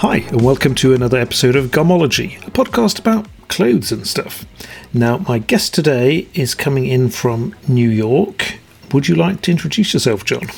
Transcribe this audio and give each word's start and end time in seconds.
Hi, 0.00 0.24
and 0.28 0.40
welcome 0.40 0.74
to 0.76 0.94
another 0.94 1.18
episode 1.18 1.56
of 1.56 1.66
Gomology, 1.66 2.38
a 2.46 2.50
podcast 2.50 2.98
about 2.98 3.26
clothes 3.48 3.92
and 3.92 4.06
stuff. 4.06 4.46
Now, 4.94 5.18
my 5.18 5.38
guest 5.38 5.74
today 5.74 6.26
is 6.32 6.54
coming 6.54 6.86
in 6.86 7.10
from 7.10 7.54
New 7.68 7.90
York. 7.90 8.54
Would 8.94 9.08
you 9.08 9.14
like 9.14 9.42
to 9.42 9.50
introduce 9.50 9.92
yourself, 9.92 10.24
John? 10.24 10.48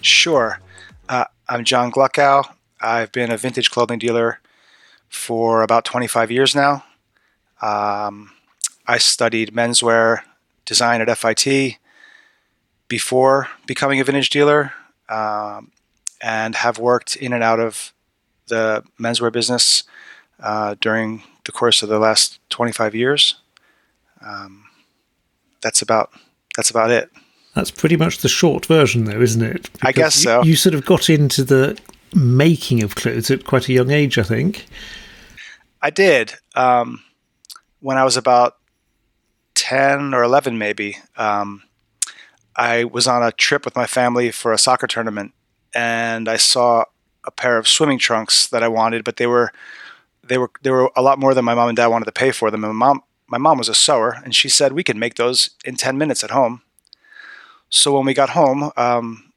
Sure. 0.00 0.58
Uh, 1.08 1.26
I'm 1.48 1.62
John 1.62 1.92
Gluckow. 1.92 2.44
I've 2.80 3.12
been 3.12 3.30
a 3.30 3.36
vintage 3.36 3.70
clothing 3.70 4.00
dealer 4.00 4.40
for 5.08 5.62
about 5.62 5.84
25 5.84 6.32
years 6.32 6.52
now. 6.52 6.84
Um, 7.62 8.32
I 8.84 8.98
studied 8.98 9.54
menswear 9.54 10.22
design 10.64 11.00
at 11.00 11.18
FIT 11.18 11.76
before 12.88 13.48
becoming 13.66 14.00
a 14.00 14.04
vintage 14.04 14.28
dealer 14.28 14.72
um, 15.08 15.70
and 16.20 16.56
have 16.56 16.80
worked 16.80 17.14
in 17.14 17.32
and 17.32 17.44
out 17.44 17.60
of 17.60 17.92
the 18.50 18.84
menswear 19.00 19.32
business 19.32 19.84
uh, 20.40 20.74
during 20.80 21.22
the 21.44 21.52
course 21.52 21.82
of 21.82 21.88
the 21.88 21.98
last 21.98 22.38
25 22.50 22.94
years. 22.94 23.36
Um, 24.24 24.66
that's 25.62 25.82
about 25.82 26.10
that's 26.56 26.70
about 26.70 26.90
it. 26.90 27.10
That's 27.54 27.70
pretty 27.70 27.96
much 27.96 28.18
the 28.18 28.28
short 28.28 28.66
version, 28.66 29.04
though, 29.04 29.20
isn't 29.20 29.42
it? 29.42 29.72
Because 29.72 29.88
I 29.88 29.92
guess 29.92 30.14
so. 30.14 30.42
You, 30.42 30.50
you 30.50 30.56
sort 30.56 30.74
of 30.74 30.84
got 30.84 31.10
into 31.10 31.42
the 31.42 31.78
making 32.14 32.82
of 32.82 32.94
clothes 32.94 33.30
at 33.30 33.44
quite 33.44 33.68
a 33.68 33.72
young 33.72 33.90
age, 33.90 34.18
I 34.18 34.22
think. 34.22 34.66
I 35.82 35.90
did. 35.90 36.34
Um, 36.54 37.02
when 37.80 37.96
I 37.96 38.04
was 38.04 38.16
about 38.16 38.56
10 39.54 40.14
or 40.14 40.22
11, 40.22 40.58
maybe, 40.58 40.98
um, 41.16 41.62
I 42.56 42.84
was 42.84 43.06
on 43.06 43.22
a 43.22 43.32
trip 43.32 43.64
with 43.64 43.74
my 43.74 43.86
family 43.86 44.30
for 44.30 44.52
a 44.52 44.58
soccer 44.58 44.86
tournament 44.86 45.32
and 45.74 46.28
I 46.28 46.36
saw 46.36 46.84
a 47.24 47.30
pair 47.30 47.58
of 47.58 47.68
swimming 47.68 47.98
trunks 47.98 48.46
that 48.48 48.62
I 48.62 48.68
wanted, 48.68 49.04
but 49.04 49.16
they 49.16 49.26
were 49.26 49.52
they 50.24 50.38
were 50.38 50.50
they 50.62 50.70
were 50.70 50.90
a 50.96 51.02
lot 51.02 51.18
more 51.18 51.34
than 51.34 51.44
my 51.44 51.54
mom 51.54 51.68
and 51.68 51.76
dad 51.76 51.88
wanted 51.88 52.06
to 52.06 52.12
pay 52.12 52.30
for 52.30 52.50
them. 52.50 52.64
And 52.64 52.74
my 52.74 52.86
mom 52.86 53.02
my 53.28 53.38
mom 53.38 53.58
was 53.58 53.68
a 53.68 53.74
sewer, 53.74 54.16
and 54.24 54.34
she 54.34 54.48
said 54.48 54.72
we 54.72 54.84
could 54.84 54.96
make 54.96 55.14
those 55.14 55.50
in 55.64 55.76
ten 55.76 55.98
minutes 55.98 56.24
at 56.24 56.30
home. 56.30 56.62
So 57.68 57.94
when 57.94 58.04
we 58.04 58.14
got 58.14 58.30
home, 58.30 58.72
um, 58.76 59.32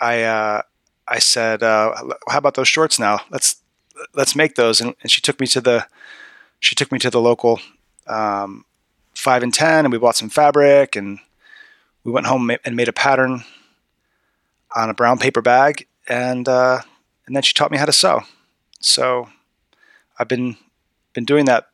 I 0.00 0.22
uh, 0.22 0.62
I 1.06 1.18
said, 1.18 1.62
uh, 1.62 1.94
"How 2.28 2.38
about 2.38 2.54
those 2.54 2.68
shorts 2.68 2.98
now? 2.98 3.20
Let's 3.30 3.56
let's 4.14 4.34
make 4.34 4.56
those." 4.56 4.80
And, 4.80 4.94
and, 5.02 5.10
she 5.10 5.20
took 5.20 5.40
me 5.40 5.46
to 5.48 5.60
the 5.60 5.86
she 6.58 6.74
took 6.74 6.90
me 6.90 6.98
to 6.98 7.10
the 7.10 7.20
local 7.20 7.60
um, 8.06 8.64
five 9.14 9.42
and 9.42 9.54
ten, 9.54 9.84
and 9.84 9.92
we 9.92 9.98
bought 9.98 10.16
some 10.16 10.30
fabric, 10.30 10.96
and 10.96 11.20
we 12.04 12.12
went 12.12 12.26
home 12.26 12.50
and 12.64 12.76
made 12.76 12.88
a 12.88 12.92
pattern 12.92 13.44
on 14.74 14.90
a 14.90 14.94
brown 14.94 15.18
paper 15.18 15.42
bag, 15.42 15.86
and 16.08 16.48
uh, 16.48 16.80
and 17.30 17.36
then 17.36 17.44
she 17.44 17.54
taught 17.54 17.70
me 17.70 17.78
how 17.78 17.86
to 17.86 17.92
sew. 17.92 18.22
So 18.80 19.28
I've 20.18 20.26
been 20.26 20.56
been 21.12 21.24
doing 21.24 21.44
that 21.44 21.68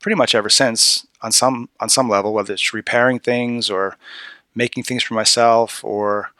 pretty 0.00 0.16
much 0.16 0.34
ever 0.34 0.48
since 0.48 1.06
on 1.20 1.30
some 1.30 1.68
on 1.78 1.90
some 1.90 2.08
level, 2.08 2.32
whether 2.32 2.54
it's 2.54 2.72
repairing 2.72 3.18
things 3.18 3.68
or 3.68 3.98
making 4.54 4.84
things 4.84 5.02
for 5.02 5.12
myself 5.12 5.84
or 5.84 6.30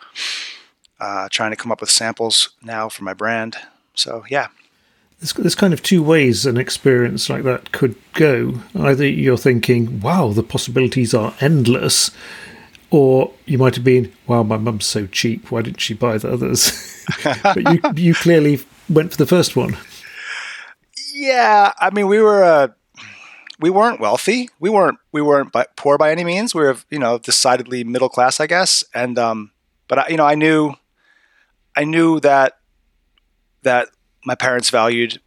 uh, 0.99 1.29
trying 1.31 1.51
to 1.51 1.57
come 1.57 1.71
up 1.71 1.83
with 1.83 1.91
samples 1.91 2.55
now 2.63 2.89
for 2.89 3.05
my 3.05 3.13
brand. 3.13 3.59
So 3.93 4.25
yeah. 4.31 4.49
There's, 5.21 5.35
there's 5.35 5.55
kind 5.55 5.75
of 5.75 5.83
two 5.83 6.03
ways 6.03 6.47
an 6.47 6.57
experience 6.57 7.29
like 7.29 7.43
that 7.43 7.73
could 7.73 7.97
go. 8.15 8.63
Either 8.75 9.07
you're 9.07 9.37
thinking, 9.37 10.01
wow, 10.01 10.33
the 10.33 10.43
possibilities 10.43 11.13
are 11.13 11.35
endless, 11.41 12.11
or 12.97 13.31
you 13.45 13.59
might 13.59 13.75
have 13.75 13.85
been, 13.85 14.11
wow, 14.27 14.43
my 14.43 14.57
mum's 14.57 14.87
so 14.87 15.07
cheap, 15.07 15.51
why 15.51 15.61
didn't 15.61 15.81
she 15.81 15.93
buy 15.93 16.17
the 16.17 16.33
others? 16.33 17.05
but 17.45 17.63
you, 17.63 17.81
you 17.95 18.15
clearly 18.15 18.59
went 18.89 19.11
for 19.11 19.19
the 19.19 19.27
first 19.27 19.55
one. 19.55 19.77
Yeah, 21.13 21.75
I 21.79 21.91
mean, 21.91 22.07
we 22.07 22.21
were 22.21 22.43
uh, 22.43 22.69
we 23.61 23.69
weren't 23.69 24.01
wealthy. 24.01 24.49
We 24.61 24.71
weren't 24.71 24.99
we 25.13 25.21
weren't 25.21 25.55
poor 25.77 25.99
by 25.99 26.11
any 26.11 26.25
means. 26.25 26.55
We 26.55 26.63
were 26.63 26.77
you 26.91 26.99
know 26.99 27.19
decidedly 27.19 27.85
middle 27.85 28.09
class, 28.09 28.41
I 28.41 28.47
guess. 28.47 28.83
And 28.95 29.19
um, 29.19 29.53
but 29.89 29.99
I, 29.99 30.09
you 30.09 30.17
know, 30.17 30.27
I 30.27 30.35
knew 30.35 30.73
I 31.77 31.85
knew 31.85 32.19
that 32.21 32.59
that 33.63 33.89
my 34.25 34.35
parents 34.35 34.71
valued 34.71 35.21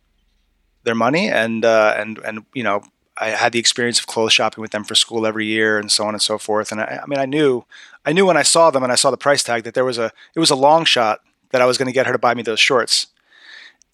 their 0.85 0.95
money, 0.95 1.29
and 1.29 1.63
uh, 1.63 1.93
and 1.97 2.17
and 2.19 2.45
you 2.55 2.63
know, 2.63 2.81
I 3.19 3.29
had 3.29 3.51
the 3.51 3.59
experience 3.59 3.99
of 3.99 4.07
clothes 4.07 4.33
shopping 4.33 4.61
with 4.61 4.71
them 4.71 4.83
for 4.83 4.95
school 4.95 5.25
every 5.25 5.45
year, 5.45 5.77
and 5.77 5.91
so 5.91 6.05
on 6.05 6.13
and 6.15 6.21
so 6.21 6.37
forth. 6.37 6.71
And 6.71 6.81
I, 6.81 7.01
I 7.03 7.05
mean, 7.07 7.19
I 7.19 7.25
knew 7.25 7.65
I 8.05 8.13
knew 8.13 8.25
when 8.25 8.37
I 8.37 8.43
saw 8.43 8.71
them 8.71 8.83
and 8.83 8.91
I 8.91 8.95
saw 8.95 9.11
the 9.11 9.17
price 9.17 9.43
tag 9.43 9.63
that 9.63 9.73
there 9.73 9.85
was 9.85 9.97
a 9.97 10.11
it 10.35 10.39
was 10.39 10.49
a 10.49 10.55
long 10.55 10.85
shot 10.85 11.21
that 11.51 11.61
I 11.61 11.65
was 11.65 11.77
going 11.77 11.87
to 11.87 11.93
get 11.93 12.05
her 12.07 12.13
to 12.13 12.19
buy 12.19 12.33
me 12.33 12.43
those 12.43 12.59
shorts. 12.59 13.07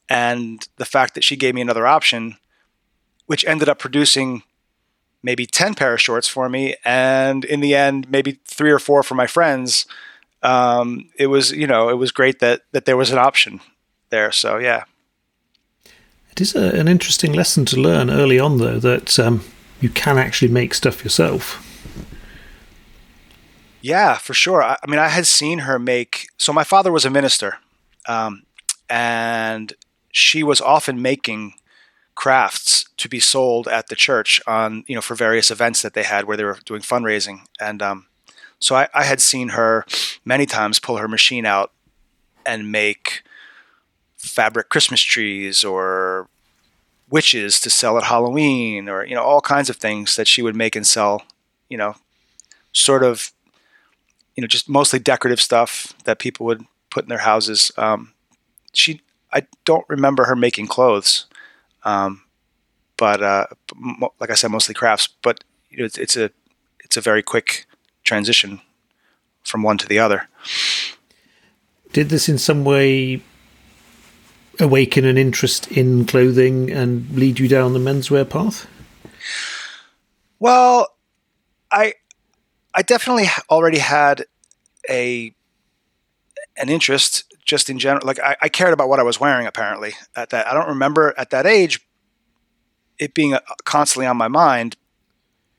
And 0.10 0.68
the 0.78 0.86
fact 0.86 1.16
that 1.16 1.24
she 1.24 1.36
gave 1.36 1.56
me 1.56 1.62
another 1.62 1.88
option, 1.88 2.38
which 3.26 3.46
ended 3.46 3.70
up 3.70 3.80
producing 3.80 4.44
maybe 5.24 5.48
10 5.48 5.74
pair 5.74 5.94
of 5.96 6.02
shorts 6.02 6.28
for 6.28 6.48
me, 6.48 6.76
and 6.86 7.44
in 7.44 7.60
the 7.60 7.74
end, 7.74 8.10
maybe 8.12 8.40
three 8.46 8.72
or 8.72 8.78
four 8.78 9.02
for 9.02 9.16
my 9.16 9.26
friends. 9.26 9.88
Um, 10.44 11.10
it 11.18 11.28
was, 11.28 11.52
you 11.52 11.66
know, 11.66 11.90
it 11.90 11.96
was 11.96 12.12
great 12.12 12.40
that, 12.40 12.62
that 12.72 12.86
there 12.86 12.96
was 12.96 13.10
an 13.10 13.18
option 13.18 13.62
there. 14.12 14.32
So, 14.32 14.58
yeah. 14.58 14.84
It 16.36 16.42
is 16.42 16.54
a, 16.54 16.78
an 16.78 16.90
interesting 16.90 17.32
lesson 17.32 17.64
to 17.66 17.78
learn 17.80 18.10
early 18.10 18.40
on, 18.40 18.58
though, 18.58 18.78
that 18.80 19.18
um, 19.18 19.42
you 19.80 19.88
can 19.88 20.18
actually 20.18 20.52
make 20.52 20.74
stuff 20.74 21.02
yourself. 21.02 21.62
Yeah, 23.82 24.16
for 24.16 24.34
sure. 24.34 24.62
I, 24.62 24.76
I, 24.84 24.92
mean, 24.92 25.00
I 25.00 25.08
had 25.08 25.26
seen 25.28 25.60
her 25.60 25.80
make. 25.80 26.28
So 26.38 26.52
my 26.52 26.66
father 26.66 26.92
was 26.92 27.06
a 27.06 27.10
minister, 27.10 27.60
um, 28.06 28.44
and 28.90 29.72
she 30.12 30.44
was 30.44 30.60
often 30.60 31.02
making 31.02 31.54
crafts 32.16 32.86
to 32.98 33.08
be 33.08 33.22
sold 33.22 33.70
at 33.70 33.88
the 33.88 33.96
church 33.96 34.42
on 34.48 34.84
you 34.88 34.96
know 34.96 35.02
for 35.02 35.16
various 35.16 35.52
events 35.52 35.82
that 35.82 35.94
they 35.94 36.04
had 36.04 36.26
where 36.26 36.36
they 36.36 36.44
were 36.44 36.60
doing 36.66 36.82
fundraising. 36.82 37.46
And 37.62 37.82
um, 37.82 38.08
so 38.60 38.76
I, 38.76 38.90
I 38.94 39.04
had 39.06 39.22
seen 39.22 39.50
her 39.50 39.86
many 40.26 40.46
times 40.46 40.80
pull 40.80 40.98
her 40.98 41.08
machine 41.08 41.46
out 41.46 41.72
and 42.46 42.74
make 42.74 43.24
fabric 44.26 44.70
Christmas 44.70 45.02
trees 45.02 45.64
or 45.64 46.28
witches 47.10 47.60
to 47.60 47.70
sell 47.70 47.98
at 47.98 48.06
Halloween 48.06 48.90
or 48.90 49.06
you 49.06 49.16
know 49.16 49.24
all 49.24 49.42
kinds 49.42 49.70
of 49.70 49.78
things 49.78 50.16
that 50.16 50.28
she 50.28 50.42
would 50.42 50.56
make 50.56 50.76
and 50.76 50.86
sell. 50.86 51.24
You 51.70 51.78
know, 51.78 51.96
sort 52.72 53.04
of 53.04 53.32
you 54.36 54.42
know, 54.42 54.48
just 54.48 54.70
mostly 54.70 55.00
decorative 55.00 55.42
stuff 55.42 55.94
that 56.04 56.20
people 56.20 56.46
would 56.46 56.66
put 56.90 57.06
in 57.06 57.10
their 57.10 57.20
houses. 57.20 57.72
Um, 57.78 58.14
she, 58.74 59.02
I 59.32 59.48
don't 59.64 59.86
remember 59.88 60.26
her 60.26 60.36
making 60.36 60.68
clothes, 60.68 61.26
um, 61.84 62.24
but 62.98 63.24
uh, 63.24 63.48
like 64.20 64.30
I 64.30 64.36
said, 64.36 64.52
mostly 64.52 64.76
crafts. 64.76 65.08
But 65.22 65.44
you 65.70 65.80
know, 65.80 65.86
it's, 65.86 65.98
it's 65.98 66.18
a 66.18 66.32
it's 66.84 66.98
a 66.98 67.02
very 67.02 67.24
quick 67.24 67.66
transition 68.04 68.62
from 69.44 69.64
one 69.64 69.78
to 69.78 69.88
the 69.88 70.00
other. 70.00 70.28
Did 71.94 72.10
this 72.10 72.28
in 72.28 72.38
some 72.38 72.66
way 72.66 73.22
awaken 74.60 75.06
an 75.06 75.18
interest 75.18 75.72
in 75.72 76.06
clothing 76.06 76.72
and 76.72 77.10
lead 77.12 77.40
you 77.40 77.48
down 77.48 77.74
the 77.74 77.80
menswear 77.80 78.30
path? 78.30 78.68
Well, 80.40 80.96
I 81.72 81.94
I 82.74 82.82
definitely 82.82 83.28
already 83.50 83.80
had 83.80 84.26
a 84.90 85.34
an 86.58 86.70
interest 86.70 87.24
just 87.46 87.70
in 87.70 87.80
general. 87.80 88.06
Like 88.06 88.20
I, 88.20 88.36
I, 88.42 88.50
cared 88.50 88.74
about 88.74 88.90
what 88.90 89.00
I 89.00 89.04
was 89.04 89.20
wearing. 89.20 89.46
Apparently, 89.48 89.94
at 90.16 90.30
that 90.30 90.48
I 90.48 90.54
don't 90.54 90.68
remember 90.68 91.14
at 91.18 91.30
that 91.30 91.46
age 91.46 91.86
it 92.98 93.14
being 93.14 93.34
uh, 93.34 93.40
constantly 93.64 94.08
on 94.08 94.18
my 94.18 94.28
mind. 94.28 94.78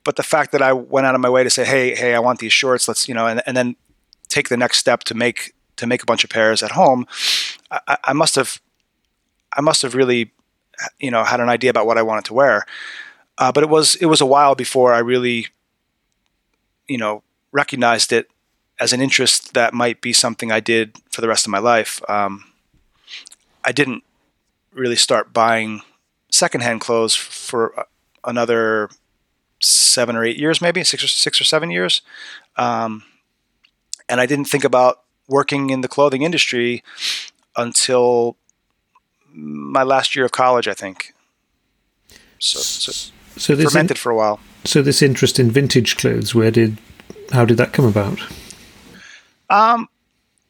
But 0.04 0.16
the 0.16 0.22
fact 0.22 0.52
that 0.52 0.62
I 0.62 0.72
went 0.72 1.06
out 1.06 1.14
of 1.14 1.20
my 1.20 1.30
way 1.30 1.42
to 1.42 1.50
say, 1.50 1.64
"Hey, 1.64 1.94
hey, 1.94 2.14
I 2.14 2.18
want 2.18 2.38
these 2.38 2.52
shorts. 2.52 2.86
Let's," 2.86 3.08
you 3.08 3.14
know, 3.14 3.26
and, 3.26 3.42
and 3.46 3.56
then 3.56 3.76
take 4.28 4.48
the 4.48 4.56
next 4.56 4.78
step 4.78 5.04
to 5.04 5.14
make 5.14 5.54
to 5.76 5.86
make 5.86 6.02
a 6.02 6.06
bunch 6.06 6.24
of 6.24 6.30
pairs 6.30 6.62
at 6.62 6.72
home, 6.72 7.06
I, 7.70 7.98
I 8.04 8.12
must 8.12 8.34
have, 8.36 8.60
I 9.56 9.60
must 9.60 9.82
have 9.82 9.94
really, 9.94 10.32
you 11.00 11.10
know, 11.10 11.24
had 11.24 11.40
an 11.40 11.48
idea 11.48 11.70
about 11.70 11.86
what 11.86 11.98
I 11.98 12.02
wanted 12.02 12.26
to 12.26 12.34
wear. 12.34 12.64
Uh, 13.38 13.50
but 13.52 13.62
it 13.62 13.68
was 13.68 13.96
it 13.96 14.06
was 14.06 14.20
a 14.20 14.26
while 14.26 14.54
before 14.54 14.94
I 14.94 14.98
really 14.98 15.48
you 16.86 16.98
know, 16.98 17.22
recognized 17.52 18.12
it 18.12 18.28
as 18.78 18.92
an 18.92 19.00
interest 19.00 19.54
that 19.54 19.72
might 19.72 20.00
be 20.00 20.12
something 20.12 20.52
I 20.52 20.60
did 20.60 20.96
for 21.10 21.20
the 21.20 21.28
rest 21.28 21.46
of 21.46 21.50
my 21.50 21.58
life. 21.58 22.00
Um, 22.08 22.44
I 23.64 23.72
didn't 23.72 24.04
really 24.72 24.96
start 24.96 25.32
buying 25.32 25.82
secondhand 26.30 26.80
clothes 26.80 27.14
for 27.14 27.86
another 28.24 28.90
seven 29.60 30.16
or 30.16 30.24
eight 30.24 30.36
years, 30.36 30.60
maybe 30.60 30.84
six 30.84 31.02
or 31.02 31.08
six 31.08 31.40
or 31.40 31.44
seven 31.44 31.70
years. 31.70 32.02
Um, 32.56 33.04
and 34.08 34.20
I 34.20 34.26
didn't 34.26 34.44
think 34.44 34.64
about 34.64 35.02
working 35.26 35.70
in 35.70 35.80
the 35.80 35.88
clothing 35.88 36.22
industry 36.22 36.84
until 37.56 38.36
my 39.36 39.82
last 39.82 40.16
year 40.16 40.24
of 40.24 40.32
college, 40.32 40.66
I 40.66 40.74
think. 40.74 41.14
So, 42.38 42.58
so, 42.58 43.12
so 43.36 43.54
this 43.54 43.72
fermented 43.72 43.96
in, 43.96 44.00
for 44.00 44.10
a 44.10 44.16
while. 44.16 44.40
So 44.64 44.82
this 44.82 45.02
interest 45.02 45.38
in 45.38 45.50
vintage 45.50 45.96
clothes, 45.96 46.34
where 46.34 46.50
did, 46.50 46.78
how 47.32 47.44
did 47.44 47.56
that 47.58 47.72
come 47.72 47.84
about? 47.84 48.20
Um, 49.48 49.88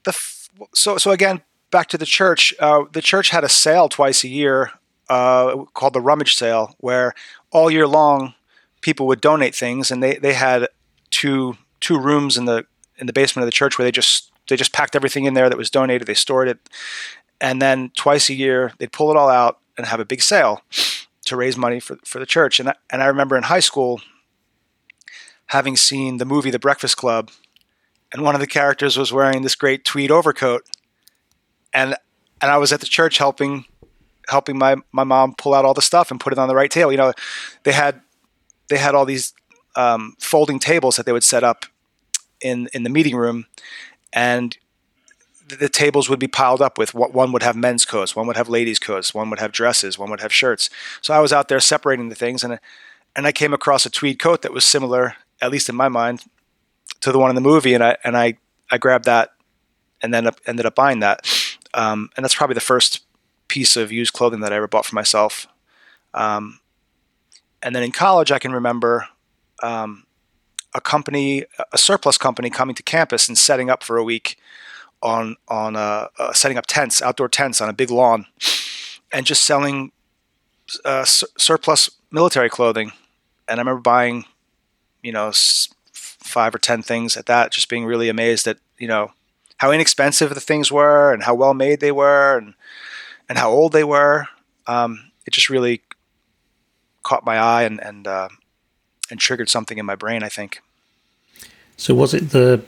the 0.05 0.11
f- 0.11 0.49
so 0.75 0.97
so 0.97 1.11
again, 1.11 1.43
back 1.71 1.89
to 1.89 1.99
the 1.99 2.07
church. 2.07 2.55
Uh, 2.59 2.85
the 2.93 3.03
church 3.03 3.31
had 3.31 3.45
a 3.45 3.49
sale 3.49 3.89
twice 3.89 4.25
a 4.25 4.29
year 4.29 4.73
uh, 5.09 5.65
called 5.75 5.93
the 5.93 6.01
rummage 6.01 6.35
sale, 6.35 6.75
where 6.79 7.15
all 7.51 7.71
year 7.71 7.87
long 7.87 8.35
people 8.81 9.07
would 9.07 9.21
donate 9.21 9.55
things, 9.55 9.91
and 9.91 10.03
they, 10.03 10.17
they 10.17 10.33
had 10.33 10.69
two 11.11 11.57
two 11.81 11.99
rooms 11.99 12.37
in 12.37 12.47
the 12.47 12.65
in 12.99 13.07
the 13.07 13.13
basement 13.13 13.43
of 13.43 13.47
the 13.47 13.53
church 13.53 13.79
where 13.79 13.85
they 13.85 13.93
just 13.93 14.33
they 14.49 14.57
just 14.57 14.73
packed 14.73 14.97
everything 14.97 15.25
in 15.25 15.35
there 15.35 15.49
that 15.49 15.59
was 15.59 15.71
donated. 15.71 16.07
They 16.07 16.15
stored 16.15 16.49
it, 16.49 16.59
and 17.41 17.61
then 17.61 17.91
twice 17.97 18.29
a 18.31 18.35
year 18.35 18.73
they'd 18.79 18.93
pull 18.93 19.11
it 19.11 19.17
all 19.17 19.29
out 19.29 19.59
and 19.77 19.87
have 19.87 20.01
a 20.01 20.05
big 20.05 20.23
sale 20.23 20.63
to 21.25 21.37
raise 21.37 21.57
money 21.57 21.81
for 21.81 21.99
for 22.05 22.19
the 22.19 22.27
church. 22.27 22.59
And 22.61 22.71
I, 22.71 22.75
and 22.91 23.03
I 23.03 23.07
remember 23.07 23.37
in 23.37 23.45
high 23.45 23.61
school 23.61 24.01
having 25.47 25.77
seen 25.77 26.17
the 26.17 26.25
movie 26.25 26.51
The 26.51 26.59
Breakfast 26.59 26.97
Club, 26.97 27.31
and 28.13 28.23
one 28.23 28.35
of 28.35 28.41
the 28.41 28.47
characters 28.47 28.97
was 28.97 29.13
wearing 29.13 29.43
this 29.43 29.55
great 29.55 29.85
tweed 29.85 30.11
overcoat, 30.11 30.65
and 31.73 31.97
and 32.41 32.51
I 32.51 32.59
was 32.59 32.73
at 32.73 32.81
the 32.81 32.87
church 32.87 33.19
helping 33.19 33.67
helping 34.29 34.59
my 34.59 34.77
my 34.93 35.05
mom 35.05 35.35
pull 35.35 35.55
out 35.55 35.65
all 35.65 35.75
the 35.75 35.83
stuff 35.83 36.11
and 36.11 36.21
put 36.21 36.33
it 36.33 36.39
on 36.39 36.49
the 36.49 36.55
right 36.55 36.71
table. 36.71 36.93
You 36.93 36.99
know, 36.99 37.13
they 37.65 37.73
had 37.73 38.01
they 38.69 38.79
had 38.79 38.95
all 38.95 39.05
these 39.05 39.35
um, 39.75 40.15
folding 40.19 40.59
tables 40.59 40.97
that 40.97 41.07
they 41.07 41.13
would 41.13 41.25
set 41.25 41.45
up 41.45 41.67
in 42.41 42.69
in 42.73 42.83
the 42.83 42.91
meeting 42.91 43.17
room, 43.17 43.47
and 44.13 44.57
the 45.47 45.69
tables 45.69 46.09
would 46.09 46.19
be 46.19 46.27
piled 46.27 46.61
up 46.61 46.77
with 46.77 46.93
what 46.95 47.13
one 47.13 47.31
would 47.33 47.43
have 47.43 47.57
men's 47.57 47.85
coats, 47.85 48.17
one 48.17 48.27
would 48.27 48.37
have 48.37 48.49
ladies' 48.49 48.79
coats, 48.79 49.15
one 49.15 49.31
would 49.31 49.39
have 49.39 49.53
dresses, 49.53 49.99
one 49.99 50.11
would 50.11 50.21
have 50.21 50.33
shirts. 50.33 50.69
So 51.01 51.15
I 51.15 51.21
was 51.21 51.33
out 51.33 51.49
there 51.49 51.61
separating 51.61 52.09
the 52.09 52.15
things, 52.15 52.43
and 52.43 52.59
and 53.15 53.27
I 53.27 53.33
came 53.33 53.55
across 53.55 53.87
a 53.87 53.91
tweed 53.91 54.19
coat 54.19 54.43
that 54.43 54.53
was 54.53 54.67
similar, 54.67 55.15
at 55.41 55.51
least 55.51 55.69
in 55.69 55.77
my 55.77 55.89
mind, 55.89 56.25
to 57.01 57.13
the 57.13 57.19
one 57.19 57.31
in 57.31 57.37
the 57.37 57.41
movie, 57.41 57.75
and 57.75 57.85
I 57.85 57.97
and 58.03 58.17
I 58.17 58.39
I 58.71 58.79
grabbed 58.79 59.05
that, 59.05 59.31
and 60.03 60.13
then 60.13 60.29
ended 60.47 60.67
up 60.67 60.75
buying 60.75 61.01
that, 61.01 61.27
um, 61.75 62.11
and 62.17 62.25
that's 62.25 62.35
probably 62.35 62.55
the 62.55 62.61
first 62.61 63.05
piece 63.49 63.77
of 63.77 63.93
used 63.93 64.13
clothing 64.13 64.41
that 64.41 64.53
I 64.53 64.57
ever 64.57 64.67
bought 64.67 64.87
for 64.87 64.97
myself. 64.97 65.47
Um, 66.13 66.61
and 67.63 67.75
then 67.75 67.85
in 67.85 67.93
college, 67.93 68.33
I 68.33 68.41
can 68.41 68.53
remember 68.53 69.07
um, 69.63 70.05
a 70.75 70.81
company, 70.81 71.45
a 71.73 71.79
surplus 71.79 72.19
company, 72.19 72.51
coming 72.51 72.75
to 72.75 72.83
campus 72.83 73.29
and 73.29 73.39
setting 73.39 73.71
up 73.71 73.85
for 73.85 73.97
a 73.97 74.05
week 74.05 74.37
on 75.03 75.37
on 75.49 75.77
uh, 75.77 76.09
uh, 76.19 76.33
setting 76.33 76.59
up 76.59 76.67
tents, 76.67 77.03
outdoor 77.03 77.29
tents 77.29 77.61
on 77.61 77.69
a 77.69 77.73
big 77.73 77.91
lawn, 77.91 78.27
and 79.13 79.27
just 79.27 79.45
selling 79.45 79.93
uh, 80.85 81.05
sur- 81.05 81.27
surplus 81.39 81.91
military 82.11 82.49
clothing. 82.49 82.93
And 83.49 83.61
I 83.61 83.63
remember 83.63 83.81
buying, 83.81 84.25
you 85.03 85.13
know, 85.13 85.29
s- 85.29 85.69
five 85.93 86.55
or 86.55 86.59
ten 86.59 86.83
things 86.83 87.17
at 87.17 87.27
that, 87.27 87.53
just 87.53 87.69
being 87.69 87.85
really 87.85 88.09
amazed 88.09 88.47
at 88.47 88.59
you 88.79 88.89
know 88.89 89.13
how 89.59 89.71
inexpensive 89.71 90.35
the 90.35 90.41
things 90.41 90.71
were 90.71 91.13
and 91.13 91.23
how 91.23 91.35
well 91.35 91.55
made 91.55 91.81
they 91.81 91.93
were 91.93 92.37
and 92.39 92.55
and 93.29 93.39
how 93.39 93.51
old 93.51 93.73
they 93.73 93.85
were. 93.85 94.27
Um, 94.67 95.13
it 95.27 95.33
just 95.33 95.51
really 95.51 95.83
caught 97.03 97.25
my 97.25 97.39
eye 97.39 97.63
and 97.63 97.81
and 97.81 98.07
uh, 98.07 98.29
and 99.11 99.21
triggered 99.21 99.49
something 99.49 99.79
in 99.79 99.87
my 99.87 99.95
brain. 99.95 100.23
I 100.23 100.29
think. 100.29 100.61
So 101.77 101.95
was 101.95 102.15
it 102.15 102.31
the 102.31 102.63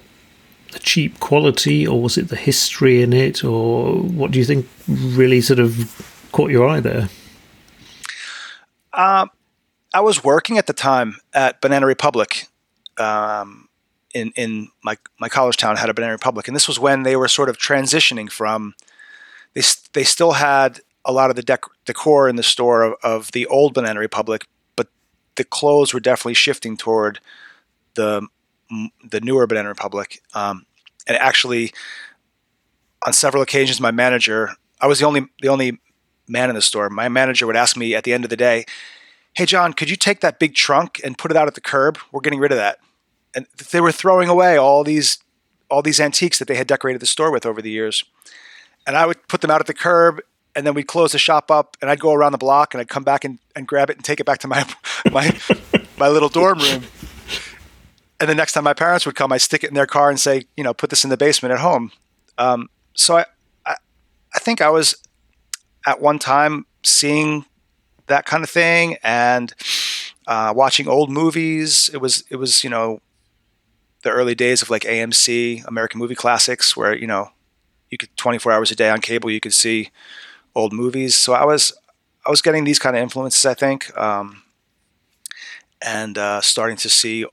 the 0.72 0.78
cheap 0.78 1.20
quality, 1.20 1.86
or 1.86 2.00
was 2.00 2.18
it 2.18 2.28
the 2.28 2.36
history 2.36 3.02
in 3.02 3.12
it, 3.12 3.44
or 3.44 3.94
what 3.94 4.30
do 4.30 4.38
you 4.38 4.44
think 4.44 4.68
really 4.88 5.40
sort 5.40 5.58
of 5.58 6.28
caught 6.32 6.50
your 6.50 6.68
eye 6.68 6.80
there? 6.80 7.08
Um, 8.92 9.30
I 9.94 10.00
was 10.00 10.24
working 10.24 10.58
at 10.58 10.66
the 10.66 10.72
time 10.72 11.16
at 11.32 11.60
Banana 11.60 11.86
Republic. 11.86 12.46
Um, 12.98 13.68
in 14.14 14.32
in 14.36 14.68
my 14.82 14.96
my 15.20 15.28
college 15.28 15.56
town 15.56 15.76
had 15.76 15.88
a 15.88 15.94
Banana 15.94 16.12
Republic, 16.12 16.48
and 16.48 16.56
this 16.56 16.68
was 16.68 16.78
when 16.78 17.02
they 17.02 17.16
were 17.16 17.28
sort 17.28 17.48
of 17.48 17.58
transitioning 17.58 18.30
from 18.30 18.74
they 19.54 19.62
they 19.92 20.04
still 20.04 20.32
had 20.32 20.80
a 21.04 21.12
lot 21.12 21.30
of 21.30 21.36
the 21.36 21.42
dec- 21.42 21.70
decor 21.84 22.28
in 22.28 22.36
the 22.36 22.42
store 22.42 22.82
of, 22.82 22.94
of 23.02 23.32
the 23.32 23.46
old 23.46 23.74
Banana 23.74 24.00
Republic, 24.00 24.46
but 24.76 24.88
the 25.36 25.44
clothes 25.44 25.94
were 25.94 26.00
definitely 26.00 26.34
shifting 26.34 26.76
toward 26.76 27.20
the 27.94 28.26
the 29.04 29.20
newer 29.20 29.46
Banana 29.46 29.68
Republic. 29.68 30.22
Um, 30.34 30.66
and 31.06 31.16
actually, 31.16 31.72
on 33.06 33.12
several 33.12 33.42
occasions, 33.42 33.80
my 33.80 33.90
manager, 33.90 34.50
I 34.80 34.86
was 34.86 34.98
the 35.00 35.06
only 35.06 35.26
the 35.40 35.48
only 35.48 35.78
man 36.28 36.48
in 36.48 36.54
the 36.54 36.62
store. 36.62 36.90
My 36.90 37.08
manager 37.08 37.46
would 37.46 37.56
ask 37.56 37.76
me 37.76 37.94
at 37.94 38.04
the 38.04 38.12
end 38.12 38.24
of 38.24 38.30
the 38.30 38.36
day, 38.36 38.64
"Hey, 39.34 39.46
John, 39.46 39.72
could 39.72 39.88
you 39.88 39.96
take 39.96 40.20
that 40.20 40.38
big 40.38 40.54
trunk 40.54 41.00
and 41.02 41.16
put 41.16 41.30
it 41.30 41.36
out 41.36 41.48
at 41.48 41.54
the 41.54 41.60
curb? 41.60 41.98
We're 42.12 42.20
getting 42.20 42.40
rid 42.40 42.52
of 42.52 42.58
that." 42.58 42.78
And 43.34 43.46
they 43.70 43.80
were 43.80 43.92
throwing 43.92 44.28
away 44.28 44.56
all 44.56 44.84
these 44.84 45.18
all 45.70 45.82
these 45.82 46.00
antiques 46.00 46.38
that 46.38 46.48
they 46.48 46.56
had 46.56 46.66
decorated 46.66 47.00
the 47.00 47.06
store 47.06 47.30
with 47.30 47.44
over 47.44 47.60
the 47.60 47.70
years. 47.70 48.04
And 48.86 48.96
I 48.96 49.06
would 49.06 49.28
put 49.28 49.42
them 49.42 49.50
out 49.50 49.60
at 49.60 49.66
the 49.66 49.74
curb 49.74 50.20
and 50.56 50.66
then 50.66 50.74
we'd 50.74 50.86
close 50.86 51.12
the 51.12 51.18
shop 51.18 51.50
up 51.50 51.76
and 51.80 51.90
I'd 51.90 52.00
go 52.00 52.12
around 52.12 52.32
the 52.32 52.38
block 52.38 52.72
and 52.72 52.80
I'd 52.80 52.88
come 52.88 53.04
back 53.04 53.24
and, 53.24 53.38
and 53.54 53.66
grab 53.68 53.90
it 53.90 53.96
and 53.96 54.04
take 54.04 54.18
it 54.18 54.24
back 54.24 54.38
to 54.38 54.48
my 54.48 54.66
my 55.10 55.38
my 55.98 56.08
little 56.08 56.28
dorm 56.28 56.58
room 56.58 56.84
and 58.20 58.28
the 58.28 58.34
next 58.34 58.52
time 58.52 58.64
my 58.64 58.74
parents 58.74 59.06
would 59.06 59.14
come, 59.14 59.32
I'd 59.32 59.40
stick 59.40 59.62
it 59.62 59.68
in 59.68 59.74
their 59.74 59.86
car 59.86 60.10
and 60.10 60.18
say, 60.18 60.44
you 60.56 60.64
know, 60.64 60.74
put 60.74 60.90
this 60.90 61.04
in 61.04 61.10
the 61.10 61.16
basement 61.16 61.52
at 61.52 61.60
home. 61.60 61.92
Um, 62.36 62.68
so 62.94 63.18
I, 63.18 63.26
I, 63.64 63.76
I 64.34 64.38
think 64.38 64.60
I 64.60 64.70
was 64.70 64.96
at 65.86 66.00
one 66.00 66.18
time 66.18 66.66
seeing 66.82 67.44
that 68.06 68.26
kind 68.26 68.42
of 68.42 68.50
thing 68.50 68.96
and 69.02 69.54
uh, 70.26 70.52
watching 70.54 70.88
old 70.88 71.10
movies. 71.10 71.90
It 71.92 71.98
was 71.98 72.24
it 72.30 72.36
was 72.36 72.64
you 72.64 72.70
know 72.70 73.00
the 74.02 74.10
early 74.10 74.34
days 74.34 74.62
of 74.62 74.70
like 74.70 74.82
AMC, 74.82 75.64
American 75.66 75.98
Movie 75.98 76.14
Classics, 76.14 76.76
where 76.76 76.96
you 76.96 77.06
know 77.06 77.30
you 77.90 77.98
could 77.98 78.14
24 78.16 78.52
hours 78.52 78.70
a 78.70 78.76
day 78.76 78.90
on 78.90 79.00
cable 79.00 79.30
you 79.30 79.40
could 79.40 79.54
see 79.54 79.90
old 80.54 80.72
movies. 80.72 81.14
So 81.14 81.32
I 81.34 81.44
was 81.44 81.72
I 82.26 82.30
was 82.30 82.42
getting 82.42 82.64
these 82.64 82.78
kind 82.78 82.96
of 82.96 83.02
influences, 83.02 83.46
I 83.46 83.54
think, 83.54 83.96
um, 83.96 84.42
and 85.80 86.18
uh, 86.18 86.40
starting 86.40 86.76
to 86.78 86.88
see 86.88 87.24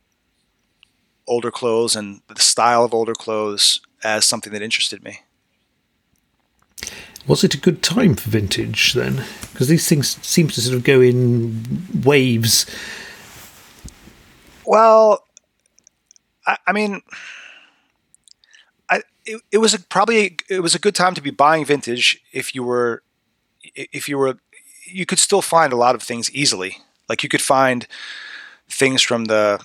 older 1.28 1.52
clothes 1.52 1.96
and 1.96 2.22
the 2.28 2.42
style 2.42 2.84
of 2.84 2.94
older 2.94 3.14
clothes 3.14 3.82
as 4.04 4.26
something 4.26 4.54
that 4.54 4.62
interested 4.62 5.04
me. 5.04 5.22
Was 7.28 7.44
it 7.44 7.56
a 7.56 7.60
good 7.60 7.82
time 7.82 8.16
for 8.16 8.30
vintage 8.30 8.94
then? 8.94 9.24
Because 9.52 9.68
these 9.68 9.90
things 9.90 10.24
seem 10.26 10.48
to 10.50 10.62
sort 10.62 10.76
of 10.76 10.84
go 10.84 11.02
in 11.02 11.84
waves. 12.04 12.68
Well, 14.66 15.24
I, 16.46 16.58
I 16.68 16.72
mean, 16.72 17.02
I 18.90 19.02
it, 19.26 19.42
it 19.52 19.58
was 19.58 19.74
a, 19.74 19.80
probably 19.80 20.38
it 20.50 20.60
was 20.60 20.76
a 20.76 20.80
good 20.80 20.94
time 20.94 21.16
to 21.16 21.22
be 21.22 21.32
buying 21.32 21.66
vintage 21.66 22.22
if 22.32 22.54
you 22.54 22.64
were 22.64 23.02
if 23.74 24.08
you 24.08 24.20
were 24.20 24.38
you 24.86 25.08
could 25.08 25.20
still 25.20 25.42
find 25.42 25.74
a 25.74 25.78
lot 25.78 25.96
of 25.96 26.04
things 26.04 26.32
easily. 26.32 26.78
Like 27.10 27.24
you 27.24 27.30
could 27.30 27.42
find 27.42 27.88
things 28.70 29.02
from 29.02 29.26
the 29.26 29.60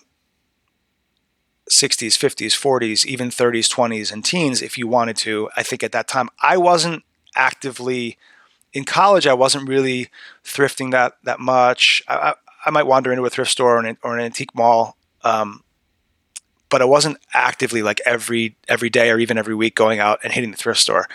60s, 1.70 2.18
50s, 2.18 2.50
40s, 2.50 3.06
even 3.06 3.30
30s, 3.30 3.72
20s, 3.72 4.12
and 4.12 4.24
teens 4.24 4.60
if 4.60 4.76
you 4.76 4.88
wanted 4.88 5.16
to. 5.18 5.48
I 5.56 5.62
think 5.62 5.82
at 5.82 5.92
that 5.92 6.08
time, 6.08 6.28
I 6.42 6.56
wasn't 6.56 7.04
actively 7.36 8.18
in 8.72 8.84
college. 8.84 9.26
I 9.26 9.34
wasn't 9.34 9.68
really 9.68 10.10
thrifting 10.44 10.90
that 10.90 11.16
that 11.22 11.38
much. 11.38 12.02
I, 12.08 12.14
I, 12.14 12.34
I 12.66 12.70
might 12.70 12.86
wander 12.86 13.12
into 13.12 13.24
a 13.24 13.30
thrift 13.30 13.52
store 13.52 13.76
or 13.76 13.84
an, 13.84 13.96
or 14.02 14.18
an 14.18 14.24
antique 14.24 14.54
mall, 14.54 14.96
um, 15.22 15.62
but 16.68 16.82
I 16.82 16.86
wasn't 16.86 17.18
actively 17.32 17.82
like 17.82 18.00
every 18.04 18.56
every 18.68 18.90
day 18.90 19.10
or 19.10 19.18
even 19.18 19.38
every 19.38 19.54
week 19.54 19.76
going 19.76 20.00
out 20.00 20.18
and 20.24 20.32
hitting 20.32 20.50
the 20.50 20.56
thrift 20.56 20.80
store. 20.80 21.08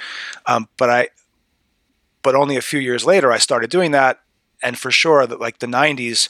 Um, 0.45 0.69
but 0.77 0.89
I, 0.89 1.09
but 2.23 2.33
only 2.33 2.55
a 2.55 2.61
few 2.61 2.79
years 2.79 3.05
later, 3.05 3.31
I 3.31 3.37
started 3.39 3.69
doing 3.69 3.91
that, 3.91 4.21
and 4.63 4.79
for 4.79 4.89
sure, 4.89 5.27
that 5.27 5.41
like 5.41 5.59
the 5.59 5.67
'90s, 5.67 6.29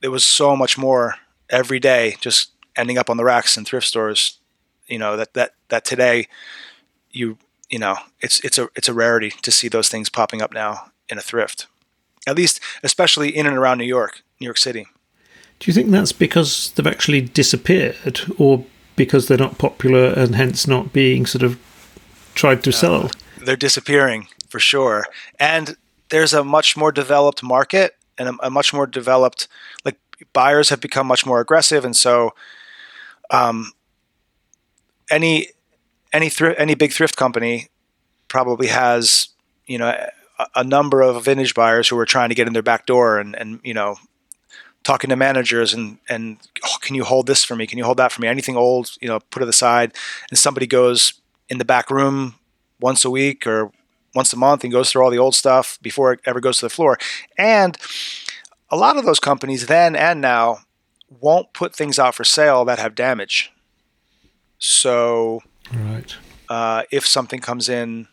there 0.00 0.12
was 0.12 0.22
so 0.22 0.54
much 0.54 0.78
more 0.78 1.16
every 1.50 1.80
day, 1.80 2.16
just 2.20 2.52
ending 2.78 2.96
up 2.96 3.10
on 3.10 3.16
the 3.16 3.24
racks 3.24 3.58
in 3.58 3.64
thrift 3.64 3.86
stores. 3.86 4.38
You 4.86 4.98
know 4.98 5.16
that 5.16 5.34
that 5.34 5.52
that 5.68 5.84
today, 5.84 6.28
you 7.10 7.36
you 7.68 7.78
know 7.78 7.96
it's 8.20 8.40
it's 8.40 8.56
a 8.56 8.68
it's 8.74 8.88
a 8.88 8.94
rarity 8.94 9.30
to 9.42 9.50
see 9.50 9.68
those 9.68 9.88
things 9.88 10.08
popping 10.08 10.40
up 10.40 10.54
now 10.54 10.90
in 11.10 11.18
a 11.18 11.22
thrift, 11.22 11.66
at 12.26 12.36
least 12.36 12.60
especially 12.82 13.36
in 13.36 13.46
and 13.46 13.56
around 13.56 13.78
New 13.78 13.84
York, 13.84 14.22
New 14.40 14.46
York 14.46 14.58
City. 14.58 14.86
Do 15.58 15.70
you 15.70 15.74
think 15.74 15.90
that's 15.90 16.12
because 16.12 16.70
they've 16.72 16.86
actually 16.86 17.20
disappeared, 17.20 18.20
or 18.38 18.64
because 18.96 19.26
they're 19.26 19.36
not 19.36 19.58
popular 19.58 20.12
and 20.12 20.36
hence 20.36 20.66
not 20.66 20.92
being 20.92 21.26
sort 21.26 21.42
of 21.42 21.58
tried 22.34 22.62
to 22.64 22.72
sell? 22.72 23.10
They're 23.44 23.56
disappearing 23.56 24.28
for 24.48 24.60
sure, 24.60 25.04
and 25.38 25.76
there's 26.10 26.32
a 26.32 26.44
much 26.44 26.76
more 26.76 26.92
developed 26.92 27.42
market 27.42 27.94
and 28.16 28.28
a, 28.28 28.46
a 28.46 28.50
much 28.50 28.72
more 28.72 28.86
developed 28.86 29.48
like 29.84 29.96
buyers 30.32 30.68
have 30.70 30.80
become 30.80 31.06
much 31.06 31.26
more 31.26 31.40
aggressive, 31.40 31.84
and 31.84 31.96
so 31.96 32.32
um, 33.30 33.72
any 35.10 35.48
any 36.12 36.28
thrift 36.28 36.58
any 36.58 36.74
big 36.74 36.92
thrift 36.92 37.16
company 37.16 37.68
probably 38.28 38.68
has 38.68 39.28
you 39.66 39.78
know 39.78 39.88
a, 40.38 40.46
a, 40.56 40.64
number 40.64 41.02
of 41.02 41.24
vintage 41.24 41.54
buyers 41.54 41.88
who 41.88 41.98
are 41.98 42.06
trying 42.06 42.28
to 42.28 42.34
get 42.34 42.46
in 42.46 42.52
their 42.52 42.62
back 42.62 42.86
door 42.86 43.18
and 43.18 43.34
and 43.36 43.60
you 43.62 43.74
know 43.74 43.96
talking 44.84 45.10
to 45.10 45.16
managers 45.16 45.74
and 45.74 45.98
and 46.08 46.38
oh, 46.64 46.76
can 46.80 46.94
you 46.94 47.04
hold 47.04 47.26
this 47.26 47.44
for 47.44 47.56
me? 47.56 47.66
Can 47.66 47.78
you 47.78 47.84
hold 47.84 47.98
that 47.98 48.12
for 48.12 48.22
me? 48.22 48.28
Anything 48.28 48.56
old 48.56 48.90
you 49.00 49.08
know 49.08 49.20
put 49.30 49.42
it 49.42 49.48
aside. 49.48 49.94
And 50.30 50.38
somebody 50.38 50.66
goes 50.66 51.14
in 51.48 51.58
the 51.58 51.64
back 51.64 51.90
room 51.90 52.34
once 52.80 53.04
a 53.04 53.10
week 53.10 53.46
or 53.46 53.70
once 54.14 54.32
a 54.32 54.36
month 54.36 54.64
and 54.64 54.72
goes 54.72 54.90
through 54.90 55.02
all 55.02 55.10
the 55.10 55.18
old 55.18 55.34
stuff 55.34 55.78
before 55.82 56.12
it 56.12 56.20
ever 56.24 56.40
goes 56.40 56.58
to 56.58 56.66
the 56.66 56.70
floor. 56.70 56.98
And 57.36 57.76
a 58.70 58.76
lot 58.76 58.96
of 58.96 59.04
those 59.04 59.20
companies 59.20 59.66
then 59.66 59.96
and 59.96 60.20
now 60.20 60.60
won't 61.20 61.52
put 61.52 61.74
things 61.74 61.98
out 61.98 62.14
for 62.14 62.24
sale 62.24 62.64
that 62.64 62.78
have 62.78 62.94
damage. 62.94 63.52
So, 64.58 65.42
right. 65.72 66.14
Uh, 66.48 66.82
if 66.90 67.06
something 67.06 67.40
comes 67.40 67.68
in, 67.68 68.08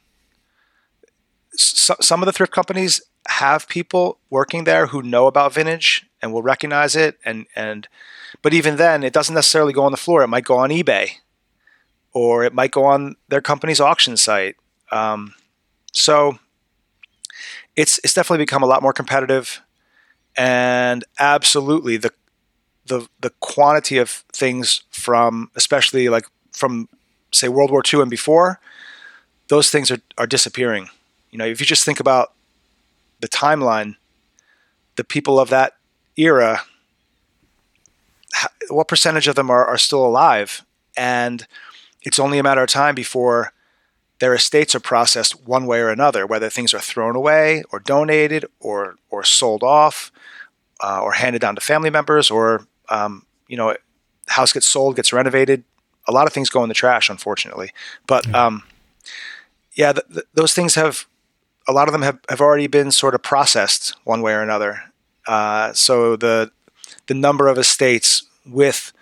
so, 1.56 1.96
some 2.02 2.22
of 2.22 2.26
the 2.26 2.34
thrift 2.34 2.52
companies 2.52 3.02
have 3.28 3.68
people 3.68 4.20
working 4.30 4.66
there 4.66 4.88
who 4.88 5.02
know 5.02 5.28
about 5.28 5.54
vintage 5.54 6.06
and 6.22 6.32
will 6.32 6.44
recognize 6.44 6.96
it 6.96 7.18
and 7.26 7.48
and 7.56 7.88
but 8.42 8.54
even 8.54 8.76
then 8.76 9.04
it 9.04 9.14
doesn't 9.14 9.34
necessarily 9.34 9.74
go 9.74 9.84
on 9.84 9.92
the 9.92 9.98
floor 9.98 10.22
it 10.22 10.28
might 10.28 10.44
go 10.44 10.58
on 10.58 10.70
ebay 10.70 11.10
or 12.14 12.44
it 12.44 12.54
might 12.54 12.72
go 12.72 12.86
on 12.86 13.16
their 13.28 13.42
company's 13.42 13.80
auction 13.80 14.16
site 14.16 14.56
um, 14.92 15.34
so 15.92 16.38
it's 17.76 18.00
it's 18.04 18.14
definitely 18.14 18.44
become 18.44 18.62
a 18.62 18.68
lot 18.68 18.84
more 18.84 18.94
competitive 18.94 19.62
and 20.38 21.04
absolutely 21.18 21.98
the 21.98 22.12
the 22.88 23.08
the 23.20 23.32
quantity 23.40 23.98
of 23.98 24.10
things 24.32 24.84
from 24.92 25.50
especially 25.56 26.10
like 26.10 26.26
from 26.52 26.88
say 27.32 27.48
World 27.48 27.72
War 27.72 27.84
II 27.92 28.02
and 28.02 28.10
before 28.10 28.60
those 29.48 29.70
things 29.70 29.92
are, 29.92 30.00
are 30.18 30.28
disappearing 30.28 30.90
you 31.32 31.38
know 31.38 31.46
if 31.46 31.60
you 31.60 31.66
just 31.66 31.86
think 31.86 32.00
about 32.00 32.36
the 33.20 33.28
timeline, 33.28 33.96
the 34.96 35.04
people 35.04 35.40
of 35.40 35.50
that 35.50 35.74
era, 36.18 36.62
what 38.70 38.88
percentage 38.88 39.28
of 39.28 39.36
them 39.36 39.50
are, 39.50 39.66
are 39.66 39.78
still 39.78 40.06
alive? 40.06 40.66
And 40.98 41.48
it's 42.02 42.20
only 42.20 42.38
a 42.38 42.44
matter 42.44 42.62
of 42.62 42.70
time 42.70 42.96
before 42.96 43.52
their 44.20 44.34
estates 44.34 44.76
are 44.76 44.80
processed 44.80 45.46
one 45.46 45.66
way 45.66 45.80
or 45.80 45.90
another, 45.90 46.26
whether 46.26 46.50
things 46.50 46.74
are 46.74 46.80
thrown 46.80 47.16
away 47.16 47.64
or 47.72 47.80
donated 47.80 48.46
or 48.60 48.96
or 49.10 49.24
sold 49.24 49.64
off 49.64 50.12
uh, 50.82 51.02
or 51.02 51.14
handed 51.14 51.42
down 51.42 51.56
to 51.56 51.62
family 51.62 51.90
members 51.90 52.32
or 52.32 52.68
um, 52.90 53.26
you 53.48 53.58
know, 53.58 53.76
house 54.28 54.54
gets 54.54 54.68
sold, 54.68 54.96
gets 54.96 55.14
renovated. 55.14 55.64
A 56.08 56.12
lot 56.12 56.28
of 56.28 56.34
things 56.34 56.50
go 56.50 56.64
in 56.64 56.70
the 56.70 56.76
trash, 56.76 57.10
unfortunately. 57.10 57.72
But 58.08 58.28
yeah, 58.28 58.46
um, 58.46 58.64
yeah 59.74 59.94
th- 59.94 60.08
th- 60.08 60.26
those 60.34 60.54
things 60.54 60.76
have 60.76 61.06
a 61.68 61.72
lot 61.72 61.88
of 61.88 61.94
them 61.94 62.04
have, 62.04 62.20
have 62.30 62.42
already 62.42 62.68
been 62.68 62.92
sort 62.92 63.16
of 63.16 63.24
processed 63.24 63.96
one 64.04 64.22
way 64.22 64.34
or 64.34 64.42
another. 64.42 64.84
Uh, 65.28 65.74
so 65.74 66.16
the 66.16 66.52
the 67.08 67.14
number 67.14 67.48
of 67.48 67.58
estates 67.58 68.24
with 68.46 68.94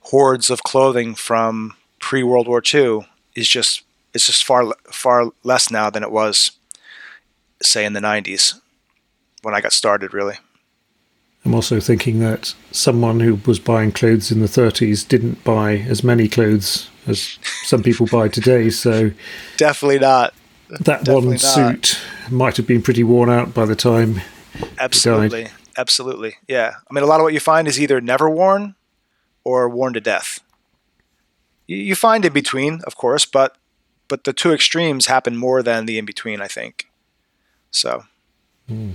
hoards 0.00 0.50
of 0.50 0.62
clothing 0.62 1.14
from 1.14 1.74
pre 1.98 2.22
World 2.22 2.48
War 2.48 2.62
II 2.72 3.06
is 3.34 3.48
just 3.48 3.82
it's 4.14 4.26
just 4.26 4.44
far 4.44 4.74
far 4.90 5.30
less 5.42 5.70
now 5.70 5.90
than 5.90 6.02
it 6.02 6.10
was, 6.10 6.52
say, 7.62 7.84
in 7.84 7.92
the 7.92 8.00
'90s 8.00 8.60
when 9.42 9.54
I 9.54 9.60
got 9.60 9.72
started. 9.72 10.14
Really, 10.14 10.36
I'm 11.44 11.54
also 11.54 11.80
thinking 11.80 12.20
that 12.20 12.54
someone 12.70 13.20
who 13.20 13.40
was 13.46 13.58
buying 13.58 13.90
clothes 13.90 14.30
in 14.30 14.40
the 14.40 14.46
30s 14.46 15.06
didn't 15.06 15.42
buy 15.42 15.78
as 15.78 16.04
many 16.04 16.28
clothes 16.28 16.88
as 17.06 17.38
some 17.64 17.82
people 17.82 18.06
buy 18.06 18.28
today. 18.28 18.70
So 18.70 19.10
definitely 19.56 19.98
not 19.98 20.34
that 20.68 21.08
one 21.08 21.30
not. 21.30 21.40
suit 21.40 21.98
might 22.30 22.56
have 22.56 22.66
been 22.66 22.82
pretty 22.82 23.02
worn 23.02 23.28
out 23.28 23.52
by 23.54 23.64
the 23.64 23.76
time. 23.76 24.20
Absolutely, 24.78 25.48
absolutely, 25.76 26.36
yeah. 26.46 26.74
I 26.88 26.94
mean, 26.94 27.02
a 27.02 27.06
lot 27.06 27.20
of 27.20 27.24
what 27.24 27.34
you 27.34 27.40
find 27.40 27.66
is 27.66 27.80
either 27.80 28.00
never 28.00 28.30
worn 28.30 28.74
or 29.44 29.68
worn 29.68 29.92
to 29.94 30.00
death. 30.00 30.40
You, 31.66 31.76
you 31.76 31.94
find 31.94 32.24
in 32.24 32.32
between, 32.32 32.80
of 32.86 32.96
course, 32.96 33.24
but 33.24 33.56
but 34.08 34.24
the 34.24 34.32
two 34.32 34.52
extremes 34.52 35.06
happen 35.06 35.36
more 35.36 35.62
than 35.62 35.86
the 35.86 35.98
in 35.98 36.04
between. 36.04 36.40
I 36.40 36.48
think. 36.48 36.88
So. 37.70 38.04
Mm. 38.70 38.94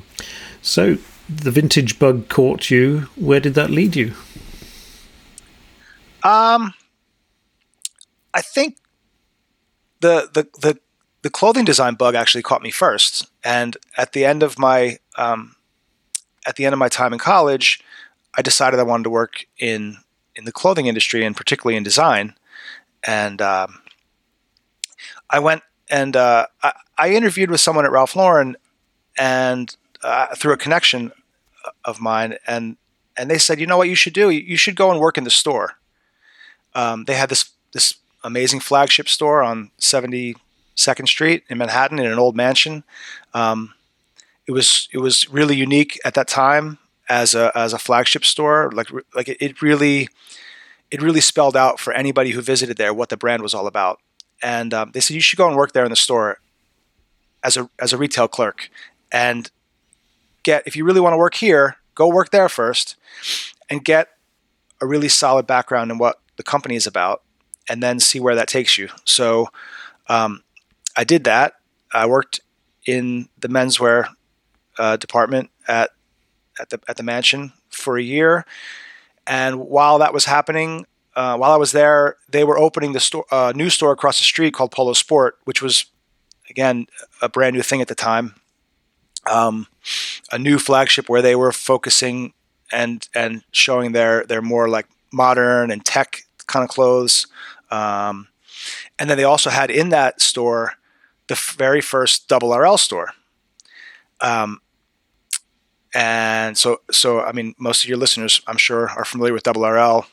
So 0.62 0.98
the 1.30 1.52
vintage 1.52 2.00
bug 2.00 2.30
caught 2.30 2.70
you. 2.70 3.08
Where 3.16 3.40
did 3.40 3.54
that 3.56 3.70
lead 3.70 3.96
you? 3.96 4.14
Um, 6.24 6.74
I 8.34 8.42
think 8.42 8.78
the 10.02 10.30
the 10.34 10.48
the 10.60 10.80
the 11.22 11.30
clothing 11.30 11.66
design 11.66 11.96
bug 11.96 12.16
actually 12.16 12.44
caught 12.44 12.62
me 12.62 12.72
first. 12.72 13.28
And 13.44 13.78
at 13.98 14.14
the 14.14 14.26
end 14.26 14.44
of 14.44 14.58
my 14.58 14.98
um, 15.18 15.56
at 16.46 16.56
the 16.56 16.66
end 16.66 16.74
of 16.74 16.80
my 16.80 16.90
time 16.90 17.14
in 17.14 17.20
college, 17.20 17.82
I 18.36 18.42
decided 18.42 18.80
I 18.80 18.84
wanted 18.84 19.04
to 19.06 19.10
work 19.10 19.46
in 19.58 19.98
in 20.36 20.46
the 20.46 20.52
clothing 20.52 20.88
industry 20.88 21.26
and 21.26 21.36
particularly 21.36 21.76
in 21.76 21.84
design. 21.84 22.36
And 23.04 23.42
um, 23.42 23.82
I 25.30 25.40
went 25.40 25.64
and 25.90 26.16
uh, 26.16 26.48
I, 26.64 26.74
I, 26.98 27.10
interviewed 27.12 27.50
with 27.50 27.62
someone 27.62 27.86
at 27.86 27.92
Ralph 27.92 28.16
Lauren, 28.16 28.58
and 29.18 29.76
uh, 30.04 30.36
through 30.36 30.54
a 30.54 30.58
connection 30.58 31.12
of 31.86 32.00
mine, 32.00 32.38
and 32.48 32.78
and 33.18 33.30
they 33.30 33.38
said, 33.38 33.60
you 33.60 33.66
know 33.66 33.78
what 33.78 33.90
you 33.90 33.96
should 33.96 34.14
do? 34.14 34.30
You 34.30 34.58
should 34.58 34.76
go 34.76 34.92
and 34.92 35.00
work 35.00 35.18
in 35.18 35.24
the 35.24 35.30
store. 35.30 35.78
Um, 36.76 37.06
they 37.06 37.16
had 37.16 37.30
this 37.30 37.52
this 37.74 37.96
amazing 38.24 38.60
flagship 38.60 39.08
store 39.08 39.42
on 39.44 39.72
seventy 39.78 40.36
Second 40.76 41.08
Street 41.08 41.44
in 41.50 41.58
Manhattan 41.58 42.00
in 42.00 42.06
an 42.06 42.20
old 42.20 42.36
mansion. 42.36 42.84
Um, 43.34 43.74
it 44.46 44.52
was 44.52 44.88
it 44.94 45.00
was 45.00 45.30
really 45.30 45.56
unique 45.56 46.00
at 46.06 46.14
that 46.14 46.28
time 46.28 46.78
as 47.10 47.34
a 47.34 47.52
as 47.58 47.74
a 47.74 47.80
flagship 47.80 48.24
store. 48.24 48.72
Like 48.72 48.90
like 49.16 49.28
it 49.28 49.62
really 49.62 50.10
it 50.92 51.02
really 51.02 51.22
spelled 51.22 51.58
out 51.58 51.80
for 51.80 51.94
anybody 51.94 52.32
who 52.32 52.42
visited 52.42 52.78
there 52.78 52.94
what 52.94 53.10
the 53.10 53.18
brand 53.18 53.42
was 53.42 53.54
all 53.54 53.68
about. 53.68 54.00
And 54.42 54.74
um, 54.74 54.92
they 54.92 55.00
said 55.00 55.16
you 55.16 55.22
should 55.22 55.38
go 55.38 55.48
and 55.48 55.58
work 55.58 55.74
there 55.74 55.84
in 55.84 55.90
the 55.90 55.96
store 55.96 56.40
as 57.44 57.58
a 57.58 57.70
as 57.80 57.92
a 57.92 57.98
retail 57.98 58.28
clerk 58.28 58.70
and 59.12 59.50
get 60.48 60.64
if 60.66 60.76
you 60.76 60.86
really 60.86 61.02
want 61.02 61.14
to 61.14 61.18
work 61.18 61.36
here, 61.36 61.76
go 61.94 62.08
work 62.08 62.32
there 62.32 62.50
first 62.50 62.96
and 63.70 63.84
get 63.84 64.08
a 64.80 64.86
really 64.88 65.10
solid 65.10 65.46
background 65.46 65.92
in 65.92 65.98
what 65.98 66.22
the 66.38 66.44
company 66.44 66.76
is 66.76 66.88
about, 66.88 67.22
and 67.70 67.84
then 67.84 68.00
see 68.00 68.20
where 68.20 68.36
that 68.36 68.48
takes 68.48 68.78
you. 68.78 68.88
So 69.04 69.48
um, 70.08 70.44
I 70.96 71.04
did 71.04 71.24
that. 71.26 71.56
I 71.94 72.06
worked 72.06 72.40
in 72.86 73.28
the 73.40 73.50
menswear 73.50 74.08
uh, 74.78 74.96
department 74.98 75.50
at 75.68 75.90
at 76.60 76.70
the 76.70 76.80
at 76.88 76.96
the 76.98 77.04
mansion 77.04 77.52
for 77.70 77.98
a 77.98 78.04
year, 78.04 78.46
and 79.26 79.60
while 79.60 80.00
that 80.00 80.14
was 80.14 80.26
happening, 80.26 80.86
uh, 81.16 81.36
while 81.38 81.52
I 81.52 81.58
was 81.58 81.72
there, 81.72 82.16
they 82.30 82.44
were 82.44 82.58
opening 82.58 82.94
the 82.94 83.00
store, 83.00 83.26
uh, 83.32 83.52
new 83.54 83.70
store 83.70 83.92
across 83.92 84.18
the 84.20 84.24
street 84.24 84.54
called 84.54 84.72
Polo 84.72 84.94
Sport, 84.94 85.38
which 85.44 85.62
was 85.62 85.86
again 86.50 86.88
a 87.22 87.28
brand 87.28 87.56
new 87.56 87.64
thing 87.64 87.82
at 87.82 87.90
the 87.90 87.96
time. 87.96 88.36
Um, 89.30 89.68
a 90.32 90.40
new 90.40 90.60
flagship 90.60 91.10
where 91.10 91.22
they 91.22 91.36
were 91.36 91.52
focusing 91.52 92.34
and 92.72 93.08
and 93.16 93.44
showing 93.52 93.92
their 93.92 94.26
their 94.26 94.42
more 94.42 94.68
like 94.70 94.88
modern 95.12 95.72
and 95.72 95.86
tech 95.86 96.22
kind 96.48 96.64
of 96.64 96.70
clothes. 96.70 97.28
Um, 97.72 98.28
and 99.00 99.10
then 99.10 99.18
they 99.18 99.24
also 99.24 99.50
had 99.50 99.70
in 99.70 99.90
that 99.90 100.22
store 100.22 100.74
the 101.28 101.36
very 101.58 101.82
first 101.82 102.28
double 102.28 102.56
RL 102.56 102.78
store. 102.78 103.12
Um, 104.22 104.62
and 105.94 106.58
so, 106.58 106.82
so 106.92 107.22
I 107.22 107.32
mean, 107.32 107.54
most 107.58 107.84
of 107.84 107.90
your 107.90 107.98
listeners, 107.98 108.42
I'm 108.48 108.58
sure, 108.58 108.90
are 108.90 109.06
familiar 109.06 109.34
with 109.34 109.44
double 109.44 109.68
RL. 109.68 110.06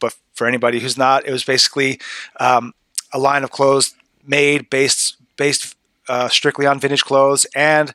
But 0.00 0.14
for 0.34 0.46
anybody 0.46 0.80
who's 0.80 0.98
not, 0.98 1.26
it 1.26 1.32
was 1.32 1.44
basically 1.44 2.00
um, 2.38 2.74
a 3.12 3.18
line 3.18 3.44
of 3.44 3.50
clothes 3.50 3.94
made 4.24 4.68
based 4.70 5.16
based 5.36 5.75
uh, 6.08 6.28
strictly 6.28 6.66
on 6.66 6.80
vintage 6.80 7.04
clothes, 7.04 7.46
and 7.54 7.92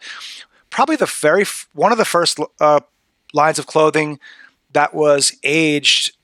probably 0.70 0.96
the 0.96 1.06
very 1.06 1.42
f- 1.44 1.68
one 1.74 1.92
of 1.92 1.98
the 1.98 2.06
first 2.06 2.40
uh, 2.60 2.80
lines 3.34 3.60
of 3.60 3.68
clothing 3.68 4.20
that 4.74 4.94
was 4.94 5.36
aged 5.44 6.16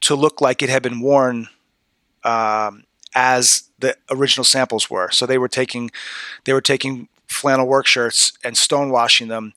to 0.00 0.14
look 0.14 0.40
like 0.40 0.62
it 0.62 0.68
had 0.68 0.82
been 0.82 1.00
worn 1.00 1.48
um, 2.24 2.84
as 3.14 3.64
the 3.78 3.96
original 4.10 4.44
samples 4.44 4.90
were. 4.90 5.10
So 5.10 5.26
they 5.26 5.38
were 5.38 5.48
taking 5.48 5.90
they 6.44 6.52
were 6.52 6.60
taking 6.60 7.08
flannel 7.26 7.66
work 7.66 7.86
shirts 7.86 8.32
and 8.44 8.56
stonewashing 8.56 9.28
them, 9.28 9.54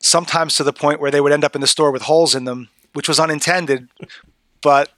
sometimes 0.00 0.56
to 0.56 0.64
the 0.64 0.72
point 0.72 1.00
where 1.00 1.10
they 1.10 1.20
would 1.20 1.32
end 1.32 1.44
up 1.44 1.54
in 1.54 1.60
the 1.60 1.66
store 1.66 1.90
with 1.90 2.02
holes 2.02 2.34
in 2.34 2.44
them, 2.44 2.68
which 2.92 3.08
was 3.08 3.20
unintended, 3.20 3.88
but 4.62 4.90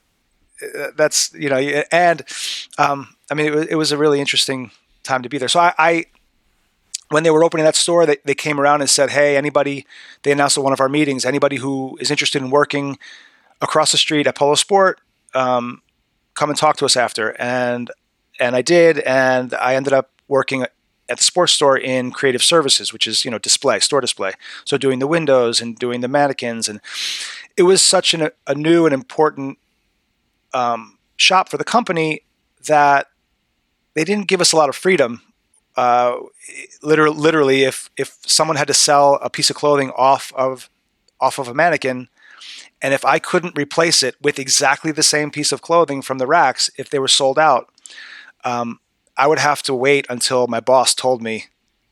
uh, 0.61 0.87
that's 0.95 1.33
you 1.33 1.49
know 1.49 1.57
and 1.57 2.23
um, 2.77 3.15
I 3.29 3.33
mean 3.33 3.47
it 3.47 3.55
was, 3.55 3.67
it 3.67 3.75
was 3.75 3.91
a 3.91 3.97
really 3.97 4.19
interesting 4.19 4.71
time 5.05 5.23
to 5.23 5.29
be 5.29 5.37
there. 5.37 5.47
So 5.47 5.59
I, 5.59 5.73
I 5.77 6.05
when 7.09 7.23
they 7.23 7.31
were 7.31 7.43
opening 7.43 7.65
that 7.65 7.75
store, 7.75 8.05
they, 8.05 8.17
they 8.25 8.35
came 8.35 8.59
around 8.59 8.81
and 8.81 8.89
said, 8.89 9.11
Hey, 9.11 9.37
anybody, 9.37 9.85
they 10.23 10.31
announced 10.31 10.57
at 10.57 10.63
one 10.63 10.73
of 10.73 10.81
our 10.81 10.89
meetings, 10.89 11.23
anybody 11.25 11.57
who 11.57 11.97
is 12.01 12.11
interested 12.11 12.41
in 12.41 12.49
working 12.49 12.97
across 13.61 13.91
the 13.91 13.97
street 13.97 14.27
at 14.27 14.35
Polo 14.35 14.55
Sport, 14.55 14.99
um, 15.33 15.81
come 16.33 16.49
and 16.49 16.57
talk 16.57 16.77
to 16.77 16.85
us 16.85 16.97
after. 16.97 17.39
And 17.39 17.91
and 18.39 18.55
I 18.55 18.61
did, 18.61 18.99
and 18.99 19.53
I 19.53 19.75
ended 19.75 19.93
up 19.93 20.11
working 20.27 20.65
at 21.07 21.17
the 21.17 21.23
sports 21.23 21.53
store 21.53 21.77
in 21.77 22.11
creative 22.11 22.43
services, 22.43 22.91
which 22.91 23.07
is 23.07 23.23
you 23.23 23.31
know 23.31 23.37
display, 23.37 23.79
store 23.79 24.01
display. 24.01 24.33
So 24.65 24.77
doing 24.77 24.99
the 24.99 25.07
windows 25.07 25.61
and 25.61 25.77
doing 25.77 26.01
the 26.01 26.07
mannequins, 26.07 26.67
and 26.67 26.81
it 27.55 27.63
was 27.63 27.81
such 27.81 28.13
an, 28.13 28.29
a 28.47 28.55
new 28.55 28.85
and 28.85 28.93
important 28.93 29.57
um, 30.53 30.97
shop 31.17 31.49
for 31.49 31.57
the 31.57 31.63
company 31.63 32.21
that 32.67 33.07
they 33.95 34.03
didn't 34.03 34.27
give 34.27 34.41
us 34.41 34.51
a 34.51 34.55
lot 34.55 34.69
of 34.69 34.75
freedom. 34.75 35.21
Uh, 35.75 36.17
literally, 36.81 37.17
literally, 37.17 37.63
if 37.63 37.89
if 37.97 38.17
someone 38.25 38.57
had 38.57 38.67
to 38.67 38.73
sell 38.73 39.15
a 39.21 39.29
piece 39.29 39.49
of 39.49 39.55
clothing 39.55 39.91
off 39.95 40.31
of 40.35 40.69
off 41.19 41.39
of 41.39 41.47
a 41.47 41.53
mannequin, 41.53 42.07
and 42.81 42.93
if 42.93 43.03
I 43.03 43.19
couldn't 43.19 43.57
replace 43.57 44.03
it 44.03 44.15
with 44.21 44.39
exactly 44.39 44.91
the 44.91 45.03
same 45.03 45.31
piece 45.31 45.51
of 45.51 45.61
clothing 45.61 46.01
from 46.01 46.17
the 46.17 46.27
racks, 46.27 46.69
if 46.77 46.89
they 46.89 46.99
were 46.99 47.07
sold 47.07 47.39
out, 47.39 47.69
um, 48.43 48.79
I 49.17 49.27
would 49.27 49.39
have 49.39 49.63
to 49.63 49.73
wait 49.73 50.05
until 50.09 50.47
my 50.47 50.59
boss 50.59 50.93
told 50.93 51.21
me 51.21 51.45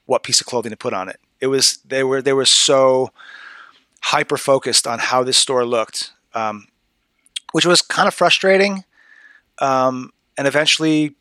what 0.05 0.23
piece 0.23 0.39
of 0.39 0.47
clothing 0.47 0.71
to 0.71 0.77
put 0.77 0.93
on 0.93 1.09
it. 1.09 1.19
It 1.41 1.47
was 1.47 1.77
they 1.85 2.03
were 2.03 2.21
they 2.21 2.33
were 2.33 2.45
so 2.45 3.11
hyper 4.01 4.37
focused 4.37 4.85
on 4.87 4.99
how 4.99 5.23
this 5.23 5.37
store 5.37 5.65
looked, 5.65 6.11
um, 6.33 6.67
which 7.51 7.65
was 7.65 7.81
kind 7.81 8.07
of 8.07 8.13
frustrating, 8.13 8.83
um, 9.59 10.11
and 10.37 10.47
eventually 10.47 11.15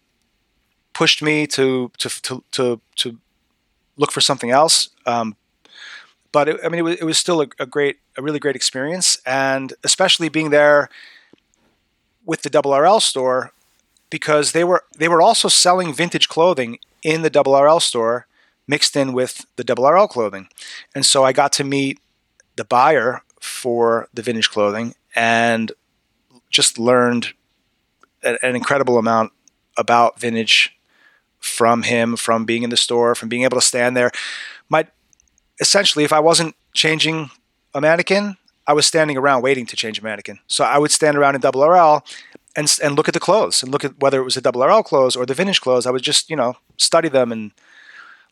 pushed 0.93 1.23
me 1.23 1.47
to 1.49 1.91
to 1.99 2.09
to 2.23 2.45
to, 2.53 2.81
to 2.97 3.19
look 3.97 4.13
for 4.13 4.21
something 4.21 4.51
else. 4.51 4.91
Um, 5.07 5.37
but 6.33 6.49
it, 6.49 6.61
I 6.65 6.69
mean, 6.69 6.79
it 6.81 6.83
was, 6.83 6.97
it 6.97 7.05
was 7.05 7.19
still 7.19 7.43
a, 7.43 7.47
a, 7.59 7.67
great, 7.67 7.99
a 8.17 8.23
really 8.23 8.39
great 8.39 8.57
experience, 8.57 9.21
and 9.27 9.75
especially 9.85 10.31
being 10.31 10.51
there 10.51 10.89
with 12.25 12.43
the 12.43 12.51
Double 12.51 12.75
RL 12.75 13.01
store 13.01 13.53
because 14.09 14.53
they 14.53 14.65
were 14.65 14.85
they 14.97 15.09
were 15.09 15.23
also 15.23 15.49
selling 15.49 15.93
vintage 15.93 16.29
clothing 16.29 16.79
in 17.03 17.23
the 17.23 17.31
Double 17.31 17.59
RL 17.61 17.81
store 17.81 18.27
mixed 18.67 18.97
in 18.97 19.13
with 19.13 19.45
the 19.57 19.65
Double 19.65 19.87
RL 19.89 20.09
clothing, 20.09 20.49
and 20.95 21.05
so 21.05 21.25
I 21.25 21.33
got 21.33 21.53
to 21.55 21.65
meet 21.65 21.99
the 22.57 22.65
buyer 22.65 23.23
for 23.41 24.09
the 24.15 24.23
vintage 24.23 24.51
clothing 24.51 24.95
and 25.17 25.73
just 26.51 26.79
learned 26.79 27.33
an 28.23 28.55
incredible 28.55 28.99
amount 28.99 29.33
about 29.77 30.21
vintage 30.21 30.77
from 31.43 31.83
him, 31.83 32.17
from 32.17 32.45
being 32.45 32.63
in 32.63 32.71
the 32.71 32.77
store, 32.77 33.15
from 33.15 33.29
being 33.29 33.43
able 33.43 33.59
to 33.59 33.67
stand 33.67 33.97
there. 33.97 34.11
My 34.69 34.87
essentially, 35.61 36.05
if 36.05 36.13
I 36.13 36.21
wasn't 36.21 36.55
changing 36.73 37.31
a 37.75 37.81
mannequin, 37.81 38.37
I 38.67 38.73
was 38.73 38.87
standing 38.87 39.17
around 39.17 39.43
waiting 39.43 39.67
to 39.67 39.77
change 39.77 39.99
a 39.99 40.05
mannequin. 40.05 40.39
So 40.47 40.65
I 40.65 40.79
would 40.79 40.91
stand 40.91 41.17
around 41.19 41.35
in 41.35 41.41
double 41.41 41.67
RL 41.67 42.05
and 42.55 42.73
and 42.83 42.97
look 42.97 43.09
at 43.09 43.15
the 43.15 43.21
clothes 43.21 43.63
and 43.63 43.73
look 43.73 43.85
at 43.85 43.99
whether 44.01 44.21
it 44.21 44.25
was 44.25 44.37
a 44.37 44.41
double 44.41 44.63
RL 44.63 44.83
clothes 44.83 45.17
or 45.17 45.27
the 45.27 45.35
vintage 45.35 45.61
clothes. 45.61 45.85
I 45.85 45.91
would 45.91 46.03
just 46.03 46.31
you 46.31 46.37
know 46.37 46.57
study 46.79 47.09
them 47.09 47.33
and 47.33 47.51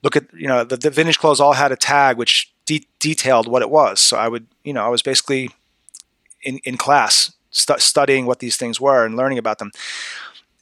look 0.03 0.17
at 0.17 0.33
you 0.33 0.47
know 0.47 0.65
the, 0.65 0.77
the 0.77 0.91
vintage 0.91 1.19
clothes 1.19 1.41
all 1.41 1.55
had 1.55 1.73
a 1.73 1.77
tag 1.77 2.17
which 2.17 2.53
de- 2.65 2.87
detailed 3.01 3.49
what 3.49 3.63
it 3.63 3.71
was. 3.71 4.01
So 4.01 4.17
I 4.17 4.29
would 4.29 4.47
you 4.63 4.73
know 4.73 4.85
I 4.85 4.89
was 4.89 5.03
basically 5.03 5.51
in 6.43 6.59
in 6.65 6.77
class 6.77 7.33
stu- 7.51 7.79
studying 7.79 8.27
what 8.27 8.39
these 8.39 8.57
things 8.57 8.81
were 8.81 9.05
and 9.05 9.17
learning 9.17 9.39
about 9.39 9.59
them. 9.59 9.73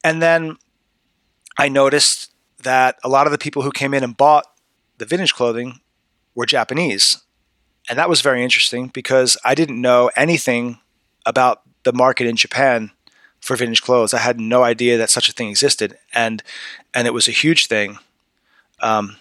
And 0.02 0.23
then 0.23 0.57
I 1.59 1.69
noticed 1.69 2.31
that 2.62 2.97
a 3.05 3.09
lot 3.09 3.27
of 3.27 3.33
the 3.33 3.38
people 3.38 3.62
who 3.62 3.71
came 3.71 3.95
in 3.95 4.05
and 4.05 4.17
bought 4.17 4.47
the 4.99 5.07
vintage 5.07 5.35
clothing 5.35 5.81
were 6.35 6.47
Japanese. 6.47 7.23
And 7.88 7.99
that 7.99 8.09
was 8.09 8.21
very 8.21 8.43
interesting 8.43 8.88
because 8.88 9.37
I 9.45 9.55
didn't 9.55 9.81
know 9.81 10.11
anything 10.17 10.79
about 11.25 11.62
the 11.85 11.93
market 11.93 12.27
in 12.27 12.37
Japan 12.37 12.91
for 13.41 13.57
vintage 13.57 13.83
clothes. 13.83 14.12
I 14.12 14.19
had 14.19 14.41
no 14.41 14.62
idea 14.62 14.99
that 14.99 15.11
such 15.11 15.29
a 15.29 15.33
thing 15.33 15.49
existed, 15.49 15.97
and 16.12 16.43
and 16.93 17.07
it 17.07 17.15
was 17.15 17.29
a 17.29 17.33
huge 17.33 17.67
thing. 17.67 17.99
Um, 18.81 19.17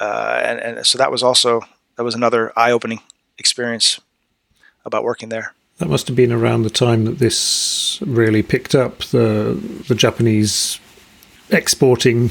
uh, 0.00 0.40
and, 0.44 0.58
and 0.60 0.86
so 0.86 0.98
that 0.98 1.10
was 1.10 1.22
also 1.22 1.62
that 1.96 2.02
was 2.02 2.14
another 2.14 2.52
eye-opening 2.58 3.00
experience 3.38 4.00
about 4.84 5.04
working 5.04 5.28
there. 5.28 5.54
That 5.78 5.88
must 5.88 6.06
have 6.08 6.16
been 6.16 6.32
around 6.32 6.62
the 6.62 6.70
time 6.70 7.04
that 7.04 7.18
this 7.18 8.00
really 8.04 8.42
picked 8.42 8.74
up 8.74 8.98
the 9.04 9.58
the 9.88 9.94
Japanese 9.94 10.78
exporting 11.50 12.30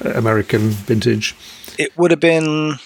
American 0.00 0.70
vintage. 0.70 1.36
It 1.78 1.96
would 1.96 2.10
have 2.10 2.20
been 2.20 2.78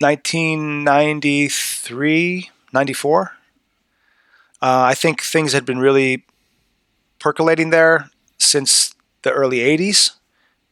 1993, 0.00 2.50
94. 2.72 3.32
Uh, 4.60 4.60
I 4.60 4.94
think 4.94 5.22
things 5.22 5.52
had 5.52 5.64
been 5.64 5.78
really 5.78 6.24
percolating 7.18 7.70
there 7.70 8.10
since 8.38 8.94
the 9.22 9.32
early 9.32 9.58
80s, 9.58 10.12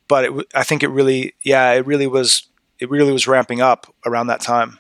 but 0.09 0.25
it, 0.25 0.33
I 0.55 0.65
think 0.65 0.83
it 0.83 0.89
really, 0.89 1.35
yeah, 1.43 1.73
it 1.73 1.87
really 1.87 2.07
was, 2.07 2.47
it 2.79 2.91
really 2.91 3.13
was 3.13 3.27
ramping 3.27 3.61
up 3.61 3.93
around 4.05 4.29
that 4.29 4.41
time. 4.41 4.79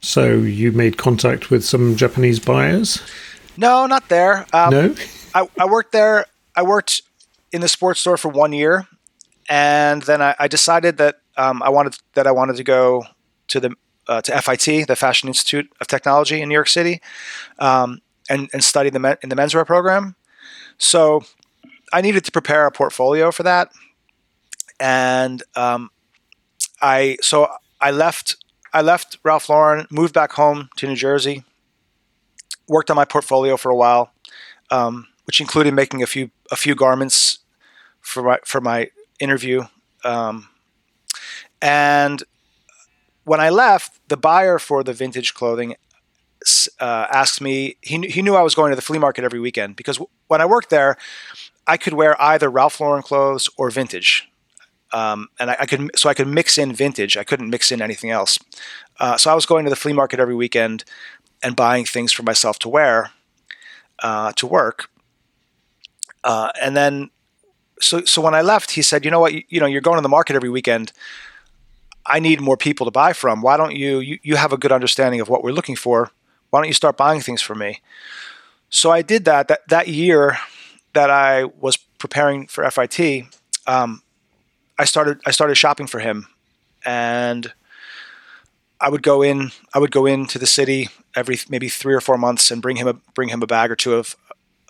So 0.00 0.34
you 0.34 0.72
made 0.72 0.96
contact 0.98 1.50
with 1.50 1.64
some 1.64 1.96
Japanese 1.96 2.38
buyers? 2.38 3.00
No, 3.56 3.86
not 3.86 4.08
there. 4.10 4.44
Um, 4.52 4.70
no, 4.70 4.94
I, 5.34 5.48
I 5.58 5.64
worked 5.64 5.92
there. 5.92 6.26
I 6.56 6.62
worked 6.62 7.02
in 7.52 7.60
the 7.60 7.68
sports 7.68 8.00
store 8.00 8.16
for 8.16 8.28
one 8.28 8.52
year, 8.52 8.86
and 9.48 10.02
then 10.02 10.22
I, 10.22 10.34
I 10.38 10.48
decided 10.48 10.96
that 10.98 11.16
um, 11.36 11.62
I 11.62 11.68
wanted 11.68 11.96
that 12.14 12.26
I 12.26 12.32
wanted 12.32 12.56
to 12.56 12.64
go 12.64 13.04
to 13.48 13.60
the 13.60 13.74
uh, 14.08 14.20
to 14.22 14.42
FIT, 14.42 14.86
the 14.86 14.96
Fashion 14.96 15.28
Institute 15.28 15.70
of 15.80 15.86
Technology 15.86 16.40
in 16.40 16.48
New 16.48 16.54
York 16.54 16.68
City, 16.68 17.00
um, 17.58 18.00
and 18.28 18.48
and 18.52 18.62
study 18.62 18.90
the 18.90 18.98
men, 18.98 19.16
in 19.22 19.28
the 19.28 19.36
menswear 19.36 19.66
program. 19.66 20.16
So 20.78 21.22
I 21.92 22.00
needed 22.00 22.24
to 22.24 22.32
prepare 22.32 22.66
a 22.66 22.72
portfolio 22.72 23.30
for 23.30 23.42
that, 23.44 23.70
and 24.80 25.42
um, 25.56 25.90
I 26.80 27.16
so 27.20 27.48
I 27.80 27.90
left 27.90 28.36
I 28.72 28.82
left 28.82 29.18
Ralph 29.22 29.48
Lauren, 29.48 29.86
moved 29.90 30.14
back 30.14 30.32
home 30.32 30.68
to 30.76 30.86
New 30.86 30.96
Jersey, 30.96 31.44
worked 32.68 32.90
on 32.90 32.96
my 32.96 33.04
portfolio 33.04 33.56
for 33.56 33.70
a 33.70 33.76
while, 33.76 34.12
um, 34.70 35.06
which 35.24 35.40
included 35.40 35.74
making 35.74 36.02
a 36.02 36.06
few 36.06 36.30
a 36.50 36.56
few 36.56 36.74
garments 36.74 37.40
for 38.00 38.22
my 38.22 38.38
for 38.44 38.60
my 38.60 38.90
interview. 39.20 39.64
Um, 40.04 40.48
and 41.62 42.22
when 43.24 43.40
I 43.40 43.48
left, 43.48 43.98
the 44.08 44.16
buyer 44.16 44.58
for 44.58 44.84
the 44.84 44.92
vintage 44.92 45.34
clothing 45.34 45.76
uh, 46.80 47.06
asked 47.10 47.40
me. 47.40 47.76
He 47.80 47.98
he 48.08 48.22
knew 48.22 48.34
I 48.34 48.42
was 48.42 48.54
going 48.54 48.70
to 48.70 48.76
the 48.76 48.82
flea 48.82 48.98
market 48.98 49.24
every 49.24 49.40
weekend 49.40 49.76
because 49.76 49.96
w- 49.96 50.10
when 50.28 50.40
I 50.40 50.46
worked 50.46 50.70
there, 50.70 50.96
I 51.66 51.76
could 51.76 51.94
wear 51.94 52.20
either 52.20 52.50
Ralph 52.50 52.80
Lauren 52.80 53.02
clothes 53.02 53.48
or 53.56 53.70
vintage. 53.70 54.28
Um, 54.92 55.28
and 55.40 55.50
I, 55.50 55.56
I, 55.60 55.66
could 55.66 55.90
so 55.96 56.08
I 56.08 56.14
could 56.14 56.28
mix 56.28 56.56
in 56.56 56.72
vintage. 56.72 57.16
I 57.16 57.24
couldn't 57.24 57.50
mix 57.50 57.72
in 57.72 57.82
anything 57.82 58.10
else. 58.10 58.38
Uh, 59.00 59.16
so 59.16 59.30
I 59.30 59.34
was 59.34 59.44
going 59.44 59.64
to 59.64 59.70
the 59.70 59.76
flea 59.76 59.92
market 59.92 60.20
every 60.20 60.36
weekend 60.36 60.84
and 61.42 61.56
buying 61.56 61.84
things 61.84 62.12
for 62.12 62.22
myself 62.22 62.58
to 62.60 62.68
wear 62.68 63.10
uh, 64.00 64.32
to 64.32 64.46
work. 64.46 64.88
Uh, 66.24 66.50
and 66.60 66.76
then, 66.76 67.10
so 67.80 68.04
so 68.04 68.20
when 68.20 68.34
I 68.34 68.40
left, 68.40 68.72
he 68.72 68.82
said, 68.82 69.04
"You 69.04 69.12
know 69.12 69.20
what? 69.20 69.32
You, 69.34 69.42
you 69.48 69.60
know, 69.60 69.66
you're 69.66 69.80
going 69.80 69.98
to 69.98 70.02
the 70.02 70.08
market 70.08 70.34
every 70.34 70.50
weekend. 70.50 70.92
I 72.06 72.18
need 72.18 72.40
more 72.40 72.56
people 72.56 72.84
to 72.86 72.90
buy 72.90 73.12
from. 73.12 73.40
Why 73.40 73.56
don't 73.56 73.74
you, 73.74 73.98
you, 74.00 74.18
you 74.22 74.36
have 74.36 74.52
a 74.52 74.58
good 74.58 74.72
understanding 74.72 75.20
of 75.20 75.28
what 75.28 75.42
we're 75.42 75.52
looking 75.52 75.76
for. 75.76 76.10
Why 76.50 76.60
don't 76.60 76.68
you 76.68 76.74
start 76.74 76.96
buying 76.96 77.20
things 77.20 77.40
for 77.40 77.54
me? 77.54 77.80
So 78.68 78.90
I 78.90 79.02
did 79.02 79.24
that. 79.24 79.48
That, 79.48 79.60
that 79.68 79.88
year 79.88 80.38
that 80.92 81.10
I 81.10 81.44
was 81.44 81.76
preparing 81.76 82.46
for 82.46 82.68
FIT, 82.70 83.24
um, 83.66 84.02
I 84.78 84.84
started, 84.84 85.20
I 85.24 85.30
started 85.30 85.54
shopping 85.54 85.86
for 85.86 86.00
him 86.00 86.26
and 86.84 87.52
I 88.80 88.90
would 88.90 89.02
go 89.02 89.22
in, 89.22 89.50
I 89.72 89.78
would 89.78 89.90
go 89.90 90.04
into 90.04 90.38
the 90.38 90.46
city 90.46 90.88
every 91.16 91.38
maybe 91.48 91.68
three 91.68 91.94
or 91.94 92.00
four 92.00 92.18
months 92.18 92.50
and 92.50 92.60
bring 92.60 92.76
him 92.76 92.88
a, 92.88 92.94
bring 93.14 93.30
him 93.30 93.42
a 93.42 93.46
bag 93.46 93.70
or 93.70 93.76
two 93.76 93.94
of, 93.94 94.16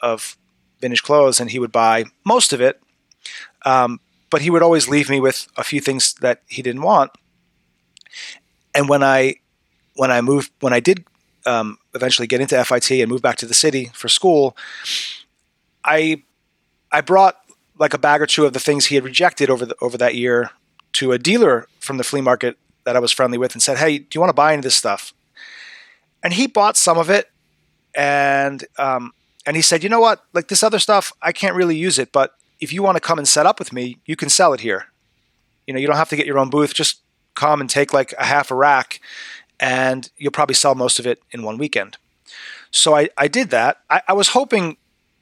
of 0.00 0.36
vintage 0.84 1.02
clothes 1.02 1.40
and 1.40 1.50
he 1.50 1.58
would 1.58 1.72
buy 1.72 2.04
most 2.24 2.52
of 2.52 2.60
it. 2.60 2.80
Um, 3.64 4.00
but 4.30 4.42
he 4.42 4.50
would 4.50 4.62
always 4.62 4.88
leave 4.88 5.08
me 5.08 5.20
with 5.20 5.38
a 5.56 5.64
few 5.64 5.80
things 5.80 6.14
that 6.14 6.42
he 6.46 6.60
didn't 6.62 6.82
want 6.82 7.10
and 8.74 8.88
when 8.88 9.02
I 9.02 9.36
when 9.94 10.10
I 10.10 10.20
moved 10.20 10.50
when 10.60 10.72
I 10.72 10.80
did 10.80 11.04
um, 11.46 11.78
eventually 11.94 12.26
get 12.26 12.40
into 12.40 12.62
FIT 12.64 12.90
and 12.90 13.10
move 13.10 13.22
back 13.22 13.36
to 13.36 13.46
the 13.46 13.54
city 13.54 13.90
for 13.94 14.08
school, 14.08 14.56
I 15.84 16.22
I 16.90 17.00
brought 17.00 17.36
like 17.78 17.94
a 17.94 17.98
bag 17.98 18.20
or 18.20 18.26
two 18.26 18.46
of 18.46 18.52
the 18.52 18.60
things 18.60 18.86
he 18.86 18.94
had 18.94 19.04
rejected 19.04 19.50
over 19.50 19.66
the, 19.66 19.76
over 19.80 19.98
that 19.98 20.14
year 20.14 20.50
to 20.94 21.12
a 21.12 21.18
dealer 21.18 21.66
from 21.80 21.96
the 21.96 22.04
flea 22.04 22.20
market 22.20 22.56
that 22.84 22.96
I 22.96 23.00
was 23.00 23.12
friendly 23.12 23.38
with 23.38 23.54
and 23.54 23.62
said, 23.62 23.78
"Hey, 23.78 23.98
do 23.98 24.08
you 24.14 24.20
want 24.20 24.30
to 24.30 24.34
buy 24.34 24.52
any 24.52 24.60
of 24.60 24.64
this 24.64 24.76
stuff?" 24.76 25.12
And 26.22 26.32
he 26.32 26.46
bought 26.46 26.76
some 26.76 26.98
of 26.98 27.10
it, 27.10 27.30
and 27.94 28.64
um, 28.78 29.12
and 29.46 29.56
he 29.56 29.62
said, 29.62 29.82
"You 29.82 29.88
know 29.88 30.00
what? 30.00 30.24
Like 30.32 30.48
this 30.48 30.62
other 30.62 30.78
stuff, 30.78 31.12
I 31.22 31.32
can't 31.32 31.54
really 31.54 31.76
use 31.76 31.98
it, 31.98 32.12
but 32.12 32.36
if 32.60 32.72
you 32.72 32.82
want 32.82 32.96
to 32.96 33.00
come 33.00 33.18
and 33.18 33.28
set 33.28 33.46
up 33.46 33.58
with 33.58 33.72
me, 33.72 33.98
you 34.06 34.16
can 34.16 34.28
sell 34.28 34.52
it 34.52 34.60
here. 34.60 34.86
You 35.66 35.74
know, 35.74 35.80
you 35.80 35.86
don't 35.86 35.96
have 35.96 36.08
to 36.10 36.16
get 36.16 36.26
your 36.26 36.38
own 36.38 36.50
booth. 36.50 36.74
Just 36.74 37.00
come 37.34 37.60
and 37.60 37.68
take 37.68 37.92
like 37.92 38.14
a 38.18 38.24
half 38.24 38.50
a 38.50 38.54
rack 38.54 39.00
and 39.60 40.10
you'll 40.16 40.32
probably 40.32 40.54
sell 40.54 40.74
most 40.74 40.98
of 40.98 41.06
it 41.06 41.20
in 41.30 41.42
one 41.42 41.58
weekend. 41.58 41.96
So 42.70 42.96
I, 42.96 43.08
I 43.16 43.28
did 43.28 43.50
that. 43.50 43.78
I, 43.88 44.02
I 44.08 44.12
was 44.12 44.28
hoping 44.28 44.76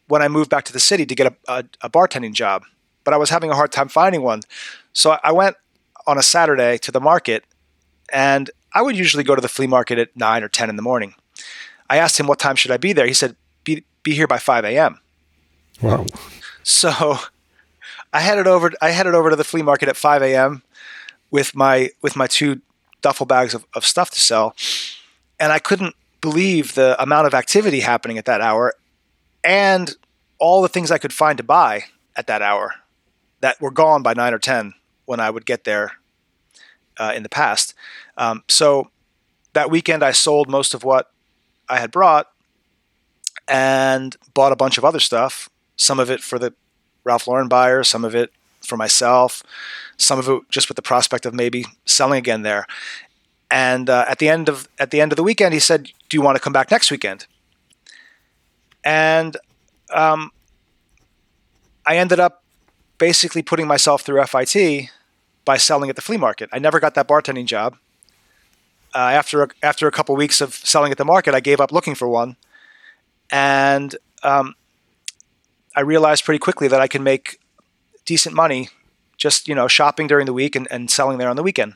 when 0.08 0.22
I 0.22 0.28
moved 0.28 0.50
back 0.50 0.64
to 0.64 0.72
the 0.72 0.80
city 0.80 1.06
to 1.06 1.14
get 1.14 1.26
a, 1.26 1.52
a, 1.52 1.64
a, 1.82 1.90
bartending 1.90 2.32
job, 2.32 2.64
but 3.04 3.14
I 3.14 3.16
was 3.16 3.30
having 3.30 3.50
a 3.50 3.54
hard 3.54 3.72
time 3.72 3.88
finding 3.88 4.22
one. 4.22 4.40
So 4.92 5.18
I 5.22 5.32
went 5.32 5.56
on 6.06 6.18
a 6.18 6.22
Saturday 6.22 6.78
to 6.78 6.90
the 6.90 7.00
market 7.00 7.44
and 8.12 8.50
I 8.74 8.82
would 8.82 8.96
usually 8.96 9.24
go 9.24 9.34
to 9.34 9.40
the 9.40 9.48
flea 9.48 9.66
market 9.66 9.98
at 9.98 10.16
9 10.16 10.42
or 10.42 10.48
10 10.48 10.70
in 10.70 10.76
the 10.76 10.82
morning. 10.82 11.14
I 11.88 11.98
asked 11.98 12.18
him 12.18 12.26
what 12.26 12.38
time 12.38 12.56
should 12.56 12.70
I 12.70 12.78
be 12.78 12.92
there. 12.92 13.06
He 13.06 13.14
said, 13.14 13.36
be, 14.02 14.14
here 14.14 14.26
by 14.26 14.38
5 14.38 14.64
a.m. 14.64 15.00
Wow. 15.80 16.06
So 16.62 17.18
I 18.12 18.20
headed 18.20 18.46
over. 18.46 18.72
I 18.80 18.90
headed 18.90 19.14
over 19.14 19.30
to 19.30 19.36
the 19.36 19.44
flea 19.44 19.62
market 19.62 19.88
at 19.88 19.96
5 19.96 20.22
a.m. 20.22 20.62
with 21.30 21.54
my 21.54 21.90
with 22.02 22.16
my 22.16 22.26
two 22.26 22.60
duffel 23.00 23.26
bags 23.26 23.54
of, 23.54 23.64
of 23.74 23.84
stuff 23.84 24.10
to 24.10 24.20
sell, 24.20 24.54
and 25.40 25.52
I 25.52 25.58
couldn't 25.58 25.94
believe 26.20 26.74
the 26.74 27.00
amount 27.02 27.26
of 27.26 27.34
activity 27.34 27.80
happening 27.80 28.18
at 28.18 28.26
that 28.26 28.40
hour, 28.40 28.74
and 29.42 29.94
all 30.38 30.62
the 30.62 30.68
things 30.68 30.90
I 30.90 30.98
could 30.98 31.12
find 31.12 31.36
to 31.38 31.44
buy 31.44 31.84
at 32.14 32.26
that 32.26 32.42
hour 32.42 32.74
that 33.40 33.60
were 33.60 33.70
gone 33.70 34.02
by 34.02 34.14
nine 34.14 34.34
or 34.34 34.38
ten 34.38 34.74
when 35.04 35.18
I 35.18 35.30
would 35.30 35.46
get 35.46 35.64
there 35.64 35.92
uh, 36.98 37.12
in 37.14 37.22
the 37.22 37.28
past. 37.28 37.74
Um, 38.16 38.44
so 38.48 38.90
that 39.54 39.70
weekend, 39.70 40.02
I 40.02 40.12
sold 40.12 40.48
most 40.48 40.74
of 40.74 40.84
what 40.84 41.10
I 41.68 41.80
had 41.80 41.90
brought 41.90 42.28
and 43.48 44.16
bought 44.34 44.52
a 44.52 44.56
bunch 44.56 44.78
of 44.78 44.84
other 44.84 45.00
stuff. 45.00 45.48
Some 45.76 45.98
of 45.98 46.10
it 46.10 46.20
for 46.20 46.38
the 46.38 46.54
Ralph 47.04 47.26
Lauren 47.26 47.48
buyer, 47.48 47.82
some 47.82 48.04
of 48.04 48.14
it 48.14 48.30
for 48.60 48.76
myself, 48.76 49.42
some 49.96 50.18
of 50.18 50.28
it 50.28 50.42
just 50.50 50.68
with 50.68 50.76
the 50.76 50.82
prospect 50.82 51.26
of 51.26 51.34
maybe 51.34 51.66
selling 51.84 52.18
again 52.18 52.42
there. 52.42 52.66
And 53.50 53.90
uh, 53.90 54.04
at 54.08 54.18
the 54.18 54.28
end 54.28 54.48
of 54.48 54.68
at 54.78 54.90
the 54.90 55.00
end 55.00 55.12
of 55.12 55.16
the 55.16 55.22
weekend, 55.22 55.52
he 55.52 55.60
said, 55.60 55.90
"Do 56.08 56.16
you 56.16 56.22
want 56.22 56.36
to 56.36 56.40
come 56.40 56.52
back 56.52 56.70
next 56.70 56.90
weekend?" 56.90 57.26
And 58.84 59.36
um, 59.92 60.30
I 61.84 61.96
ended 61.96 62.18
up 62.18 62.42
basically 62.98 63.42
putting 63.42 63.66
myself 63.66 64.02
through 64.02 64.24
FIT 64.24 64.90
by 65.44 65.56
selling 65.56 65.90
at 65.90 65.96
the 65.96 66.02
flea 66.02 66.16
market. 66.16 66.48
I 66.52 66.58
never 66.58 66.80
got 66.80 66.94
that 66.94 67.08
bartending 67.08 67.46
job. 67.46 67.76
Uh, 68.94 68.98
after 68.98 69.42
a, 69.42 69.48
after 69.62 69.86
a 69.86 69.90
couple 69.90 70.14
weeks 70.14 70.40
of 70.40 70.54
selling 70.54 70.92
at 70.92 70.98
the 70.98 71.04
market, 71.04 71.34
I 71.34 71.40
gave 71.40 71.60
up 71.60 71.72
looking 71.72 71.94
for 71.94 72.08
one, 72.08 72.36
and 73.32 73.96
um, 74.22 74.54
I 75.74 75.80
realized 75.80 76.24
pretty 76.24 76.38
quickly 76.38 76.68
that 76.68 76.80
I 76.80 76.86
can 76.86 77.02
make 77.02 77.40
decent 78.04 78.34
money 78.34 78.68
just 79.16 79.48
you 79.48 79.54
know 79.54 79.68
shopping 79.68 80.06
during 80.06 80.26
the 80.26 80.32
week 80.32 80.54
and, 80.54 80.68
and 80.70 80.90
selling 80.90 81.18
there 81.18 81.30
on 81.30 81.36
the 81.36 81.42
weekend. 81.42 81.74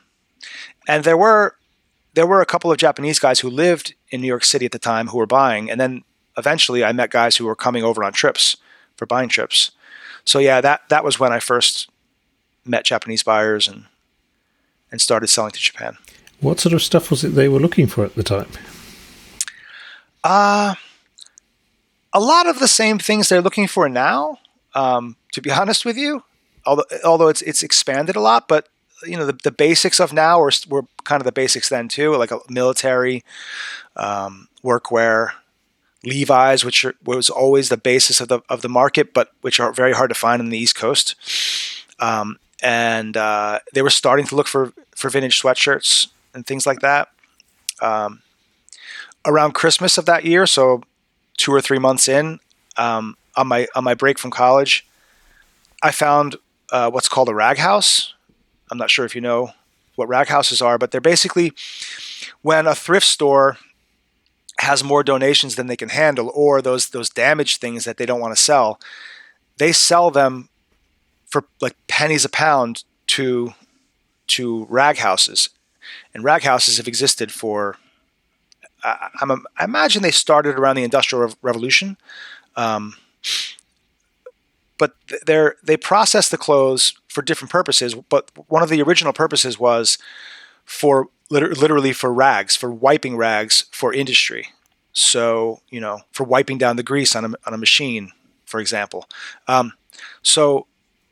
And 0.87 1.03
there 1.03 1.17
were 1.17 1.55
there 2.13 2.27
were 2.27 2.41
a 2.41 2.45
couple 2.45 2.71
of 2.71 2.77
Japanese 2.77 3.19
guys 3.19 3.39
who 3.39 3.49
lived 3.49 3.95
in 4.09 4.21
New 4.21 4.27
York 4.27 4.45
City 4.45 4.65
at 4.65 4.71
the 4.71 4.79
time 4.79 5.07
who 5.07 5.17
were 5.17 5.25
buying, 5.25 5.69
and 5.69 5.81
then 5.81 6.03
eventually 6.37 6.83
I 6.83 6.91
met 6.91 7.09
guys 7.09 7.37
who 7.37 7.45
were 7.45 7.55
coming 7.55 7.83
over 7.83 8.03
on 8.03 8.13
trips 8.13 8.57
for 8.95 9.05
buying 9.05 9.29
trips. 9.29 9.71
So 10.23 10.39
yeah, 10.39 10.61
that 10.61 10.81
that 10.89 11.03
was 11.03 11.19
when 11.19 11.33
I 11.33 11.39
first 11.39 11.89
met 12.65 12.85
Japanese 12.85 13.23
buyers 13.23 13.67
and 13.67 13.85
and 14.91 15.01
started 15.01 15.27
selling 15.27 15.51
to 15.51 15.59
Japan. 15.59 15.97
What 16.39 16.59
sort 16.59 16.73
of 16.73 16.83
stuff 16.83 17.09
was 17.09 17.23
it 17.23 17.29
they 17.29 17.49
were 17.49 17.59
looking 17.59 17.87
for 17.87 18.05
at 18.05 18.15
the 18.15 18.23
time? 18.23 18.49
Uh 20.23 20.75
a 22.17 22.19
lot 22.19 22.47
of 22.47 22.57
the 22.57 22.67
same 22.67 22.97
things 22.97 23.29
they're 23.29 23.43
looking 23.43 23.67
for 23.67 23.87
now. 23.87 24.39
Um, 24.73 25.17
to 25.33 25.41
be 25.41 25.51
honest 25.59 25.85
with 25.85 25.97
you, 25.97 26.23
although 26.65 26.85
although 27.05 27.27
it's 27.27 27.43
it's 27.43 27.63
expanded 27.63 28.15
a 28.15 28.21
lot, 28.21 28.47
but 28.47 28.67
you 29.05 29.15
know 29.15 29.25
the, 29.25 29.37
the 29.43 29.51
basics 29.51 29.99
of 29.99 30.11
now 30.11 30.39
were, 30.39 30.51
were 30.67 30.85
kind 31.03 31.21
of 31.21 31.25
the 31.25 31.31
basics 31.31 31.69
then 31.69 31.87
too, 31.87 32.15
like 32.15 32.31
a 32.31 32.39
military, 32.49 33.23
um, 33.95 34.49
workwear, 34.63 35.31
Levi's, 36.03 36.65
which 36.65 36.83
are, 36.85 36.95
was 37.05 37.29
always 37.29 37.69
the 37.69 37.77
basis 37.77 38.19
of 38.19 38.27
the 38.29 38.41
of 38.49 38.61
the 38.61 38.69
market, 38.69 39.13
but 39.13 39.31
which 39.41 39.59
are 39.59 39.71
very 39.71 39.93
hard 39.93 40.09
to 40.09 40.15
find 40.15 40.41
on 40.41 40.49
the 40.49 40.57
East 40.57 40.75
Coast. 40.75 41.15
Um, 41.99 42.37
and 42.63 43.15
uh, 43.15 43.59
they 43.73 43.83
were 43.83 43.91
starting 43.91 44.25
to 44.25 44.35
look 44.35 44.47
for 44.47 44.73
for 44.95 45.09
vintage 45.09 45.39
sweatshirts 45.39 46.07
and 46.33 46.45
things 46.45 46.65
like 46.65 46.79
that. 46.79 47.09
Um, 47.79 48.23
around 49.23 49.53
Christmas 49.53 49.99
of 49.99 50.05
that 50.05 50.25
year, 50.25 50.47
so 50.47 50.81
two 51.37 51.53
or 51.53 51.61
three 51.61 51.79
months 51.79 52.07
in, 52.07 52.39
um, 52.75 53.15
on 53.35 53.47
my 53.47 53.67
on 53.75 53.83
my 53.83 53.93
break 53.93 54.19
from 54.19 54.31
college, 54.31 54.85
I 55.81 55.91
found 55.91 56.35
uh, 56.71 56.89
what's 56.89 57.07
called 57.07 57.29
a 57.29 57.35
rag 57.35 57.57
house. 57.57 58.13
I'm 58.69 58.77
not 58.77 58.89
sure 58.89 59.05
if 59.05 59.15
you 59.15 59.21
know 59.21 59.51
what 59.95 60.09
rag 60.09 60.27
houses 60.27 60.61
are, 60.61 60.77
but 60.77 60.91
they're 60.91 61.01
basically 61.01 61.53
when 62.41 62.67
a 62.67 62.75
thrift 62.75 63.05
store 63.05 63.57
has 64.59 64.83
more 64.83 65.03
donations 65.03 65.55
than 65.55 65.67
they 65.67 65.77
can 65.77 65.89
handle, 65.89 66.31
or 66.33 66.61
those 66.61 66.89
those 66.89 67.09
damaged 67.09 67.61
things 67.61 67.85
that 67.85 67.97
they 67.97 68.05
don't 68.05 68.19
want 68.19 68.35
to 68.35 68.41
sell, 68.41 68.79
they 69.57 69.71
sell 69.71 70.11
them 70.11 70.49
for 71.25 71.45
like 71.61 71.75
pennies 71.87 72.25
a 72.25 72.29
pound 72.29 72.83
to 73.07 73.53
to 74.27 74.65
rag 74.69 74.97
houses, 74.97 75.49
and 76.13 76.23
rag 76.23 76.43
houses 76.43 76.77
have 76.77 76.87
existed 76.87 77.31
for. 77.31 77.77
I, 78.83 79.09
I 79.57 79.63
imagine 79.63 80.01
they 80.01 80.11
started 80.11 80.55
around 80.55 80.75
the 80.75 80.83
Industrial 80.83 81.33
Revolution, 81.41 81.97
um, 82.55 82.95
but 84.77 84.95
they 85.25 85.49
they 85.63 85.77
process 85.77 86.29
the 86.29 86.37
clothes 86.37 86.93
for 87.07 87.21
different 87.21 87.51
purposes. 87.51 87.95
But 87.95 88.31
one 88.47 88.63
of 88.63 88.69
the 88.69 88.81
original 88.81 89.13
purposes 89.13 89.59
was 89.59 89.97
for 90.65 91.09
literally 91.29 91.93
for 91.93 92.13
rags, 92.13 92.55
for 92.55 92.71
wiping 92.71 93.17
rags 93.17 93.65
for 93.71 93.93
industry. 93.93 94.49
So 94.93 95.61
you 95.69 95.79
know, 95.79 96.01
for 96.11 96.23
wiping 96.23 96.57
down 96.57 96.75
the 96.75 96.83
grease 96.83 97.15
on 97.15 97.25
a, 97.25 97.33
on 97.45 97.53
a 97.53 97.57
machine, 97.57 98.11
for 98.45 98.59
example. 98.59 99.07
Um, 99.47 99.73
so 100.21 100.67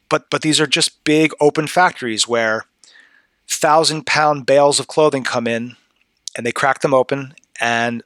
but 0.09 0.29
but 0.29 0.41
these 0.41 0.59
are 0.59 0.67
just 0.67 1.03
big 1.03 1.31
open 1.39 1.67
factories 1.67 2.27
where 2.27 2.65
thousand 3.47 4.05
pound 4.05 4.45
bales 4.45 4.79
of 4.79 4.87
clothing 4.87 5.23
come 5.23 5.47
in 5.47 5.75
and 6.35 6.45
they 6.45 6.51
crack 6.51 6.81
them 6.81 6.93
open 6.93 7.33
and 7.59 8.03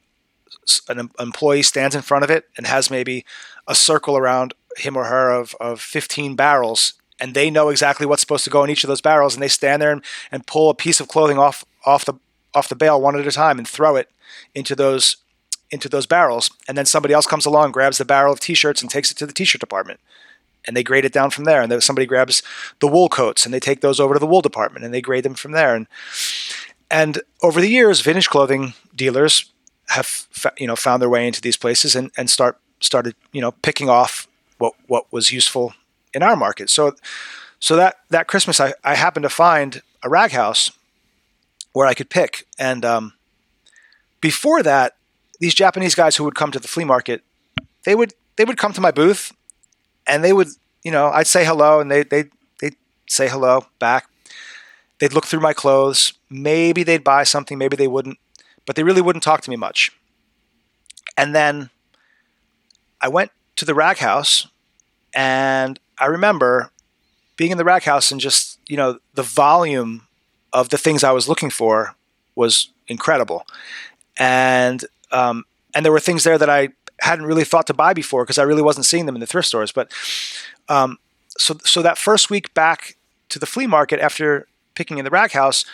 an 0.87 1.09
employee 1.19 1.63
stands 1.63 1.95
in 1.95 2.01
front 2.01 2.23
of 2.23 2.29
it 2.29 2.45
and 2.57 2.67
has 2.67 2.91
maybe 2.91 3.25
a 3.67 3.75
circle 3.75 4.17
around 4.17 4.53
him 4.77 4.95
or 4.95 5.05
her 5.05 5.31
of, 5.31 5.55
of 5.59 5.81
15 5.81 6.35
barrels 6.35 6.93
and 7.19 7.33
they 7.33 7.49
know 7.49 7.69
exactly 7.69 8.05
what's 8.05 8.21
supposed 8.21 8.43
to 8.43 8.49
go 8.49 8.63
in 8.63 8.69
each 8.69 8.83
of 8.83 8.87
those 8.87 9.01
barrels 9.01 9.33
and 9.33 9.43
they 9.43 9.47
stand 9.47 9.81
there 9.81 9.91
and, 9.91 10.03
and 10.31 10.47
pull 10.47 10.69
a 10.69 10.75
piece 10.75 10.99
of 10.99 11.07
clothing 11.07 11.37
off 11.37 11.65
off 11.85 12.05
the 12.05 12.13
off 12.53 12.69
the 12.69 12.75
bale 12.75 13.01
one 13.01 13.19
at 13.19 13.27
a 13.27 13.31
time 13.31 13.57
and 13.57 13.67
throw 13.67 13.95
it 13.95 14.09
into 14.53 14.75
those 14.75 15.17
into 15.71 15.89
those 15.89 16.05
barrels 16.05 16.51
and 16.67 16.77
then 16.77 16.85
somebody 16.85 17.13
else 17.13 17.25
comes 17.25 17.45
along 17.45 17.71
grabs 17.71 17.97
the 17.97 18.05
barrel 18.05 18.33
of 18.33 18.39
t-shirts 18.39 18.81
and 18.81 18.89
takes 18.89 19.11
it 19.11 19.17
to 19.17 19.25
the 19.25 19.33
t-shirt 19.33 19.59
department 19.59 19.99
and 20.65 20.75
they 20.75 20.83
grade 20.83 21.05
it 21.05 21.13
down 21.13 21.31
from 21.31 21.45
there. 21.45 21.61
And 21.61 21.71
then 21.71 21.81
somebody 21.81 22.05
grabs 22.05 22.43
the 22.79 22.87
wool 22.87 23.09
coats 23.09 23.45
and 23.45 23.53
they 23.53 23.59
take 23.59 23.81
those 23.81 23.99
over 23.99 24.13
to 24.13 24.19
the 24.19 24.27
wool 24.27 24.41
department 24.41 24.85
and 24.85 24.93
they 24.93 25.01
grade 25.01 25.23
them 25.23 25.33
from 25.33 25.51
there. 25.51 25.75
And 25.75 25.87
and 26.91 27.21
over 27.41 27.61
the 27.61 27.69
years, 27.69 28.01
vintage 28.01 28.29
clothing 28.29 28.73
dealers 28.95 29.51
have 29.89 30.27
you 30.57 30.67
know 30.67 30.75
found 30.75 31.01
their 31.01 31.09
way 31.09 31.25
into 31.27 31.41
these 31.41 31.57
places 31.57 31.95
and, 31.95 32.11
and 32.17 32.29
start 32.29 32.59
started 32.79 33.15
you 33.31 33.41
know 33.41 33.51
picking 33.51 33.89
off 33.89 34.27
what 34.57 34.73
what 34.87 35.11
was 35.11 35.31
useful 35.31 35.73
in 36.13 36.23
our 36.23 36.35
market. 36.35 36.69
So 36.69 36.95
so 37.59 37.75
that 37.75 37.97
that 38.09 38.27
Christmas, 38.27 38.59
I, 38.59 38.73
I 38.83 38.95
happened 38.95 39.23
to 39.23 39.29
find 39.29 39.81
a 40.03 40.09
rag 40.09 40.31
house 40.31 40.71
where 41.73 41.87
I 41.87 41.93
could 41.93 42.09
pick. 42.09 42.47
And 42.57 42.83
um, 42.85 43.13
before 44.21 44.63
that, 44.63 44.95
these 45.39 45.53
Japanese 45.53 45.95
guys 45.95 46.15
who 46.15 46.23
would 46.23 46.35
come 46.35 46.51
to 46.51 46.59
the 46.59 46.67
flea 46.67 46.85
market, 46.85 47.23
they 47.83 47.95
would 47.95 48.13
they 48.37 48.45
would 48.45 48.57
come 48.57 48.73
to 48.73 48.81
my 48.81 48.91
booth 48.91 49.33
and 50.07 50.23
they 50.23 50.33
would, 50.33 50.47
you 50.83 50.91
know, 50.91 51.09
I'd 51.09 51.27
say 51.27 51.45
hello, 51.45 51.79
and 51.79 51.91
they 51.91 52.03
they 52.03 52.25
they'd 52.59 52.75
say 53.07 53.27
hello 53.27 53.65
back. 53.79 54.08
They'd 54.99 55.13
look 55.13 55.25
through 55.25 55.39
my 55.39 55.53
clothes. 55.53 56.13
Maybe 56.29 56.83
they'd 56.83 57.03
buy 57.03 57.23
something, 57.23 57.57
maybe 57.57 57.75
they 57.75 57.87
wouldn't, 57.87 58.17
but 58.65 58.75
they 58.75 58.83
really 58.83 59.01
wouldn't 59.01 59.23
talk 59.23 59.41
to 59.41 59.49
me 59.49 59.55
much. 59.55 59.91
And 61.17 61.33
then 61.33 61.69
I 63.01 63.07
went 63.07 63.31
to 63.55 63.65
the 63.65 63.73
rag 63.73 63.97
house, 63.97 64.47
and 65.13 65.79
I 65.97 66.05
remember 66.05 66.71
being 67.35 67.51
in 67.51 67.57
the 67.57 67.65
rag 67.65 67.83
house 67.83 68.11
and 68.11 68.19
just 68.19 68.59
you 68.67 68.77
know 68.77 68.99
the 69.13 69.23
volume 69.23 70.07
of 70.53 70.69
the 70.69 70.77
things 70.77 71.03
I 71.03 71.11
was 71.11 71.27
looking 71.27 71.49
for 71.49 71.95
was 72.35 72.69
incredible, 72.87 73.45
and 74.17 74.83
um, 75.11 75.45
and 75.73 75.85
there 75.85 75.91
were 75.91 75.99
things 75.99 76.23
there 76.23 76.37
that 76.37 76.49
I 76.49 76.69
hadn't 77.01 77.25
really 77.25 77.45
thought 77.45 77.67
to 77.67 77.73
buy 77.73 77.93
before 77.93 78.23
because 78.23 78.37
I 78.37 78.43
really 78.43 78.61
wasn't 78.61 78.85
seeing 78.85 79.05
them 79.05 79.15
in 79.15 79.21
the 79.21 79.27
thrift 79.27 79.47
stores. 79.47 79.71
But 79.71 79.91
um, 80.67 80.99
so 81.37 81.57
so 81.63 81.81
that 81.81 81.97
first 81.97 82.29
week 82.29 82.53
back 82.53 82.97
to 83.29 83.39
the 83.39 83.45
flea 83.45 83.67
market 83.67 83.99
after 83.99 84.47
picking 84.79 84.97
in 84.97 85.05
the 85.05 85.11
rag 85.11 85.31
house, 85.31 85.65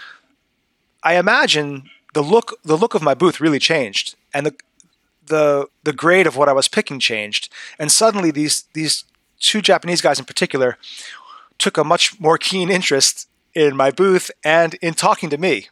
I 1.04 1.18
imagine 1.18 1.70
the 2.16 2.24
look 2.24 2.48
the 2.64 2.78
look 2.78 2.96
of 2.96 3.02
my 3.04 3.14
booth 3.14 3.40
really 3.40 3.60
changed, 3.60 4.16
and 4.34 4.46
the 4.48 4.56
the 5.28 5.68
the 5.84 5.94
grade 5.94 6.28
of 6.28 6.36
what 6.36 6.50
I 6.50 6.54
was 6.54 6.68
picking 6.68 7.00
changed, 7.00 7.44
and 7.80 7.92
suddenly 7.92 8.32
these 8.32 8.66
these 8.74 9.06
two 9.40 9.62
Japanese 9.62 10.02
guys 10.02 10.20
in 10.20 10.26
particular 10.26 10.78
took 11.58 11.78
a 11.78 11.84
much 11.84 12.20
more 12.20 12.38
keen 12.38 12.70
interest 12.70 13.28
in 13.54 13.76
my 13.76 13.92
booth 13.92 14.32
and 14.44 14.74
in 14.82 14.94
talking 14.94 15.30
to 15.30 15.38
me. 15.38 15.68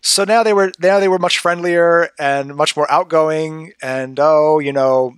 So 0.00 0.24
now 0.24 0.42
they 0.42 0.52
were 0.52 0.70
now 0.78 1.00
they 1.00 1.08
were 1.08 1.18
much 1.18 1.38
friendlier 1.38 2.10
and 2.18 2.54
much 2.54 2.76
more 2.76 2.90
outgoing. 2.90 3.72
And 3.82 4.20
oh, 4.20 4.58
you 4.58 4.72
know, 4.72 5.16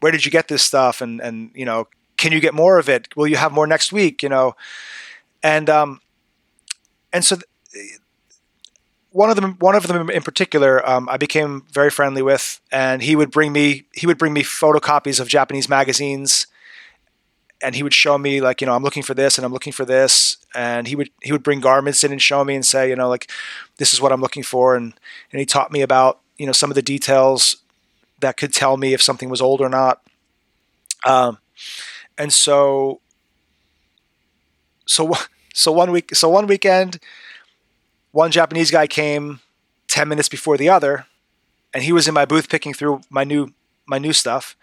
where 0.00 0.12
did 0.12 0.24
you 0.24 0.30
get 0.30 0.46
this 0.46 0.62
stuff? 0.62 1.00
And 1.00 1.20
and 1.20 1.50
you 1.54 1.64
know, 1.64 1.88
can 2.16 2.30
you 2.32 2.40
get 2.40 2.54
more 2.54 2.78
of 2.78 2.88
it? 2.88 3.16
Will 3.16 3.26
you 3.26 3.36
have 3.36 3.52
more 3.52 3.66
next 3.66 3.92
week? 3.92 4.22
You 4.22 4.28
know, 4.28 4.54
and 5.42 5.68
um, 5.68 6.00
and 7.12 7.24
so. 7.24 7.36
Th- 7.36 7.46
one 9.10 9.30
of 9.30 9.36
them, 9.36 9.56
one 9.58 9.74
of 9.74 9.86
them 9.86 10.10
in 10.10 10.22
particular, 10.22 10.86
um, 10.88 11.08
I 11.08 11.16
became 11.16 11.64
very 11.72 11.90
friendly 11.90 12.20
with, 12.20 12.60
and 12.70 13.02
he 13.02 13.16
would 13.16 13.30
bring 13.30 13.52
me 13.52 13.84
he 13.94 14.06
would 14.06 14.18
bring 14.18 14.34
me 14.34 14.42
photocopies 14.42 15.18
of 15.18 15.28
Japanese 15.28 15.66
magazines, 15.68 16.46
and 17.62 17.74
he 17.74 17.82
would 17.82 17.94
show 17.94 18.18
me 18.18 18.40
like 18.40 18.60
you 18.60 18.66
know 18.66 18.74
I'm 18.74 18.82
looking 18.82 19.02
for 19.02 19.14
this 19.14 19.38
and 19.38 19.44
I'm 19.44 19.52
looking 19.52 19.72
for 19.72 19.84
this 19.84 20.36
and 20.54 20.86
he 20.86 20.96
would 20.96 21.10
he 21.22 21.32
would 21.32 21.42
bring 21.42 21.60
garments 21.60 22.04
in 22.04 22.12
and 22.12 22.22
show 22.22 22.44
me 22.44 22.54
and 22.54 22.64
say 22.64 22.88
you 22.88 22.96
know 22.96 23.08
like 23.08 23.30
this 23.78 23.92
is 23.92 24.00
what 24.00 24.12
I'm 24.12 24.20
looking 24.20 24.42
for 24.42 24.76
and 24.76 24.94
and 25.32 25.40
he 25.40 25.46
taught 25.46 25.72
me 25.72 25.80
about 25.80 26.20
you 26.36 26.46
know 26.46 26.52
some 26.52 26.70
of 26.70 26.74
the 26.74 26.82
details 26.82 27.56
that 28.20 28.36
could 28.36 28.52
tell 28.52 28.76
me 28.76 28.94
if 28.94 29.02
something 29.02 29.28
was 29.28 29.40
old 29.40 29.60
or 29.60 29.68
not 29.68 30.02
um, 31.04 31.38
and 32.16 32.32
so 32.32 33.00
so 34.86 35.12
so 35.58 35.72
one 35.72 35.90
week 35.90 36.14
so 36.14 36.28
one 36.28 36.46
weekend 36.46 36.98
one 38.12 38.30
Japanese 38.30 38.70
guy 38.70 38.86
came 38.86 39.40
10 39.88 40.08
minutes 40.08 40.28
before 40.28 40.56
the 40.56 40.68
other 40.68 41.06
and 41.74 41.82
he 41.82 41.92
was 41.92 42.08
in 42.08 42.14
my 42.14 42.24
booth 42.24 42.48
picking 42.48 42.72
through 42.72 43.00
my 43.10 43.24
new 43.24 43.52
my 43.86 43.98
new 43.98 44.12
stuff 44.12 44.56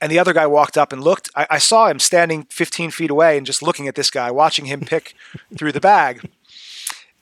and 0.00 0.12
the 0.12 0.18
other 0.18 0.32
guy 0.32 0.46
walked 0.46 0.76
up 0.76 0.92
and 0.92 1.02
looked. 1.02 1.30
I, 1.34 1.46
I, 1.50 1.58
saw 1.58 1.88
him 1.88 1.98
standing 1.98 2.44
15 2.50 2.90
feet 2.90 3.10
away 3.10 3.38
and 3.38 3.46
just 3.46 3.62
looking 3.62 3.88
at 3.88 3.94
this 3.94 4.10
guy, 4.10 4.30
watching 4.30 4.66
him 4.66 4.80
pick 4.80 5.14
through 5.56 5.72
the 5.72 5.80
bag. 5.80 6.28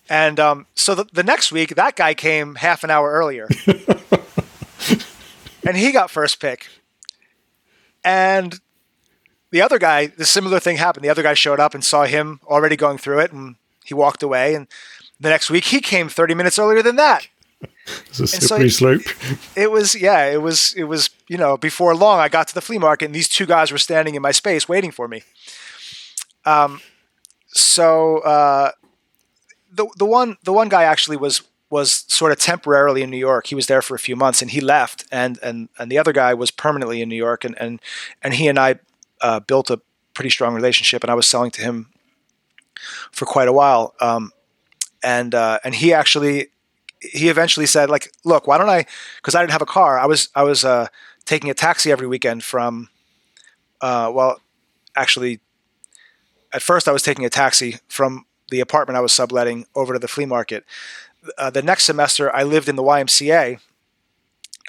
And 0.09 0.41
um, 0.41 0.67
so 0.75 0.95
the, 0.95 1.07
the 1.13 1.23
next 1.23 1.53
week, 1.53 1.77
that 1.77 1.97
guy 1.97 2.15
came 2.15 2.57
half 2.57 2.85
an 2.85 2.91
hour 2.91 3.11
earlier, 3.11 3.49
and 5.67 5.77
he 5.77 5.93
got 5.93 6.11
first 6.11 6.41
pick. 6.41 6.67
And 8.05 8.61
the 9.55 9.63
other 9.63 9.79
guy, 9.79 10.07
the 10.07 10.25
similar 10.25 10.59
thing 10.59 10.79
happened. 10.79 11.05
The 11.05 11.09
other 11.09 11.23
guy 11.23 11.35
showed 11.35 11.61
up 11.61 11.75
and 11.75 11.85
saw 11.85 12.07
him 12.07 12.41
already 12.45 12.75
going 12.75 12.99
through 12.99 13.21
it, 13.21 13.31
and 13.31 13.55
he 13.85 13.95
walked 13.95 14.21
away. 14.21 14.57
And 14.57 14.67
the 15.21 15.29
next 15.29 15.49
week, 15.49 15.67
he 15.67 15.81
came 15.81 16.09
30 16.09 16.35
minutes 16.35 16.59
earlier 16.59 16.83
than 16.83 16.97
that. 16.97 17.29
It's 17.87 18.19
a 18.19 18.27
slippery 18.27 18.69
so 18.69 18.99
slope. 18.99 19.03
It 19.55 19.71
was, 19.71 19.95
yeah, 19.95 20.27
it 20.27 20.43
was, 20.43 20.75
it 20.77 20.85
was, 20.85 21.11
you 21.29 21.39
know, 21.39 21.57
before 21.57 21.95
long, 21.95 22.19
I 22.19 22.29
got 22.29 22.49
to 22.49 22.55
the 22.55 22.61
flea 22.61 22.79
market 22.79 23.05
and 23.05 23.15
these 23.15 23.29
two 23.29 23.47
guys 23.47 23.71
were 23.71 23.79
standing 23.79 24.17
in 24.17 24.23
my 24.23 24.33
space 24.33 24.69
waiting 24.69 24.91
for 24.91 25.07
me. 25.07 25.23
Um, 26.45 26.81
so, 27.47 28.19
uh, 28.23 28.73
the, 29.71 29.87
the 29.97 30.05
one, 30.05 30.37
the 30.43 30.53
one 30.53 30.69
guy 30.69 30.83
actually 30.83 31.17
was, 31.17 31.43
was 31.71 32.05
sort 32.09 32.33
of 32.33 32.39
temporarily 32.41 33.03
in 33.03 33.11
New 33.11 33.19
York. 33.19 33.47
He 33.47 33.55
was 33.55 33.69
there 33.69 33.83
for 33.83 33.95
a 33.95 34.01
few 34.01 34.17
months 34.17 34.43
and 34.43 34.51
he 34.51 34.61
left 34.61 35.05
and, 35.13 35.39
and, 35.45 35.69
and 35.79 35.93
the 35.93 35.99
other 35.99 36.13
guy 36.13 36.35
was 36.35 36.51
permanently 36.51 37.01
in 37.01 37.09
New 37.09 37.15
York 37.15 37.45
and, 37.45 37.57
and, 37.61 37.81
and 38.21 38.35
he 38.35 38.49
and 38.49 38.59
I, 38.59 38.81
uh, 39.25 39.41
built 39.41 39.71
a 39.71 39.81
pretty 40.15 40.31
strong 40.31 40.55
relationship 40.55 41.03
and 41.03 41.11
I 41.11 41.15
was 41.15 41.27
selling 41.27 41.51
to 41.53 41.61
him 41.61 41.91
for 43.11 43.27
quite 43.27 43.49
a 43.49 43.53
while. 43.53 43.95
Um, 44.01 44.31
and, 45.03 45.35
uh, 45.35 45.59
and 45.65 45.75
he 45.75 45.93
actually 45.93 46.51
he 47.13 47.29
eventually 47.29 47.67
said, 47.67 47.91
like, 47.91 48.13
look, 48.25 48.47
why 48.47 48.59
don't 48.59 48.69
I? 48.69 48.87
Because 49.17 49.35
I 49.35 49.43
didn't 49.43 49.53
have 49.53 49.63
a 49.63 49.67
car. 49.67 49.99
I 49.99 50.07
was 50.07 50.29
I 50.35 50.43
was 50.43 50.65
uh, 50.65 50.89
taking 51.25 51.51
a 51.51 51.55
taxi 51.55 51.93
every 51.93 52.07
weekend 52.07 52.45
from. 52.45 52.89
Uh, 53.81 54.11
well, 54.15 54.41
actually, 54.97 55.41
at 56.53 56.63
first 56.63 56.89
I 56.89 56.93
was 56.93 57.03
taking 57.03 57.25
a 57.25 57.31
taxi 57.31 57.77
from 57.89 58.25
the 58.51 58.61
apartment 58.61 58.97
I 58.97 59.01
was 59.01 59.13
subletting 59.13 59.67
over 59.75 59.93
to 59.93 59.99
the 59.99 60.09
flea 60.09 60.27
market. 60.27 60.65
Uh, 61.37 61.51
the 61.51 61.63
next 61.63 61.85
semester, 61.85 62.35
I 62.35 62.43
lived 62.43 62.69
in 62.69 62.77
the 62.77 62.83
YMCA, 62.83 63.59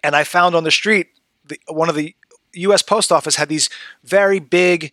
and 0.03 0.15
I 0.15 0.23
found 0.23 0.55
on 0.55 0.63
the 0.63 0.71
street 0.71 1.07
the, 1.45 1.59
one 1.67 1.89
of 1.89 1.95
the 1.95 2.15
U.S. 2.55 2.81
Post 2.81 3.11
Office 3.11 3.35
had 3.35 3.49
these 3.49 3.69
very 4.03 4.39
big 4.39 4.91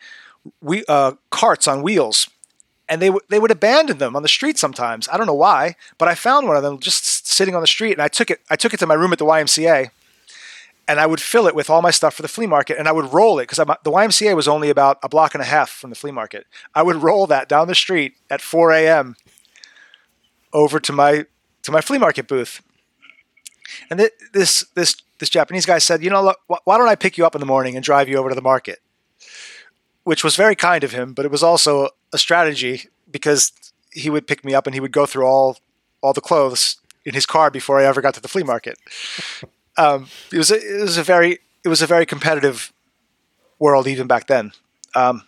we, 0.60 0.84
uh, 0.88 1.12
carts 1.30 1.68
on 1.68 1.82
wheels 1.82 2.28
and 2.88 3.00
they 3.00 3.06
w- 3.06 3.24
they 3.28 3.38
would 3.38 3.50
abandon 3.50 3.96
them 3.96 4.14
on 4.14 4.22
the 4.22 4.28
street 4.28 4.58
sometimes. 4.58 5.08
I 5.08 5.16
don't 5.16 5.26
know 5.26 5.32
why, 5.34 5.76
but 5.96 6.08
I 6.08 6.14
found 6.14 6.46
one 6.46 6.56
of 6.56 6.62
them 6.62 6.78
just 6.78 7.26
sitting 7.26 7.54
on 7.54 7.62
the 7.62 7.66
street, 7.66 7.92
and 7.92 8.02
I 8.02 8.08
took 8.08 8.30
it. 8.30 8.40
I 8.50 8.56
took 8.56 8.74
it 8.74 8.76
to 8.80 8.86
my 8.86 8.94
room 8.94 9.14
at 9.14 9.18
the 9.18 9.24
YMCA, 9.24 9.88
and 10.86 11.00
I 11.00 11.06
would 11.06 11.20
fill 11.20 11.46
it 11.46 11.54
with 11.54 11.70
all 11.70 11.80
my 11.80 11.90
stuff 11.90 12.14
for 12.14 12.20
the 12.22 12.28
flea 12.28 12.46
market, 12.46 12.76
and 12.78 12.86
I 12.86 12.92
would 12.92 13.12
roll 13.12 13.38
it 13.38 13.48
because 13.48 13.64
the 13.82 13.90
YMCA 13.90 14.36
was 14.36 14.46
only 14.46 14.68
about 14.68 14.98
a 15.02 15.08
block 15.08 15.34
and 15.34 15.40
a 15.40 15.46
half 15.46 15.70
from 15.70 15.88
the 15.88 15.96
flea 15.96 16.10
market. 16.10 16.46
I 16.74 16.82
would 16.82 16.96
roll 16.96 17.26
that 17.28 17.48
down 17.48 17.66
the 17.66 17.74
street 17.74 18.14
at 18.28 18.42
4 18.42 18.72
a.m. 18.72 19.16
over 20.52 20.78
to 20.78 20.92
my 20.92 21.24
to 21.62 21.72
my 21.72 21.80
flea 21.80 21.98
market 21.98 22.28
booth, 22.28 22.60
and 23.90 23.98
th- 23.98 24.12
this 24.32 24.64
this 24.74 24.96
this 25.18 25.28
Japanese 25.28 25.66
guy 25.66 25.78
said, 25.78 26.02
"You 26.02 26.10
know, 26.10 26.34
why 26.64 26.78
don't 26.78 26.88
I 26.88 26.96
pick 26.96 27.18
you 27.18 27.26
up 27.26 27.34
in 27.34 27.40
the 27.40 27.46
morning 27.46 27.76
and 27.76 27.84
drive 27.84 28.08
you 28.08 28.16
over 28.16 28.28
to 28.28 28.34
the 28.34 28.42
market?" 28.42 28.80
Which 30.04 30.24
was 30.24 30.36
very 30.36 30.56
kind 30.56 30.82
of 30.84 30.92
him, 30.92 31.12
but 31.14 31.24
it 31.24 31.30
was 31.30 31.42
also 31.42 31.90
a 32.12 32.18
strategy 32.18 32.88
because 33.10 33.52
he 33.92 34.10
would 34.10 34.26
pick 34.26 34.44
me 34.44 34.54
up 34.54 34.66
and 34.66 34.74
he 34.74 34.80
would 34.80 34.92
go 34.92 35.06
through 35.06 35.26
all 35.26 35.58
all 36.00 36.12
the 36.12 36.20
clothes 36.20 36.78
in 37.04 37.14
his 37.14 37.26
car 37.26 37.50
before 37.50 37.78
I 37.78 37.84
ever 37.84 38.00
got 38.00 38.14
to 38.14 38.20
the 38.20 38.28
flea 38.28 38.42
market. 38.42 38.78
Um, 39.76 40.08
it 40.32 40.38
was 40.38 40.50
a, 40.50 40.56
it 40.56 40.82
was 40.82 40.98
a 40.98 41.02
very 41.02 41.38
it 41.64 41.68
was 41.68 41.82
a 41.82 41.86
very 41.86 42.06
competitive 42.06 42.72
world 43.58 43.86
even 43.86 44.06
back 44.06 44.26
then. 44.26 44.52
Um, 44.94 45.22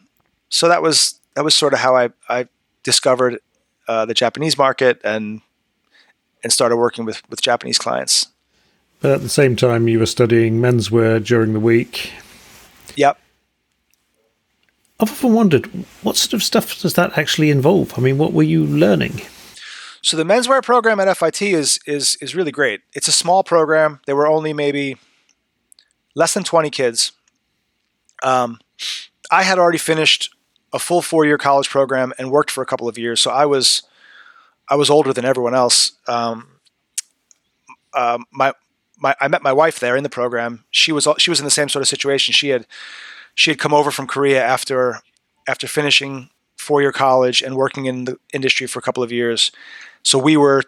so 0.49 0.69
that 0.69 0.83
was 0.83 1.21
that 1.35 1.45
was 1.45 1.55
sort 1.55 1.73
of 1.73 1.79
how 1.81 1.97
I 1.97 2.11
I 2.29 2.49
discovered 2.83 3.41
uh, 3.89 4.05
the 4.05 4.15
Japanese 4.15 4.59
market 4.59 5.01
and 5.05 5.41
and 6.45 6.53
started 6.53 6.77
working 6.77 7.05
with 7.05 7.29
with 7.29 7.43
Japanese 7.43 7.79
clients. 7.79 8.29
But 9.01 9.11
at 9.11 9.21
the 9.23 9.29
same 9.29 9.57
time, 9.57 9.89
you 9.89 9.99
were 9.99 10.07
studying 10.07 10.61
menswear 10.61 11.23
during 11.23 11.53
the 11.53 11.61
week. 11.61 12.13
Yep. 12.97 13.19
I've 15.01 15.11
often 15.11 15.35
wondered 15.35 15.67
what 16.03 16.17
sort 16.17 16.35
of 16.35 16.43
stuff 16.43 16.81
does 16.81 16.95
that 16.95 17.19
actually 17.19 17.51
involve? 17.51 17.99
I 17.99 18.01
mean, 18.01 18.17
what 18.17 18.33
were 18.33 18.45
you 18.45 18.65
learning? 18.65 19.23
So 20.01 20.17
the 20.17 20.25
menswear 20.25 20.63
program 20.63 21.01
at 21.01 21.15
FIT 21.17 21.43
is 21.43 21.81
is 21.87 22.17
is 22.21 22.35
really 22.35 22.53
great. 22.53 22.83
It's 22.93 23.09
a 23.09 23.13
small 23.13 23.43
program. 23.43 24.01
There 24.07 24.15
were 24.15 24.27
only 24.27 24.53
maybe 24.53 24.97
less 26.15 26.35
than 26.35 26.45
20 26.45 26.71
kids. 26.71 27.13
Um, 28.23 28.61
I 29.31 29.43
had 29.43 29.59
already 29.59 29.79
finished 29.79 30.35
a 30.73 30.79
full 30.79 31.03
four-year 31.03 31.39
college 31.39 31.69
program 31.69 32.13
and 32.19 32.31
worked 32.31 32.51
for 32.51 32.63
a 32.63 32.67
couple 32.67 32.89
of 32.89 32.99
years, 32.99 33.21
so 33.21 33.31
I 33.31 33.47
was 33.47 33.83
I 34.69 34.77
was 34.77 34.91
older 34.91 35.13
than 35.13 35.25
everyone 35.25 35.55
else. 35.55 35.93
Um, 36.07 36.49
uh, 37.93 38.19
my 38.31 38.53
my 38.99 39.15
I 39.21 39.29
met 39.29 39.43
my 39.43 39.53
wife 39.53 39.81
there 39.81 39.97
in 39.97 40.03
the 40.03 40.11
program. 40.11 40.65
She 40.71 40.93
was 40.93 41.07
she 41.19 41.31
was 41.31 41.41
in 41.41 41.45
the 41.45 41.51
same 41.51 41.69
sort 41.69 41.83
of 41.83 41.89
situation. 41.89 42.33
She 42.33 42.49
had 42.49 42.67
she 43.35 43.51
had 43.51 43.59
come 43.59 43.75
over 43.75 43.91
from 43.91 44.07
Korea 44.07 44.43
after 44.43 45.01
after 45.49 45.67
finishing 45.67 46.31
four 46.57 46.81
year 46.81 46.93
college 46.93 47.43
and 47.43 47.57
working 47.57 47.87
in 47.87 48.07
the 48.07 48.19
industry 48.33 48.67
for 48.67 48.79
a 48.79 48.83
couple 48.83 49.03
of 49.03 49.13
years. 49.13 49.53
So 50.03 50.19
we 50.19 50.37
were 50.37 50.63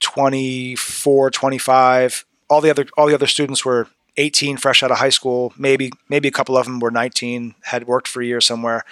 24, 0.00 1.30
25. 1.30 2.24
All 2.48 2.60
the 2.60 2.70
other 2.70 2.86
all 2.96 3.06
the 3.06 3.14
other 3.14 3.26
students 3.26 3.64
were 3.64 3.88
18, 4.16 4.56
fresh 4.56 4.82
out 4.82 4.90
of 4.90 4.98
high 4.98 5.10
school. 5.10 5.52
Maybe 5.56 5.92
maybe 6.08 6.28
a 6.28 6.32
couple 6.32 6.56
of 6.56 6.66
them 6.66 6.80
were 6.80 6.90
19, 6.90 7.54
had 7.62 7.86
worked 7.86 8.08
for 8.08 8.22
a 8.22 8.26
year 8.26 8.40
somewhere. 8.40 8.84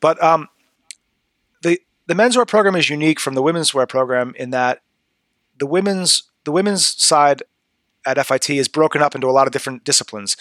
But 0.00 0.22
um, 0.22 0.48
the 2.06 2.14
menswear 2.14 2.46
program 2.46 2.76
is 2.76 2.90
unique 2.90 3.20
from 3.20 3.34
the 3.34 3.42
women's 3.42 3.72
wear 3.74 3.86
program 3.86 4.34
in 4.36 4.50
that 4.50 4.82
the 5.58 5.66
women's 5.66 6.24
the 6.44 6.52
women's 6.52 6.86
side 6.86 7.42
at 8.06 8.24
FIT 8.26 8.50
is 8.50 8.68
broken 8.68 9.00
up 9.00 9.14
into 9.14 9.28
a 9.28 9.32
lot 9.32 9.46
of 9.46 9.52
different 9.52 9.84
disciplines 9.84 10.36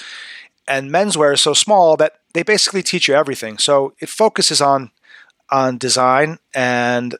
and 0.67 0.91
menswear 0.91 1.33
is 1.33 1.41
so 1.41 1.53
small 1.53 1.97
that 1.97 2.19
they 2.33 2.43
basically 2.43 2.83
teach 2.83 3.07
you 3.07 3.13
everything. 3.13 3.57
So 3.57 3.93
it 3.99 4.09
focuses 4.09 4.61
on 4.61 4.91
on 5.49 5.77
design 5.77 6.39
and 6.55 7.15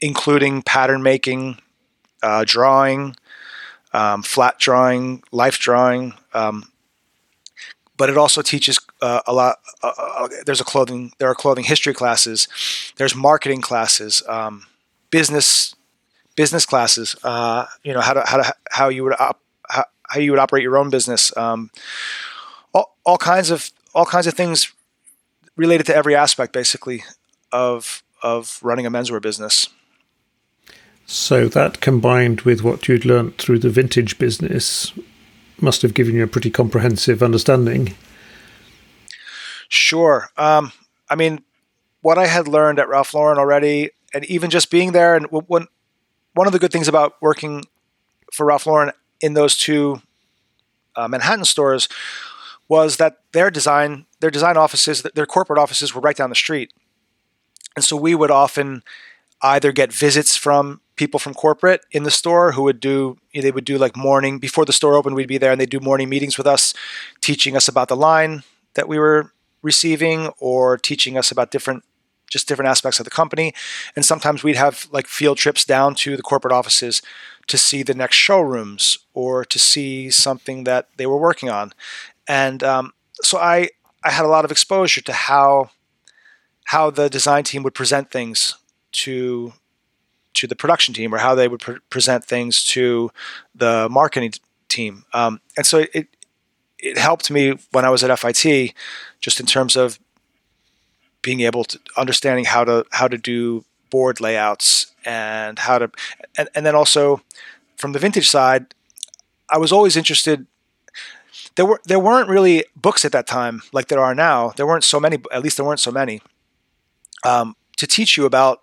including 0.00 0.62
pattern 0.62 1.02
making, 1.02 1.58
uh, 2.22 2.44
drawing, 2.46 3.16
um, 3.92 4.22
flat 4.22 4.58
drawing, 4.58 5.22
life 5.32 5.58
drawing. 5.58 6.14
Um, 6.34 6.71
but 8.02 8.10
it 8.10 8.18
also 8.18 8.42
teaches 8.42 8.80
uh, 9.00 9.20
a 9.28 9.32
lot. 9.32 9.58
Uh, 9.80 9.92
uh 9.96 10.28
there's 10.44 10.60
a 10.60 10.64
clothing. 10.64 11.12
There 11.18 11.28
are 11.28 11.36
clothing 11.36 11.62
history 11.62 11.94
classes. 11.94 12.48
There's 12.96 13.14
marketing 13.14 13.60
classes, 13.60 14.24
um, 14.28 14.66
business 15.12 15.76
business 16.34 16.66
classes. 16.66 17.14
Uh, 17.22 17.66
you 17.84 17.92
know 17.94 18.00
how 18.00 18.14
to 18.14 18.22
how 18.26 18.38
to 18.38 18.54
how 18.72 18.88
you 18.88 19.04
would 19.04 19.14
op, 19.20 19.38
how, 19.70 19.84
how 20.10 20.18
you 20.18 20.32
would 20.32 20.40
operate 20.40 20.64
your 20.64 20.78
own 20.78 20.90
business. 20.90 21.32
Um, 21.36 21.70
all, 22.74 22.96
all 23.04 23.18
kinds 23.18 23.52
of 23.52 23.70
all 23.94 24.04
kinds 24.04 24.26
of 24.26 24.34
things 24.34 24.72
related 25.54 25.86
to 25.86 25.94
every 25.94 26.16
aspect, 26.16 26.52
basically, 26.52 27.04
of 27.52 28.02
of 28.20 28.58
running 28.62 28.84
a 28.84 28.90
menswear 28.90 29.22
business. 29.22 29.68
So 31.06 31.46
that 31.50 31.80
combined 31.80 32.40
with 32.40 32.64
what 32.64 32.88
you'd 32.88 33.04
learned 33.04 33.38
through 33.38 33.60
the 33.60 33.70
vintage 33.70 34.18
business 34.18 34.92
must 35.60 35.82
have 35.82 35.94
given 35.94 36.14
you 36.14 36.24
a 36.24 36.28
pretty 36.28 36.50
comprehensive 36.50 37.22
understanding. 37.22 37.94
Sure. 39.68 40.30
Um, 40.36 40.72
I 41.08 41.14
mean, 41.14 41.42
what 42.00 42.18
I 42.18 42.26
had 42.26 42.48
learned 42.48 42.78
at 42.78 42.88
Ralph 42.88 43.14
Lauren 43.14 43.38
already, 43.38 43.90
and 44.12 44.24
even 44.26 44.50
just 44.50 44.70
being 44.70 44.92
there, 44.92 45.14
and 45.16 45.26
when, 45.30 45.66
one 46.34 46.46
of 46.46 46.52
the 46.52 46.58
good 46.58 46.72
things 46.72 46.88
about 46.88 47.14
working 47.20 47.64
for 48.32 48.46
Ralph 48.46 48.66
Lauren 48.66 48.92
in 49.20 49.34
those 49.34 49.56
two 49.56 50.02
uh, 50.96 51.08
Manhattan 51.08 51.44
stores 51.44 51.88
was 52.68 52.96
that 52.96 53.18
their 53.32 53.50
design 53.50 54.06
their 54.20 54.30
design 54.30 54.56
offices 54.56 55.02
their 55.14 55.26
corporate 55.26 55.58
offices 55.58 55.94
were 55.94 56.00
right 56.00 56.16
down 56.16 56.30
the 56.30 56.36
street 56.36 56.72
and 57.76 57.84
so 57.84 57.96
we 57.96 58.14
would 58.14 58.30
often 58.30 58.82
either 59.42 59.72
get 59.72 59.92
visits 59.92 60.36
from 60.36 60.80
people 61.02 61.18
from 61.18 61.34
corporate 61.34 61.80
in 61.90 62.04
the 62.04 62.16
store 62.20 62.52
who 62.52 62.62
would 62.62 62.78
do 62.78 63.16
they 63.34 63.50
would 63.50 63.64
do 63.64 63.76
like 63.76 63.96
morning 63.96 64.38
before 64.38 64.64
the 64.64 64.78
store 64.80 64.94
opened 64.94 65.16
we'd 65.16 65.34
be 65.36 65.42
there 65.42 65.50
and 65.52 65.60
they'd 65.60 65.76
do 65.76 65.80
morning 65.80 66.08
meetings 66.08 66.38
with 66.38 66.46
us 66.46 66.74
teaching 67.20 67.56
us 67.56 67.66
about 67.66 67.88
the 67.88 67.96
line 67.96 68.44
that 68.74 68.86
we 68.86 68.96
were 69.04 69.32
receiving 69.62 70.28
or 70.38 70.76
teaching 70.76 71.18
us 71.18 71.32
about 71.32 71.50
different 71.50 71.82
just 72.30 72.48
different 72.48 72.70
aspects 72.70 72.98
of 72.98 73.04
the 73.04 73.10
company. 73.10 73.52
And 73.94 74.04
sometimes 74.04 74.42
we'd 74.42 74.56
have 74.56 74.86
like 74.90 75.06
field 75.06 75.36
trips 75.36 75.64
down 75.64 75.94
to 75.96 76.16
the 76.16 76.22
corporate 76.22 76.54
offices 76.60 77.02
to 77.48 77.58
see 77.58 77.82
the 77.82 77.94
next 77.94 78.16
showrooms 78.16 78.98
or 79.12 79.44
to 79.44 79.58
see 79.58 80.08
something 80.08 80.64
that 80.64 80.88
they 80.96 81.06
were 81.06 81.18
working 81.18 81.50
on. 81.50 81.72
And 82.26 82.62
um, 82.62 82.92
so 83.22 83.38
I 83.38 83.68
I 84.04 84.10
had 84.10 84.24
a 84.24 84.34
lot 84.36 84.44
of 84.44 84.50
exposure 84.50 85.02
to 85.02 85.12
how 85.12 85.70
how 86.66 86.90
the 86.90 87.10
design 87.10 87.44
team 87.44 87.62
would 87.64 87.74
present 87.74 88.10
things 88.10 88.56
to 88.92 89.52
to 90.34 90.46
the 90.46 90.56
production 90.56 90.94
team 90.94 91.14
or 91.14 91.18
how 91.18 91.34
they 91.34 91.48
would 91.48 91.60
pre- 91.60 91.78
present 91.90 92.24
things 92.24 92.64
to 92.64 93.10
the 93.54 93.88
marketing 93.90 94.32
team. 94.68 95.04
Um, 95.12 95.40
and 95.56 95.66
so 95.66 95.84
it 95.92 96.08
it 96.78 96.98
helped 96.98 97.30
me 97.30 97.54
when 97.70 97.84
I 97.84 97.90
was 97.90 98.02
at 98.02 98.18
FIT, 98.18 98.74
just 99.20 99.38
in 99.38 99.46
terms 99.46 99.76
of 99.76 100.00
being 101.22 101.40
able 101.40 101.62
to 101.64 101.78
understanding 101.96 102.44
how 102.44 102.64
to 102.64 102.84
how 102.90 103.08
to 103.08 103.16
do 103.16 103.64
board 103.90 104.20
layouts 104.20 104.92
and 105.04 105.58
how 105.58 105.78
to 105.78 105.90
and, 106.36 106.48
and 106.54 106.66
then 106.66 106.74
also 106.74 107.22
from 107.76 107.92
the 107.92 107.98
vintage 107.98 108.28
side, 108.28 108.74
I 109.48 109.58
was 109.58 109.72
always 109.72 109.96
interested. 109.96 110.46
There 111.54 111.66
were 111.66 111.80
there 111.84 112.00
weren't 112.00 112.28
really 112.28 112.64
books 112.74 113.04
at 113.04 113.12
that 113.12 113.26
time 113.26 113.62
like 113.72 113.88
there 113.88 114.00
are 114.00 114.14
now. 114.14 114.52
There 114.56 114.66
weren't 114.66 114.84
so 114.84 114.98
many. 114.98 115.18
At 115.30 115.42
least 115.42 115.56
there 115.56 115.66
weren't 115.66 115.80
so 115.80 115.92
many 115.92 116.20
um, 117.24 117.56
to 117.76 117.86
teach 117.86 118.16
you 118.16 118.24
about 118.24 118.62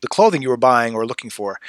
the 0.00 0.08
clothing 0.08 0.42
you 0.42 0.48
were 0.48 0.56
buying 0.56 0.94
or 0.94 1.06
looking 1.06 1.30
for. 1.30 1.60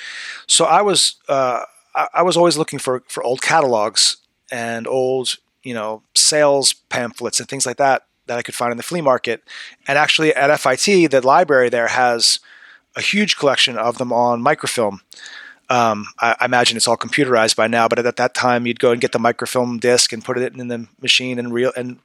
So 0.47 0.65
I 0.65 0.81
was 0.81 1.15
uh, 1.27 1.65
I, 1.95 2.07
I 2.15 2.21
was 2.23 2.37
always 2.37 2.57
looking 2.57 2.79
for 2.79 3.03
for 3.07 3.23
old 3.23 3.41
catalogs 3.41 4.17
and 4.51 4.87
old 4.87 5.35
you 5.63 5.73
know 5.73 6.03
sales 6.15 6.73
pamphlets 6.73 7.39
and 7.39 7.47
things 7.47 7.65
like 7.65 7.77
that 7.77 8.03
that 8.27 8.37
I 8.37 8.41
could 8.41 8.55
find 8.55 8.71
in 8.71 8.77
the 8.77 8.83
flea 8.83 9.01
market. 9.01 9.43
And 9.87 9.97
actually, 9.97 10.33
at 10.33 10.55
FIT, 10.59 11.11
the 11.11 11.21
library 11.23 11.69
there 11.69 11.87
has 11.87 12.39
a 12.95 13.01
huge 13.01 13.37
collection 13.37 13.77
of 13.77 13.97
them 13.97 14.11
on 14.11 14.41
microfilm. 14.41 15.01
Um, 15.69 16.07
I, 16.19 16.35
I, 16.39 16.45
imagine 16.45 16.75
it's 16.75 16.87
all 16.87 16.97
computerized 16.97 17.55
by 17.55 17.67
now, 17.67 17.87
but 17.87 17.97
at 17.97 18.17
that 18.17 18.33
time, 18.33 18.67
you'd 18.67 18.81
go 18.81 18.91
and 18.91 18.99
get 18.99 19.13
the 19.13 19.19
microfilm 19.19 19.79
disc 19.79 20.11
and 20.11 20.23
put 20.23 20.37
it 20.37 20.53
in 20.53 20.67
the 20.67 20.87
machine 21.01 21.39
and 21.39 21.53
reel 21.53 21.71
and 21.77 21.99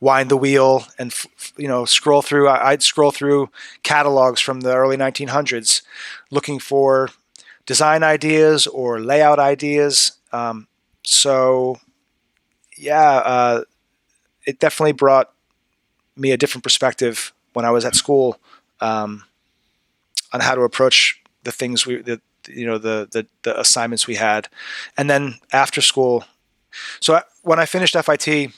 wind 0.00 0.30
the 0.30 0.36
wheel 0.36 0.84
and 0.98 1.14
you 1.56 1.68
know 1.68 1.84
scroll 1.84 2.22
through. 2.22 2.48
I'd 2.48 2.82
scroll 2.82 3.10
through 3.10 3.50
catalogs 3.82 4.40
from 4.40 4.60
the 4.60 4.74
early 4.74 4.96
1900s, 4.96 5.82
looking 6.30 6.58
for 6.58 7.10
design 7.66 8.02
ideas 8.02 8.66
or 8.66 9.00
layout 9.00 9.38
ideas. 9.38 10.12
Um, 10.32 10.68
so, 11.02 11.78
yeah, 12.76 13.16
uh, 13.16 13.64
it 14.46 14.58
definitely 14.58 14.92
brought 14.92 15.32
me 16.16 16.32
a 16.32 16.36
different 16.36 16.64
perspective 16.64 17.32
when 17.52 17.64
I 17.64 17.70
was 17.70 17.84
at 17.84 17.94
school 17.94 18.38
um, 18.80 19.24
on 20.32 20.40
how 20.40 20.54
to 20.54 20.62
approach 20.62 21.20
the 21.44 21.52
things 21.52 21.86
we, 21.86 22.02
the, 22.02 22.20
you 22.48 22.66
know, 22.66 22.78
the, 22.78 23.08
the, 23.10 23.26
the 23.42 23.58
assignments 23.58 24.06
we 24.06 24.16
had, 24.16 24.48
and 24.96 25.08
then 25.08 25.36
after 25.52 25.80
school. 25.80 26.24
So 27.00 27.14
I, 27.14 27.22
when 27.42 27.58
I 27.58 27.66
finished 27.66 27.94
FIT, 27.94 28.52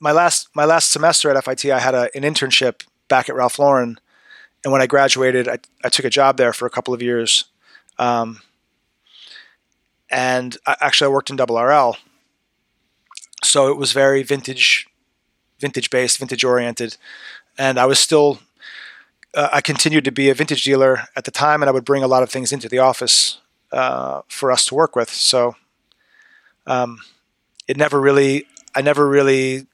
my 0.00 0.12
last 0.12 0.48
my 0.54 0.64
last 0.64 0.90
semester 0.90 1.30
at 1.30 1.44
FIT, 1.44 1.66
I 1.66 1.78
had 1.78 1.94
a, 1.94 2.10
an 2.14 2.22
internship 2.22 2.84
back 3.08 3.28
at 3.28 3.34
Ralph 3.34 3.58
Lauren, 3.58 3.98
and 4.64 4.72
when 4.72 4.82
I 4.82 4.86
graduated, 4.86 5.48
I, 5.48 5.58
I 5.84 5.88
took 5.88 6.04
a 6.04 6.10
job 6.10 6.36
there 6.36 6.52
for 6.52 6.66
a 6.66 6.70
couple 6.70 6.92
of 6.92 7.02
years. 7.02 7.44
Um, 7.98 8.40
and 10.10 10.56
I, 10.66 10.76
actually, 10.80 11.06
I 11.06 11.12
worked 11.12 11.30
in 11.30 11.36
Double 11.36 11.60
RL, 11.60 11.96
so 13.44 13.68
it 13.68 13.76
was 13.76 13.92
very 13.92 14.22
vintage 14.22 14.86
vintage 15.60 15.90
based, 15.90 16.18
vintage 16.18 16.44
oriented, 16.44 16.96
and 17.56 17.78
I 17.78 17.86
was 17.86 17.98
still. 17.98 18.40
Uh, 19.34 19.50
I 19.52 19.60
continued 19.60 20.04
to 20.06 20.10
be 20.10 20.30
a 20.30 20.34
vintage 20.34 20.64
dealer 20.64 21.02
at 21.14 21.24
the 21.24 21.30
time, 21.30 21.62
and 21.62 21.68
I 21.68 21.72
would 21.72 21.84
bring 21.84 22.02
a 22.02 22.08
lot 22.08 22.22
of 22.22 22.30
things 22.30 22.50
into 22.50 22.66
the 22.66 22.78
office 22.78 23.38
uh, 23.72 24.22
for 24.26 24.50
us 24.50 24.64
to 24.66 24.74
work 24.74 24.96
with. 24.96 25.10
So 25.10 25.54
um, 26.66 27.00
it 27.66 27.76
never 27.76 28.00
really, 28.00 28.46
I 28.74 28.80
never 28.80 29.06
really 29.06 29.66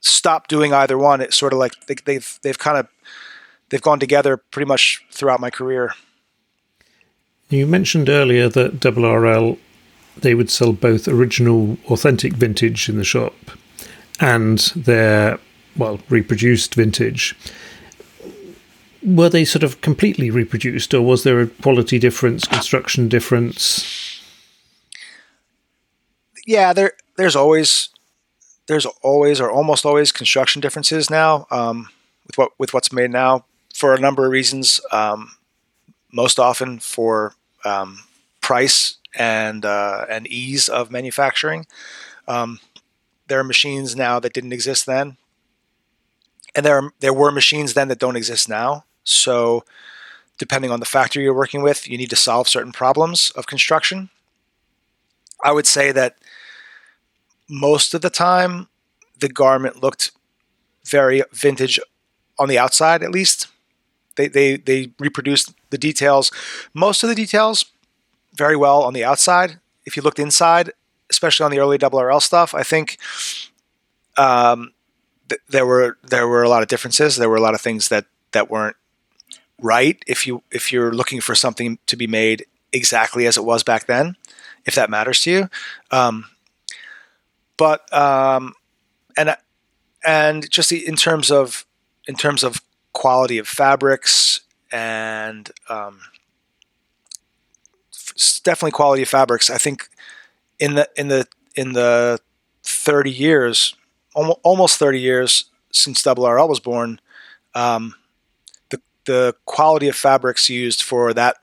stopped 0.00 0.50
doing 0.50 0.72
either 0.72 0.98
one. 0.98 1.20
It's 1.20 1.36
sort 1.36 1.52
of 1.52 1.58
like 1.58 1.72
they, 1.86 1.96
they've 2.04 2.38
they've 2.42 2.58
kind 2.58 2.78
of 2.78 2.88
they've 3.68 3.82
gone 3.82 4.00
together 4.00 4.36
pretty 4.36 4.68
much 4.68 5.04
throughout 5.10 5.40
my 5.40 5.50
career. 5.50 5.94
You 7.48 7.66
mentioned 7.66 8.08
earlier 8.08 8.48
that 8.48 8.80
Double 8.80 9.10
RL 9.10 9.58
they 10.20 10.34
would 10.34 10.50
sell 10.50 10.72
both 10.72 11.08
original, 11.08 11.78
authentic 11.86 12.32
vintage 12.34 12.88
in 12.88 12.96
the 12.96 13.04
shop 13.04 13.34
and 14.20 14.58
their, 14.74 15.38
well, 15.76 16.00
reproduced 16.08 16.74
vintage, 16.74 17.36
were 19.02 19.28
they 19.28 19.44
sort 19.44 19.62
of 19.62 19.80
completely 19.80 20.30
reproduced 20.30 20.92
or 20.92 21.02
was 21.02 21.22
there 21.22 21.40
a 21.40 21.46
quality 21.46 21.98
difference, 21.98 22.46
construction 22.46 23.08
difference? 23.08 24.20
Yeah, 26.46 26.72
there 26.72 26.92
there's 27.16 27.36
always 27.36 27.90
there's 28.68 28.86
always 29.02 29.40
or 29.40 29.50
almost 29.50 29.84
always 29.84 30.12
construction 30.12 30.60
differences 30.60 31.10
now 31.10 31.46
um, 31.50 31.88
with 32.26 32.38
what 32.38 32.52
with 32.58 32.72
what's 32.72 32.92
made 32.92 33.10
now 33.10 33.44
for 33.74 33.94
a 33.94 34.00
number 34.00 34.24
of 34.24 34.30
reasons. 34.30 34.80
Um, 34.92 35.32
most 36.12 36.38
often 36.38 36.78
for 36.78 37.34
um, 37.64 38.00
price 38.40 38.96
and 39.14 39.64
uh, 39.64 40.06
and 40.08 40.26
ease 40.28 40.68
of 40.68 40.90
manufacturing. 40.90 41.66
Um, 42.26 42.60
there 43.26 43.40
are 43.40 43.44
machines 43.44 43.96
now 43.96 44.20
that 44.20 44.32
didn't 44.32 44.52
exist 44.52 44.86
then, 44.86 45.16
and 46.54 46.64
there 46.64 46.76
are, 46.76 46.92
there 47.00 47.12
were 47.12 47.30
machines 47.30 47.74
then 47.74 47.88
that 47.88 47.98
don't 47.98 48.16
exist 48.16 48.48
now. 48.48 48.84
So, 49.04 49.64
depending 50.38 50.70
on 50.70 50.80
the 50.80 50.86
factory 50.86 51.24
you're 51.24 51.34
working 51.34 51.62
with, 51.62 51.88
you 51.88 51.98
need 51.98 52.10
to 52.10 52.16
solve 52.16 52.48
certain 52.48 52.72
problems 52.72 53.30
of 53.32 53.46
construction. 53.46 54.10
I 55.44 55.52
would 55.52 55.66
say 55.66 55.92
that 55.92 56.16
most 57.48 57.94
of 57.94 58.00
the 58.00 58.10
time, 58.10 58.68
the 59.18 59.28
garment 59.28 59.82
looked 59.82 60.12
very 60.86 61.22
vintage 61.32 61.80
on 62.38 62.48
the 62.48 62.58
outside, 62.58 63.02
at 63.02 63.10
least. 63.10 63.48
They, 64.16 64.28
they, 64.28 64.56
they 64.56 64.90
reproduced 64.98 65.52
the 65.70 65.78
details, 65.78 66.32
most 66.74 67.02
of 67.02 67.08
the 67.08 67.14
details, 67.14 67.66
very 68.34 68.56
well 68.56 68.82
on 68.82 68.92
the 68.92 69.04
outside. 69.04 69.58
If 69.84 69.96
you 69.96 70.02
looked 70.02 70.18
inside, 70.18 70.72
especially 71.10 71.44
on 71.44 71.50
the 71.50 71.58
early 71.58 71.78
double 71.78 72.00
RL 72.00 72.20
stuff, 72.20 72.54
I 72.54 72.62
think 72.62 72.98
um, 74.16 74.72
th- 75.28 75.40
there 75.48 75.66
were 75.66 75.98
there 76.02 76.28
were 76.28 76.42
a 76.42 76.48
lot 76.48 76.62
of 76.62 76.68
differences. 76.68 77.16
There 77.16 77.28
were 77.28 77.36
a 77.36 77.40
lot 77.40 77.54
of 77.54 77.60
things 77.60 77.88
that 77.88 78.06
that 78.32 78.50
weren't 78.50 78.76
right. 79.60 80.02
If 80.06 80.26
you 80.26 80.42
if 80.50 80.72
you're 80.72 80.92
looking 80.92 81.20
for 81.20 81.34
something 81.34 81.78
to 81.86 81.96
be 81.96 82.06
made 82.06 82.46
exactly 82.72 83.26
as 83.26 83.36
it 83.36 83.44
was 83.44 83.62
back 83.62 83.86
then, 83.86 84.16
if 84.66 84.74
that 84.74 84.90
matters 84.90 85.20
to 85.22 85.30
you, 85.30 85.50
um, 85.90 86.26
but 87.58 87.92
um, 87.92 88.54
and 89.18 89.36
and 90.06 90.50
just 90.50 90.72
in 90.72 90.96
terms 90.96 91.30
of 91.30 91.66
in 92.06 92.14
terms 92.14 92.42
of 92.42 92.62
quality 92.94 93.36
of 93.38 93.46
fabrics 93.46 94.40
and 94.72 95.50
um, 95.68 96.00
definitely 98.42 98.70
quality 98.70 99.02
of 99.02 99.08
fabrics. 99.08 99.50
I 99.50 99.58
think 99.58 99.88
in 100.58 100.74
the 100.74 100.88
in 100.96 101.08
the 101.08 101.26
in 101.54 101.72
the 101.72 102.20
30 102.64 103.10
years, 103.10 103.74
almost 104.14 104.78
30 104.78 105.00
years 105.00 105.46
since 105.72 106.02
Double 106.02 106.28
RL 106.28 106.48
was 106.48 106.60
born, 106.60 107.00
um, 107.54 107.94
the 108.70 108.80
the 109.04 109.34
quality 109.44 109.88
of 109.88 109.96
fabrics 109.96 110.48
used 110.48 110.82
for 110.82 111.12
that, 111.14 111.36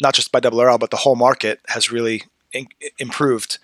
not 0.00 0.14
just 0.14 0.32
by 0.32 0.40
Double 0.40 0.62
RL 0.62 0.78
but 0.78 0.90
the 0.90 0.96
whole 0.98 1.16
market, 1.16 1.60
has 1.68 1.90
really 1.90 2.24
in, 2.52 2.66
improved. 2.98 3.58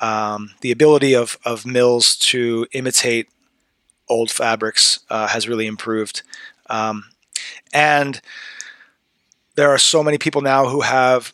Um, 0.00 0.50
the 0.60 0.70
ability 0.70 1.14
of 1.14 1.38
of 1.44 1.66
mills 1.66 2.16
to 2.16 2.66
imitate 2.72 3.28
old 4.08 4.30
fabrics 4.30 5.00
uh, 5.10 5.28
has 5.28 5.48
really 5.48 5.66
improved, 5.66 6.22
um, 6.70 7.04
and 7.72 8.20
there 9.56 9.70
are 9.70 9.78
so 9.78 10.04
many 10.04 10.18
people 10.18 10.40
now 10.40 10.68
who 10.68 10.82
have 10.82 11.32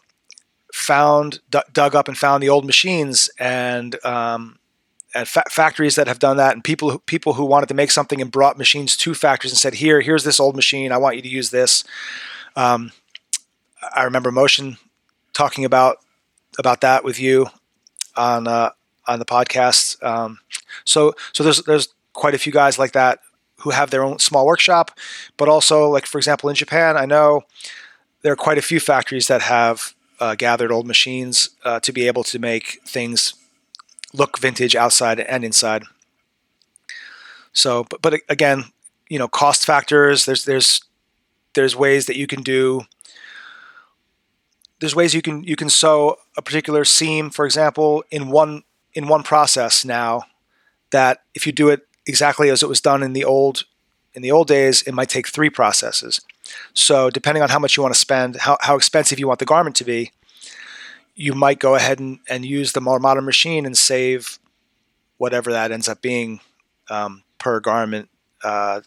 found 0.72 1.40
d- 1.50 1.60
dug 1.72 1.94
up 1.94 2.08
and 2.08 2.16
found 2.16 2.42
the 2.42 2.48
old 2.48 2.64
machines 2.64 3.30
and 3.38 4.02
um, 4.04 4.58
fa- 5.24 5.44
factories 5.50 5.94
that 5.94 6.08
have 6.08 6.18
done 6.18 6.36
that. 6.36 6.54
And 6.54 6.64
people 6.64 6.90
who, 6.90 6.98
people 7.00 7.34
who 7.34 7.44
wanted 7.44 7.68
to 7.68 7.74
make 7.74 7.90
something 7.90 8.20
and 8.20 8.30
brought 8.30 8.58
machines 8.58 8.96
to 8.96 9.14
factories 9.14 9.52
and 9.52 9.58
said 9.58 9.74
here 9.74 10.00
here's 10.00 10.24
this 10.24 10.40
old 10.40 10.56
machine. 10.56 10.90
I 10.90 10.96
want 10.96 11.16
you 11.16 11.22
to 11.22 11.28
use 11.28 11.50
this. 11.50 11.84
Um, 12.56 12.92
I 13.94 14.02
remember 14.04 14.32
Motion 14.32 14.78
talking 15.32 15.64
about 15.64 15.98
about 16.58 16.80
that 16.80 17.04
with 17.04 17.20
you 17.20 17.48
on 18.16 18.46
uh, 18.46 18.70
on 19.06 19.18
the 19.18 19.24
podcast 19.24 20.02
um, 20.02 20.38
so 20.84 21.14
so 21.32 21.42
there's 21.42 21.62
there's 21.64 21.88
quite 22.12 22.34
a 22.34 22.38
few 22.38 22.52
guys 22.52 22.78
like 22.78 22.92
that 22.92 23.20
who 23.58 23.70
have 23.70 23.90
their 23.90 24.04
own 24.04 24.18
small 24.18 24.46
workshop 24.46 24.90
but 25.36 25.48
also 25.48 25.88
like 25.88 26.06
for 26.06 26.18
example 26.18 26.48
in 26.48 26.54
Japan 26.54 26.96
I 26.96 27.06
know 27.06 27.42
there 28.22 28.32
are 28.32 28.36
quite 28.36 28.58
a 28.58 28.62
few 28.62 28.80
factories 28.80 29.28
that 29.28 29.42
have 29.42 29.94
uh, 30.18 30.34
gathered 30.34 30.72
old 30.72 30.86
machines 30.86 31.50
uh, 31.64 31.80
to 31.80 31.92
be 31.92 32.06
able 32.06 32.24
to 32.24 32.38
make 32.38 32.80
things 32.86 33.34
look 34.14 34.38
vintage 34.38 34.74
outside 34.74 35.20
and 35.20 35.44
inside. 35.44 35.84
So, 37.52 37.84
but, 37.84 38.00
but 38.00 38.20
again, 38.28 38.64
you 39.08 39.18
know, 39.18 39.28
cost 39.28 39.66
factors. 39.66 40.24
There's 40.24 40.44
there's 40.44 40.80
there's 41.54 41.76
ways 41.76 42.06
that 42.06 42.16
you 42.16 42.26
can 42.26 42.42
do. 42.42 42.82
There's 44.81 44.95
ways 44.95 45.14
you 45.14 45.22
can 45.22 45.45
you 45.45 45.57
can 45.57 45.70
sew 45.70 46.16
a 46.37 46.43
particular 46.43 46.85
seam, 46.85 47.31
for 47.31 47.45
example, 47.45 48.05
in 48.11 48.31
one 48.31 48.62
in 48.93 49.09
one 49.09 49.22
process 49.22 49.85
now. 49.85 50.22
That 50.91 51.22
if 51.35 51.47
you 51.47 51.53
do 51.53 51.70
it 51.70 51.87
exactly 52.07 52.51
as 52.51 52.62
it 52.62 52.68
was 52.68 52.81
done 52.81 53.03
in 53.03 53.12
the 53.12 53.25
old 53.25 53.64
in 54.14 54.22
the 54.22 54.31
old 54.31 54.47
days, 54.47 54.83
it 54.83 54.93
might 54.93 55.09
take 55.09 55.27
three 55.27 55.51
processes. 55.51 56.20
So 56.72 57.11
depending 57.11 57.43
on 57.43 57.49
how 57.49 57.59
much 57.59 57.77
you 57.77 57.83
want 57.83 57.95
to 57.95 58.01
spend, 58.01 58.37
how, 58.37 58.57
how 58.61 58.77
expensive 58.77 59.18
you 59.18 59.27
want 59.27 59.41
the 59.41 59.45
garment 59.45 59.77
to 59.77 59.85
be, 59.85 60.12
you 61.14 61.35
might 61.35 61.59
go 61.59 61.75
ahead 61.75 61.99
and, 61.99 62.20
and 62.29 62.45
use 62.45 62.72
the 62.72 62.81
more 62.81 63.01
modern 63.01 63.25
machine 63.25 63.66
and 63.66 63.77
save 63.77 64.39
whatever 65.16 65.53
that 65.53 65.72
ends 65.72 65.89
up 65.89 66.01
being 66.01 66.41
um, 66.91 67.22
per 67.39 67.61
garment 67.61 68.09
uh, 68.43 68.81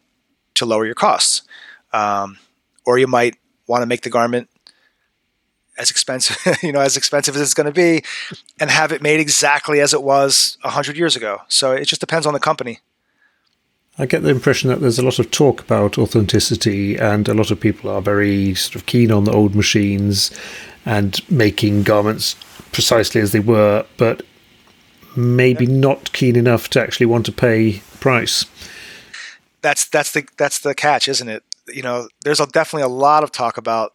to 0.53 0.65
lower 0.65 0.85
your 0.85 0.95
costs. 0.95 1.41
Um, 1.93 2.37
or 2.85 2.97
you 2.97 3.07
might 3.07 3.37
want 3.65 3.81
to 3.81 3.85
make 3.85 4.01
the 4.01 4.09
garment 4.09 4.49
as 5.77 5.91
expensive, 5.91 6.37
you 6.63 6.71
know, 6.71 6.81
as 6.81 6.97
expensive 6.97 7.35
as 7.35 7.41
it's 7.41 7.53
going 7.53 7.65
to 7.65 7.71
be, 7.71 8.03
and 8.59 8.69
have 8.69 8.91
it 8.91 9.01
made 9.01 9.19
exactly 9.19 9.79
as 9.79 9.93
it 9.93 10.03
was 10.03 10.57
hundred 10.63 10.97
years 10.97 11.15
ago. 11.15 11.41
So 11.47 11.71
it 11.71 11.85
just 11.85 12.01
depends 12.01 12.25
on 12.25 12.33
the 12.33 12.39
company. 12.39 12.79
I 13.99 14.05
get 14.05 14.21
the 14.21 14.29
impression 14.29 14.69
that 14.69 14.79
there's 14.79 14.99
a 14.99 15.03
lot 15.03 15.17
of 15.17 15.31
talk 15.31 15.61
about 15.61 15.97
authenticity, 15.97 16.97
and 16.97 17.27
a 17.27 17.33
lot 17.33 17.49
of 17.49 17.59
people 17.59 17.89
are 17.89 18.01
very 18.01 18.53
sort 18.53 18.75
of 18.75 18.85
keen 18.85 19.11
on 19.11 19.23
the 19.23 19.31
old 19.31 19.55
machines 19.55 20.31
and 20.85 21.19
making 21.31 21.83
garments 21.83 22.35
precisely 22.71 23.21
as 23.21 23.31
they 23.31 23.39
were, 23.39 23.85
but 23.97 24.21
maybe 25.15 25.65
yeah. 25.65 25.79
not 25.79 26.13
keen 26.13 26.35
enough 26.35 26.69
to 26.69 26.81
actually 26.81 27.07
want 27.07 27.25
to 27.25 27.31
pay 27.31 27.81
price. 27.99 28.45
That's 29.61 29.87
that's 29.89 30.11
the 30.11 30.27
that's 30.37 30.59
the 30.59 30.75
catch, 30.75 31.07
isn't 31.07 31.27
it? 31.27 31.43
You 31.67 31.81
know, 31.81 32.07
there's 32.23 32.39
a, 32.39 32.45
definitely 32.45 32.83
a 32.83 32.87
lot 32.87 33.23
of 33.23 33.31
talk 33.31 33.57
about, 33.57 33.93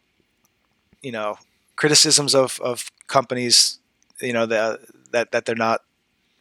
you 1.00 1.12
know, 1.12 1.38
criticisms 1.82 2.32
of 2.32 2.60
of 2.60 2.92
companies, 3.08 3.80
you 4.20 4.32
know, 4.32 4.46
that 4.46 5.32
that 5.32 5.44
they're 5.44 5.64
not. 5.68 5.80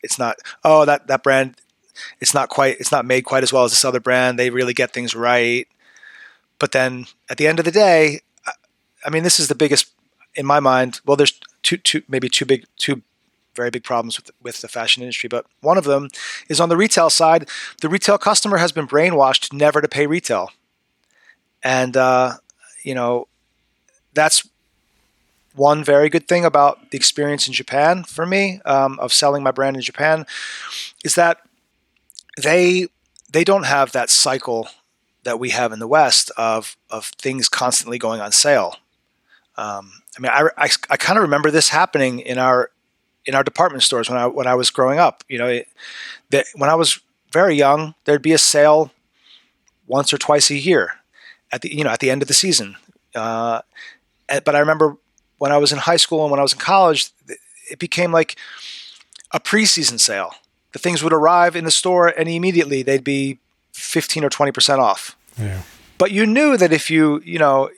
It's 0.03 0.19
not. 0.19 0.35
Oh, 0.63 0.85
that 0.85 1.07
that 1.07 1.23
brand 1.23 1.55
it's 2.19 2.35
not 2.35 2.49
quite 2.49 2.79
it's 2.79 2.91
not 2.91 3.05
made 3.05 3.23
quite 3.23 3.41
as 3.41 3.51
well 3.51 3.63
as 3.63 3.71
this 3.71 3.83
other 3.83 3.99
brand. 3.99 4.37
They 4.37 4.51
really 4.51 4.75
get 4.75 4.93
things 4.93 5.15
right. 5.15 5.67
But 6.59 6.73
then 6.73 7.07
at 7.27 7.37
the 7.37 7.47
end 7.47 7.57
of 7.57 7.65
the 7.65 7.71
day, 7.71 8.21
I 9.03 9.09
mean, 9.09 9.23
this 9.23 9.39
is 9.39 9.47
the 9.47 9.55
biggest 9.55 9.91
in 10.35 10.45
my 10.45 10.59
mind. 10.59 11.01
Well, 11.05 11.17
there's 11.17 11.39
two, 11.63 11.77
two 11.77 12.03
maybe 12.07 12.29
two 12.29 12.45
big, 12.45 12.67
two 12.77 13.01
very 13.55 13.71
big 13.71 13.83
problems 13.83 14.17
with 14.19 14.29
with 14.43 14.61
the 14.61 14.67
fashion 14.67 15.01
industry. 15.01 15.27
But 15.27 15.47
one 15.61 15.79
of 15.79 15.85
them 15.85 16.09
is 16.49 16.59
on 16.59 16.69
the 16.69 16.77
retail 16.77 17.09
side. 17.09 17.49
The 17.81 17.89
retail 17.89 18.19
customer 18.19 18.57
has 18.57 18.71
been 18.71 18.87
brainwashed 18.87 19.51
never 19.51 19.81
to 19.81 19.87
pay 19.87 20.05
retail, 20.05 20.51
and 21.63 21.97
uh, 21.97 22.37
you 22.83 22.93
know 22.93 23.27
that's 24.13 24.47
one 25.56 25.84
very 25.84 26.10
good 26.10 26.28
thing 26.28 26.45
about 26.45 26.91
the 26.91 26.97
experience 26.97 27.47
in 27.47 27.54
Japan 27.54 28.04
for 28.04 28.26
me 28.26 28.62
um, 28.66 28.99
of 28.99 29.14
selling 29.14 29.43
my 29.43 29.52
brand 29.52 29.76
in 29.76 29.82
Japan 29.82 30.26
is 31.04 31.16
that 31.16 31.38
they 32.41 32.88
they 33.30 33.43
don't 33.43 33.64
have 33.66 33.91
that 33.91 34.10
cycle 34.10 34.68
that 35.24 35.39
we 35.39 35.49
have 35.49 35.72
in 35.72 35.80
the 35.80 35.88
West 35.88 36.32
of 36.38 36.78
of 36.89 37.06
things 37.06 37.49
constantly 37.49 37.97
going 37.97 38.22
on 38.22 38.32
sale. 38.32 38.78
Um, 39.58 40.02
I 40.18 40.22
mean, 40.22 40.32
I, 40.34 40.49
I, 40.58 40.70
I 40.89 40.97
kind 40.97 41.18
of 41.18 41.24
remember 41.24 41.52
this 41.52 41.70
happening 41.70 42.20
in 42.20 42.38
our 42.38 42.72
in 43.26 43.36
our 43.36 43.43
department 43.43 43.84
stores 43.84 44.10
when 44.10 44.18
I 44.18 44.28
when 44.28 44.47
I 44.47 44.56
was 44.56 44.70
growing 44.70 44.99
up. 44.99 45.24
You 45.28 45.38
know, 45.38 45.62
that 46.32 46.45
when 46.56 46.70
I 46.70 46.76
was 46.76 46.99
very 47.32 47.56
young, 47.56 47.95
there'd 48.06 48.22
be 48.22 48.34
a 48.34 48.38
sale 48.38 48.91
once 49.88 50.14
or 50.14 50.18
twice 50.18 50.49
a 50.49 50.56
year 50.56 50.93
at 51.52 51.62
the 51.62 51.76
you 51.76 51.84
know 51.84 51.89
at 51.89 51.99
the 51.99 52.10
end 52.10 52.22
of 52.22 52.28
the 52.28 52.34
season. 52.34 52.76
Uh, 53.14 53.62
but 54.28 54.56
I 54.56 54.60
remember 54.60 54.97
when 55.41 55.51
I 55.51 55.57
was 55.57 55.71
in 55.71 55.79
high 55.79 55.97
school 55.97 56.21
and 56.21 56.29
when 56.31 56.39
I 56.39 56.43
was 56.43 56.53
in 56.53 56.59
college, 56.59 57.09
it 57.71 57.79
became 57.79 58.11
like 58.11 58.35
a 59.31 59.39
preseason 59.39 59.99
sale 59.99 60.35
the 60.71 60.79
things 60.79 61.03
would 61.03 61.13
arrive 61.13 61.55
in 61.55 61.65
the 61.65 61.71
store 61.71 62.07
and 62.07 62.29
immediately 62.29 62.83
they'd 62.83 63.03
be 63.03 63.39
15 63.73 64.23
or 64.23 64.29
20% 64.29 64.79
off. 64.79 65.17
Yeah. 65.37 65.61
But 65.97 66.11
you 66.11 66.25
knew 66.25 66.57
that 66.57 66.71
if 66.71 66.89
you, 66.89 67.21
you 67.25 67.39
know, 67.39 67.69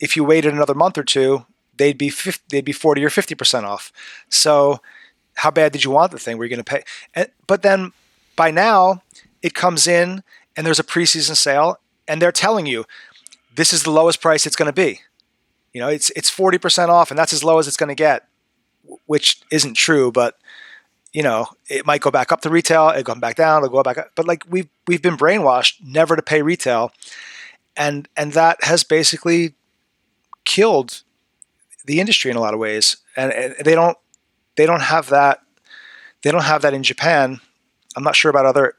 if 0.00 0.16
you 0.16 0.24
waited 0.24 0.52
another 0.52 0.74
month 0.74 0.98
or 0.98 1.04
two, 1.04 1.46
they'd 1.76 1.98
be 1.98 2.10
50, 2.10 2.42
they'd 2.50 2.64
be 2.64 2.72
40 2.72 3.04
or 3.04 3.10
50% 3.10 3.64
off. 3.64 3.92
So 4.28 4.80
how 5.36 5.50
bad 5.50 5.72
did 5.72 5.84
you 5.84 5.90
want 5.90 6.12
the 6.12 6.18
thing? 6.18 6.36
Were 6.36 6.44
you 6.44 6.50
going 6.50 6.64
to 6.64 6.64
pay? 6.64 6.82
And, 7.14 7.28
but 7.46 7.62
then 7.62 7.92
by 8.36 8.50
now 8.50 9.02
it 9.40 9.54
comes 9.54 9.86
in 9.86 10.22
and 10.56 10.66
there's 10.66 10.80
a 10.80 10.84
preseason 10.84 11.36
sale 11.36 11.78
and 12.08 12.20
they're 12.20 12.32
telling 12.32 12.66
you 12.66 12.84
this 13.54 13.72
is 13.72 13.84
the 13.84 13.90
lowest 13.90 14.20
price 14.20 14.46
it's 14.46 14.56
going 14.56 14.66
to 14.66 14.72
be. 14.72 15.00
You 15.72 15.80
know, 15.80 15.88
it's 15.88 16.10
it's 16.10 16.30
40% 16.30 16.88
off 16.88 17.10
and 17.10 17.18
that's 17.18 17.32
as 17.32 17.42
low 17.42 17.58
as 17.58 17.66
it's 17.66 17.76
going 17.76 17.88
to 17.88 17.94
get, 17.94 18.26
which 19.06 19.40
isn't 19.50 19.74
true, 19.74 20.12
but 20.12 20.36
you 21.12 21.22
know, 21.22 21.46
it 21.68 21.86
might 21.86 22.00
go 22.00 22.10
back 22.10 22.32
up 22.32 22.40
to 22.40 22.50
retail, 22.50 22.88
it 22.88 23.04
go 23.04 23.14
back 23.14 23.36
down, 23.36 23.62
it'll 23.62 23.74
go 23.74 23.82
back 23.82 23.98
up. 23.98 24.12
But 24.14 24.26
like 24.26 24.44
we've 24.48 24.68
we've 24.86 25.02
been 25.02 25.16
brainwashed 25.16 25.74
never 25.82 26.16
to 26.16 26.22
pay 26.22 26.42
retail, 26.42 26.92
and 27.76 28.08
and 28.16 28.32
that 28.32 28.64
has 28.64 28.82
basically 28.82 29.54
killed 30.44 31.02
the 31.84 32.00
industry 32.00 32.30
in 32.30 32.36
a 32.36 32.40
lot 32.40 32.54
of 32.54 32.60
ways. 32.60 32.96
And, 33.16 33.32
and 33.32 33.54
they 33.62 33.74
don't 33.74 33.98
they 34.56 34.66
don't 34.66 34.82
have 34.82 35.08
that 35.10 35.42
they 36.22 36.30
don't 36.30 36.44
have 36.44 36.62
that 36.62 36.74
in 36.74 36.82
Japan. 36.82 37.40
I'm 37.96 38.04
not 38.04 38.16
sure 38.16 38.30
about 38.30 38.46
other 38.46 38.76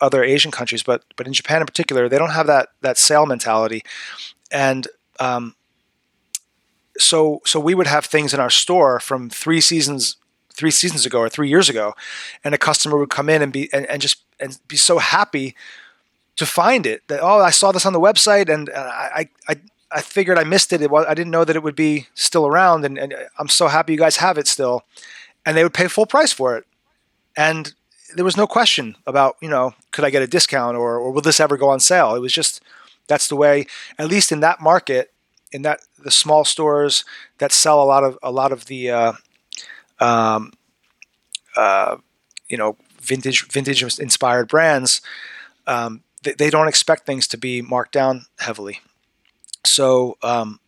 other 0.00 0.22
Asian 0.22 0.50
countries, 0.50 0.82
but 0.82 1.04
but 1.16 1.26
in 1.26 1.32
Japan 1.32 1.60
in 1.60 1.66
particular, 1.66 2.08
they 2.08 2.18
don't 2.18 2.30
have 2.30 2.46
that 2.46 2.68
that 2.82 2.98
sale 2.98 3.26
mentality, 3.26 3.82
and 4.50 4.86
um, 5.18 5.56
so 6.98 7.40
so 7.44 7.58
we 7.58 7.74
would 7.74 7.86
have 7.86 8.04
things 8.04 8.34
in 8.34 8.40
our 8.40 8.50
store 8.50 9.00
from 9.00 9.30
three 9.30 9.60
seasons 9.60 10.16
three 10.52 10.70
seasons 10.70 11.06
ago 11.06 11.18
or 11.18 11.28
three 11.28 11.48
years 11.48 11.68
ago, 11.68 11.94
and 12.44 12.54
a 12.54 12.58
customer 12.58 12.98
would 12.98 13.10
come 13.10 13.28
in 13.28 13.42
and 13.42 13.52
be 13.52 13.72
and, 13.72 13.86
and 13.86 14.02
just 14.02 14.22
and 14.38 14.58
be 14.68 14.76
so 14.76 14.98
happy 14.98 15.54
to 16.36 16.46
find 16.46 16.86
it 16.86 17.02
that 17.08 17.20
oh 17.22 17.40
I 17.40 17.50
saw 17.50 17.72
this 17.72 17.86
on 17.86 17.92
the 17.92 18.00
website 18.00 18.52
and, 18.52 18.70
uh, 18.70 18.90
I, 18.90 19.28
I 19.48 19.56
I 19.94 20.00
figured 20.00 20.38
I 20.38 20.44
missed 20.44 20.72
it. 20.72 20.80
it 20.80 20.90
was, 20.90 21.04
I 21.06 21.12
didn't 21.12 21.32
know 21.32 21.44
that 21.44 21.54
it 21.54 21.62
would 21.62 21.76
be 21.76 22.06
still 22.14 22.46
around, 22.46 22.86
and, 22.86 22.96
and 22.98 23.14
I'm 23.38 23.48
so 23.48 23.68
happy 23.68 23.92
you 23.92 23.98
guys 23.98 24.16
have 24.16 24.38
it 24.38 24.46
still. 24.46 24.84
And 25.44 25.54
they 25.54 25.64
would 25.64 25.74
pay 25.74 25.86
full 25.88 26.06
price 26.06 26.32
for 26.32 26.56
it, 26.56 26.64
and 27.36 27.74
there 28.14 28.24
was 28.24 28.36
no 28.36 28.46
question 28.46 28.96
about 29.06 29.36
you 29.40 29.48
know 29.48 29.74
could 29.90 30.04
I 30.04 30.10
get 30.10 30.22
a 30.22 30.26
discount 30.26 30.76
or 30.76 30.98
or 30.98 31.10
will 31.10 31.20
this 31.20 31.40
ever 31.40 31.56
go 31.56 31.68
on 31.68 31.80
sale. 31.80 32.14
It 32.14 32.20
was 32.20 32.32
just 32.32 32.62
that's 33.08 33.28
the 33.28 33.36
way, 33.36 33.66
at 33.98 34.08
least 34.08 34.32
in 34.32 34.40
that 34.40 34.60
market, 34.60 35.12
in 35.52 35.62
that 35.62 35.80
the 36.02 36.10
small 36.10 36.44
stores 36.44 37.04
that 37.38 37.52
sell 37.52 37.82
a 37.82 37.84
lot 37.84 38.04
of 38.04 38.18
a 38.22 38.30
lot 38.30 38.52
of 38.52 38.66
the 38.66 38.90
uh, 38.90 39.12
um, 40.00 40.52
uh, 41.56 41.96
you 42.48 42.56
know, 42.56 42.76
vintage 43.00 43.48
vintage 43.48 43.82
inspired 43.98 44.48
brands, 44.48 45.00
um, 45.66 46.02
they, 46.22 46.32
they, 46.32 46.50
don't 46.50 46.68
expect 46.68 47.06
things 47.06 47.26
to 47.28 47.38
be 47.38 47.62
marked 47.62 47.92
down 47.92 48.26
heavily. 48.38 48.80
So, 49.64 50.16
um, 50.22 50.60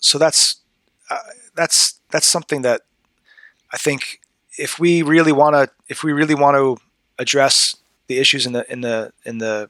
so 0.00 0.18
that's 0.18 0.56
uh, 1.10 1.18
that's 1.54 2.00
that's 2.10 2.26
something 2.26 2.62
that 2.62 2.82
I 3.72 3.76
think 3.76 4.20
if 4.58 4.78
we 4.78 5.02
really 5.02 5.32
want 5.32 5.54
to 5.54 5.70
if 5.88 6.02
we 6.02 6.12
really 6.12 6.34
want 6.34 6.56
to 6.56 6.78
address 7.18 7.76
the 8.06 8.18
issues 8.18 8.46
in 8.46 8.52
the 8.52 8.70
in 8.70 8.80
the 8.80 9.12
in 9.24 9.38
the 9.38 9.68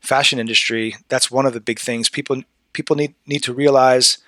fashion 0.00 0.38
industry, 0.38 0.96
that's 1.08 1.30
one 1.30 1.46
of 1.46 1.52
the 1.52 1.60
big 1.60 1.78
things 1.78 2.08
people 2.08 2.42
people 2.72 2.96
need 2.96 3.14
need 3.26 3.42
to 3.44 3.52
realize 3.52 4.18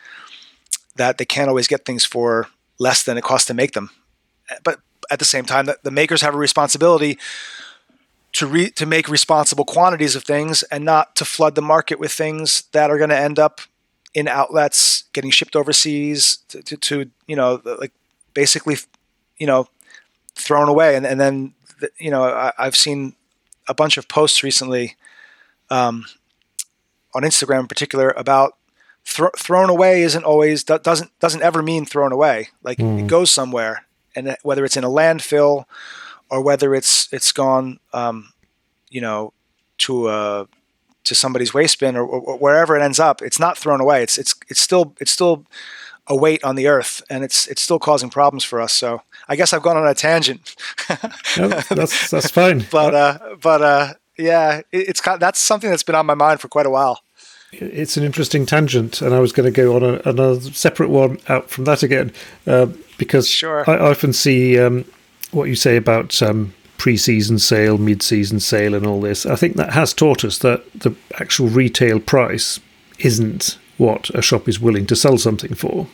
that 0.97 1.19
they 1.19 1.25
can't 1.25 1.49
always 1.49 1.67
get 1.67 1.85
things 1.85 2.05
for 2.05 2.49
less 2.79 3.03
than 3.03 3.17
it 3.17 3.25
costs 3.25 3.47
to 3.47 3.55
make 3.55 3.73
them. 3.73 3.91
But 4.63 4.81
at 5.11 5.19
the 5.19 5.25
same 5.25 5.45
time, 5.45 5.69
the, 5.83 5.91
makers 5.91 6.23
have 6.23 6.35
a 6.35 6.39
responsibility 6.39 7.19
to 8.33 8.47
re, 8.47 8.71
to 8.71 8.87
make 8.87 9.09
responsible 9.09 9.65
quantities 9.65 10.17
of 10.17 10.25
things 10.25 10.63
and 10.65 10.85
not 10.85 11.15
to 11.17 11.25
flood 11.25 11.55
the 11.55 11.63
market 11.63 11.99
with 11.99 12.13
things 12.13 12.65
that 12.73 12.91
are 12.91 12.99
going 12.99 13.11
to 13.11 13.19
end 13.19 13.39
up 13.39 13.61
in 14.15 14.29
outlets 14.29 15.05
getting 15.13 15.31
shipped 15.31 15.57
overseas 15.57 16.39
to, 16.49 16.63
to, 16.63 16.77
to, 16.77 17.11
you 17.27 17.37
know 17.37 17.61
like 17.65 17.93
basically 18.35 18.77
you 19.39 19.47
know 19.47 19.67
thrown 20.35 20.69
away 20.69 20.97
and, 20.97 21.07
and 21.07 21.21
then 21.21 21.55
you 21.99 22.11
know 22.11 22.23
I, 22.23 22.53
have 22.59 22.77
seen 22.77 23.15
a 23.69 23.75
bunch 23.75 23.97
of 23.97 24.09
posts 24.09 24.43
recently 24.43 24.97
um, 25.71 26.05
on 27.15 27.23
Instagram 27.23 27.61
in 27.61 27.67
particular 27.67 28.11
about 28.11 28.57
thrown 29.05 29.69
away 29.69 30.03
isn't 30.03 30.25
always 30.25 30.65
doesn't 30.65 31.19
doesn't 31.19 31.43
ever 31.43 31.63
mean 31.63 31.85
thrown 31.85 32.13
away. 32.13 32.49
Like 32.63 32.79
mm. 32.79 33.01
it 33.01 33.07
goes 33.07 33.31
somewhere, 33.31 33.87
and 34.15 34.37
whether 34.43 34.65
it's 34.65 34.77
in 34.77 34.85
a 34.85 34.89
landfill 34.89 35.65
or 36.31 36.41
whether 36.41 36.75
it's 36.75 37.13
it's 37.13 37.33
gone, 37.33 37.81
um, 37.93 38.33
you 38.89 39.01
know, 39.01 39.33
to 39.79 40.09
a 40.09 40.49
to 41.05 41.15
somebody's 41.15 41.53
waste 41.53 41.81
bin 41.81 41.97
or, 41.97 42.05
or, 42.05 42.39
wherever 42.39 42.77
it 42.77 42.83
ends 42.83 43.01
up, 43.01 43.23
it's 43.23 43.41
not 43.41 43.59
thrown 43.59 43.81
away. 43.81 44.03
It's 44.03 44.19
it's 44.19 44.35
it's 44.49 44.61
still 44.61 44.95
it's 45.01 45.11
still 45.11 45.45
a 46.07 46.17
weight 46.17 46.43
on 46.45 46.57
the 46.57 46.69
earth, 46.69 47.03
and 47.11 47.25
it's 47.25 47.47
it's 47.49 47.63
still 47.63 47.79
causing 47.79 48.11
problems 48.11 48.45
for 48.45 48.61
us. 48.61 48.73
So 48.73 49.03
I 49.29 49.37
guess 49.37 49.53
I've 49.53 49.63
gone 49.63 49.77
on 49.77 49.87
a 49.87 49.95
tangent. 49.95 50.57
that's 51.37 52.11
that's 52.11 52.31
fine. 52.31 52.67
but 52.71 52.95
uh, 52.95 53.19
but 53.41 53.63
uh, 53.63 53.95
yeah, 54.19 54.59
it, 54.73 54.89
it's 54.89 55.01
that's 55.01 55.39
something 55.39 55.71
that's 55.71 55.83
been 55.83 55.95
on 55.95 56.07
my 56.07 56.15
mind 56.15 56.41
for 56.41 56.49
quite 56.49 56.67
a 56.67 56.71
while. 56.71 57.01
It's 57.53 57.99
an 57.99 58.05
interesting 58.05 58.47
tangent, 58.47 59.03
and 59.03 59.15
I 59.15 59.21
was 59.21 59.33
going 59.33 59.53
to 59.53 59.55
go 59.55 59.77
on 59.77 59.83
a, 59.83 60.01
another 60.09 60.41
separate 60.41 60.89
one 60.89 61.19
out 61.29 61.51
from 61.51 61.65
that 61.65 61.83
again, 61.83 62.13
uh, 62.47 62.67
because 62.97 63.29
sure. 63.29 63.69
I 63.69 63.79
often 63.79 64.15
see 64.15 64.59
um, 64.59 64.87
what 65.33 65.49
you 65.49 65.55
say 65.55 65.77
about 65.77 66.23
um, 66.23 66.55
pre-season 66.79 67.39
sale, 67.39 67.77
mid-season 67.77 68.41
sale, 68.41 68.75
and 68.75 68.87
all 68.87 69.03
this. 69.03 69.27
I 69.27 69.37
think 69.37 69.57
that 69.57 69.75
has 69.75 69.93
taught 69.93 70.25
us 70.25 70.39
that 70.39 70.65
the 70.73 70.95
actual 71.21 71.49
retail 71.49 72.01
price 72.01 72.59
isn't 72.99 73.59
what 73.77 74.11
a 74.11 74.23
shop 74.23 74.49
is 74.49 74.59
willing 74.59 74.87
to 74.87 74.97
sell 74.97 75.19
something 75.19 75.55
for. 75.55 75.87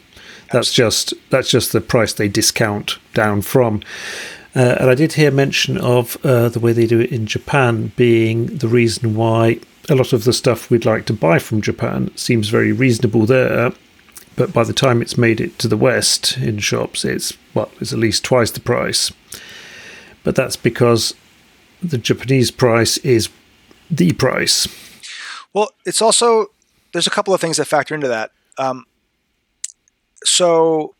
That's 0.52 0.72
just 0.72 1.12
that's 1.30 1.50
just 1.50 1.72
the 1.72 1.80
price 1.80 2.12
they 2.12 2.28
discount 2.28 2.98
down 3.14 3.42
from. 3.42 3.82
Uh, 4.58 4.76
and 4.80 4.90
I 4.90 4.96
did 4.96 5.12
hear 5.12 5.30
mention 5.30 5.78
of 5.78 6.16
uh, 6.26 6.48
the 6.48 6.58
way 6.58 6.72
they 6.72 6.88
do 6.88 6.98
it 6.98 7.12
in 7.12 7.26
Japan 7.26 7.92
being 7.94 8.46
the 8.46 8.66
reason 8.66 9.14
why 9.14 9.60
a 9.88 9.94
lot 9.94 10.12
of 10.12 10.24
the 10.24 10.32
stuff 10.32 10.68
we'd 10.68 10.84
like 10.84 11.06
to 11.06 11.12
buy 11.12 11.38
from 11.38 11.62
Japan 11.62 12.10
seems 12.16 12.48
very 12.48 12.72
reasonable 12.72 13.24
there. 13.24 13.72
But 14.34 14.52
by 14.52 14.64
the 14.64 14.72
time 14.72 15.00
it's 15.00 15.16
made 15.16 15.40
it 15.40 15.60
to 15.60 15.68
the 15.68 15.76
West 15.76 16.36
in 16.38 16.58
shops, 16.58 17.04
it's 17.04 17.34
what 17.52 17.70
is 17.78 17.92
at 17.92 18.00
least 18.00 18.24
twice 18.24 18.50
the 18.50 18.58
price. 18.58 19.12
But 20.24 20.34
that's 20.34 20.56
because 20.56 21.14
the 21.80 21.98
Japanese 21.98 22.50
price 22.50 22.98
is 22.98 23.28
the 23.88 24.10
price. 24.14 24.66
Well, 25.52 25.70
it's 25.86 26.02
also 26.02 26.48
there's 26.92 27.06
a 27.06 27.10
couple 27.10 27.32
of 27.32 27.40
things 27.40 27.58
that 27.58 27.66
factor 27.66 27.94
into 27.94 28.08
that. 28.08 28.32
Um, 28.58 28.86
so 30.24 30.96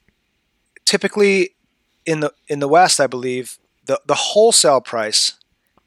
typically 0.85 1.57
in 2.09 2.21
the 2.21 2.33
in 2.49 2.59
the 2.59 2.69
West, 2.69 2.99
I 3.01 3.07
believe 3.07 3.59
the 3.85 4.01
the 4.07 4.15
wholesale 4.15 4.81
price 4.81 5.35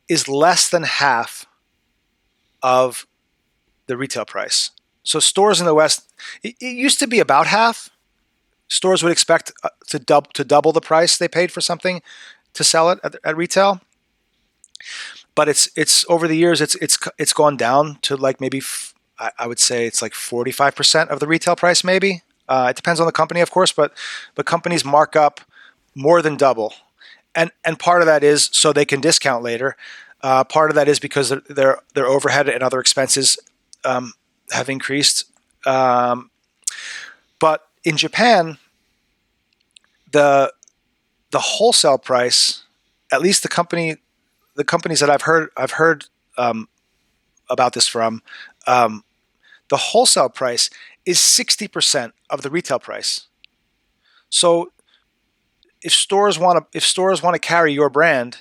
is 0.08 0.28
less 0.28 0.70
than 0.70 0.84
half 0.84 1.48
of 2.62 3.08
the 3.88 3.98
retail 3.98 4.26
price. 4.26 4.70
So 5.04 5.20
stores 5.20 5.60
in 5.60 5.66
the 5.66 5.74
West, 5.74 6.14
it, 6.44 6.56
it 6.62 6.76
used 6.76 7.00
to 7.00 7.08
be 7.08 7.20
about 7.20 7.48
half. 7.48 7.90
Stores 8.68 9.02
would 9.02 9.12
expect 9.12 9.52
uh, 9.64 9.70
to 9.88 9.98
double 9.98 10.30
to 10.34 10.44
double 10.44 10.72
the 10.72 10.88
price 10.92 11.18
they 11.18 11.28
paid 11.28 11.52
for 11.52 11.60
something 11.60 12.04
to 12.54 12.64
sell 12.64 12.92
it 12.92 13.00
at, 13.04 13.16
at 13.24 13.36
retail. 13.36 13.82
But 15.34 15.50
it's 15.50 15.70
it's 15.76 16.06
over 16.08 16.28
the 16.28 16.38
years 16.38 16.62
it's 16.62 16.76
it's 16.76 17.00
it's 17.18 17.34
gone 17.34 17.58
down 17.58 17.98
to 18.04 18.16
like 18.16 18.40
maybe 18.40 18.60
f- 18.60 18.94
I, 19.40 19.48
would 19.48 19.60
say 19.60 19.88
it's 19.88 20.02
like 20.02 20.14
forty 20.14 20.52
five 20.52 20.76
percent 20.76 21.10
of 21.10 21.20
the 21.20 21.28
retail 21.28 21.56
price 21.56 21.84
maybe. 21.84 22.22
Uh, 22.48 22.68
it 22.70 22.76
depends 22.76 23.00
on 23.00 23.06
the 23.06 23.12
company, 23.22 23.42
of 23.42 23.50
course, 23.50 23.72
but 23.72 23.98
but 24.36 24.46
companies 24.46 24.84
mark 24.86 25.16
up 25.16 25.42
more 25.96 26.22
than 26.22 26.36
double, 26.36 26.74
and 27.36 27.52
and 27.64 27.80
part 27.80 28.02
of 28.02 28.06
that 28.06 28.24
is 28.24 28.50
so 28.52 28.74
they 28.74 28.86
can 28.86 29.02
discount 29.02 29.44
later. 29.44 29.76
Uh, 30.22 30.44
part 30.44 30.70
of 30.70 30.76
that 30.76 30.88
is 30.88 31.00
because 31.00 31.34
their 31.50 31.80
their 31.94 32.08
overhead 32.08 32.48
and 32.48 32.64
other 32.64 32.80
expenses 32.80 33.38
um, 33.84 34.14
have 34.52 34.70
increased. 34.70 35.26
Um, 35.66 36.30
but 37.39 37.68
in 37.84 37.98
Japan, 37.98 38.58
the 40.12 40.54
the 41.32 41.39
wholesale 41.39 41.98
price, 41.98 42.64
at 43.12 43.22
least 43.22 43.44
the 43.44 43.50
company, 43.50 43.98
the 44.56 44.64
companies 44.64 45.00
that 45.00 45.10
I've 45.10 45.24
heard 45.24 45.50
I've 45.58 45.72
heard 45.72 46.06
um, 46.38 46.68
about 47.50 47.74
this 47.74 47.88
from, 47.88 48.22
um, 48.68 49.04
the 49.70 49.78
wholesale 49.78 50.30
price 50.30 50.70
is 51.06 51.18
60% 51.18 52.12
of 52.30 52.42
the 52.42 52.50
retail 52.50 52.80
price. 52.80 53.28
So 54.30 54.72
if 55.82 55.94
stores 55.94 56.38
want 56.38 56.72
to 56.72 56.78
if 56.78 56.84
stores 56.86 57.22
want 57.22 57.36
to 57.36 57.40
carry 57.40 57.74
your 57.74 57.90
brand, 57.90 58.40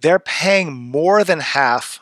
they're 0.00 0.18
paying 0.18 0.72
more 0.72 1.24
than 1.24 1.40
half 1.40 2.00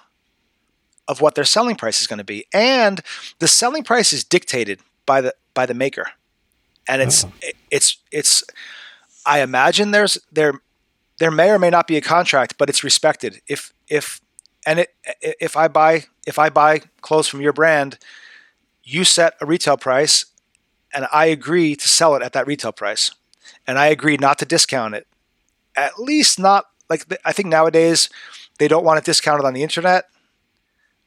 of 1.07 1.21
what 1.21 1.35
their 1.35 1.45
selling 1.45 1.77
price 1.77 2.01
is 2.01 2.07
going 2.07 2.19
to 2.19 2.25
be. 2.25 2.47
And 2.53 3.01
the 3.39 3.49
selling 3.49 3.85
price 3.85 4.13
is 4.13 4.25
dictated 4.25 4.81
by 5.07 5.21
the 5.21 5.35
by 5.53 5.67
the 5.67 5.75
maker. 5.75 6.11
And 6.89 7.01
it's 7.01 7.25
uh-huh. 7.25 7.53
it's 7.71 7.99
it's 8.11 8.45
I 9.25 9.41
imagine 9.41 9.91
there's 9.91 10.19
there 10.33 10.61
there 11.19 11.31
may 11.31 11.51
or 11.51 11.59
may 11.59 11.71
not 11.71 11.87
be 11.87 11.97
a 11.97 12.01
contract, 12.01 12.59
but 12.59 12.69
it's 12.69 12.85
respected. 12.85 13.41
If 13.49 13.73
if 13.89 14.21
and 14.67 14.81
it, 14.81 14.95
if 15.23 15.57
I 15.57 15.69
buy 15.69 16.05
if 16.27 16.39
I 16.39 16.49
buy 16.51 16.81
clothes 17.01 17.29
from 17.29 17.41
your 17.41 17.53
brand 17.53 17.99
you 18.85 19.05
set 19.05 19.35
a 19.41 19.47
retail 19.47 19.77
price 19.77 20.27
and 20.93 21.09
I 21.13 21.27
agree 21.27 21.75
to 21.75 21.89
sell 21.89 22.15
it 22.15 22.23
at 22.23 22.35
that 22.35 22.47
retail 22.47 22.73
price. 22.73 23.11
And 23.67 23.79
I 23.79 23.87
agree 23.87 24.17
not 24.17 24.39
to 24.39 24.45
discount 24.45 24.95
it. 24.95 25.07
At 25.77 25.99
least 25.99 26.39
not 26.39 26.67
like 26.89 27.07
I 27.25 27.33
think 27.33 27.49
nowadays 27.49 28.09
they 28.59 28.69
don't 28.69 28.85
want 28.85 28.99
it 28.99 29.05
discounted 29.05 29.45
on 29.45 29.55
the 29.55 29.63
internet. 29.63 30.05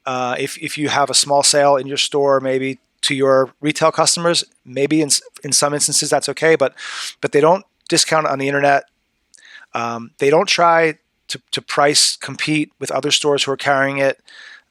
Uh, 0.04 0.36
if, 0.38 0.56
if 0.58 0.78
you 0.78 0.88
have 0.88 1.10
a 1.10 1.14
small 1.14 1.42
sale 1.42 1.76
in 1.76 1.86
your 1.86 1.96
store, 1.96 2.40
maybe 2.40 2.78
to 3.02 3.14
your 3.14 3.52
retail 3.60 3.92
customers, 3.92 4.42
maybe 4.64 5.02
in, 5.02 5.10
in 5.44 5.52
some 5.52 5.74
instances 5.74 6.10
that's 6.10 6.28
okay, 6.28 6.56
but 6.56 6.74
but 7.20 7.32
they 7.32 7.40
don't 7.40 7.64
discount 7.88 8.26
it 8.26 8.32
on 8.32 8.38
the 8.38 8.48
internet. 8.48 8.84
Um, 9.74 10.10
they 10.18 10.30
don't 10.30 10.48
try 10.48 10.98
to, 11.28 11.40
to 11.52 11.62
price 11.62 12.16
compete 12.16 12.72
with 12.78 12.90
other 12.90 13.10
stores 13.10 13.44
who 13.44 13.52
are 13.52 13.56
carrying 13.56 13.98
it. 13.98 14.20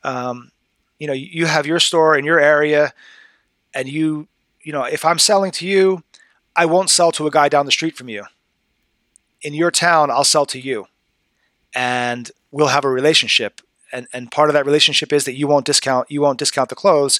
Um, 0.03 0.51
you 0.99 1.07
know 1.07 1.13
you 1.13 1.45
have 1.45 1.65
your 1.65 1.79
store 1.79 2.17
in 2.17 2.25
your 2.25 2.39
area 2.39 2.93
and 3.73 3.87
you 3.87 4.27
you 4.61 4.71
know 4.71 4.83
if 4.83 5.05
i'm 5.05 5.19
selling 5.19 5.51
to 5.51 5.67
you 5.67 6.03
i 6.57 6.65
won't 6.65 6.89
sell 6.89 7.11
to 7.13 7.27
a 7.27 7.31
guy 7.31 7.47
down 7.47 7.65
the 7.65 7.71
street 7.71 7.95
from 7.95 8.09
you. 8.09 8.25
In 9.41 9.53
your 9.53 9.71
town 9.71 10.11
i'll 10.11 10.23
sell 10.23 10.45
to 10.47 10.59
you. 10.59 10.87
And 11.75 12.31
we'll 12.51 12.67
have 12.67 12.85
a 12.85 12.89
relationship. 12.89 13.61
And 13.91 14.07
and 14.13 14.31
part 14.31 14.49
of 14.49 14.53
that 14.53 14.65
relationship 14.65 15.13
is 15.13 15.25
that 15.25 15.35
you 15.35 15.47
won't 15.47 15.65
discount 15.65 16.11
you 16.11 16.21
won't 16.21 16.39
discount 16.39 16.69
the 16.69 16.75
clothes 16.75 17.19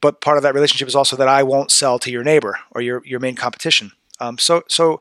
but 0.00 0.20
part 0.20 0.36
of 0.36 0.42
that 0.42 0.54
relationship 0.54 0.88
is 0.88 0.94
also 0.94 1.16
that 1.16 1.28
i 1.28 1.42
won't 1.42 1.70
sell 1.70 1.98
to 1.98 2.10
your 2.10 2.24
neighbor 2.24 2.58
or 2.72 2.80
your 2.80 3.02
your 3.04 3.20
main 3.20 3.34
competition. 3.34 3.92
Um, 4.20 4.38
so 4.38 4.62
so 4.68 5.00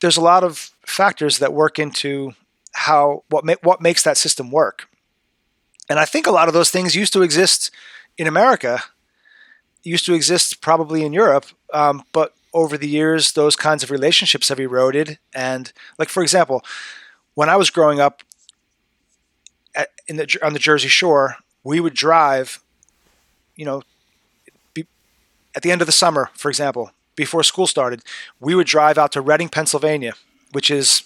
there's 0.00 0.16
a 0.16 0.22
lot 0.22 0.44
of 0.44 0.70
factors 0.86 1.38
that 1.38 1.52
work 1.52 1.78
into 1.78 2.34
how 2.72 3.24
what 3.28 3.44
ma- 3.44 3.62
what 3.62 3.80
makes 3.80 4.02
that 4.02 4.16
system 4.16 4.50
work. 4.50 4.88
And 5.88 5.98
I 5.98 6.04
think 6.04 6.26
a 6.26 6.30
lot 6.30 6.48
of 6.48 6.54
those 6.54 6.70
things 6.70 6.94
used 6.94 7.12
to 7.14 7.22
exist 7.22 7.70
in 8.16 8.26
America, 8.26 8.82
used 9.82 10.06
to 10.06 10.14
exist 10.14 10.60
probably 10.60 11.04
in 11.04 11.12
Europe, 11.12 11.46
um, 11.72 12.04
but 12.12 12.34
over 12.52 12.76
the 12.76 12.88
years, 12.88 13.32
those 13.32 13.56
kinds 13.56 13.82
of 13.82 13.90
relationships 13.90 14.48
have 14.48 14.60
eroded. 14.60 15.18
And, 15.34 15.72
like 15.98 16.08
for 16.08 16.22
example, 16.22 16.64
when 17.34 17.48
I 17.48 17.56
was 17.56 17.70
growing 17.70 18.00
up 18.00 18.22
at, 19.74 19.88
in 20.08 20.16
the, 20.16 20.38
on 20.42 20.52
the 20.52 20.58
Jersey 20.58 20.88
Shore, 20.88 21.36
we 21.62 21.80
would 21.80 21.94
drive, 21.94 22.60
you 23.56 23.64
know, 23.64 23.82
be, 24.74 24.86
at 25.54 25.62
the 25.62 25.70
end 25.70 25.80
of 25.80 25.86
the 25.86 25.92
summer, 25.92 26.30
for 26.34 26.48
example, 26.48 26.90
before 27.16 27.42
school 27.42 27.66
started, 27.66 28.02
we 28.40 28.54
would 28.54 28.66
drive 28.66 28.98
out 28.98 29.12
to 29.12 29.20
Reading, 29.20 29.48
Pennsylvania, 29.48 30.14
which 30.52 30.70
is 30.70 31.04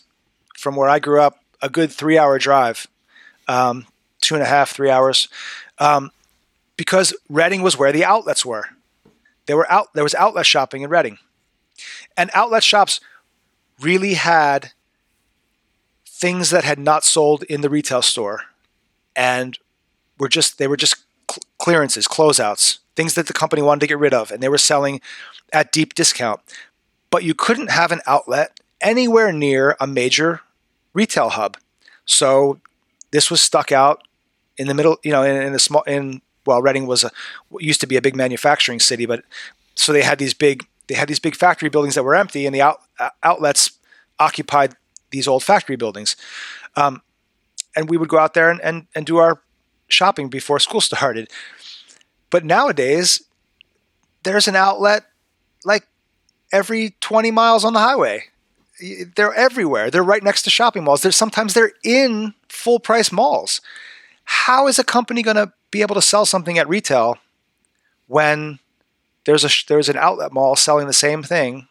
from 0.57 0.76
where 0.76 0.88
I 0.88 0.99
grew 0.99 1.20
up 1.20 1.38
a 1.61 1.68
good 1.68 1.90
three-hour 1.90 2.38
drive 2.38 2.86
um, 3.49 3.86
two 4.20 4.34
and 4.34 4.42
a 4.42 4.47
half, 4.47 4.70
three 4.70 4.90
hours, 4.90 5.28
um, 5.78 6.11
because 6.76 7.14
Reading 7.28 7.62
was 7.62 7.78
where 7.78 7.92
the 7.92 8.05
outlets 8.05 8.45
were. 8.45 8.68
There 9.47 9.57
were 9.57 9.70
out 9.70 9.92
there 9.95 10.05
was 10.05 10.14
outlet 10.14 10.47
shopping 10.47 10.82
in 10.82 10.90
Reading, 10.90 11.18
and 12.16 12.30
outlet 12.32 12.62
shops 12.62 13.00
really 13.80 14.14
had 14.14 14.72
things 16.06 16.50
that 16.50 16.64
had 16.64 16.78
not 16.78 17.04
sold 17.04 17.42
in 17.44 17.60
the 17.60 17.70
retail 17.70 18.02
store, 18.02 18.44
and 19.16 19.58
were 20.18 20.28
just 20.28 20.58
they 20.58 20.68
were 20.68 20.76
just 20.76 20.96
cl- 21.30 21.42
clearances, 21.58 22.06
closeouts, 22.06 22.78
things 22.96 23.14
that 23.14 23.26
the 23.26 23.32
company 23.32 23.62
wanted 23.62 23.80
to 23.80 23.86
get 23.86 23.98
rid 23.98 24.14
of, 24.14 24.30
and 24.30 24.42
they 24.42 24.48
were 24.48 24.58
selling 24.58 25.00
at 25.52 25.72
deep 25.72 25.94
discount. 25.94 26.40
But 27.10 27.24
you 27.24 27.34
couldn't 27.34 27.70
have 27.70 27.92
an 27.92 28.00
outlet 28.06 28.60
anywhere 28.80 29.32
near 29.32 29.76
a 29.80 29.86
major 29.86 30.40
retail 30.92 31.30
hub. 31.30 31.56
So 32.06 32.60
this 33.10 33.30
was 33.30 33.40
stuck 33.40 33.72
out 33.72 34.02
in 34.56 34.66
the 34.66 34.74
middle, 34.74 34.98
you 35.02 35.10
know, 35.10 35.22
in, 35.22 35.36
in 35.40 35.54
a 35.54 35.58
small, 35.58 35.82
in 35.82 36.22
well, 36.46 36.62
Reading 36.62 36.86
was 36.86 37.04
a 37.04 37.10
used 37.58 37.80
to 37.80 37.86
be 37.86 37.96
a 37.96 38.02
big 38.02 38.16
manufacturing 38.16 38.80
city, 38.80 39.06
but 39.06 39.24
so 39.74 39.92
they 39.92 40.02
had 40.02 40.18
these 40.18 40.34
big 40.34 40.66
they 40.87 40.95
had 40.95 41.09
these 41.09 41.18
big 41.18 41.37
factory 41.37 41.68
buildings 41.68 41.95
that 41.95 42.03
were 42.03 42.14
empty, 42.14 42.47
and 42.47 42.55
the 42.55 42.62
out, 42.62 42.80
outlets 43.22 43.78
occupied 44.18 44.74
these 45.11 45.28
old 45.28 45.43
factory 45.43 45.76
buildings. 45.76 46.16
Um, 46.76 47.03
and 47.76 47.89
we 47.89 47.97
would 47.97 48.09
go 48.09 48.18
out 48.18 48.35
there 48.35 48.51
and, 48.51 48.61
and, 48.61 48.87
and 48.95 49.07
do 49.07 49.16
our 49.16 49.43
shopping 49.89 50.28
before 50.28 50.59
school 50.59 50.80
started. 50.80 51.30
But 52.30 52.45
nowadays, 52.45 53.22
there's 54.24 54.49
an 54.49 54.57
outlet 54.57 55.05
like 55.64 55.87
every 56.53 56.97
20 57.01 57.30
miles 57.30 57.64
on 57.64 57.72
the 57.72 57.80
highway. 57.80 58.24
They're 59.16 59.35
everywhere. 59.35 59.91
They're 59.91 60.03
right 60.03 60.22
next 60.22 60.43
to 60.43 60.51
shopping 60.51 60.85
malls. 60.85 61.03
They're, 61.03 61.12
sometimes 61.12 61.55
they're 61.55 61.72
in 61.85 62.35
full 62.49 62.80
price 62.80 63.12
malls 63.12 63.61
how 64.24 64.66
is 64.66 64.78
a 64.78 64.85
company 64.85 65.22
going 65.22 65.37
to 65.37 65.53
be 65.70 65.82
able 65.82 65.95
to 65.95 66.03
sell 66.03 66.26
something 66.26 66.59
at 66.59 66.68
retail 66.68 67.18
when 68.07 68.59
there's 69.26 69.44
a 69.44 69.50
there's 69.68 69.88
an 69.88 69.96
outlet 69.96 70.32
mall 70.32 70.56
selling 70.56 70.86
the 70.86 70.92
same 70.92 71.22
thing 71.22 71.68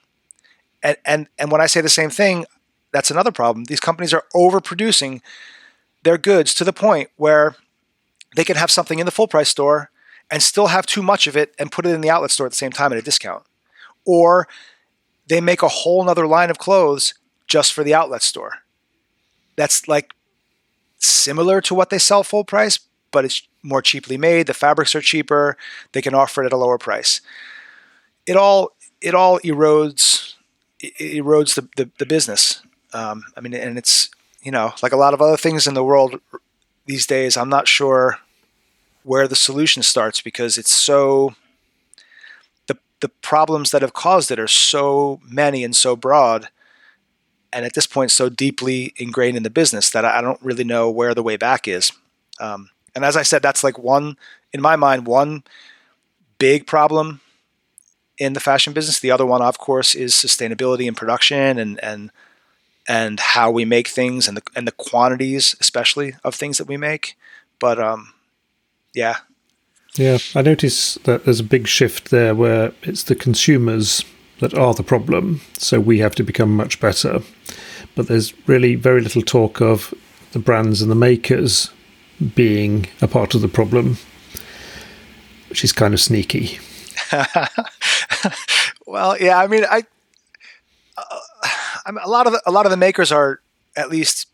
and 0.82 0.98
and 1.06 1.28
and 1.38 1.52
when 1.52 1.62
i 1.62 1.66
say 1.66 1.82
the 1.82 1.90
same 1.90 2.10
thing 2.10 2.46
that's 2.92 3.12
another 3.12 3.32
problem 3.32 3.66
these 3.66 3.80
companies 3.80 4.14
are 4.14 4.26
overproducing 4.34 5.22
their 6.04 6.18
goods 6.18 6.54
to 6.54 6.64
the 6.64 6.74
point 6.74 7.10
where 7.16 7.56
they 8.36 8.44
can 8.44 8.56
have 8.56 8.72
something 8.72 9.00
in 9.00 9.06
the 9.06 9.12
full 9.12 9.28
price 9.28 9.50
store 9.50 9.90
and 10.30 10.42
still 10.42 10.68
have 10.68 10.86
too 10.86 11.04
much 11.04 11.28
of 11.28 11.38
it 11.38 11.54
and 11.60 11.72
put 11.72 11.86
it 11.86 11.94
in 11.94 12.02
the 12.02 12.10
outlet 12.10 12.32
store 12.32 12.46
at 12.46 12.52
the 12.52 12.58
same 12.58 12.72
time 12.72 12.92
at 12.92 12.98
a 12.98 13.02
discount. 13.04 13.44
Or 14.06 14.48
they 15.28 15.42
make 15.42 15.62
a 15.62 15.68
whole 15.68 16.04
nother 16.04 16.28
line 16.28 16.50
of 16.50 16.58
clothes 16.58 17.14
just 17.48 17.74
for 17.74 17.84
the 17.84 17.94
outlet 17.94 18.22
store. 18.22 18.60
That's 19.56 19.88
like 19.88 20.14
similar 20.98 21.62
to 21.62 21.76
what 21.76 21.90
they 21.90 22.00
sell 22.00 22.24
full 22.24 22.44
price, 22.44 22.80
but 23.12 23.26
it's 23.26 23.48
more 23.64 23.82
cheaply 23.82 24.18
made. 24.18 24.48
The 24.48 24.54
fabrics 24.54 24.94
are 24.94 25.02
cheaper. 25.02 25.58
They 25.94 26.02
can 26.02 26.14
offer 26.14 26.44
it 26.44 26.48
at 26.48 26.54
a 26.54 26.58
lower 26.58 26.78
price. 26.78 27.22
It 28.26 28.36
all 28.36 28.72
it 29.02 29.16
all 29.16 29.40
erodes 29.40 30.36
it 30.80 31.24
erodes 31.24 31.56
the, 31.56 31.68
the, 31.78 31.90
the 31.98 32.06
business. 32.06 32.62
Um, 32.94 33.24
I 33.36 33.42
mean, 33.42 33.54
and 33.54 33.78
it's 33.78 34.10
you 34.42 34.52
know 34.52 34.74
like 34.84 34.92
a 34.92 34.98
lot 34.98 35.14
of 35.14 35.22
other 35.22 35.38
things 35.38 35.66
in 35.66 35.74
the 35.74 35.84
world 35.84 36.20
these 36.86 37.08
days. 37.08 37.38
I'm 37.38 37.50
not 37.50 37.68
sure 37.68 38.20
where 39.04 39.28
the 39.28 39.36
solution 39.36 39.84
starts 39.84 40.22
because 40.22 40.58
it's 40.58 40.72
so 40.72 41.36
the 42.68 42.78
the 43.00 43.10
problems 43.10 43.72
that 43.72 43.82
have 43.82 43.94
caused 43.94 44.32
it 44.32 44.40
are 44.40 44.48
so 44.48 45.20
many 45.26 45.64
and 45.64 45.76
so 45.76 45.96
broad 45.96 46.50
and 47.54 47.66
at 47.66 47.74
this 47.74 47.86
point 47.86 48.12
so 48.12 48.30
deeply 48.30 48.94
ingrained 48.98 49.38
in 49.38 49.44
the 49.44 49.50
business 49.50 49.92
that 49.92 50.04
I 50.04 50.22
don't 50.22 50.42
really 50.42 50.64
know 50.64 50.90
where 50.90 51.14
the 51.14 51.24
way 51.24 51.38
back 51.38 51.68
is. 51.68 51.92
Um, 52.40 52.72
and 52.96 53.04
as 53.04 53.18
I 53.18 53.24
said, 53.24 53.42
that's 53.42 53.64
like 53.64 53.78
one 53.78 54.18
in 54.54 54.62
my 54.62 54.76
mind 54.76 55.08
one 55.08 55.44
big 56.38 56.68
problem 56.68 57.22
in 58.18 58.34
the 58.34 58.40
fashion 58.40 58.74
business. 58.74 59.00
The 59.00 59.12
other 59.12 59.26
one, 59.26 59.42
of 59.42 59.58
course, 59.58 59.96
is 59.96 60.14
sustainability 60.14 60.88
and 60.88 60.98
production 60.98 61.58
and 61.58 61.84
and 61.84 62.12
and 62.88 63.20
how 63.20 63.50
we 63.50 63.66
make 63.66 63.88
things 63.88 64.28
and 64.28 64.38
the 64.38 64.44
and 64.56 64.68
the 64.68 64.72
quantities, 64.72 65.56
especially 65.60 66.16
of 66.24 66.36
things 66.36 66.58
that 66.58 66.68
we 66.68 66.78
make. 66.78 67.18
But 67.60 67.80
um, 67.80 68.14
yeah. 68.94 69.18
Yeah, 69.96 70.18
I 70.34 70.42
notice 70.42 70.96
that 71.04 71.24
there's 71.24 71.40
a 71.40 71.44
big 71.44 71.68
shift 71.68 72.10
there 72.10 72.34
where 72.34 72.74
it's 72.82 73.04
the 73.04 73.16
consumers 73.16 74.04
that 74.40 74.56
are 74.56 74.74
the 74.74 74.84
problem, 74.84 75.42
so 75.60 75.80
we 75.80 76.00
have 76.00 76.16
to 76.16 76.24
become 76.24 76.56
much 76.56 76.80
better. 76.80 77.22
But 77.96 78.08
there's 78.08 78.34
really 78.48 78.74
very 78.74 79.02
little 79.02 79.22
talk 79.22 79.62
of 79.62 79.94
the 80.32 80.40
brands 80.40 80.82
and 80.82 80.90
the 80.90 80.96
makers 80.96 81.70
being 82.24 82.88
a 83.02 83.08
part 83.08 83.36
of 83.36 83.42
the 83.42 83.48
problem, 83.48 83.98
which 85.50 85.64
is 85.64 85.72
kind 85.72 85.94
of 85.94 86.00
sneaky. 86.00 86.60
well, 88.86 89.18
yeah, 89.20 89.38
I 89.38 89.48
mean, 89.48 89.66
I, 89.70 89.84
uh, 90.98 91.20
I 91.86 91.92
mean, 91.92 92.04
a 92.04 92.10
lot 92.10 92.28
of 92.28 92.34
the, 92.34 92.42
a 92.46 92.52
lot 92.52 92.66
of 92.66 92.72
the 92.72 92.78
makers 92.78 93.12
are 93.12 93.42
at 93.76 93.90
least 93.90 94.28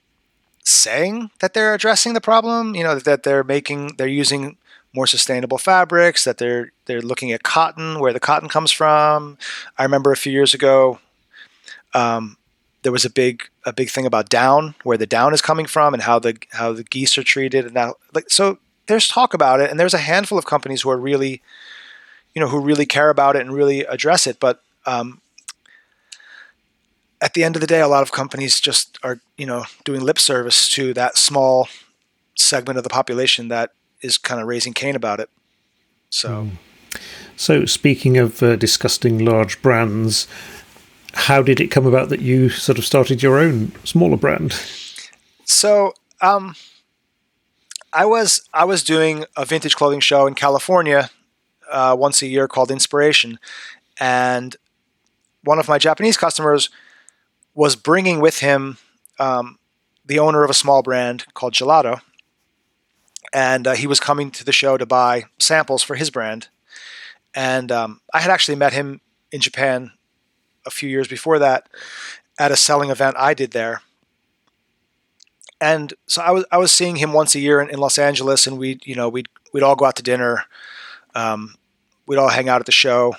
saying 0.64 1.32
that 1.40 1.54
they're 1.54 1.74
addressing 1.74 2.14
the 2.14 2.22
problem. 2.22 2.76
You 2.76 2.84
know 2.84 2.96
that 2.96 3.24
they're 3.24 3.44
making 3.44 3.96
they're 3.98 4.08
using 4.08 4.58
more 4.94 5.08
sustainable 5.08 5.58
fabrics. 5.58 6.24
That 6.24 6.38
they're 6.38 6.72
they're 6.86 7.02
looking 7.02 7.32
at 7.32 7.44
cotton, 7.44 8.00
where 8.00 8.14
the 8.14 8.20
cotton 8.20 8.50
comes 8.50 8.72
from. 8.72 9.38
I 9.78 9.84
remember 9.84 10.12
a 10.12 10.18
few 10.18 10.32
years 10.32 10.54
ago, 10.54 11.00
um, 11.94 12.38
there 12.84 12.92
was 12.92 13.06
a 13.06 13.10
big 13.10 13.44
a 13.66 13.74
big 13.74 13.90
thing 13.90 14.06
about 14.06 14.30
down, 14.30 14.76
where 14.84 14.98
the 14.98 15.06
down 15.06 15.34
is 15.34 15.42
coming 15.42 15.66
from, 15.66 15.94
and 15.94 16.04
how 16.04 16.20
the 16.20 16.38
how 16.52 16.74
the 16.74 16.84
geese 16.84 17.18
are 17.18 17.24
treated, 17.24 17.66
and 17.66 17.74
now 17.74 17.96
like 18.14 18.30
so. 18.30 18.58
There's 18.88 19.08
talk 19.08 19.36
about 19.36 19.62
it, 19.62 19.70
and 19.70 19.80
there's 19.80 19.94
a 19.94 20.00
handful 20.00 20.40
of 20.40 20.48
companies 20.48 20.82
who 20.82 20.90
are 20.90 20.98
really, 20.98 21.44
you 22.34 22.40
know, 22.40 22.48
who 22.48 22.60
really 22.60 22.88
care 22.88 23.12
about 23.12 23.36
it 23.36 23.44
and 23.44 23.54
really 23.54 23.82
address 23.82 24.26
it. 24.26 24.40
But 24.40 24.64
um, 24.88 25.22
at 27.22 27.36
the 27.36 27.44
end 27.44 27.56
of 27.56 27.62
the 27.62 27.68
day, 27.68 27.82
a 27.82 27.88
lot 27.88 28.02
of 28.02 28.12
companies 28.12 28.60
just 28.60 28.98
are, 29.04 29.20
you 29.38 29.46
know, 29.46 29.66
doing 29.84 30.02
lip 30.02 30.18
service 30.18 30.70
to 30.70 30.94
that 30.96 31.18
small 31.18 31.68
segment 32.36 32.78
of 32.78 32.84
the 32.84 32.90
population 32.90 33.50
that 33.50 33.72
is 34.02 34.18
kind 34.18 34.42
of 34.42 34.48
raising 34.48 34.74
Cain 34.74 34.96
about 34.96 35.20
it. 35.20 35.30
So, 36.10 36.50
mm. 36.94 37.00
so 37.36 37.66
speaking 37.66 38.18
of 38.18 38.42
uh, 38.42 38.56
disgusting 38.56 39.24
large 39.24 39.62
brands, 39.62 40.28
how 41.14 41.42
did 41.42 41.60
it 41.60 41.68
come 41.68 41.86
about 41.86 42.10
that 42.10 42.22
you 42.22 42.50
sort 42.50 42.78
of 42.78 42.86
started 42.86 43.24
your 43.24 43.38
own 43.38 43.72
smaller 43.84 44.18
brand? 44.18 44.54
So, 45.46 45.94
um, 46.22 46.56
I 47.92 48.06
was 48.06 48.48
I 48.54 48.66
was 48.66 48.84
doing 48.84 49.26
a 49.36 49.46
vintage 49.46 49.76
clothing 49.76 50.00
show 50.00 50.28
in 50.28 50.36
California 50.36 51.10
uh, 51.72 51.96
once 51.98 52.22
a 52.22 52.28
year 52.28 52.48
called 52.48 52.72
Inspiration, 52.72 53.40
and 54.00 54.56
one 55.44 55.60
of 55.60 55.68
my 55.68 55.78
Japanese 55.78 56.18
customers 56.18 56.70
was 57.56 57.76
bringing 57.76 58.20
with 58.20 58.40
him 58.40 58.78
um, 59.18 59.58
the 60.06 60.20
owner 60.20 60.44
of 60.44 60.50
a 60.50 60.54
small 60.56 60.84
brand 60.84 61.26
called 61.34 61.54
Jelado, 61.54 62.02
and 63.34 63.66
uh, 63.66 63.74
he 63.74 63.88
was 63.88 64.00
coming 64.00 64.30
to 64.32 64.46
the 64.46 64.52
show 64.52 64.78
to 64.78 64.86
buy 64.86 65.24
samples 65.40 65.82
for 65.82 65.96
his 65.96 66.12
brand. 66.12 66.48
And 67.34 67.72
um, 67.72 68.02
I 68.14 68.22
had 68.22 68.32
actually 68.32 68.56
met 68.56 68.74
him 68.74 69.02
in 69.32 69.42
Japan 69.42 69.92
a 70.66 70.72
few 70.72 70.90
years 70.90 71.08
before 71.08 71.40
that 71.40 71.68
at 72.38 72.52
a 72.52 72.56
selling 72.56 72.90
event 72.90 73.16
I 73.18 73.34
did 73.34 73.52
there. 73.52 73.82
And 75.62 75.94
so 76.08 76.22
I 76.22 76.32
was 76.32 76.46
I 76.52 76.58
was 76.58 76.72
seeing 76.72 76.96
him 76.96 77.12
once 77.12 77.36
a 77.36 77.40
year 77.40 77.60
in, 77.60 77.70
in 77.70 77.80
Los 77.80 77.98
Angeles, 77.98 78.48
and 78.48 78.58
we'd 78.58 78.86
you 78.88 78.96
know 78.96 79.10
we'd 79.10 79.28
we'd 79.52 79.64
all 79.64 79.76
go 79.76 79.86
out 79.86 79.98
to 79.98 80.04
dinner, 80.04 80.44
um, 81.16 81.56
we'd 82.08 82.18
all 82.18 82.30
hang 82.30 82.48
out 82.48 82.62
at 82.62 82.66
the 82.66 82.72
show, 82.72 83.16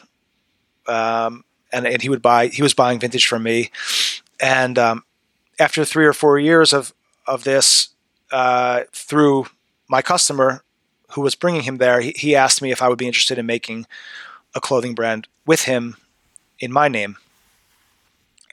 um, 0.87 1.45
and 1.71 1.87
and 1.87 2.01
he 2.01 2.09
would 2.09 2.23
buy 2.23 2.47
he 2.47 2.63
was 2.63 2.73
buying 2.73 2.99
vintage 2.99 3.27
from 3.27 3.43
me, 3.43 3.71
and 4.41 4.79
um, 4.79 5.05
after 5.59 5.85
three 5.85 6.07
or 6.07 6.15
four 6.15 6.39
years 6.39 6.73
of 6.73 6.95
of 7.27 7.45
this, 7.45 7.91
uh, 8.33 8.85
through 8.93 9.47
my 9.89 10.01
customer 10.01 10.63
who 11.11 11.21
was 11.21 11.35
bringing 11.35 11.63
him 11.63 11.77
there, 11.77 12.01
he, 12.01 12.13
he 12.17 12.35
asked 12.35 12.63
me 12.63 12.71
if 12.71 12.81
I 12.81 12.89
would 12.89 12.99
be 12.99 13.07
interested 13.07 13.39
in 13.39 13.45
making 13.45 13.87
a 14.55 14.61
clothing 14.61 14.95
brand 14.95 15.29
with 15.47 15.63
him 15.63 15.97
in 16.59 16.73
my 16.73 16.89
name, 16.89 17.17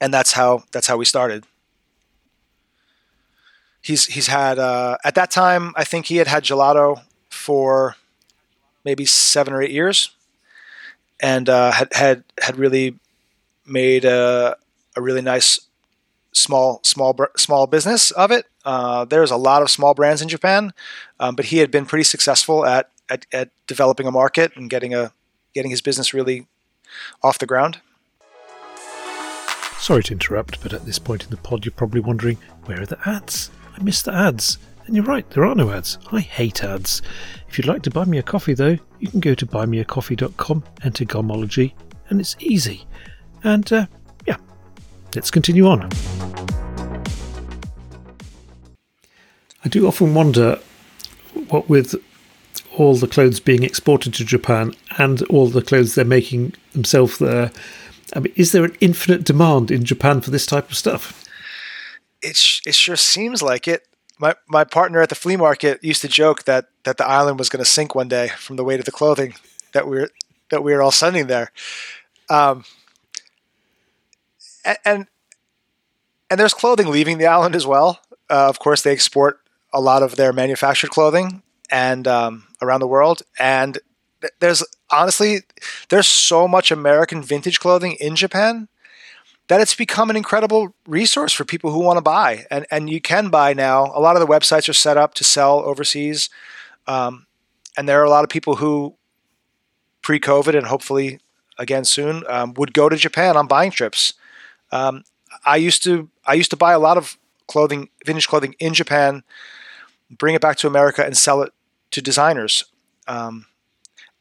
and 0.02 0.14
that's 0.14 0.34
how 0.34 0.64
that's 0.72 0.88
how 0.88 0.98
we 0.98 1.06
started. 1.06 1.46
He's 3.82 4.06
he's 4.06 4.28
had 4.28 4.60
uh, 4.60 4.98
at 5.04 5.16
that 5.16 5.32
time 5.32 5.74
I 5.76 5.84
think 5.84 6.08
he 6.08 6.18
had 6.18 6.28
had 6.28 6.44
Jelado 6.44 7.02
for 7.30 7.96
maybe 8.84 9.06
seven 9.06 9.54
or 9.54 9.62
eight 9.62 9.72
years, 9.72 10.12
and 11.20 11.50
uh, 11.50 11.72
had 11.72 11.94
had 11.94 12.24
had 12.42 12.58
really 12.58 13.00
made 13.66 14.06
a, 14.06 14.56
a 14.96 15.02
really 15.02 15.22
nice 15.22 15.60
small 16.34 16.80
small 16.84 17.16
small 17.36 17.68
business 17.68 18.12
of 18.12 18.32
it. 18.32 18.46
Uh, 18.66 19.06
there's 19.06 19.32
a 19.32 19.38
lot 19.38 19.62
of 19.62 19.70
small 19.70 19.94
brands 19.94 20.22
in 20.22 20.28
Japan, 20.28 20.74
um, 21.20 21.36
but 21.36 21.46
he 21.46 21.58
had 21.58 21.72
been 21.72 21.86
pretty 21.86 22.04
successful 22.04 22.66
at, 22.66 22.90
at, 23.10 23.26
at 23.32 23.50
developing 23.66 24.08
a 24.08 24.12
market 24.12 24.52
and 24.56 24.70
getting 24.70 24.94
a 24.94 25.12
getting 25.54 25.72
his 25.72 25.82
business 25.82 26.14
really 26.14 26.48
off 27.24 27.40
the 27.40 27.46
ground. 27.46 27.80
Sorry 29.80 30.04
to 30.04 30.14
interrupt, 30.14 30.62
but 30.62 30.74
at 30.74 30.86
this 30.86 31.00
point 31.00 31.24
in 31.24 31.30
the 31.30 31.38
pod, 31.38 31.66
you're 31.66 31.72
probably 31.72 32.02
wondering 32.02 32.38
where 32.66 32.82
are 32.82 32.86
the 32.86 33.00
ads? 33.08 33.52
I 33.78 33.82
missed 33.84 34.06
the 34.06 34.14
ads. 34.14 34.58
And 34.86 34.96
you're 34.96 35.06
right, 35.06 35.30
there 35.32 35.46
are 35.46 35.56
no 35.56 35.72
ads. 35.72 35.98
I 36.12 36.20
hate 36.20 36.64
ads. 36.64 37.02
If 37.50 37.58
you'd 37.58 37.68
like 37.68 37.82
to 37.84 37.92
buy 37.92 38.06
me 38.06 38.18
a 38.18 38.24
coffee, 38.24 38.54
though, 38.54 38.78
you 39.00 39.08
can 39.10 39.20
go 39.20 39.34
to 39.36 39.46
buymeacoffee.com, 39.46 40.64
enter 40.84 41.06
Gomology, 41.06 41.74
and 42.10 42.20
it's 42.22 42.36
easy. 42.40 42.86
And 43.44 43.72
uh, 43.72 43.88
let's 45.18 45.32
continue 45.32 45.68
on. 45.68 45.90
I 49.66 49.70
do 49.70 49.88
often 49.88 50.14
wonder 50.14 50.60
what 51.50 51.68
with 51.68 51.96
all 52.76 52.96
the 52.96 53.08
clothes 53.08 53.40
being 53.40 53.64
exported 53.64 54.14
to 54.14 54.24
Japan 54.24 54.74
and 54.98 55.24
all 55.24 55.48
the 55.48 55.62
clothes 55.62 55.96
they're 55.96 56.06
making 56.06 56.54
themselves 56.74 57.18
there. 57.18 57.52
I 58.16 58.20
mean, 58.20 58.34
is 58.36 58.52
there 58.52 58.64
an 58.64 58.76
infinite 58.80 59.24
demand 59.24 59.72
in 59.72 59.84
Japan 59.84 60.22
for 60.22 60.32
this 60.32 60.46
type 60.46 60.70
of 60.70 60.78
stuff? 60.78 61.24
It, 62.22 62.36
sh- 62.36 62.62
it 62.66 62.76
sure 62.76 62.96
seems 62.96 63.42
like 63.42 63.68
it. 63.68 63.88
My, 64.20 64.34
my 64.48 64.64
partner 64.64 65.02
at 65.02 65.10
the 65.10 65.16
flea 65.16 65.36
market 65.36 65.84
used 65.84 66.02
to 66.02 66.08
joke 66.08 66.46
that, 66.46 66.66
that 66.84 66.98
the 66.98 67.08
island 67.08 67.38
was 67.38 67.50
going 67.50 67.64
to 67.64 67.70
sink 67.70 67.94
one 67.94 68.08
day 68.08 68.30
from 68.30 68.56
the 68.56 68.64
weight 68.64 68.80
of 68.80 68.86
the 68.86 68.92
clothing 68.92 69.36
that 69.74 69.88
we 69.88 70.00
are 70.00 70.10
that 70.50 70.64
we 70.64 70.74
were 70.74 70.82
all 70.82 70.92
sending 70.92 71.28
there. 71.28 71.52
Um, 72.30 72.64
and 74.86 75.08
and 76.30 76.40
there's 76.40 76.54
clothing 76.54 76.88
leaving 76.88 77.18
the 77.18 77.28
island 77.28 77.56
as 77.56 77.66
well. 77.66 78.00
Uh, 78.30 78.48
of 78.48 78.60
course, 78.60 78.82
they 78.82 78.92
export 78.92 79.40
a 79.74 79.80
lot 79.80 80.04
of 80.04 80.16
their 80.16 80.34
manufactured 80.34 80.90
clothing 80.90 81.42
and 81.70 82.08
um, 82.08 82.48
around 82.62 82.80
the 82.80 82.88
world. 82.88 83.22
And 83.40 83.78
there's 84.40 84.64
honestly 84.90 85.42
there's 85.90 86.08
so 86.08 86.48
much 86.48 86.72
American 86.72 87.22
vintage 87.22 87.60
clothing 87.60 87.94
in 88.00 88.16
Japan 88.16 88.68
that 89.48 89.62
it's 89.62 89.76
become 89.76 90.10
an 90.10 90.18
incredible 90.18 90.74
resource 90.86 91.32
for 91.32 91.46
people 91.46 91.72
who 91.72 91.80
want 91.80 91.98
to 91.98 92.02
buy. 92.02 92.46
And 92.52 92.66
and 92.72 92.90
you 92.90 93.02
can 93.02 93.30
buy 93.30 93.54
now. 93.54 93.86
A 93.94 94.02
lot 94.02 94.16
of 94.16 94.20
the 94.20 94.28
websites 94.28 94.68
are 94.68 94.74
set 94.74 94.98
up 94.98 95.14
to 95.16 95.24
sell 95.24 95.60
overseas, 95.60 96.30
um, 96.86 97.28
and 97.78 97.88
there 97.88 98.02
are 98.02 98.06
a 98.06 98.10
lot 98.10 98.24
of 98.24 98.30
people 98.30 98.58
who 98.58 98.96
pre-COVID 100.02 100.56
and 100.56 100.68
hopefully 100.68 101.20
again 101.58 101.84
soon 101.84 102.24
um, 102.30 102.54
would 102.56 102.74
go 102.74 102.88
to 102.88 102.96
Japan 102.96 103.36
on 103.38 103.48
buying 103.48 103.72
trips. 103.72 104.14
Um, 104.72 105.04
I 105.46 105.58
used 105.58 105.84
to 105.84 106.10
I 106.26 106.34
used 106.34 106.52
to 106.52 106.58
buy 106.58 106.74
a 106.74 106.80
lot 106.80 106.98
of 106.98 107.18
clothing, 107.48 107.90
vintage 108.06 108.28
clothing 108.28 108.56
in 108.60 108.74
Japan 108.74 109.24
bring 110.10 110.36
it 110.36 110.42
back 110.42 110.58
to 110.58 110.68
America, 110.68 111.04
and 111.04 111.18
sell 111.18 111.42
it 111.42 111.54
to 111.92 112.02
designers. 112.02 112.66
Um, 113.08 113.46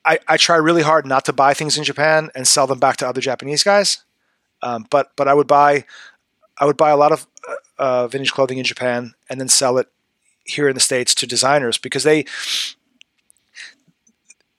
I, 0.07 0.21
I 0.29 0.37
try 0.37 0.57
really 0.57 0.83
hard 0.83 1.05
not 1.05 1.25
to 1.25 1.33
buy 1.33 1.53
things 1.53 1.77
in 1.77 1.83
Japan 1.83 2.31
and 2.35 2.47
sell 2.47 2.69
them 2.69 2.79
back 2.79 2.97
to 2.99 3.09
other 3.09 3.21
Japanese 3.21 3.65
guys. 3.65 4.05
Um, 4.63 4.87
but 4.89 5.11
but 5.17 5.29
I 5.29 5.35
would 5.35 5.49
buy 5.49 5.85
I 6.59 6.65
would 6.65 6.77
buy 6.77 6.91
a 6.91 6.97
lot 6.97 7.13
of 7.13 7.27
uh, 7.47 7.55
uh, 7.79 8.09
vintage 8.09 8.33
clothing 8.33 8.59
in 8.59 8.65
Japan 8.65 9.15
and 9.29 9.41
then 9.41 9.49
sell 9.49 9.77
it 9.79 9.89
here 10.45 10.69
in 10.69 10.75
the 10.75 10.81
states 10.81 11.15
to 11.17 11.27
designers 11.27 11.77
because 11.77 12.05
they 12.05 12.25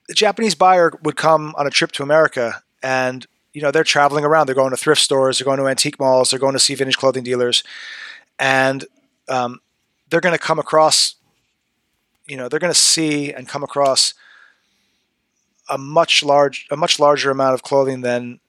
the 0.08 0.14
Japanese 0.14 0.54
buyer 0.54 0.92
would 1.02 1.16
come 1.16 1.56
on 1.58 1.66
a 1.66 1.70
trip 1.72 1.92
to 1.94 2.04
America 2.04 2.62
and 2.84 3.26
you 3.54 3.62
know 3.62 3.72
they're 3.72 3.84
traveling 3.84 4.26
around 4.26 4.48
they're 4.48 4.56
going 4.56 4.72
to 4.72 4.78
thrift 4.78 5.02
stores 5.02 5.40
they're 5.40 5.46
going 5.46 5.60
to 5.60 5.68
antique 5.68 6.00
malls 6.00 6.30
they're 6.30 6.40
going 6.40 6.54
to 6.54 6.60
see 6.60 6.76
vintage 6.76 6.98
clothing 6.98 7.24
dealers 7.24 7.64
and 8.38 8.86
um, 9.30 9.62
they're 10.10 10.22
going 10.22 10.38
to 10.38 10.40
come 10.40 10.60
across 10.60 11.16
you 12.28 12.38
know 12.38 12.50
they're 12.50 12.60
going 12.60 12.74
to 12.74 12.80
see 12.80 13.34
and 13.34 13.48
come 13.48 13.64
across 13.64 14.14
a 15.70 15.78
much 15.78 16.24
large 16.24 16.68
a 16.72 16.78
much 16.78 17.00
larger 17.00 17.32
amount 17.32 17.54
of 17.54 17.64
clothing 17.64 18.02
than 18.02 18.40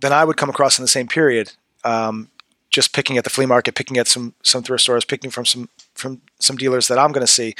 than 0.00 0.12
I 0.12 0.24
would 0.24 0.36
come 0.36 0.50
across 0.50 0.78
in 0.78 0.82
the 0.82 0.88
same 0.88 1.08
period. 1.08 1.52
Um, 1.84 2.30
just 2.70 2.94
picking 2.94 3.18
at 3.18 3.24
the 3.24 3.30
flea 3.30 3.46
market, 3.46 3.74
picking 3.74 3.98
at 3.98 4.08
some 4.08 4.34
some 4.42 4.62
thrift 4.62 4.82
stores, 4.82 5.04
picking 5.04 5.30
from 5.30 5.44
some 5.44 5.68
from 5.94 6.22
some 6.38 6.56
dealers 6.56 6.88
that 6.88 6.98
I'm 6.98 7.12
going 7.12 7.26
to 7.26 7.32
see, 7.32 7.54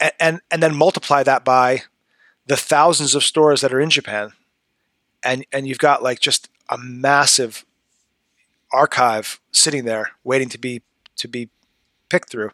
and, 0.00 0.12
and 0.20 0.40
and 0.50 0.62
then 0.62 0.74
multiply 0.74 1.22
that 1.22 1.44
by 1.44 1.82
the 2.46 2.56
thousands 2.56 3.14
of 3.14 3.24
stores 3.24 3.62
that 3.62 3.72
are 3.72 3.80
in 3.80 3.90
Japan, 3.90 4.32
and 5.22 5.44
and 5.52 5.66
you've 5.66 5.78
got 5.78 6.02
like 6.02 6.20
just 6.20 6.48
a 6.68 6.78
massive 6.78 7.64
archive 8.72 9.40
sitting 9.52 9.84
there 9.84 10.10
waiting 10.24 10.48
to 10.50 10.58
be 10.58 10.82
to 11.16 11.28
be 11.28 11.48
picked 12.08 12.30
through. 12.30 12.50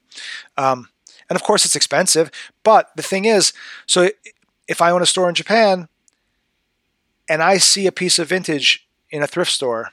Um, 0.56 0.88
and 1.28 1.36
of 1.36 1.42
course, 1.42 1.64
it's 1.64 1.76
expensive. 1.76 2.30
But 2.62 2.90
the 2.96 3.02
thing 3.02 3.24
is, 3.24 3.52
so 3.86 4.10
if 4.70 4.80
I 4.80 4.92
own 4.92 5.02
a 5.02 5.06
store 5.06 5.28
in 5.28 5.34
Japan 5.34 5.88
and 7.28 7.42
I 7.42 7.58
see 7.58 7.88
a 7.88 7.92
piece 7.92 8.20
of 8.20 8.28
vintage 8.28 8.88
in 9.10 9.20
a 9.20 9.26
thrift 9.26 9.50
store, 9.50 9.90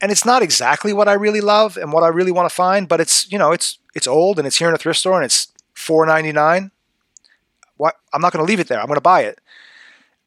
and 0.00 0.12
it's 0.12 0.26
not 0.26 0.42
exactly 0.42 0.92
what 0.92 1.08
I 1.08 1.14
really 1.14 1.40
love 1.40 1.78
and 1.78 1.90
what 1.90 2.04
I 2.04 2.08
really 2.08 2.30
want 2.30 2.48
to 2.48 2.54
find, 2.54 2.86
but 2.86 3.00
it's 3.00 3.32
you 3.32 3.38
know 3.38 3.50
it's 3.50 3.78
it's 3.94 4.06
old 4.06 4.38
and 4.38 4.46
it's 4.46 4.58
here 4.58 4.68
in 4.68 4.74
a 4.74 4.78
thrift 4.78 5.00
store 5.00 5.16
and 5.16 5.24
it's 5.24 5.48
four 5.72 6.04
ninety 6.04 6.32
nine. 6.32 6.70
What 7.78 7.94
I'm 8.12 8.20
not 8.20 8.32
going 8.32 8.44
to 8.44 8.48
leave 8.48 8.60
it 8.60 8.68
there. 8.68 8.78
I'm 8.78 8.86
going 8.86 8.96
to 8.96 9.00
buy 9.00 9.22
it. 9.22 9.40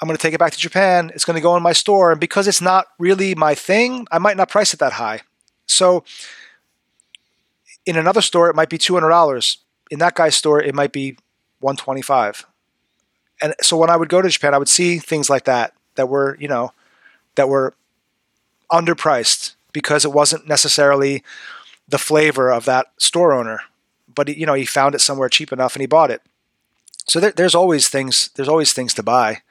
I'm 0.02 0.08
going 0.08 0.18
to 0.18 0.22
take 0.22 0.34
it 0.34 0.40
back 0.40 0.54
to 0.54 0.58
Japan. 0.58 1.12
It's 1.14 1.26
going 1.26 1.36
to 1.36 1.42
go 1.42 1.56
in 1.56 1.62
my 1.62 1.74
store, 1.74 2.12
and 2.12 2.20
because 2.20 2.48
it's 2.48 2.62
not 2.62 2.88
really 2.98 3.36
my 3.36 3.54
thing, 3.54 4.08
I 4.12 4.18
might 4.18 4.38
not 4.38 4.50
price 4.50 4.74
it 4.74 4.80
that 4.80 4.94
high. 4.94 5.22
So 5.68 6.04
in 7.86 7.96
another 7.96 8.22
store, 8.22 8.50
it 8.50 8.56
might 8.56 8.70
be 8.70 8.80
two 8.80 8.96
hundred 8.96 9.10
dollars. 9.10 9.60
In 9.92 10.00
that 10.00 10.16
guy's 10.16 10.36
store, 10.36 10.60
it 10.60 10.74
might 10.74 10.92
be 10.92 11.18
one 11.60 11.76
twenty 11.76 12.02
five. 12.02 12.48
And 13.42 13.56
so 13.62 13.78
when 13.78 13.90
I 13.90 13.96
would 13.98 14.10
go 14.10 14.22
to 14.22 14.30
Japan, 14.30 14.54
I 14.54 14.58
would 14.58 14.70
see 14.70 15.00
things 15.00 15.30
like 15.30 15.46
that 15.46 15.74
that 15.96 16.08
were 16.08 16.38
you 16.40 16.48
know 16.48 16.74
that 17.36 17.50
were 17.50 17.74
underpriced 18.72 19.56
because 19.74 20.06
it 20.06 20.14
wasn't 20.14 20.48
necessarily 20.48 21.24
the 21.88 21.98
flavor 21.98 22.52
of 22.52 22.66
that 22.66 22.88
store 22.98 23.34
owner. 23.34 23.62
But 24.14 24.28
he, 24.28 24.40
you 24.40 24.46
know, 24.46 24.54
he 24.54 24.66
found 24.66 24.96
it 24.96 25.00
somewhere 25.00 25.30
cheap 25.30 25.52
enough 25.52 25.76
and 25.76 25.82
he 25.82 25.88
bought 25.88 26.12
it. 26.12 26.22
So 27.08 27.20
there, 27.20 27.32
there's 27.32 27.56
always 27.56 27.90
things. 27.90 28.30
There's 28.36 28.50
always 28.50 28.74
things 28.74 28.94
to 28.96 29.04
buy 29.04 29.42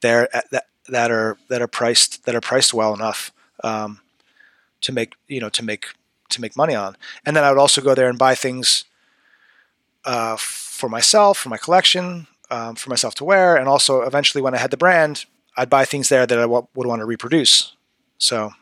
there 0.00 0.28
that 0.50 0.66
that 0.88 1.10
are 1.10 1.36
that 1.48 1.62
are 1.62 1.68
priced 1.68 2.24
that 2.24 2.34
are 2.34 2.40
priced 2.40 2.74
well 2.74 2.94
enough 2.94 3.32
um, 3.64 4.00
to 4.82 4.92
make 4.92 5.14
you 5.28 5.40
know 5.40 5.48
to 5.50 5.64
make 5.64 5.86
to 6.30 6.40
make 6.40 6.56
money 6.56 6.74
on. 6.74 6.96
And 7.24 7.36
then 7.36 7.44
I 7.44 7.50
would 7.50 7.58
also 7.58 7.80
go 7.80 7.94
there 7.94 8.08
and 8.08 8.18
buy 8.18 8.34
things 8.34 8.84
uh, 10.04 10.36
for 10.38 10.88
myself, 10.88 11.38
for 11.38 11.48
my 11.48 11.56
collection, 11.56 12.26
um, 12.52 12.74
for 12.76 12.90
myself 12.90 13.14
to 13.16 13.24
wear, 13.24 13.56
and 13.56 13.66
also 13.66 14.02
eventually 14.02 14.42
when 14.42 14.54
I 14.54 14.58
had 14.58 14.70
the 14.70 14.76
brand, 14.76 15.24
I'd 15.56 15.70
buy 15.70 15.84
things 15.86 16.10
there 16.10 16.26
that 16.26 16.38
I 16.38 16.42
w- 16.42 16.66
would 16.74 16.86
want 16.86 17.00
to 17.00 17.06
reproduce. 17.06 17.74
So 18.18 18.52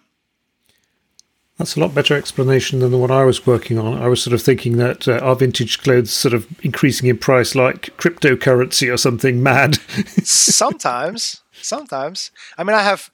that's 1.58 1.76
a 1.76 1.80
lot 1.80 1.92
better 1.94 2.16
explanation 2.16 2.78
than 2.78 2.92
the 2.92 2.98
one 2.98 3.10
I 3.10 3.24
was 3.24 3.46
working 3.46 3.78
on. 3.78 4.00
I 4.00 4.06
was 4.06 4.22
sort 4.22 4.32
of 4.32 4.40
thinking 4.40 4.76
that 4.76 5.08
uh, 5.08 5.18
our 5.18 5.34
vintage 5.34 5.80
clothes 5.80 6.12
sort 6.12 6.32
of 6.32 6.46
increasing 6.62 7.08
in 7.08 7.18
price 7.18 7.54
like 7.56 7.94
cryptocurrency 7.98 8.92
or 8.92 8.96
something 8.96 9.42
mad. 9.52 9.76
sometimes, 10.24 11.42
sometimes. 11.52 12.30
I 12.56 12.64
mean, 12.64 12.76
I 12.76 12.82
have. 12.82 13.10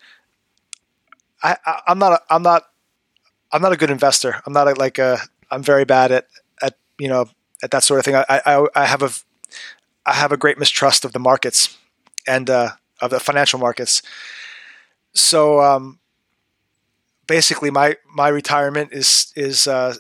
I, 1.42 1.56
I 1.64 1.80
am 1.88 1.98
not. 1.98 2.12
A, 2.12 2.20
I'm 2.28 2.42
not. 2.42 2.64
I'm 3.50 3.62
not 3.62 3.72
a 3.72 3.76
good 3.76 3.90
investor. 3.90 4.42
I'm 4.46 4.52
not 4.52 4.68
a, 4.68 4.74
like 4.74 4.98
a. 4.98 5.18
I'm 5.50 5.62
very 5.62 5.86
bad 5.86 6.12
at 6.12 6.26
at 6.60 6.74
you 6.98 7.08
know 7.08 7.30
at 7.62 7.70
that 7.70 7.82
sort 7.82 7.98
of 7.98 8.04
thing. 8.04 8.14
I 8.14 8.24
I, 8.28 8.66
I 8.74 8.84
have 8.84 9.02
a 9.02 9.10
I 10.06 10.14
have 10.14 10.32
a 10.32 10.36
great 10.36 10.58
mistrust 10.58 11.04
of 11.04 11.12
the 11.12 11.18
markets 11.18 11.76
and 12.26 12.48
uh, 12.48 12.70
of 13.00 13.10
the 13.10 13.20
financial 13.20 13.58
markets. 13.58 14.02
So 15.14 15.60
um, 15.60 15.98
basically 17.26 17.70
my 17.70 17.96
my 18.14 18.28
retirement 18.28 18.90
is 18.92 19.32
is 19.36 19.66
uh, 19.66 19.96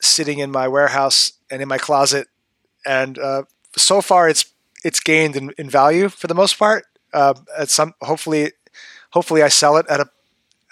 sitting 0.00 0.38
in 0.38 0.50
my 0.50 0.68
warehouse 0.68 1.32
and 1.50 1.60
in 1.62 1.68
my 1.68 1.78
closet, 1.78 2.28
and 2.86 3.18
uh, 3.18 3.42
so 3.76 4.00
far 4.00 4.28
it's 4.28 4.46
it's 4.82 5.00
gained 5.00 5.36
in, 5.36 5.52
in 5.58 5.68
value 5.68 6.08
for 6.08 6.26
the 6.26 6.34
most 6.34 6.58
part. 6.58 6.84
Uh, 7.12 7.34
at 7.58 7.68
some 7.68 7.94
hopefully 8.02 8.52
hopefully 9.10 9.42
I 9.42 9.48
sell 9.48 9.76
it 9.76 9.86
at 9.88 10.00
a 10.00 10.10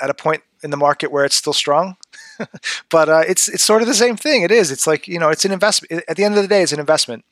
at 0.01 0.11
a 0.11 0.15
point 0.15 0.43
in 0.63 0.71
the 0.71 0.77
market 0.77 1.11
where 1.13 1.25
it's 1.25 1.37
still 1.37 1.53
strong. 1.53 1.97
but 2.91 3.09
uh, 3.09 3.23
it's 3.27 3.49
it's 3.49 3.65
sort 3.65 3.83
of 3.83 3.89
the 3.89 3.95
same 3.95 4.17
thing. 4.17 4.43
It 4.43 4.51
is. 4.51 4.71
It's 4.71 4.87
like 4.87 5.09
you 5.09 5.19
know, 5.19 5.29
it's 5.29 5.45
an 5.45 5.53
investment. 5.53 6.05
At 6.09 6.17
the 6.17 6.25
end 6.25 6.37
of 6.37 6.43
the 6.43 6.49
day, 6.49 6.63
it's 6.63 6.73
an 6.73 6.81
investment. 6.81 7.25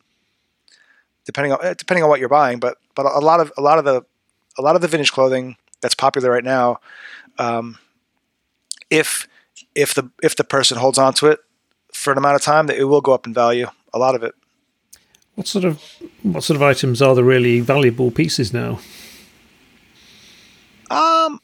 Depending 1.26 1.52
on 1.52 1.74
depending 1.76 2.02
on 2.04 2.08
what 2.08 2.20
you're 2.20 2.28
buying, 2.28 2.58
but 2.58 2.78
but 2.94 3.04
a 3.04 3.18
lot 3.18 3.40
of 3.40 3.52
a 3.58 3.60
lot 3.60 3.78
of 3.78 3.84
the 3.84 4.04
a 4.58 4.62
lot 4.62 4.76
of 4.76 4.82
the 4.82 4.88
vintage 4.88 5.12
clothing 5.12 5.56
that's 5.80 5.94
popular 5.94 6.30
right 6.30 6.44
now, 6.44 6.78
um, 7.38 7.78
if 8.90 9.28
if 9.74 9.94
the 9.94 10.10
if 10.22 10.36
the 10.36 10.44
person 10.44 10.78
holds 10.78 10.98
on 10.98 11.12
to 11.14 11.26
it 11.26 11.40
for 11.92 12.12
an 12.12 12.18
amount 12.18 12.36
of 12.36 12.42
time, 12.42 12.66
that 12.68 12.76
it 12.76 12.84
will 12.84 13.00
go 13.00 13.12
up 13.12 13.26
in 13.26 13.34
value. 13.34 13.68
A 13.92 13.98
lot 13.98 14.14
of 14.14 14.22
it. 14.22 14.34
What 15.34 15.46
sort 15.46 15.64
of 15.64 15.82
what 16.22 16.44
sort 16.44 16.56
of 16.56 16.62
items 16.62 17.02
are 17.02 17.14
the 17.14 17.24
really 17.24 17.60
valuable 17.60 18.10
pieces 18.10 18.52
now? 18.52 18.80
Um. 20.90 21.40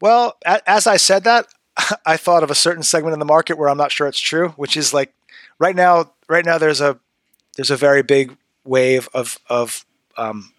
Well, 0.00 0.38
as 0.46 0.86
I 0.86 0.96
said 0.96 1.24
that, 1.24 1.46
I 2.06 2.16
thought 2.16 2.42
of 2.42 2.50
a 2.50 2.54
certain 2.54 2.82
segment 2.82 3.12
in 3.12 3.18
the 3.18 3.26
market 3.26 3.58
where 3.58 3.68
I'm 3.68 3.76
not 3.76 3.92
sure 3.92 4.06
it's 4.06 4.18
true, 4.18 4.50
which 4.50 4.76
is 4.76 4.94
like 4.94 5.14
right 5.58 5.76
now. 5.76 6.12
Right 6.28 6.44
now, 6.44 6.58
there's 6.58 6.80
a 6.80 6.98
there's 7.60 7.70
a 7.70 7.76
very 7.76 8.02
big 8.02 8.38
wave 8.64 9.06
of 9.12 9.38
of 9.50 9.84
um, 10.16 10.54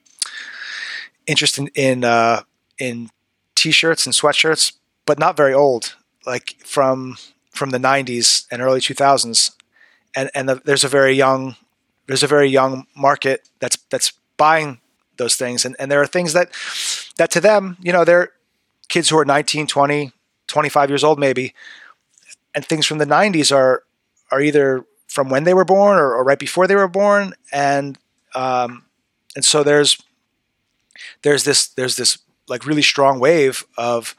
interest 1.25 1.57
in 1.57 1.67
in, 1.69 2.03
uh, 2.03 2.43
in 2.77 3.09
t-shirts 3.55 4.05
and 4.05 4.13
sweatshirts 4.13 4.73
but 5.07 5.17
not 5.17 5.35
very 5.35 5.51
old, 5.51 5.95
like 6.27 6.57
from 6.63 7.17
from 7.49 7.71
the 7.71 7.79
90s 7.79 8.45
and 8.51 8.61
early 8.61 8.79
2000s. 8.79 9.49
And 10.15 10.29
and 10.35 10.47
the, 10.47 10.61
there's 10.63 10.83
a 10.83 10.87
very 10.87 11.13
young 11.13 11.55
there's 12.05 12.21
a 12.21 12.27
very 12.27 12.49
young 12.49 12.85
market 12.95 13.49
that's 13.57 13.77
that's 13.89 14.13
buying 14.37 14.79
those 15.17 15.35
things 15.35 15.65
and, 15.65 15.75
and 15.79 15.89
there 15.89 16.01
are 16.03 16.07
things 16.07 16.33
that 16.33 16.51
that 17.17 17.31
to 17.31 17.41
them, 17.41 17.77
you 17.81 17.91
know, 17.91 18.05
they're 18.05 18.29
kids 18.89 19.09
who 19.09 19.17
are 19.17 19.25
19, 19.25 19.65
20, 19.65 20.11
25 20.45 20.89
years 20.89 21.03
old 21.03 21.19
maybe 21.19 21.55
and 22.53 22.63
things 22.63 22.85
from 22.85 22.99
the 22.99 23.05
90s 23.05 23.51
are 23.51 23.85
are 24.29 24.39
either 24.39 24.85
from 25.11 25.27
when 25.27 25.43
they 25.43 25.53
were 25.53 25.65
born 25.65 25.99
or, 25.99 26.13
or 26.15 26.23
right 26.23 26.39
before 26.39 26.67
they 26.67 26.75
were 26.75 26.87
born 26.87 27.33
and 27.51 27.97
um, 28.33 28.85
and 29.35 29.43
so 29.43 29.61
there's 29.61 30.01
there's 31.21 31.43
this 31.43 31.67
there's 31.67 31.97
this 31.97 32.17
like 32.47 32.65
really 32.65 32.81
strong 32.81 33.19
wave 33.19 33.65
of 33.77 34.15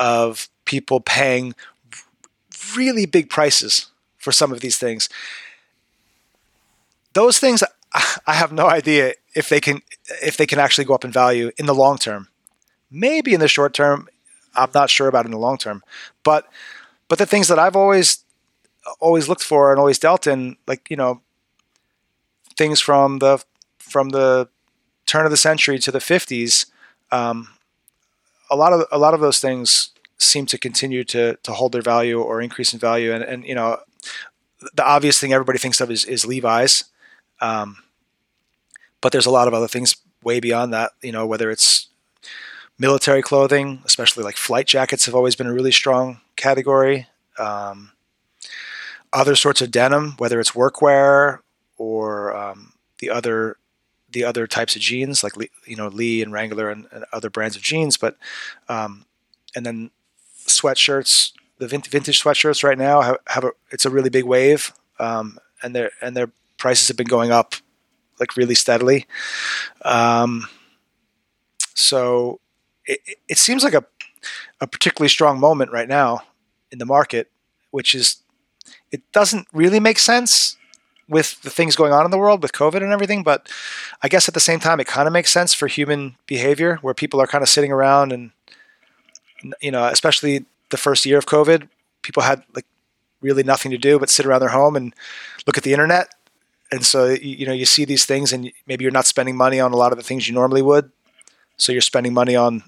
of 0.00 0.48
people 0.64 1.00
paying 1.00 1.54
really 2.76 3.06
big 3.06 3.30
prices 3.30 3.86
for 4.18 4.32
some 4.32 4.50
of 4.50 4.60
these 4.60 4.78
things. 4.78 5.08
Those 7.12 7.38
things 7.38 7.62
I 8.26 8.34
have 8.34 8.52
no 8.52 8.66
idea 8.66 9.14
if 9.36 9.48
they 9.48 9.60
can 9.60 9.80
if 10.22 10.36
they 10.36 10.46
can 10.46 10.58
actually 10.58 10.86
go 10.86 10.94
up 10.94 11.04
in 11.04 11.12
value 11.12 11.52
in 11.56 11.66
the 11.66 11.74
long 11.74 11.98
term. 11.98 12.28
Maybe 12.90 13.32
in 13.32 13.38
the 13.38 13.46
short 13.46 13.74
term, 13.74 14.08
I'm 14.56 14.70
not 14.74 14.90
sure 14.90 15.06
about 15.06 15.24
in 15.24 15.30
the 15.30 15.38
long 15.38 15.56
term. 15.56 15.84
But 16.24 16.48
but 17.06 17.18
the 17.18 17.26
things 17.26 17.46
that 17.46 17.60
I've 17.60 17.76
always 17.76 18.24
always 18.98 19.28
looked 19.28 19.42
for 19.42 19.70
and 19.70 19.78
always 19.78 19.98
dealt 19.98 20.26
in, 20.26 20.56
like 20.66 20.90
you 20.90 20.96
know, 20.96 21.20
things 22.56 22.80
from 22.80 23.18
the 23.18 23.42
from 23.78 24.10
the 24.10 24.48
turn 25.06 25.24
of 25.24 25.30
the 25.30 25.36
century 25.36 25.78
to 25.78 25.90
the 25.90 25.98
50s, 25.98 26.66
um, 27.10 27.48
a 28.50 28.56
lot 28.56 28.72
of 28.72 28.84
a 28.92 28.98
lot 28.98 29.14
of 29.14 29.20
those 29.20 29.40
things 29.40 29.90
seem 30.18 30.46
to 30.46 30.58
continue 30.58 31.04
to 31.04 31.36
to 31.42 31.52
hold 31.52 31.72
their 31.72 31.82
value 31.82 32.20
or 32.20 32.40
increase 32.40 32.72
in 32.72 32.78
value. 32.78 33.12
And 33.12 33.24
and 33.24 33.44
you 33.44 33.54
know, 33.54 33.78
the 34.74 34.84
obvious 34.84 35.18
thing 35.18 35.32
everybody 35.32 35.58
thinks 35.58 35.80
of 35.80 35.90
is 35.90 36.04
is 36.04 36.26
Levi's, 36.26 36.84
um, 37.40 37.78
but 39.00 39.12
there's 39.12 39.26
a 39.26 39.30
lot 39.30 39.48
of 39.48 39.54
other 39.54 39.68
things 39.68 39.96
way 40.22 40.40
beyond 40.40 40.72
that. 40.72 40.92
You 41.02 41.12
know, 41.12 41.26
whether 41.26 41.50
it's 41.50 41.88
military 42.78 43.22
clothing, 43.22 43.82
especially 43.84 44.24
like 44.24 44.36
flight 44.36 44.66
jackets, 44.66 45.06
have 45.06 45.14
always 45.14 45.36
been 45.36 45.46
a 45.46 45.52
really 45.52 45.72
strong 45.72 46.20
category. 46.36 47.06
Um, 47.38 47.92
other 49.12 49.36
sorts 49.36 49.60
of 49.60 49.70
denim, 49.70 50.14
whether 50.18 50.40
it's 50.40 50.52
workwear 50.52 51.40
or 51.76 52.36
um, 52.36 52.74
the 52.98 53.10
other 53.10 53.56
the 54.12 54.24
other 54.24 54.46
types 54.46 54.74
of 54.74 54.82
jeans, 54.82 55.22
like 55.22 55.32
you 55.66 55.76
know 55.76 55.88
Lee 55.88 56.22
and 56.22 56.32
Wrangler 56.32 56.70
and, 56.70 56.86
and 56.92 57.04
other 57.12 57.30
brands 57.30 57.56
of 57.56 57.62
jeans, 57.62 57.96
but 57.96 58.16
um, 58.68 59.04
and 59.54 59.64
then 59.64 59.90
sweatshirts, 60.46 61.32
the 61.58 61.68
vintage 61.68 62.22
sweatshirts 62.22 62.64
right 62.64 62.78
now 62.78 63.02
have, 63.02 63.16
have 63.28 63.44
a 63.44 63.50
it's 63.70 63.86
a 63.86 63.90
really 63.90 64.10
big 64.10 64.24
wave, 64.24 64.72
um, 64.98 65.38
and 65.62 65.74
their 65.74 65.90
and 66.02 66.16
their 66.16 66.30
prices 66.58 66.88
have 66.88 66.96
been 66.96 67.06
going 67.06 67.30
up 67.30 67.54
like 68.18 68.36
really 68.36 68.54
steadily. 68.54 69.06
Um, 69.82 70.48
so 71.74 72.40
it, 72.84 73.00
it 73.28 73.38
seems 73.38 73.64
like 73.64 73.74
a 73.74 73.84
a 74.60 74.66
particularly 74.66 75.08
strong 75.08 75.40
moment 75.40 75.72
right 75.72 75.88
now 75.88 76.20
in 76.70 76.78
the 76.78 76.86
market, 76.86 77.30
which 77.70 77.94
is 77.94 78.19
it 78.90 79.02
doesn't 79.12 79.46
really 79.52 79.80
make 79.80 79.98
sense 79.98 80.56
with 81.08 81.42
the 81.42 81.50
things 81.50 81.74
going 81.74 81.92
on 81.92 82.04
in 82.04 82.10
the 82.12 82.18
world 82.18 82.40
with 82.40 82.52
COVID 82.52 82.82
and 82.82 82.92
everything, 82.92 83.24
but 83.24 83.48
I 84.00 84.08
guess 84.08 84.28
at 84.28 84.34
the 84.34 84.40
same 84.40 84.60
time 84.60 84.78
it 84.78 84.86
kind 84.86 85.08
of 85.08 85.12
makes 85.12 85.32
sense 85.32 85.52
for 85.52 85.66
human 85.66 86.16
behavior 86.26 86.78
where 86.82 86.94
people 86.94 87.20
are 87.20 87.26
kind 87.26 87.42
of 87.42 87.48
sitting 87.48 87.72
around 87.72 88.12
and 88.12 88.30
you 89.60 89.70
know, 89.70 89.86
especially 89.86 90.44
the 90.68 90.76
first 90.76 91.04
year 91.04 91.18
of 91.18 91.26
COVID, 91.26 91.68
people 92.02 92.22
had 92.22 92.44
like 92.54 92.66
really 93.20 93.42
nothing 93.42 93.72
to 93.72 93.78
do 93.78 93.98
but 93.98 94.08
sit 94.08 94.24
around 94.24 94.40
their 94.40 94.50
home 94.50 94.76
and 94.76 94.94
look 95.46 95.58
at 95.58 95.64
the 95.64 95.72
internet. 95.72 96.14
And 96.70 96.86
so 96.86 97.06
you 97.06 97.44
know, 97.44 97.52
you 97.52 97.66
see 97.66 97.84
these 97.84 98.06
things 98.06 98.32
and 98.32 98.52
maybe 98.66 98.84
you're 98.84 98.92
not 98.92 99.06
spending 99.06 99.36
money 99.36 99.58
on 99.58 99.72
a 99.72 99.76
lot 99.76 99.92
of 99.92 99.98
the 99.98 100.04
things 100.04 100.28
you 100.28 100.34
normally 100.34 100.62
would. 100.62 100.92
So 101.56 101.72
you're 101.72 101.80
spending 101.80 102.14
money 102.14 102.36
on 102.36 102.62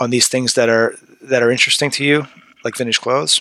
on 0.00 0.10
these 0.10 0.26
things 0.26 0.54
that 0.54 0.68
are 0.68 0.96
that 1.22 1.42
are 1.42 1.52
interesting 1.52 1.90
to 1.92 2.04
you, 2.04 2.26
like 2.64 2.76
vintage 2.76 3.00
clothes. 3.00 3.40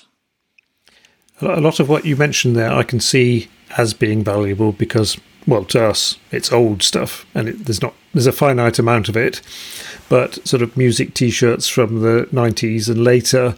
A 1.43 1.61
lot 1.61 1.79
of 1.79 1.89
what 1.89 2.05
you 2.05 2.15
mentioned 2.15 2.55
there, 2.55 2.71
I 2.71 2.83
can 2.83 2.99
see 2.99 3.49
as 3.77 3.93
being 3.93 4.23
valuable 4.23 4.71
because, 4.71 5.17
well, 5.47 5.65
to 5.65 5.85
us, 5.85 6.17
it's 6.31 6.51
old 6.51 6.83
stuff, 6.83 7.25
and 7.33 7.49
it, 7.49 7.65
there's 7.65 7.81
not 7.81 7.93
there's 8.13 8.27
a 8.27 8.31
finite 8.31 8.79
amount 8.79 9.09
of 9.09 9.17
it. 9.17 9.41
But 10.09 10.45
sort 10.47 10.61
of 10.61 10.77
music 10.77 11.13
T-shirts 11.13 11.67
from 11.67 12.01
the 12.01 12.27
'90s 12.31 12.89
and 12.89 13.03
later, 13.03 13.55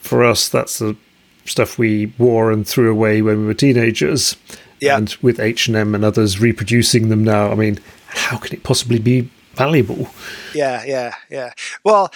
for 0.00 0.24
us, 0.24 0.48
that's 0.48 0.78
the 0.78 0.96
stuff 1.44 1.78
we 1.78 2.06
wore 2.18 2.52
and 2.52 2.66
threw 2.66 2.90
away 2.90 3.22
when 3.22 3.40
we 3.40 3.46
were 3.46 3.54
teenagers. 3.54 4.36
Yeah. 4.80 4.96
And 4.96 5.14
with 5.22 5.38
H 5.38 5.68
and 5.68 5.76
M 5.76 5.94
and 5.94 6.04
others 6.04 6.40
reproducing 6.40 7.08
them 7.08 7.22
now, 7.22 7.52
I 7.52 7.54
mean, 7.54 7.78
how 8.06 8.38
can 8.38 8.54
it 8.54 8.64
possibly 8.64 8.98
be 8.98 9.30
valuable? 9.54 10.10
Yeah, 10.54 10.82
yeah, 10.84 11.14
yeah. 11.30 11.52
Well, 11.84 12.12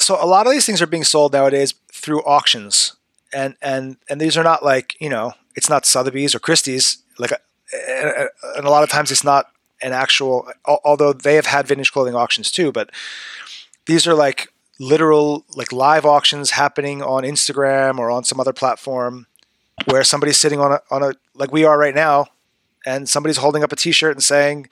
so 0.00 0.22
a 0.22 0.26
lot 0.26 0.46
of 0.46 0.52
these 0.52 0.66
things 0.66 0.82
are 0.82 0.86
being 0.86 1.04
sold 1.04 1.32
nowadays 1.32 1.74
through 1.92 2.22
auctions 2.24 2.96
and 3.34 3.56
and 3.60 3.96
and 4.08 4.20
these 4.20 4.36
are 4.36 4.44
not 4.44 4.64
like 4.64 4.96
you 5.00 5.08
know 5.08 5.32
it's 5.54 5.68
not 5.68 5.84
Sotheby's 5.84 6.34
or 6.34 6.38
Christie's. 6.38 6.98
Like 7.18 7.32
uh, 7.32 7.36
uh, 7.72 8.26
and 8.56 8.66
a 8.66 8.70
lot 8.70 8.82
of 8.82 8.88
times 8.88 9.10
it's 9.10 9.24
not 9.24 9.46
an 9.82 9.92
actual 9.92 10.48
although 10.64 11.12
they 11.12 11.34
have 11.34 11.46
had 11.46 11.66
vintage 11.66 11.92
clothing 11.92 12.14
auctions 12.14 12.50
too 12.50 12.72
but 12.72 12.90
these 13.86 14.06
are 14.06 14.14
like 14.14 14.48
literal 14.80 15.44
like 15.54 15.72
live 15.72 16.04
auctions 16.06 16.50
happening 16.50 17.02
on 17.02 17.22
Instagram 17.22 17.98
or 17.98 18.10
on 18.10 18.24
some 18.24 18.40
other 18.40 18.52
platform 18.52 19.26
where 19.86 20.04
somebody's 20.04 20.38
sitting 20.38 20.60
on 20.60 20.72
a 20.72 20.80
on 20.90 21.02
a 21.02 21.12
like 21.34 21.52
we 21.52 21.64
are 21.64 21.78
right 21.78 21.94
now 21.94 22.26
and 22.86 23.08
somebody's 23.08 23.36
holding 23.36 23.62
up 23.62 23.72
a 23.72 23.76
t-shirt 23.76 24.14
and 24.14 24.22
saying 24.22 24.68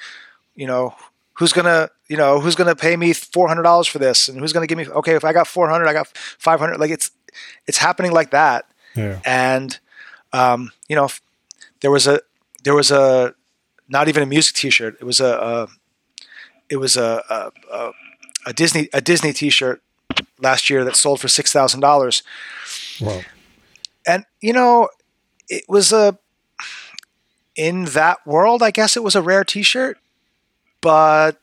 you 0.55 0.67
know 0.67 0.95
who's 1.35 1.53
gonna 1.53 1.91
you 2.09 2.17
know 2.17 2.41
who's 2.41 2.55
gonna 2.55 2.77
pay 2.77 2.97
me 2.97 3.13
$400 3.13 3.89
for 3.89 3.99
this? 3.99 4.29
And 4.29 4.39
who's 4.39 4.53
gonna 4.53 4.67
give 4.67 4.79
me 4.79 4.89
okay 4.89 5.15
if 5.15 5.25
i 5.25 5.33
got 5.33 5.47
400 5.47 5.87
i 5.87 5.93
got 5.93 6.09
500 6.09 6.79
like 6.79 6.91
it's 6.91 7.11
it's 7.67 7.79
happening 7.79 8.13
like 8.13 8.31
that. 8.31 8.67
Yeah. 8.95 9.21
And 9.25 9.79
um, 10.33 10.73
you 10.89 10.97
know, 10.97 11.09
there 11.81 11.91
was 11.91 12.07
a 12.07 12.21
there 12.65 12.75
was 12.75 12.91
a 12.91 13.35
not 13.89 14.09
even 14.09 14.23
a 14.23 14.27
music 14.27 14.55
T-shirt. 14.55 14.97
It 15.01 15.05
was 15.05 15.21
a, 15.21 15.27
a 15.27 15.69
it 16.71 16.77
was 16.77 16.97
a, 16.97 17.51
a, 17.71 17.91
a 18.47 18.53
Disney 18.53 18.89
a 18.93 19.01
Disney 19.01 19.33
T-shirt 19.33 19.83
last 20.41 20.71
year 20.71 20.85
that 20.85 20.97
sold 20.97 21.21
for 21.21 21.29
six 21.29 21.53
thousand 21.53 21.81
dollars. 21.81 22.23
Wow. 23.01 23.21
And 24.07 24.25
you 24.41 24.53
know, 24.53 24.89
it 25.49 25.65
was 25.69 25.93
a 25.93 26.19
in 27.55 27.85
that 27.87 28.27
world. 28.27 28.63
I 28.63 28.71
guess 28.71 28.97
it 28.97 29.03
was 29.03 29.15
a 29.15 29.23
rare 29.23 29.45
T-shirt, 29.45 29.99
but 30.81 31.41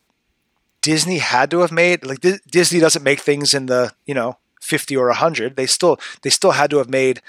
Disney 0.82 1.20
had 1.20 1.52
to 1.52 1.60
have 1.60 1.72
made 1.72 2.06
like 2.06 2.20
Disney 2.50 2.80
doesn't 2.80 3.04
make 3.04 3.20
things 3.20 3.54
in 3.54 3.68
the 3.68 3.94
you 4.06 4.14
know 4.14 4.38
50 4.70 4.96
or 4.96 5.08
100 5.08 5.56
they 5.56 5.66
still 5.66 6.00
they 6.22 6.30
still 6.30 6.52
had 6.52 6.70
to 6.70 6.78
have 6.78 6.90
made 6.90 7.22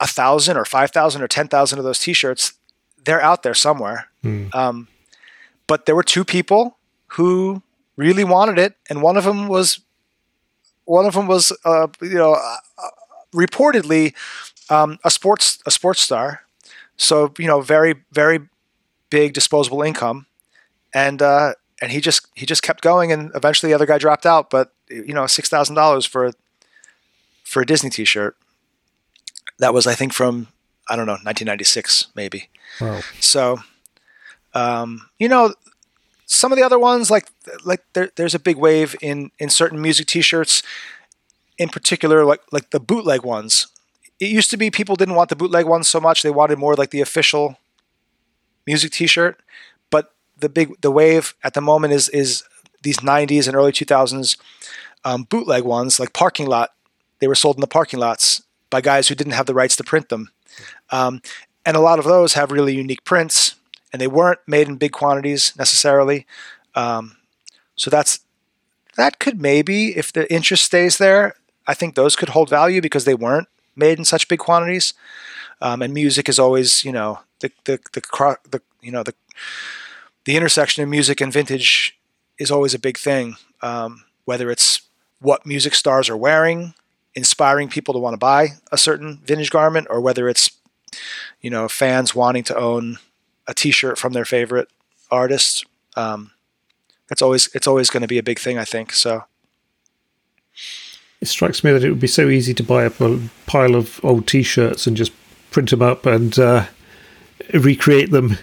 a 0.00 0.06
thousand 0.06 0.56
or 0.56 0.64
5000 0.64 1.22
or 1.22 1.28
10000 1.28 1.78
of 1.78 1.84
those 1.84 2.00
t-shirts. 2.00 2.54
They're 3.04 3.22
out 3.22 3.44
there 3.44 3.54
somewhere. 3.54 4.08
Mm. 4.24 4.54
um, 4.54 4.88
but 5.66 5.86
there 5.86 5.94
were 5.94 6.02
two 6.02 6.24
people 6.24 6.76
who 7.14 7.62
really 7.96 8.24
wanted 8.24 8.58
it 8.58 8.74
and 8.90 9.00
one 9.00 9.16
of 9.16 9.24
them 9.24 9.48
was 9.48 9.80
one 10.84 11.06
of 11.06 11.14
them 11.14 11.28
was 11.28 11.52
uh, 11.64 11.86
you 12.00 12.14
know 12.14 12.34
uh, 12.34 12.56
uh, 12.78 12.88
reportedly 13.32 14.12
um, 14.70 14.98
a 15.04 15.10
sports 15.10 15.62
a 15.66 15.70
sports 15.70 16.00
star. 16.00 16.42
So 16.96 17.32
you 17.38 17.46
know 17.46 17.60
very 17.60 17.94
very 18.12 18.40
big 19.08 19.34
disposable 19.34 19.82
income. 19.82 20.26
And 20.94 21.22
uh, 21.22 21.54
and 21.82 21.92
he 21.92 22.00
just 22.00 22.26
he 22.34 22.46
just 22.46 22.62
kept 22.62 22.80
going 22.80 23.12
and 23.12 23.30
eventually 23.34 23.70
the 23.70 23.74
other 23.74 23.86
guy 23.86 23.98
dropped 23.98 24.24
out 24.24 24.48
but 24.48 24.72
you 24.88 25.12
know 25.12 25.26
six 25.26 25.50
thousand 25.50 25.74
dollars 25.74 26.06
for 26.06 26.32
for 27.52 27.62
a 27.62 27.66
Disney 27.66 27.90
T-shirt. 27.90 28.36
That 29.58 29.74
was, 29.74 29.86
I 29.86 29.94
think, 29.94 30.12
from 30.12 30.48
I 30.88 30.96
don't 30.96 31.06
know, 31.06 31.12
1996 31.12 32.08
maybe. 32.16 32.48
Wow. 32.80 33.00
So, 33.20 33.58
um, 34.54 35.08
you 35.18 35.28
know, 35.28 35.54
some 36.26 36.50
of 36.50 36.58
the 36.58 36.64
other 36.64 36.78
ones, 36.78 37.10
like 37.10 37.28
like 37.64 37.84
there, 37.92 38.10
there's 38.16 38.34
a 38.34 38.38
big 38.40 38.56
wave 38.56 38.96
in 39.00 39.30
in 39.38 39.50
certain 39.50 39.80
music 39.80 40.06
T-shirts, 40.06 40.62
in 41.58 41.68
particular, 41.68 42.24
like 42.24 42.40
like 42.50 42.70
the 42.70 42.80
bootleg 42.80 43.22
ones. 43.22 43.68
It 44.18 44.30
used 44.30 44.50
to 44.50 44.56
be 44.56 44.70
people 44.70 44.96
didn't 44.96 45.14
want 45.14 45.28
the 45.28 45.36
bootleg 45.36 45.66
ones 45.66 45.88
so 45.88 46.00
much; 46.00 46.22
they 46.22 46.30
wanted 46.30 46.58
more 46.58 46.74
like 46.74 46.90
the 46.90 47.02
official 47.02 47.58
music 48.66 48.92
T-shirt. 48.92 49.40
The 50.42 50.48
big 50.48 50.80
the 50.80 50.90
wave 50.90 51.34
at 51.42 51.54
the 51.54 51.60
moment 51.60 51.94
is 51.94 52.08
is 52.10 52.42
these 52.82 52.98
90s 52.98 53.46
and 53.46 53.56
early 53.56 53.72
2000s 53.72 54.36
um, 55.04 55.22
bootleg 55.24 55.64
ones, 55.64 56.00
like 56.00 56.12
parking 56.12 56.46
lot. 56.46 56.70
They 57.20 57.28
were 57.28 57.36
sold 57.36 57.56
in 57.56 57.60
the 57.60 57.66
parking 57.68 58.00
lots 58.00 58.42
by 58.70 58.80
guys 58.80 59.08
who 59.08 59.14
didn't 59.14 59.34
have 59.34 59.46
the 59.46 59.54
rights 59.54 59.76
to 59.76 59.84
print 59.84 60.08
them. 60.08 60.30
Um, 60.90 61.22
and 61.64 61.76
a 61.76 61.80
lot 61.80 62.00
of 62.00 62.04
those 62.04 62.34
have 62.34 62.50
really 62.50 62.74
unique 62.74 63.04
prints, 63.04 63.54
and 63.92 64.02
they 64.02 64.08
weren't 64.08 64.40
made 64.46 64.66
in 64.66 64.76
big 64.76 64.92
quantities 64.92 65.52
necessarily. 65.56 66.26
Um, 66.74 67.16
so 67.76 67.88
that's 67.88 68.20
that 68.96 69.18
could 69.18 69.40
maybe, 69.40 69.96
if 69.96 70.12
the 70.12 70.30
interest 70.32 70.64
stays 70.64 70.98
there, 70.98 71.36
I 71.66 71.74
think 71.74 71.94
those 71.94 72.16
could 72.16 72.30
hold 72.30 72.50
value 72.50 72.80
because 72.80 73.04
they 73.04 73.14
weren't 73.14 73.48
made 73.76 73.98
in 73.98 74.04
such 74.04 74.28
big 74.28 74.40
quantities. 74.40 74.94
Um, 75.60 75.80
and 75.82 75.94
music 75.94 76.28
is 76.28 76.38
always, 76.38 76.84
you 76.84 76.92
know, 76.92 77.20
the 77.40 77.52
the 77.64 77.78
the, 77.92 78.38
the 78.50 78.60
you 78.80 78.90
know 78.90 79.02
the 79.02 79.14
the 80.24 80.36
intersection 80.36 80.82
of 80.82 80.88
music 80.88 81.20
and 81.20 81.32
vintage 81.32 81.98
is 82.38 82.50
always 82.50 82.74
a 82.74 82.78
big 82.78 82.98
thing. 82.98 83.36
Um, 83.60 84.04
whether 84.24 84.50
it's 84.50 84.82
what 85.20 85.46
music 85.46 85.74
stars 85.74 86.08
are 86.08 86.16
wearing, 86.16 86.74
inspiring 87.14 87.68
people 87.68 87.94
to 87.94 88.00
want 88.00 88.14
to 88.14 88.18
buy 88.18 88.48
a 88.70 88.78
certain 88.78 89.20
vintage 89.24 89.50
garment, 89.50 89.86
or 89.90 90.00
whether 90.00 90.28
it's 90.28 90.50
you 91.40 91.50
know 91.50 91.68
fans 91.68 92.14
wanting 92.14 92.44
to 92.44 92.56
own 92.56 92.98
a 93.46 93.54
T-shirt 93.54 93.98
from 93.98 94.12
their 94.12 94.24
favorite 94.24 94.68
artist. 95.10 95.64
Um, 95.96 96.32
that's 97.08 97.22
always 97.22 97.48
it's 97.54 97.66
always 97.66 97.90
going 97.90 98.00
to 98.02 98.08
be 98.08 98.18
a 98.18 98.22
big 98.22 98.38
thing, 98.38 98.58
I 98.58 98.64
think. 98.64 98.92
So 98.92 99.24
it 101.20 101.28
strikes 101.28 101.62
me 101.62 101.72
that 101.72 101.84
it 101.84 101.90
would 101.90 102.00
be 102.00 102.06
so 102.06 102.28
easy 102.28 102.54
to 102.54 102.62
buy 102.62 102.86
up 102.86 103.00
a 103.00 103.20
pile 103.46 103.74
of 103.74 104.04
old 104.04 104.26
T-shirts 104.26 104.86
and 104.86 104.96
just 104.96 105.12
print 105.50 105.70
them 105.70 105.82
up 105.82 106.06
and 106.06 106.36
uh, 106.38 106.66
recreate 107.54 108.10
them. 108.10 108.38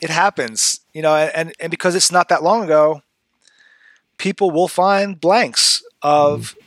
It 0.00 0.10
happens, 0.10 0.80
you 0.92 1.02
know, 1.02 1.14
and 1.14 1.52
and 1.60 1.70
because 1.70 1.94
it's 1.94 2.12
not 2.12 2.28
that 2.28 2.42
long 2.42 2.64
ago, 2.64 3.02
people 4.18 4.50
will 4.50 4.68
find 4.68 5.20
blanks 5.20 5.82
of 6.02 6.54
mm. 6.54 6.62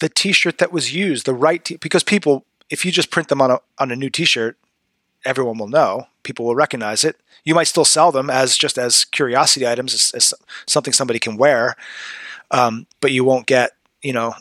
the 0.00 0.08
T-shirt 0.08 0.58
that 0.58 0.72
was 0.72 0.94
used, 0.94 1.26
the 1.26 1.34
right 1.34 1.64
t- 1.64 1.76
because 1.76 2.02
people, 2.02 2.44
if 2.70 2.84
you 2.84 2.92
just 2.92 3.10
print 3.10 3.28
them 3.28 3.42
on 3.42 3.50
a 3.50 3.60
on 3.78 3.90
a 3.90 3.96
new 3.96 4.10
T-shirt, 4.10 4.56
everyone 5.24 5.58
will 5.58 5.68
know. 5.68 6.06
People 6.22 6.46
will 6.46 6.54
recognize 6.54 7.04
it. 7.04 7.16
You 7.44 7.54
might 7.54 7.66
still 7.68 7.84
sell 7.84 8.12
them 8.12 8.30
as 8.30 8.56
just 8.56 8.78
as 8.78 9.04
curiosity 9.04 9.66
items, 9.66 9.94
as, 9.94 10.12
as 10.14 10.34
something 10.66 10.92
somebody 10.92 11.18
can 11.18 11.36
wear, 11.36 11.74
um, 12.50 12.86
but 13.00 13.12
you 13.12 13.24
won't 13.24 13.46
get 13.46 13.72
you 14.02 14.12
know 14.12 14.34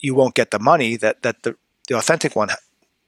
you 0.00 0.14
won't 0.14 0.34
get 0.34 0.50
the 0.50 0.58
money 0.58 0.96
that 0.96 1.22
that 1.22 1.42
the 1.42 1.56
the 1.88 1.96
authentic 1.96 2.36
one 2.36 2.50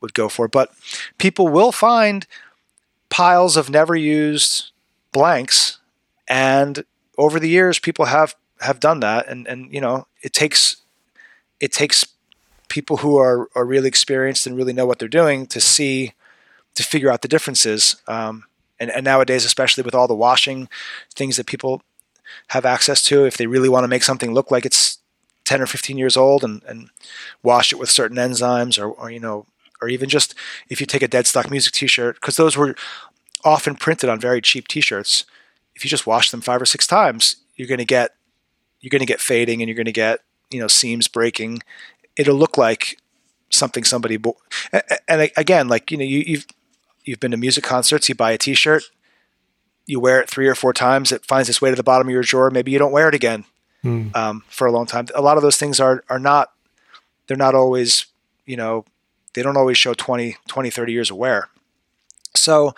would 0.00 0.14
go 0.14 0.28
for. 0.28 0.48
But 0.48 0.70
people 1.18 1.48
will 1.48 1.72
find 1.72 2.26
piles 3.10 3.56
of 3.56 3.68
never 3.68 3.94
used 3.94 4.70
blanks, 5.12 5.78
and 6.28 6.84
over 7.18 7.38
the 7.38 7.48
years, 7.48 7.78
people 7.78 8.06
have 8.06 8.34
have 8.60 8.80
done 8.80 9.00
that, 9.00 9.28
and 9.28 9.46
and 9.46 9.72
you 9.72 9.80
know 9.80 10.06
it 10.22 10.32
takes 10.32 10.76
it 11.60 11.72
takes 11.72 12.06
people 12.68 12.98
who 12.98 13.16
are 13.18 13.48
are 13.54 13.64
really 13.64 13.88
experienced 13.88 14.46
and 14.46 14.56
really 14.56 14.72
know 14.72 14.86
what 14.86 14.98
they're 14.98 15.08
doing 15.08 15.46
to 15.46 15.60
see 15.60 16.14
to 16.74 16.82
figure 16.82 17.10
out 17.10 17.22
the 17.22 17.28
differences. 17.28 17.96
Um, 18.06 18.44
and, 18.78 18.90
and 18.90 19.04
nowadays, 19.04 19.44
especially 19.44 19.82
with 19.82 19.94
all 19.94 20.08
the 20.08 20.14
washing 20.14 20.68
things 21.14 21.36
that 21.36 21.46
people 21.46 21.82
have 22.48 22.64
access 22.64 23.02
to, 23.02 23.26
if 23.26 23.36
they 23.36 23.46
really 23.46 23.68
want 23.68 23.84
to 23.84 23.88
make 23.88 24.02
something 24.02 24.32
look 24.32 24.50
like 24.50 24.64
it's 24.64 24.98
10 25.44 25.60
or 25.60 25.66
15 25.66 25.98
years 25.98 26.16
old 26.16 26.42
and, 26.44 26.62
and 26.64 26.88
wash 27.42 27.72
it 27.72 27.78
with 27.78 27.90
certain 27.90 28.16
enzymes 28.16 28.78
or, 28.78 28.88
or, 28.88 29.10
you 29.10 29.20
know, 29.20 29.46
or 29.80 29.88
even 29.88 30.08
just 30.08 30.34
if 30.68 30.80
you 30.80 30.86
take 30.86 31.02
a 31.02 31.08
dead 31.08 31.26
stock 31.26 31.50
music 31.50 31.72
t-shirt, 31.72 32.16
because 32.16 32.36
those 32.36 32.56
were 32.56 32.74
often 33.44 33.74
printed 33.74 34.10
on 34.10 34.20
very 34.20 34.40
cheap 34.40 34.68
t-shirts. 34.68 35.24
If 35.74 35.84
you 35.84 35.88
just 35.88 36.06
wash 36.06 36.30
them 36.30 36.40
five 36.40 36.60
or 36.60 36.66
six 36.66 36.86
times, 36.86 37.36
you're 37.56 37.68
going 37.68 37.78
to 37.78 37.84
get, 37.84 38.14
you're 38.80 38.90
going 38.90 39.00
to 39.00 39.06
get 39.06 39.20
fading 39.20 39.60
and 39.60 39.68
you're 39.68 39.76
going 39.76 39.86
to 39.86 39.92
get, 39.92 40.20
you 40.50 40.60
know, 40.60 40.68
seams 40.68 41.08
breaking. 41.08 41.62
It'll 42.16 42.36
look 42.36 42.58
like 42.58 42.98
something 43.48 43.84
somebody, 43.84 44.16
bo- 44.16 44.36
and, 44.72 44.82
and 45.08 45.30
again, 45.36 45.68
like, 45.68 45.90
you 45.90 45.96
know, 45.96 46.04
you, 46.04 46.22
you've, 46.26 46.46
you've 47.04 47.20
been 47.20 47.30
to 47.30 47.36
music 47.36 47.64
concerts, 47.64 48.08
you 48.08 48.14
buy 48.14 48.32
a 48.32 48.38
t-shirt, 48.38 48.82
you 49.86 49.98
wear 49.98 50.20
it 50.20 50.28
three 50.28 50.46
or 50.46 50.54
four 50.54 50.72
times, 50.72 51.12
it 51.12 51.24
finds 51.24 51.48
its 51.48 51.62
way 51.62 51.70
to 51.70 51.76
the 51.76 51.82
bottom 51.82 52.06
of 52.06 52.12
your 52.12 52.22
drawer. 52.22 52.50
Maybe 52.50 52.70
you 52.70 52.78
don't 52.78 52.92
wear 52.92 53.08
it 53.08 53.14
again 53.14 53.44
mm. 53.84 54.14
um, 54.14 54.44
for 54.48 54.66
a 54.66 54.72
long 54.72 54.86
time. 54.86 55.06
A 55.14 55.22
lot 55.22 55.36
of 55.36 55.42
those 55.42 55.56
things 55.56 55.80
are 55.80 56.04
are 56.08 56.18
not 56.18 56.52
they're 57.26 57.36
not 57.36 57.54
always 57.54 58.06
you 58.46 58.56
know 58.56 58.84
they 59.34 59.42
don't 59.42 59.56
always 59.56 59.78
show 59.78 59.94
20, 59.94 60.36
20 60.48 60.70
30 60.70 60.92
years 60.92 61.10
of 61.10 61.16
wear. 61.16 61.48
So 62.34 62.74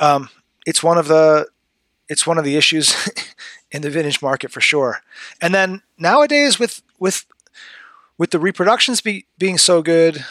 um, 0.00 0.28
it's 0.66 0.82
one 0.82 0.98
of 0.98 1.08
the 1.08 1.48
it's 2.08 2.26
one 2.26 2.38
of 2.38 2.44
the 2.44 2.56
issues 2.56 2.94
in 3.70 3.82
the 3.82 3.90
vintage 3.90 4.22
market 4.22 4.50
for 4.50 4.60
sure. 4.60 5.02
And 5.40 5.54
then 5.54 5.82
nowadays 5.98 6.58
with 6.58 6.82
with 6.98 7.26
with 8.16 8.30
the 8.30 8.38
reproductions 8.38 9.00
be, 9.00 9.26
being 9.38 9.58
so 9.58 9.80
good, 9.80 10.24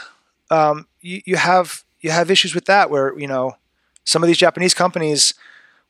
um, 0.51 0.87
you, 1.01 1.21
you 1.25 1.35
have 1.37 1.83
you 2.01 2.11
have 2.11 2.31
issues 2.31 2.53
with 2.53 2.65
that 2.65 2.89
where 2.89 3.17
you 3.17 3.27
know 3.27 3.57
some 4.03 4.23
of 4.23 4.27
these 4.27 4.37
Japanese 4.37 4.73
companies 4.73 5.33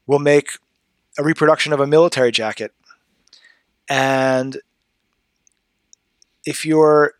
will 0.05 0.19
make 0.19 0.51
a 1.17 1.23
reproduction 1.23 1.73
of 1.73 1.79
a 1.79 1.87
military 1.87 2.31
jacket, 2.31 2.73
and 3.89 4.57
if 6.45 6.65
you're 6.65 7.13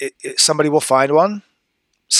it, 0.00 0.14
it, 0.22 0.40
somebody 0.40 0.68
will 0.68 0.80
find 0.80 1.12
one 1.12 1.42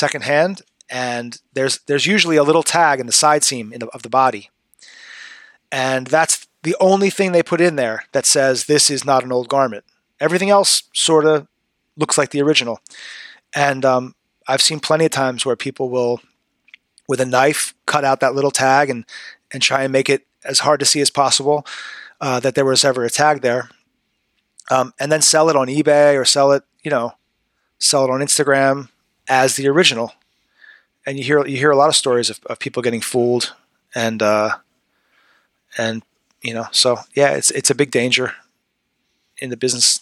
secondhand, 0.05 0.61
and 0.91 1.41
there's 1.55 1.79
there's 1.87 2.07
usually 2.07 2.37
a 2.37 2.43
little 2.43 2.63
tag 2.63 3.01
in 3.01 3.07
the 3.07 3.13
side 3.13 3.43
seam 3.43 3.71
the, 3.71 3.89
of 3.89 4.03
the 4.03 4.11
body, 4.11 4.51
and 5.73 6.07
that's 6.07 6.47
the 6.63 6.77
only 6.79 7.11
thing 7.11 7.33
they 7.33 7.43
put 7.43 7.61
in 7.61 7.77
there 7.77 8.05
that 8.13 8.27
says 8.27 8.65
this 8.65 8.91
is 8.91 9.05
not 9.05 9.25
an 9.25 9.33
old 9.33 9.49
garment. 9.49 9.85
Everything 10.21 10.51
else 10.51 10.83
sort 10.93 11.25
of 11.25 11.47
looks 11.97 12.19
like 12.19 12.31
the 12.31 12.43
original, 12.43 12.81
and 13.55 13.85
um, 13.85 14.15
I've 14.47 14.63
seen 14.63 14.81
plenty 14.81 15.07
of 15.07 15.11
times 15.11 15.47
where 15.47 15.57
people 15.57 15.89
will, 15.89 16.21
with 17.09 17.21
a 17.21 17.27
knife, 17.27 17.75
cut 17.87 18.05
out 18.05 18.21
that 18.21 18.35
little 18.35 18.51
tag 18.51 18.91
and 18.91 19.07
and 19.53 19.63
try 19.63 19.85
and 19.85 19.93
make 19.93 20.11
it 20.11 20.27
as 20.45 20.61
hard 20.61 20.81
to 20.81 20.87
see 20.87 21.01
as 21.01 21.11
possible 21.11 21.67
uh, 22.21 22.41
that 22.41 22.55
there 22.55 22.67
was 22.67 22.85
ever 22.85 23.05
a 23.05 23.11
tag 23.11 23.41
there, 23.41 23.71
um, 24.71 24.93
and 25.01 25.11
then 25.11 25.23
sell 25.23 25.49
it 25.49 25.57
on 25.57 25.69
eBay 25.69 26.21
or 26.21 26.27
sell 26.27 26.53
it, 26.53 26.63
you 26.83 26.91
know, 26.91 27.15
sell 27.79 28.05
it 28.05 28.11
on 28.11 28.21
Instagram 28.21 28.89
as 29.29 29.57
the 29.57 29.69
original. 29.69 30.13
And 31.07 31.19
you 31.19 31.25
hear 31.25 31.47
you 31.47 31.59
hear 31.59 31.71
a 31.71 31.77
lot 31.77 31.89
of 31.89 31.97
stories 31.97 32.31
of, 32.31 32.41
of 32.47 32.59
people 32.59 32.83
getting 32.83 33.03
fooled, 33.03 33.55
and 33.95 34.23
uh, 34.23 34.57
and 35.77 36.03
you 36.43 36.55
know, 36.55 36.67
so 36.71 36.99
yeah, 37.15 37.31
it's 37.31 37.51
it's 37.51 37.71
a 37.71 37.75
big 37.75 37.91
danger 37.91 38.33
in 39.39 39.51
the 39.51 39.57
business. 39.57 40.01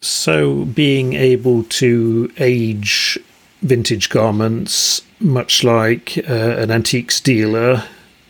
So 0.00 0.64
being 0.64 1.14
able 1.14 1.64
to 1.64 2.32
age 2.38 3.18
vintage 3.62 4.08
garments, 4.10 5.02
much 5.20 5.64
like 5.64 6.18
uh, 6.28 6.32
an 6.32 6.70
antiques 6.70 7.20
dealer, 7.20 7.84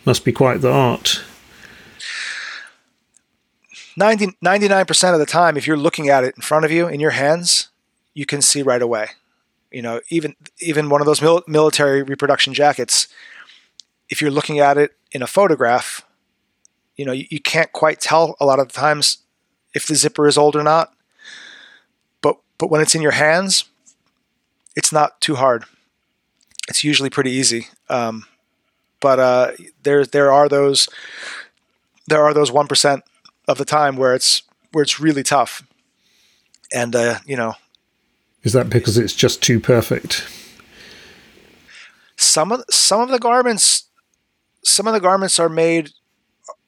must 0.05 0.25
be 0.25 0.31
quite 0.31 0.61
the 0.61 0.71
art. 0.71 1.23
90, 3.95 4.37
99% 4.43 5.13
of 5.13 5.19
the 5.19 5.25
time, 5.25 5.57
if 5.57 5.67
you're 5.67 5.77
looking 5.77 6.09
at 6.09 6.23
it 6.23 6.33
in 6.35 6.41
front 6.41 6.63
of 6.63 6.71
you 6.71 6.87
in 6.87 6.99
your 6.99 7.11
hands, 7.11 7.67
you 8.13 8.25
can 8.25 8.41
see 8.41 8.61
right 8.61 8.81
away. 8.81 9.09
You 9.71 9.81
know, 9.81 10.01
even 10.09 10.35
even 10.59 10.89
one 10.89 11.01
of 11.01 11.05
those 11.07 11.21
mil- 11.21 11.43
military 11.47 12.01
reproduction 12.03 12.53
jackets, 12.53 13.07
if 14.09 14.21
you're 14.21 14.31
looking 14.31 14.59
at 14.59 14.77
it 14.77 14.91
in 15.11 15.21
a 15.21 15.27
photograph, 15.27 16.05
you 16.95 17.05
know, 17.05 17.11
you, 17.11 17.25
you 17.29 17.39
can't 17.39 17.71
quite 17.71 18.01
tell 18.01 18.35
a 18.39 18.45
lot 18.45 18.59
of 18.59 18.67
the 18.67 18.73
times 18.73 19.19
if 19.73 19.85
the 19.85 19.95
zipper 19.95 20.27
is 20.27 20.37
old 20.37 20.55
or 20.55 20.63
not. 20.63 20.93
But 22.21 22.37
but 22.57 22.69
when 22.69 22.81
it's 22.81 22.95
in 22.95 23.01
your 23.01 23.11
hands, 23.11 23.65
it's 24.75 24.91
not 24.91 25.21
too 25.21 25.35
hard. 25.35 25.65
It's 26.67 26.83
usually 26.83 27.09
pretty 27.09 27.31
easy. 27.31 27.67
Um, 27.89 28.25
but 28.99 29.19
uh, 29.19 29.51
there 29.83 30.05
there 30.05 30.31
are 30.31 30.49
those 30.49 30.89
there 32.07 32.23
are 32.23 32.33
those 32.33 32.51
one 32.51 32.67
percent 32.67 33.03
of 33.47 33.57
the 33.57 33.65
time 33.65 33.97
where 33.97 34.13
it's 34.13 34.43
where 34.71 34.81
it's 34.81 34.99
really 34.99 35.23
tough. 35.23 35.63
And 36.73 36.95
uh, 36.95 37.19
you 37.25 37.35
know, 37.35 37.53
is 38.43 38.53
that 38.53 38.69
because 38.69 38.97
it's 38.97 39.13
just 39.13 39.41
too 39.43 39.59
perfect? 39.59 40.27
Some 42.15 42.51
of 42.51 42.63
some 42.69 43.01
of 43.01 43.09
the 43.09 43.19
garments, 43.19 43.85
some 44.63 44.87
of 44.87 44.93
the 44.93 44.99
garments 44.99 45.39
are 45.39 45.49
made 45.49 45.91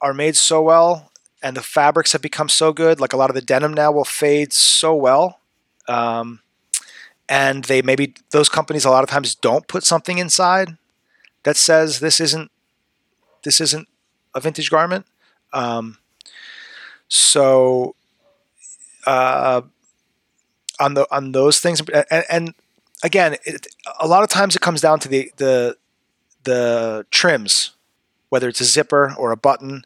are 0.02 0.14
made 0.14 0.36
so 0.36 0.62
well, 0.62 1.12
and 1.42 1.56
the 1.56 1.64
fabrics 1.64 2.12
have 2.14 2.22
become 2.22 2.50
so 2.50 2.74
good. 2.74 3.00
Like 3.00 3.14
a 3.14 3.18
lot 3.18 3.30
of 3.30 3.36
the 3.36 3.42
denim 3.42 3.74
now 3.74 3.92
will 3.92 4.06
fade 4.06 4.54
so 4.54 4.96
well. 4.96 5.40
Um, 5.88 6.42
and 7.28 7.66
they 7.66 7.82
maybe 7.82 8.16
those 8.32 8.50
companies 8.50 8.86
a 8.86 8.90
lot 8.90 9.04
of 9.04 9.10
times 9.10 9.36
don't 9.36 9.68
put 9.68 9.84
something 9.84 10.18
inside 10.18 10.78
that 11.44 11.58
says 11.58 12.00
this 12.00 12.20
isn't 12.20 12.52
this 13.44 13.62
isn't 13.62 13.88
a 14.36 14.40
vintage 14.40 14.70
garment. 14.70 15.06
Um, 15.54 15.98
so 17.08 17.96
uh, 19.06 19.62
on 20.82 20.96
the 20.96 21.08
on 21.16 21.32
those 21.32 21.60
things, 21.60 21.82
and, 22.10 22.26
and 22.30 22.54
again, 23.04 23.38
it, 23.46 23.68
a 24.00 24.08
lot 24.08 24.24
of 24.24 24.30
times 24.30 24.56
it 24.56 24.62
comes 24.62 24.82
down 24.82 25.00
to 25.00 25.08
the 25.08 25.32
the 25.38 25.78
the 26.44 27.06
trims, 27.12 27.72
whether 28.30 28.50
it's 28.50 28.62
a 28.62 28.66
zipper 28.66 29.14
or 29.18 29.32
a 29.32 29.38
button 29.38 29.84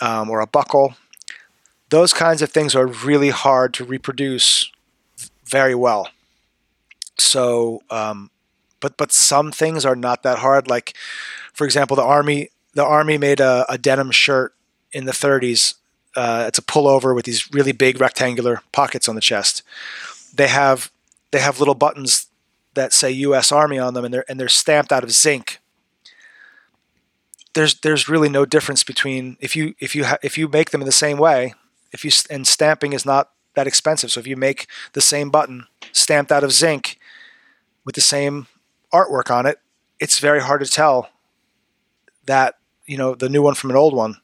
um, 0.00 0.30
or 0.30 0.40
a 0.40 0.46
buckle. 0.46 0.94
Those 1.90 2.12
kinds 2.12 2.42
of 2.42 2.50
things 2.50 2.74
are 2.74 2.86
really 2.86 3.30
hard 3.30 3.74
to 3.74 3.84
reproduce 3.84 4.70
very 5.44 5.74
well. 5.74 6.08
So, 7.18 7.82
um, 7.90 8.30
but 8.80 8.96
but 8.96 9.12
some 9.12 9.52
things 9.52 9.84
are 9.84 9.96
not 9.96 10.22
that 10.22 10.38
hard. 10.38 10.68
Like, 10.68 10.94
for 11.52 11.64
example, 11.64 11.96
the 11.96 12.04
army 12.04 12.50
the 12.74 12.84
army 12.84 13.18
made 13.18 13.40
a, 13.40 13.64
a 13.68 13.78
denim 13.78 14.10
shirt 14.10 14.54
in 14.92 15.06
the 15.06 15.12
30s. 15.12 15.74
Uh, 16.16 16.46
it's 16.48 16.58
a 16.58 16.62
pullover 16.62 17.14
with 17.14 17.26
these 17.26 17.52
really 17.52 17.72
big 17.72 18.00
rectangular 18.00 18.62
pockets 18.72 19.08
on 19.08 19.14
the 19.14 19.20
chest. 19.20 19.62
They 20.34 20.48
have 20.48 20.90
they 21.30 21.40
have 21.40 21.58
little 21.58 21.74
buttons 21.74 22.26
that 22.74 22.92
say 22.92 23.10
U.S. 23.10 23.52
Army 23.52 23.78
on 23.78 23.94
them, 23.94 24.04
and 24.04 24.14
they're 24.14 24.24
and 24.28 24.40
they're 24.40 24.48
stamped 24.48 24.92
out 24.92 25.04
of 25.04 25.12
zinc. 25.12 25.58
There's 27.54 27.80
there's 27.80 28.08
really 28.08 28.28
no 28.28 28.46
difference 28.46 28.82
between 28.82 29.36
if 29.40 29.54
you 29.54 29.74
if 29.78 29.94
you 29.94 30.04
ha- 30.04 30.18
if 30.22 30.38
you 30.38 30.48
make 30.48 30.70
them 30.70 30.80
in 30.80 30.86
the 30.86 30.92
same 30.92 31.18
way. 31.18 31.54
If 31.92 32.04
you 32.04 32.10
and 32.30 32.46
stamping 32.46 32.92
is 32.92 33.06
not 33.06 33.30
that 33.54 33.66
expensive. 33.66 34.10
So 34.12 34.20
if 34.20 34.26
you 34.26 34.36
make 34.36 34.66
the 34.92 35.00
same 35.00 35.30
button 35.30 35.66
stamped 35.92 36.30
out 36.32 36.44
of 36.44 36.52
zinc 36.52 36.98
with 37.84 37.94
the 37.94 38.00
same 38.00 38.46
artwork 38.92 39.30
on 39.30 39.46
it, 39.46 39.58
it's 39.98 40.18
very 40.18 40.40
hard 40.40 40.60
to 40.62 40.70
tell 40.70 41.10
that 42.26 42.58
you 42.86 42.96
know 42.96 43.14
the 43.14 43.28
new 43.28 43.42
one 43.42 43.54
from 43.54 43.70
an 43.70 43.76
old 43.76 43.94
one. 43.94 44.16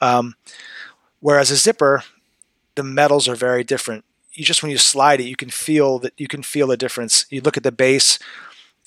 Um, 0.00 0.36
whereas 1.26 1.50
a 1.50 1.56
zipper, 1.56 2.04
the 2.76 2.84
metals 2.84 3.26
are 3.26 3.34
very 3.34 3.64
different. 3.64 4.04
You 4.32 4.44
just 4.44 4.62
when 4.62 4.70
you 4.70 4.78
slide 4.78 5.18
it, 5.18 5.24
you 5.24 5.34
can 5.34 5.50
feel 5.50 5.98
that 5.98 6.12
you 6.16 6.28
can 6.28 6.44
feel 6.44 6.68
the 6.68 6.76
difference. 6.76 7.26
You 7.30 7.40
look 7.40 7.56
at 7.56 7.64
the 7.64 7.72
base, 7.72 8.20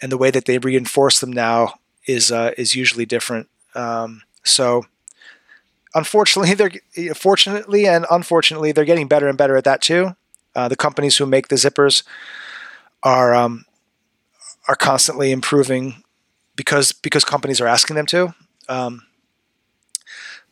and 0.01 0.09
the 0.09 0.17
way 0.17 0.31
that 0.31 0.45
they 0.45 0.57
reinforce 0.57 1.19
them 1.19 1.33
now 1.33 1.73
is 2.05 2.31
uh, 2.31 2.51
is 2.57 2.75
usually 2.75 3.05
different. 3.05 3.49
Um, 3.75 4.21
so, 4.45 4.85
unfortunately, 5.93 6.53
they're 6.95 7.13
fortunately 7.13 7.85
and 7.85 8.05
unfortunately 8.09 8.71
they're 8.71 8.85
getting 8.85 9.09
better 9.09 9.27
and 9.27 9.37
better 9.37 9.57
at 9.57 9.65
that 9.65 9.81
too. 9.81 10.15
Uh, 10.55 10.69
the 10.69 10.77
companies 10.77 11.17
who 11.17 11.25
make 11.25 11.49
the 11.49 11.57
zippers 11.57 12.03
are 13.03 13.35
um, 13.35 13.65
are 14.69 14.77
constantly 14.77 15.33
improving 15.33 16.03
because 16.55 16.93
because 16.93 17.25
companies 17.25 17.59
are 17.59 17.67
asking 17.67 17.97
them 17.97 18.05
to. 18.05 18.33
Um, 18.69 19.08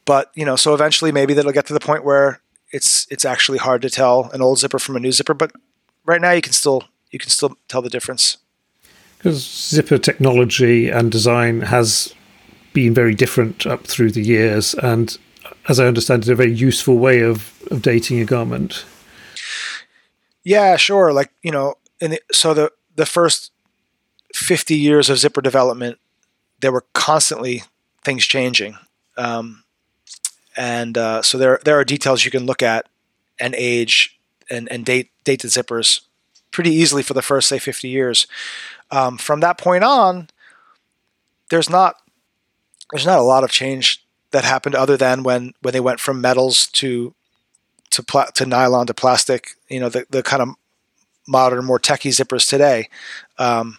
but 0.08 0.32
you 0.34 0.46
know, 0.46 0.56
so 0.56 0.74
eventually 0.74 1.12
maybe 1.12 1.36
that'll 1.36 1.52
get 1.52 1.68
to 1.68 1.74
the 1.74 1.80
point 1.80 2.04
where 2.04 2.42
it's 2.72 3.06
it's 3.12 3.26
actually 3.26 3.60
hard 3.60 3.84
to 3.84 3.90
tell 3.90 4.32
an 4.32 4.42
old 4.42 4.58
zipper 4.58 4.80
from 4.80 4.96
a 4.96 5.00
new 5.00 5.12
zipper. 5.12 5.36
But 5.36 5.52
right 6.06 6.22
now, 6.22 6.32
you 6.32 6.42
can 6.42 6.54
still 6.54 6.86
you 7.12 7.20
can 7.20 7.30
still 7.30 7.58
tell 7.68 7.84
the 7.84 7.90
difference. 7.90 8.38
Because 9.18 9.44
zipper 9.44 9.98
technology 9.98 10.90
and 10.90 11.12
design 11.12 11.62
has 11.62 12.16
been 12.74 12.94
very 12.94 13.14
different 13.14 13.68
up 13.68 13.86
through 13.86 14.12
the 14.12 14.22
years, 14.22 14.74
and 14.76 15.18
as 15.68 15.80
I 15.80 15.86
understand 15.86 16.24
it, 16.24 16.32
a 16.32 16.36
very 16.36 16.54
useful 16.54 16.98
way 16.98 17.22
of, 17.22 17.62
of 17.70 17.82
dating 17.82 18.20
a 18.20 18.26
garment. 18.26 18.86
Yeah, 20.44 20.78
sure. 20.78 21.12
Like 21.12 21.32
you 21.42 21.52
know, 21.52 21.76
in 22.00 22.12
the, 22.12 22.22
so 22.32 22.54
the 22.54 22.72
the 22.96 23.06
first 23.06 23.52
50 24.34 24.74
years 24.74 25.10
of 25.10 25.18
zipper 25.18 25.42
development, 25.42 25.98
there 26.62 26.72
were 26.72 26.86
constantly 26.94 27.64
things 28.04 28.26
changing. 28.26 28.78
Um, 29.18 29.64
and 30.58 30.98
uh, 30.98 31.22
so 31.22 31.38
there 31.38 31.60
there 31.64 31.80
are 31.80 31.86
details 31.86 32.26
you 32.26 32.32
can 32.32 32.46
look 32.46 32.64
at 32.64 32.88
and 33.40 33.54
age 33.56 34.20
and, 34.50 34.70
and 34.72 34.84
date 34.84 35.12
date 35.24 35.42
the 35.44 35.48
zippers 35.48 36.02
pretty 36.52 36.72
easily 36.72 37.04
for 37.04 37.14
the 37.14 37.22
first 37.22 37.48
say 37.48 37.60
50 37.60 37.88
years. 37.88 38.26
Um, 38.90 39.18
from 39.18 39.42
that 39.42 39.58
point 39.58 39.84
on, 39.84 40.30
there's 41.50 41.70
not 41.70 41.96
there's 42.92 43.06
not 43.06 43.20
a 43.20 43.24
lot 43.24 43.44
of 43.44 43.52
change 43.52 44.04
that 44.32 44.44
happened 44.44 44.76
other 44.76 44.98
than 44.98 45.24
when 45.24 45.54
when 45.62 45.74
they 45.74 45.80
went 45.80 46.00
from 46.00 46.20
metals 46.20 46.68
to 46.68 47.14
to 47.92 48.04
pla- 48.04 48.32
to 48.34 48.46
nylon 48.46 48.88
to 48.88 48.94
plastic. 48.94 49.52
You 49.70 49.80
know 49.80 49.90
the 49.90 50.06
the 50.10 50.24
kind 50.24 50.42
of 50.42 50.50
modern, 51.28 51.66
more 51.66 51.80
techy 51.80 52.10
zippers 52.10 52.50
today. 52.50 52.90
Um, 53.38 53.78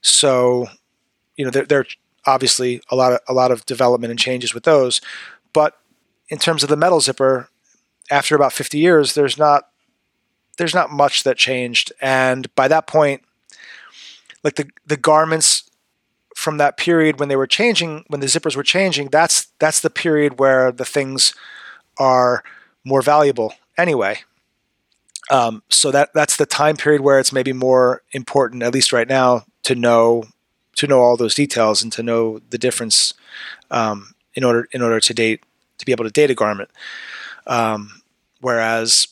so 0.00 0.66
you 1.36 1.44
know 1.44 1.50
there, 1.50 1.66
there 1.66 1.80
are 1.80 1.86
obviously 2.26 2.82
a 2.90 2.96
lot 2.96 3.12
of 3.12 3.20
a 3.28 3.32
lot 3.32 3.50
of 3.50 3.64
development 3.66 4.10
and 4.10 4.18
changes 4.18 4.54
with 4.54 4.64
those, 4.64 5.00
but 5.52 5.79
in 6.30 6.38
terms 6.38 6.62
of 6.62 6.68
the 6.68 6.76
metal 6.76 7.00
zipper, 7.00 7.48
after 8.10 8.34
about 8.34 8.52
50 8.52 8.78
years, 8.78 9.14
there's 9.14 9.36
not 9.36 9.64
there's 10.56 10.74
not 10.74 10.90
much 10.90 11.22
that 11.24 11.38
changed. 11.38 11.92
And 12.02 12.54
by 12.54 12.68
that 12.68 12.86
point, 12.86 13.22
like 14.42 14.54
the 14.56 14.68
the 14.86 14.96
garments 14.96 15.70
from 16.36 16.58
that 16.58 16.76
period 16.76 17.18
when 17.18 17.28
they 17.28 17.36
were 17.36 17.46
changing, 17.46 18.04
when 18.08 18.20
the 18.20 18.26
zippers 18.26 18.56
were 18.56 18.62
changing, 18.62 19.08
that's 19.08 19.48
that's 19.58 19.80
the 19.80 19.90
period 19.90 20.38
where 20.38 20.72
the 20.72 20.84
things 20.84 21.34
are 21.98 22.42
more 22.84 23.02
valuable 23.02 23.54
anyway. 23.76 24.20
Um, 25.30 25.62
so 25.68 25.90
that 25.90 26.10
that's 26.14 26.36
the 26.36 26.46
time 26.46 26.76
period 26.76 27.02
where 27.02 27.20
it's 27.20 27.32
maybe 27.32 27.52
more 27.52 28.02
important, 28.12 28.62
at 28.62 28.74
least 28.74 28.92
right 28.92 29.08
now, 29.08 29.44
to 29.64 29.74
know 29.74 30.24
to 30.76 30.86
know 30.86 31.00
all 31.00 31.16
those 31.16 31.34
details 31.34 31.82
and 31.82 31.92
to 31.92 32.02
know 32.02 32.40
the 32.50 32.58
difference 32.58 33.14
um, 33.70 34.14
in 34.34 34.44
order 34.44 34.68
in 34.72 34.82
order 34.82 35.00
to 35.00 35.14
date 35.14 35.42
to 35.80 35.86
be 35.86 35.92
able 35.92 36.04
to 36.04 36.10
date 36.10 36.30
a 36.30 36.34
garment. 36.34 36.70
Um, 37.46 38.02
whereas 38.40 39.08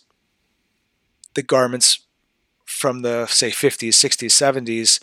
the 1.34 1.42
garments 1.42 2.00
from 2.64 3.02
the 3.02 3.26
say 3.26 3.50
50s, 3.50 3.88
60s, 3.88 4.30
70s, 4.30 5.00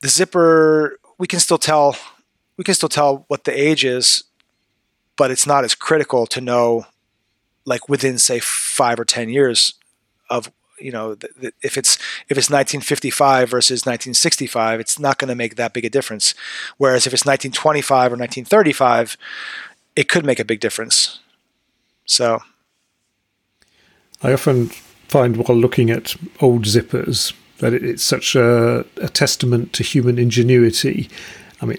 the 0.00 0.08
zipper 0.08 0.98
we 1.18 1.26
can 1.26 1.38
still 1.38 1.58
tell 1.58 1.96
we 2.56 2.64
can 2.64 2.74
still 2.74 2.88
tell 2.88 3.24
what 3.28 3.44
the 3.44 3.52
age 3.52 3.84
is, 3.84 4.24
but 5.16 5.30
it's 5.30 5.46
not 5.46 5.64
as 5.64 5.74
critical 5.74 6.26
to 6.26 6.40
know 6.40 6.86
like 7.66 7.88
within 7.88 8.18
say 8.18 8.38
five 8.40 8.98
or 8.98 9.04
ten 9.04 9.28
years 9.28 9.74
of 10.28 10.50
you 10.78 10.90
know 10.90 11.16
if 11.62 11.76
it's 11.76 11.96
if 12.28 12.38
it's 12.38 12.48
1955 12.48 13.50
versus 13.50 13.80
1965 13.82 14.80
it's 14.80 14.98
not 14.98 15.18
going 15.18 15.28
to 15.28 15.34
make 15.34 15.56
that 15.56 15.74
big 15.74 15.84
a 15.84 15.90
difference 15.90 16.34
whereas 16.78 17.06
if 17.06 17.12
it's 17.12 17.26
1925 17.26 18.12
or 18.12 18.16
1935 18.16 19.18
it 19.96 20.08
could 20.08 20.24
make 20.24 20.40
a 20.40 20.44
big 20.44 20.60
difference. 20.60 21.20
So, 22.06 22.40
I 24.22 24.32
often 24.32 24.68
find 25.08 25.36
while 25.36 25.56
looking 25.56 25.90
at 25.90 26.16
old 26.40 26.64
zippers 26.64 27.32
that 27.58 27.74
it's 27.74 28.02
such 28.02 28.34
a, 28.34 28.84
a 28.96 29.08
testament 29.08 29.72
to 29.74 29.82
human 29.82 30.18
ingenuity. 30.18 31.08
I 31.60 31.66
mean, 31.66 31.78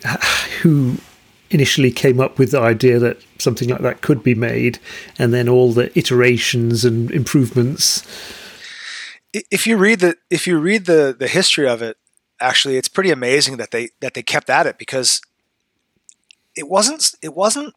who 0.61 0.97
initially 1.49 1.91
came 1.91 2.19
up 2.19 2.39
with 2.39 2.51
the 2.51 2.61
idea 2.61 2.97
that 2.99 3.17
something 3.37 3.69
like 3.69 3.81
that 3.81 4.01
could 4.01 4.23
be 4.23 4.35
made, 4.35 4.79
and 5.19 5.33
then 5.33 5.49
all 5.49 5.73
the 5.73 5.97
iterations 5.97 6.85
and 6.85 7.11
improvements. 7.11 8.03
If 9.33 9.65
you 9.67 9.77
read 9.77 9.99
the 9.99 10.15
if 10.29 10.47
you 10.47 10.59
read 10.59 10.85
the 10.85 11.15
the 11.17 11.27
history 11.27 11.67
of 11.67 11.81
it, 11.81 11.97
actually, 12.39 12.77
it's 12.77 12.87
pretty 12.87 13.11
amazing 13.11 13.57
that 13.57 13.71
they 13.71 13.89
that 13.99 14.13
they 14.13 14.23
kept 14.23 14.49
at 14.49 14.67
it 14.67 14.77
because 14.77 15.21
it 16.55 16.67
wasn't 16.67 17.11
it 17.21 17.33
wasn't 17.33 17.73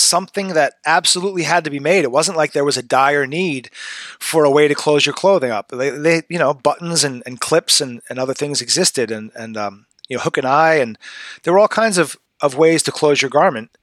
something 0.00 0.48
that 0.48 0.74
absolutely 0.86 1.44
had 1.44 1.64
to 1.64 1.70
be 1.70 1.80
made. 1.80 2.04
It 2.04 2.12
wasn't 2.12 2.36
like 2.36 2.52
there 2.52 2.64
was 2.64 2.76
a 2.76 2.82
dire 2.82 3.26
need 3.26 3.70
for 4.18 4.44
a 4.44 4.50
way 4.50 4.68
to 4.68 4.74
close 4.74 5.06
your 5.06 5.14
clothing 5.14 5.50
up. 5.50 5.68
They, 5.68 5.90
they 5.90 6.22
you 6.28 6.38
know, 6.38 6.54
buttons 6.54 7.04
and, 7.04 7.22
and 7.26 7.40
clips 7.40 7.80
and, 7.80 8.00
and 8.08 8.18
other 8.18 8.34
things 8.34 8.60
existed 8.60 9.10
and, 9.10 9.30
and 9.34 9.56
um, 9.56 9.86
you 10.08 10.16
know, 10.16 10.22
hook 10.22 10.38
and 10.38 10.46
eye. 10.46 10.74
And 10.74 10.98
there 11.42 11.52
were 11.52 11.58
all 11.58 11.68
kinds 11.68 11.98
of, 11.98 12.16
of 12.40 12.56
ways 12.56 12.82
to 12.84 12.92
close 12.92 13.22
your 13.22 13.30
garment. 13.30 13.76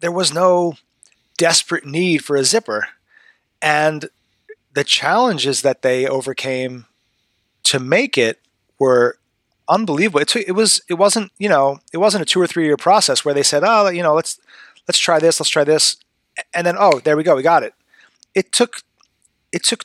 There 0.00 0.12
was 0.12 0.32
no 0.32 0.74
desperate 1.36 1.86
need 1.86 2.24
for 2.24 2.36
a 2.36 2.44
zipper. 2.44 2.88
And 3.62 4.08
the 4.72 4.84
challenges 4.84 5.62
that 5.62 5.82
they 5.82 6.06
overcame 6.06 6.86
to 7.64 7.78
make 7.78 8.18
it 8.18 8.40
were 8.78 9.18
unbelievable. 9.68 10.20
It, 10.20 10.34
it 10.36 10.52
was 10.52 10.82
it 10.88 10.94
wasn't 10.94 11.32
you 11.38 11.48
know 11.48 11.80
it 11.92 11.98
wasn't 11.98 12.22
a 12.22 12.26
two 12.26 12.40
or 12.40 12.46
three 12.46 12.66
year 12.66 12.76
process 12.76 13.24
where 13.24 13.34
they 13.34 13.42
said 13.42 13.62
oh 13.64 13.88
you 13.88 14.02
know 14.02 14.14
let's 14.14 14.38
let's 14.88 14.98
try 14.98 15.18
this 15.18 15.40
let's 15.40 15.50
try 15.50 15.64
this 15.64 15.96
and 16.52 16.66
then 16.66 16.76
oh 16.78 17.00
there 17.00 17.16
we 17.16 17.22
go 17.22 17.36
we 17.36 17.42
got 17.42 17.62
it. 17.62 17.74
It 18.34 18.52
took 18.52 18.82
it 19.52 19.62
took 19.62 19.84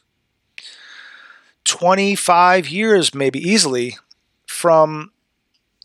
25 1.66 2.68
years 2.68 3.14
maybe 3.14 3.40
easily 3.40 3.98
from 4.48 5.12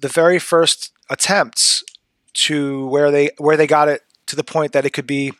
the 0.00 0.08
very 0.08 0.38
first 0.38 0.92
attempts 1.10 1.84
to 2.32 2.86
where 2.88 3.10
they 3.10 3.30
where 3.38 3.56
they 3.56 3.66
got 3.66 3.88
it 3.88 4.02
to 4.26 4.36
the 4.36 4.44
point 4.44 4.72
that 4.72 4.86
it 4.86 4.90
could 4.90 5.06
be 5.06 5.32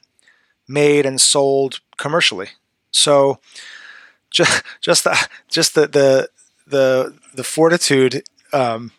made 0.69 1.07
and 1.07 1.21
sold 1.21 1.81
commercially. 1.97 2.49
So 2.91 3.41
just 4.31 4.63
just 4.81 5.05
the 5.05 5.29
just 5.49 5.75
the 5.75 5.87
the 5.87 6.29
the, 6.67 7.15
the 7.35 7.45
fortitude 7.45 8.23
um, 8.53 8.93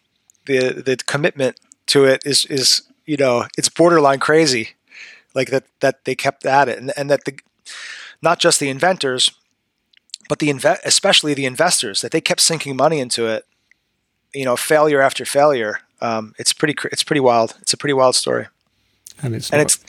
the 0.45 0.69
the 0.85 0.97
commitment 0.97 1.59
to 1.87 2.05
it 2.05 2.21
is 2.25 2.45
is 2.45 2.83
you 3.05 3.17
know 3.17 3.45
it's 3.57 3.69
borderline 3.69 4.19
crazy, 4.19 4.69
like 5.33 5.49
that 5.49 5.65
that 5.79 6.05
they 6.05 6.15
kept 6.15 6.45
at 6.45 6.69
it, 6.69 6.77
and 6.77 6.91
and 6.97 7.09
that 7.09 7.25
the 7.25 7.37
not 8.21 8.39
just 8.39 8.59
the 8.59 8.69
inventors, 8.69 9.31
but 10.29 10.39
the 10.39 10.49
inve- 10.49 10.79
especially 10.83 11.33
the 11.33 11.45
investors 11.45 12.01
that 12.01 12.11
they 12.11 12.21
kept 12.21 12.41
sinking 12.41 12.75
money 12.75 12.99
into 12.99 13.27
it. 13.27 13.45
You 14.33 14.45
know, 14.45 14.55
failure 14.55 15.01
after 15.01 15.25
failure. 15.25 15.79
Um, 16.01 16.35
it's 16.37 16.53
pretty 16.53 16.75
it's 16.91 17.03
pretty 17.03 17.21
wild. 17.21 17.55
It's 17.61 17.73
a 17.73 17.77
pretty 17.77 17.93
wild 17.93 18.15
story. 18.15 18.47
And 19.21 19.33
it's 19.33 19.49
and 19.49 19.59
not, 19.59 19.65
it's 19.65 19.79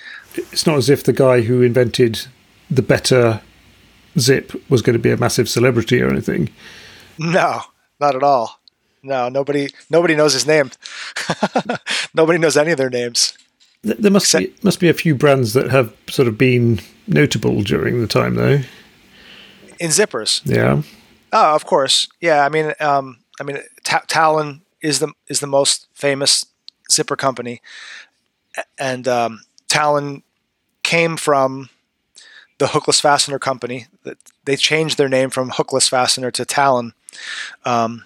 it's 0.53 0.66
not 0.66 0.77
as 0.77 0.89
if 0.89 1.03
the 1.03 1.12
guy 1.12 1.41
who 1.41 1.62
invented 1.62 2.27
the 2.70 2.82
better 2.82 3.41
zip 4.19 4.53
was 4.70 4.82
going 4.82 4.95
to 4.95 5.03
be 5.03 5.11
a 5.11 5.16
massive 5.16 5.49
celebrity 5.49 6.01
or 6.01 6.09
anything. 6.09 6.51
No, 7.19 7.62
not 8.01 8.15
at 8.15 8.23
all. 8.23 8.61
No, 9.07 9.28
nobody 9.28 9.69
nobody 9.89 10.16
knows 10.16 10.33
his 10.33 10.47
name. 10.47 10.70
nobody 12.15 12.39
knows 12.39 12.57
any 12.57 12.73
of 12.73 12.78
their 12.78 12.91
names. 12.91 13.37
There 13.83 14.11
must 14.11 14.27
Except, 14.35 14.45
be 14.45 14.61
must 14.65 14.81
be 14.81 14.89
a 14.89 14.95
few 14.95 15.15
brands 15.15 15.53
that 15.53 15.70
have 15.70 15.95
sort 16.09 16.27
of 16.28 16.37
been 16.37 16.81
notable 17.07 17.62
during 17.62 18.01
the 18.01 18.09
time, 18.09 18.35
though. 18.35 18.61
In 19.78 19.91
zippers, 19.91 20.43
yeah. 20.45 20.83
Oh, 21.33 21.55
of 21.55 21.65
course, 21.66 22.09
yeah. 22.20 22.45
I 22.45 22.49
mean, 22.49 22.73
um, 22.81 23.19
I 23.41 23.45
mean, 23.45 23.59
Ta- 23.85 24.05
Talon 24.09 24.62
is 24.81 24.99
the 24.99 25.12
is 25.28 25.41
the 25.41 25.47
most 25.47 25.87
famous 25.95 26.47
zipper 26.91 27.16
company, 27.16 27.61
and 28.78 29.07
um, 29.07 29.43
Talon 29.69 30.23
came 30.83 31.16
from 31.16 31.69
the 32.59 32.66
Hookless 32.66 33.01
Fastener 33.01 33.39
Company. 33.39 33.87
They 34.45 34.57
changed 34.57 34.97
their 34.97 35.09
name 35.09 35.31
from 35.31 35.51
Hookless 35.51 35.89
Fastener 35.91 36.31
to 36.31 36.45
Talon. 36.45 36.95
Um, 37.65 38.05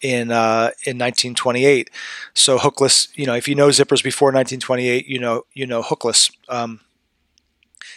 in 0.00 0.30
uh, 0.30 0.70
in 0.84 0.98
1928. 0.98 1.90
So 2.34 2.58
hookless, 2.58 3.08
you 3.14 3.26
know, 3.26 3.34
if 3.34 3.48
you 3.48 3.54
know 3.54 3.68
zippers 3.68 4.02
before 4.02 4.28
1928, 4.28 5.06
you 5.06 5.18
know 5.18 5.44
you 5.52 5.66
know 5.66 5.82
hookless. 5.82 6.30
Um, 6.48 6.80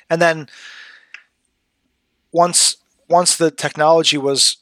and 0.09 0.21
then 0.21 0.49
once 2.31 2.77
once 3.09 3.37
the 3.37 3.51
technology 3.51 4.17
was 4.17 4.57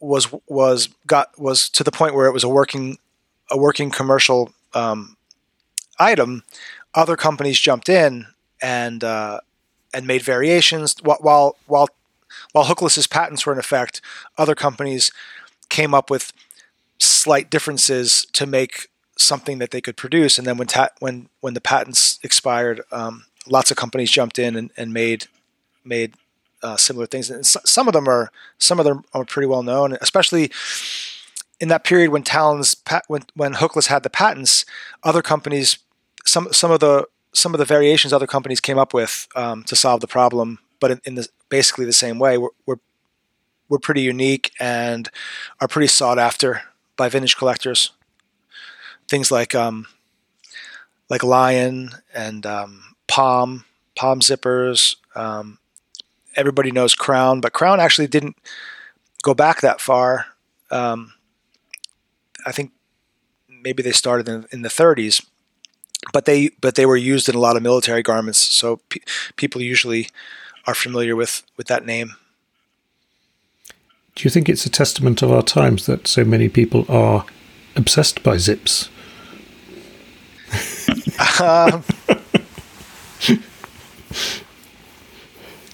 was 0.00 0.28
was 0.46 0.88
got 1.06 1.38
was 1.38 1.68
to 1.70 1.84
the 1.84 1.92
point 1.92 2.14
where 2.14 2.26
it 2.26 2.32
was 2.32 2.44
a 2.44 2.48
working 2.48 2.98
a 3.50 3.58
working 3.58 3.90
commercial 3.90 4.52
um, 4.74 5.16
item, 5.98 6.44
other 6.94 7.16
companies 7.16 7.58
jumped 7.58 7.88
in 7.88 8.26
and 8.62 9.02
uh, 9.02 9.40
and 9.94 10.06
made 10.06 10.22
variations 10.22 10.96
while 11.02 11.56
while 11.66 11.88
while 12.52 12.64
hookless's 12.66 13.06
patents 13.06 13.46
were 13.46 13.52
in 13.52 13.58
effect. 13.58 14.00
Other 14.36 14.54
companies 14.54 15.10
came 15.68 15.94
up 15.94 16.10
with 16.10 16.32
slight 16.98 17.50
differences 17.50 18.26
to 18.32 18.46
make 18.46 18.88
something 19.16 19.58
that 19.58 19.70
they 19.70 19.80
could 19.80 19.96
produce. 19.96 20.38
And 20.38 20.46
then 20.46 20.56
when 20.56 20.68
ta- 20.68 20.90
when 21.00 21.28
when 21.40 21.54
the 21.54 21.60
patents 21.60 22.18
expired, 22.22 22.80
um, 22.92 23.26
lots 23.46 23.70
of 23.70 23.76
companies 23.76 24.10
jumped 24.10 24.38
in 24.38 24.56
and, 24.56 24.70
and 24.76 24.92
made 24.92 25.26
made 25.84 26.14
uh, 26.62 26.76
similar 26.76 27.06
things. 27.06 27.30
And 27.30 27.46
some 27.46 27.88
of 27.88 27.94
them 27.94 28.08
are 28.08 28.30
some 28.58 28.78
of 28.78 28.84
them 28.84 29.04
are 29.12 29.24
pretty 29.24 29.46
well 29.46 29.62
known, 29.62 29.96
especially 30.00 30.50
in 31.60 31.68
that 31.68 31.84
period 31.84 32.10
when 32.10 32.22
Talon's 32.22 32.74
pat- 32.74 33.04
when 33.08 33.22
when 33.34 33.54
Hookless 33.54 33.86
had 33.86 34.02
the 34.02 34.10
patents. 34.10 34.64
Other 35.02 35.22
companies, 35.22 35.78
some 36.24 36.52
some 36.52 36.70
of 36.70 36.80
the 36.80 37.06
some 37.32 37.54
of 37.54 37.58
the 37.58 37.64
variations 37.64 38.12
other 38.12 38.26
companies 38.26 38.60
came 38.60 38.78
up 38.78 38.94
with 38.94 39.28
um, 39.36 39.64
to 39.64 39.76
solve 39.76 40.00
the 40.00 40.06
problem, 40.08 40.58
but 40.80 40.90
in, 40.90 41.00
in 41.04 41.14
the, 41.14 41.28
basically 41.48 41.84
the 41.84 41.92
same 41.92 42.18
way, 42.18 42.38
were, 42.38 42.52
were 42.66 42.80
were 43.68 43.78
pretty 43.78 44.00
unique 44.00 44.52
and 44.58 45.10
are 45.60 45.68
pretty 45.68 45.88
sought 45.88 46.18
after 46.18 46.62
by 46.98 47.08
vintage 47.08 47.38
collectors. 47.38 47.92
Things 49.08 49.30
like 49.30 49.54
um, 49.54 49.86
like 51.08 51.22
Lion 51.22 51.92
and 52.12 52.44
um, 52.44 52.94
Palm, 53.06 53.64
Palm 53.96 54.20
zippers. 54.20 54.96
Um, 55.14 55.58
everybody 56.36 56.70
knows 56.70 56.94
Crown, 56.94 57.40
but 57.40 57.54
Crown 57.54 57.80
actually 57.80 58.08
didn't 58.08 58.36
go 59.22 59.32
back 59.32 59.62
that 59.62 59.80
far. 59.80 60.26
Um, 60.70 61.14
I 62.44 62.52
think 62.52 62.72
maybe 63.48 63.82
they 63.82 63.92
started 63.92 64.28
in, 64.28 64.46
in, 64.52 64.62
the 64.62 64.68
30s, 64.68 65.24
but 66.12 66.26
they 66.26 66.50
but 66.60 66.74
they 66.74 66.84
were 66.84 66.96
used 66.96 67.28
in 67.28 67.34
a 67.34 67.40
lot 67.40 67.56
of 67.56 67.62
military 67.62 68.02
garments. 68.02 68.38
So 68.38 68.76
pe- 68.90 69.00
people 69.36 69.62
usually 69.62 70.08
are 70.66 70.74
familiar 70.74 71.16
with 71.16 71.42
with 71.56 71.68
that 71.68 71.86
name. 71.86 72.16
Do 74.18 74.26
you 74.26 74.30
think 74.30 74.48
it's 74.48 74.66
a 74.66 74.70
testament 74.70 75.22
of 75.22 75.30
our 75.30 75.42
times 75.42 75.86
that 75.86 76.08
so 76.08 76.24
many 76.24 76.48
people 76.48 76.84
are 76.88 77.24
obsessed 77.76 78.20
by 78.24 78.36
zips? 78.36 78.88
um, 81.40 81.84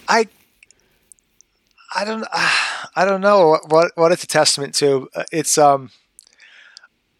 I 0.06 0.28
I 1.96 2.04
don't 2.04 2.26
I 2.94 3.06
don't 3.06 3.22
know 3.22 3.56
what 3.68 3.92
what 3.94 4.12
it's 4.12 4.24
a 4.24 4.26
testament 4.26 4.74
to. 4.74 5.08
It's 5.32 5.56
um 5.56 5.88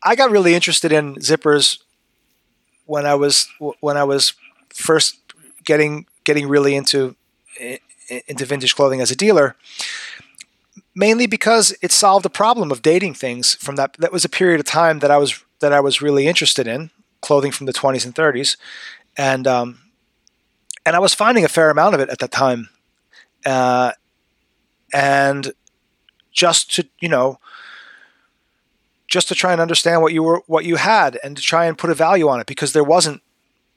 I 0.02 0.16
got 0.16 0.30
really 0.30 0.55
interested 0.55 0.92
in 0.92 1.14
zippers 1.14 1.80
when 2.84 3.06
I 3.06 3.14
was 3.14 3.48
when 3.80 3.96
I 3.96 4.05
was 4.05 4.34
first 4.74 5.16
getting 5.64 6.05
getting 6.24 6.48
really 6.48 6.74
into 6.74 7.16
into 8.28 8.44
vintage 8.44 8.76
clothing 8.76 9.01
as 9.01 9.10
a 9.10 9.16
dealer 9.16 9.56
mainly 10.95 11.27
because 11.27 11.77
it 11.83 11.93
solved 11.93 12.25
a 12.25 12.31
problem 12.31 12.71
of 12.71 12.83
dating 12.83 13.15
things 13.15 13.55
from 13.55 13.77
that 13.77 13.95
that 13.99 14.12
was 14.12 14.25
a 14.25 14.29
period 14.29 14.61
of 14.61 14.66
time 14.66 15.01
that 15.01 15.11
I 15.11 15.19
was 15.19 15.45
that 15.61 15.73
I 15.73 15.81
was 15.81 16.03
really 16.03 16.27
interested 16.27 16.66
in 16.66 16.91
clothing 17.21 17.53
from 17.53 17.66
the 17.66 17.73
20s 17.73 18.05
and 18.05 18.15
30s 18.15 18.57
and 19.16 19.47
um, 19.47 19.79
and 20.87 20.95
I 20.95 20.99
was 20.99 21.15
finding 21.15 21.45
a 21.45 21.49
fair 21.49 21.71
amount 21.71 21.95
of 21.95 22.01
it 22.01 22.11
at 22.11 22.19
that 22.19 22.31
time. 22.31 22.69
Uh, 23.47 23.93
and 24.93 25.53
just 26.33 26.75
to 26.75 26.89
you 27.01 27.09
know 27.09 27.39
just 29.07 29.29
to 29.29 29.35
try 29.35 29.53
and 29.53 29.61
understand 29.61 30.03
what 30.03 30.12
you 30.12 30.23
were 30.23 30.43
what 30.47 30.65
you 30.65 30.77
had 30.77 31.19
and 31.23 31.37
to 31.37 31.43
try 31.43 31.66
and 31.66 31.79
put 31.79 31.91
a 31.91 31.95
value 31.95 32.29
on 32.29 32.41
it 32.41 32.47
because 32.47 32.73
there 32.73 32.85
wasn't 32.85 33.23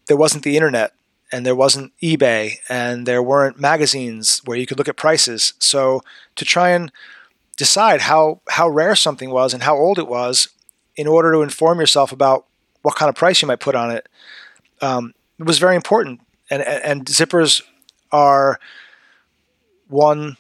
there 0.08 0.18
wasn't 0.18 0.44
the 0.44 0.56
internet 0.56 0.94
and 1.32 1.46
there 1.46 1.56
wasn't 1.56 1.94
eBay 2.02 2.56
and 2.70 3.06
there 3.06 3.22
weren't 3.22 3.60
magazines 3.60 4.42
where 4.46 4.58
you 4.58 4.66
could 4.66 4.78
look 4.78 4.88
at 4.88 4.98
prices. 4.98 5.54
So 5.60 6.02
to 6.36 6.46
try 6.46 6.70
and 6.70 6.92
decide 7.58 8.02
how 8.02 8.42
how 8.50 8.70
rare 8.70 8.96
something 8.96 9.30
was 9.32 9.54
and 9.54 9.64
how 9.64 9.76
old 9.76 10.00
it 10.00 10.08
was 10.08 10.50
in 10.96 11.08
order 11.08 11.32
to 11.32 11.42
inform 11.42 11.80
yourself 11.80 12.12
about 12.12 12.46
what 12.82 12.96
kind 12.96 13.10
of 13.10 13.16
price 13.16 13.42
you 13.42 13.48
might 13.48 13.60
put 13.60 13.76
on 13.76 13.92
it 13.92 14.08
um, 14.82 15.14
it 15.40 15.46
was 15.46 15.58
very 15.60 15.76
important 15.76 16.22
and 16.50 16.62
and 16.62 17.06
zippers 17.06 17.62
are 18.12 18.60
one 19.88 20.38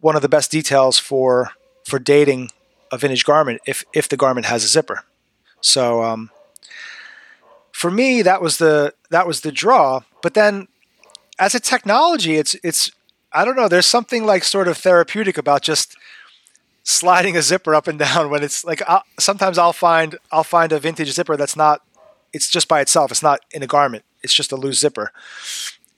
one 0.00 0.16
of 0.16 0.22
the 0.22 0.28
best 0.28 0.50
details 0.50 0.98
for 0.98 1.50
for 1.84 1.98
dating 1.98 2.50
a 2.92 2.98
vintage 2.98 3.24
garment 3.24 3.60
if 3.66 3.84
if 3.92 4.08
the 4.08 4.16
garment 4.16 4.46
has 4.46 4.64
a 4.64 4.68
zipper. 4.68 5.04
So 5.60 6.02
um, 6.02 6.30
for 7.76 7.90
me, 7.90 8.22
that 8.22 8.40
was 8.40 8.56
the 8.56 8.94
that 9.10 9.26
was 9.26 9.42
the 9.42 9.52
draw. 9.52 10.00
But 10.22 10.32
then, 10.32 10.68
as 11.38 11.54
a 11.54 11.60
technology, 11.60 12.36
it's 12.36 12.56
it's 12.64 12.90
I 13.32 13.44
don't 13.44 13.54
know. 13.54 13.68
There's 13.68 13.84
something 13.84 14.24
like 14.24 14.44
sort 14.44 14.66
of 14.66 14.78
therapeutic 14.78 15.36
about 15.36 15.60
just 15.60 15.94
sliding 16.84 17.36
a 17.36 17.42
zipper 17.42 17.74
up 17.74 17.86
and 17.86 17.98
down 18.06 18.30
when 18.30 18.42
it's 18.42 18.64
like 18.64 18.80
I'll, 18.88 19.02
sometimes 19.20 19.58
I'll 19.58 19.74
find 19.74 20.16
I'll 20.32 20.42
find 20.42 20.72
a 20.72 20.80
vintage 20.80 21.12
zipper 21.12 21.36
that's 21.36 21.54
not 21.54 21.82
it's 22.32 22.48
just 22.48 22.66
by 22.66 22.80
itself. 22.80 23.10
It's 23.10 23.22
not 23.22 23.40
in 23.50 23.62
a 23.62 23.66
garment. 23.66 24.06
It's 24.22 24.32
just 24.32 24.52
a 24.52 24.56
loose 24.56 24.78
zipper, 24.78 25.12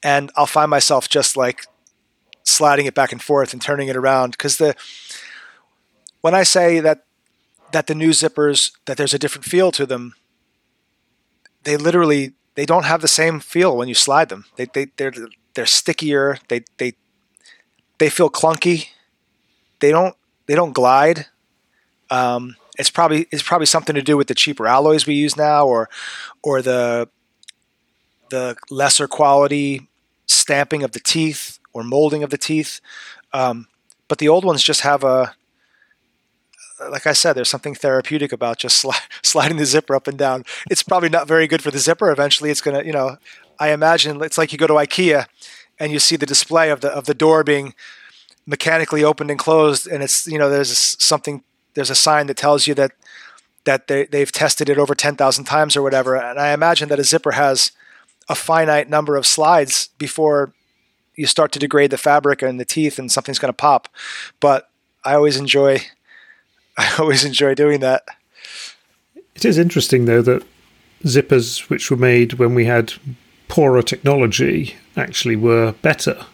and 0.03 0.33
I'll 0.35 0.47
find 0.47 0.69
myself 0.69 1.09
just 1.09 1.37
like 1.37 1.67
sliding 2.43 2.87
it 2.87 2.95
back 2.95 3.13
and 3.13 3.23
forth 3.23 3.53
and 3.53 3.63
turning 3.63 3.87
it 3.87 3.95
around 3.95 4.33
because 4.33 4.57
the 4.57 4.75
when 6.23 6.35
I 6.35 6.43
say 6.43 6.81
that 6.81 7.05
that 7.71 7.87
the 7.87 7.95
new 7.95 8.11
zippers 8.11 8.73
that 8.87 8.97
there's 8.97 9.15
a 9.15 9.19
different 9.19 9.45
feel 9.45 9.71
to 9.71 9.87
them, 9.87 10.15
they 11.65 11.77
literally 11.77 12.33
they 12.55 12.67
don't 12.67 12.85
have 12.85 13.01
the 13.01 13.09
same 13.09 13.41
feel 13.41 13.77
when 13.77 13.89
you 13.89 13.95
slide 13.95 14.29
them. 14.29 14.45
They 14.57 14.67
they 14.73 14.87
they're 14.97 15.13
they're 15.55 15.67
stickier. 15.67 16.39
They 16.49 16.65
they 16.79 16.95
they 17.99 18.11
feel 18.11 18.31
clunky. 18.31 18.89
They 19.81 19.91
don't 19.91 20.17
they 20.47 20.55
don't 20.55 20.73
glide. 20.73 21.27
Um, 22.11 22.57
it's 22.79 22.91
probably 22.91 23.27
it's 23.31 23.43
probably 23.43 23.67
something 23.67 23.95
to 23.95 24.03
do 24.03 24.17
with 24.17 24.29
the 24.29 24.35
cheaper 24.35 24.67
alloys 24.67 25.07
we 25.07 25.15
use 25.15 25.37
now, 25.37 25.67
or 25.67 25.89
or 26.43 26.63
the 26.63 27.09
the 28.31 28.57
lesser 28.71 29.09
quality 29.09 29.89
stamping 30.27 30.83
of 30.83 30.93
the 30.93 31.01
teeth 31.01 31.59
or 31.73 31.83
molding 31.83 32.23
of 32.23 32.31
the 32.31 32.39
teeth. 32.39 32.81
Um, 33.33 33.69
but 34.07 34.19
the 34.19 34.29
old 34.29 34.45
ones 34.45 34.63
just 34.63 34.83
have 34.83 35.05
a 35.05 35.35
like 36.91 37.07
I 37.07 37.13
said, 37.13 37.35
there's 37.35 37.49
something 37.49 37.75
therapeutic 37.75 38.33
about 38.33 38.59
just 38.59 38.85
sli- 38.85 39.01
sliding 39.23 39.57
the 39.57 39.67
zipper 39.67 39.95
up 39.95 40.07
and 40.07 40.19
down. 40.19 40.45
It's 40.71 40.83
probably 40.83 41.09
not 41.09 41.29
very 41.29 41.47
good 41.47 41.63
for 41.63 41.71
the 41.71 41.79
zipper. 41.79 42.11
Eventually, 42.11 42.51
it's 42.51 42.61
gonna, 42.61 42.83
you 42.83 42.93
know, 42.93 43.19
I 43.59 43.71
imagine 43.71 44.23
it's 44.23 44.39
like 44.39 44.53
you 44.53 44.59
go 44.59 44.67
to 44.67 44.75
IKEA 44.75 45.27
and 45.79 45.93
you 45.93 45.99
see 45.99 46.17
the 46.17 46.27
display 46.27 46.71
of 46.71 46.81
the 46.81 46.89
of 46.89 47.07
the 47.07 47.15
door 47.15 47.45
being 47.45 47.75
mechanically 48.47 49.05
opened 49.05 49.31
and 49.31 49.39
closed, 49.39 49.87
and 49.87 50.03
it's 50.03 50.27
you 50.27 50.39
know 50.39 50.49
there's 50.49 50.97
something 51.03 51.43
there's 51.75 51.91
a 51.91 51.95
sign 51.95 52.27
that 52.27 52.37
tells 52.37 52.67
you 52.67 52.75
that 52.75 52.93
that 53.65 53.89
they 53.89 54.07
they've 54.07 54.33
tested 54.33 54.69
it 54.69 54.79
over 54.79 54.95
ten 54.95 55.17
thousand 55.17 55.45
times 55.45 55.77
or 55.77 55.83
whatever. 55.83 56.17
And 56.17 56.39
I 56.39 56.53
imagine 56.53 56.89
that 56.89 56.99
a 56.99 57.05
zipper 57.05 57.33
has 57.33 57.73
a 58.29 58.35
finite 58.35 58.89
number 58.89 59.17
of 59.17 59.27
slides 59.27 59.89
before 59.99 60.53
you 61.17 61.27
start 61.27 61.51
to 61.53 61.59
degrade 61.59 61.91
the 61.91 61.99
fabric 61.99 62.43
and 62.43 62.61
the 62.61 62.65
teeth, 62.65 62.99
and 62.99 63.11
something's 63.11 63.39
going 63.39 63.51
to 63.53 63.57
pop. 63.57 63.89
But 64.41 64.71
I 65.05 65.15
always 65.15 65.37
enjoy 65.37 65.81
I 66.79 66.95
always 66.99 67.25
enjoy 67.25 67.55
doing 67.55 67.81
that. 67.81 68.05
It 69.35 69.45
is 69.45 69.59
interesting, 69.59 70.05
though, 70.05 70.23
that 70.23 70.45
zippers 71.05 71.69
which 71.69 71.91
were 71.91 71.97
made 71.97 72.35
when 72.35 72.55
we 72.55 72.67
had 72.67 72.95
poorer 73.49 73.83
technology 73.83 74.77
actually 74.97 75.37
were 75.37 75.73
better, 75.83 76.25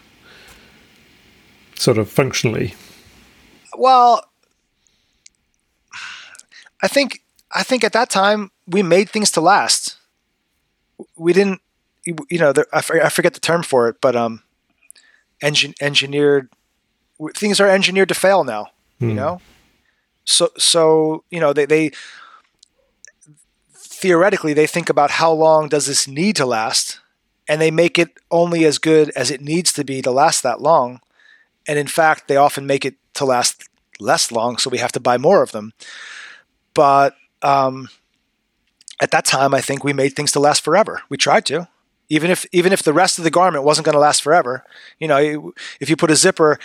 sort 1.75 1.97
of 1.97 2.09
functionally. 2.09 2.75
Well, 3.75 4.23
I 6.81 6.87
think 6.87 7.23
I 7.51 7.63
think 7.63 7.83
at 7.83 7.93
that 7.93 8.09
time 8.09 8.51
we 8.67 8.83
made 8.83 9.09
things 9.09 9.31
to 9.31 9.41
last. 9.41 9.97
We 11.15 11.33
didn't, 11.33 11.61
you 12.05 12.37
know, 12.37 12.53
I 12.71 13.09
forget 13.09 13.33
the 13.33 13.39
term 13.39 13.63
for 13.63 13.89
it, 13.89 13.97
but 13.99 14.15
um, 14.15 14.43
engin- 15.41 15.75
engineered 15.81 16.49
things 17.35 17.59
are 17.59 17.69
engineered 17.69 18.09
to 18.09 18.15
fail 18.15 18.43
now. 18.43 18.67
You 18.99 19.09
hmm. 19.09 19.15
know, 19.15 19.41
so 20.25 20.49
so 20.57 21.23
you 21.29 21.39
know 21.39 21.53
they, 21.53 21.65
they 21.65 21.91
theoretically 23.73 24.53
they 24.53 24.67
think 24.67 24.89
about 24.89 25.11
how 25.11 25.31
long 25.31 25.69
does 25.69 25.85
this 25.85 26.07
need 26.07 26.35
to 26.35 26.45
last 26.45 26.99
and 27.47 27.61
they 27.61 27.71
make 27.71 27.97
it 27.97 28.09
only 28.31 28.65
as 28.65 28.77
good 28.77 29.11
as 29.15 29.31
it 29.31 29.41
needs 29.41 29.71
to 29.73 29.83
be 29.83 30.01
to 30.01 30.11
last 30.11 30.43
that 30.43 30.61
long. 30.61 30.99
And 31.67 31.79
in 31.79 31.87
fact 31.87 32.27
they 32.27 32.35
often 32.35 32.65
make 32.65 32.85
it 32.85 32.95
to 33.15 33.25
last 33.25 33.69
less 33.99 34.31
long 34.31 34.57
so 34.57 34.69
we 34.69 34.79
have 34.79 34.91
to 34.93 34.99
buy 34.99 35.17
more 35.17 35.41
of 35.41 35.51
them. 35.51 35.73
But 36.73 37.15
um, 37.41 37.89
at 39.01 39.11
that 39.11 39.25
time 39.25 39.53
i 39.53 39.61
think 39.61 39.83
we 39.83 39.93
made 39.93 40.15
things 40.15 40.31
to 40.33 40.39
last 40.39 40.63
forever. 40.63 41.01
We 41.09 41.17
tried 41.17 41.45
to. 41.47 41.67
Even 42.09 42.29
if 42.29 42.45
even 42.51 42.71
if 42.71 42.83
the 42.83 42.93
rest 42.93 43.17
of 43.17 43.23
the 43.23 43.31
garment 43.31 43.63
wasn't 43.63 43.85
going 43.85 43.93
to 43.93 43.99
last 43.99 44.21
forever 44.21 44.63
you 44.99 45.07
know 45.07 45.53
if 45.79 45.89
you 45.89 45.95
put 45.95 46.11
a 46.11 46.15
zipper 46.15 46.59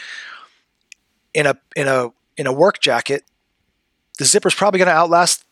in 1.32 1.46
a 1.46 1.56
in 1.74 1.88
a 1.88 2.10
in 2.36 2.46
a 2.46 2.52
work 2.52 2.80
jacket 2.80 3.24
the 4.20 4.26
zipper's 4.26 4.54
probably 4.54 4.76
going 4.76 4.86
to 4.86 4.92
outlast 4.92 5.46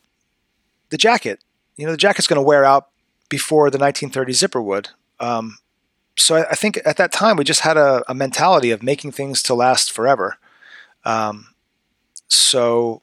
the 0.90 0.98
jacket. 0.98 1.42
You 1.78 1.86
know, 1.86 1.92
the 1.92 1.96
jacket's 1.96 2.26
going 2.26 2.36
to 2.36 2.46
wear 2.46 2.66
out 2.66 2.88
before 3.30 3.70
the 3.70 3.78
1930 3.78 4.32
zipper 4.34 4.60
would. 4.60 4.90
Um, 5.18 5.56
so 6.18 6.36
I, 6.36 6.50
I, 6.50 6.54
think 6.54 6.78
at 6.84 6.98
that 6.98 7.10
time 7.10 7.38
we 7.38 7.44
just 7.44 7.62
had 7.62 7.78
a, 7.78 8.04
a 8.10 8.14
mentality 8.14 8.70
of 8.70 8.82
making 8.82 9.12
things 9.12 9.42
to 9.44 9.54
last 9.54 9.90
forever. 9.90 10.36
Um, 11.06 11.46
so 12.28 13.00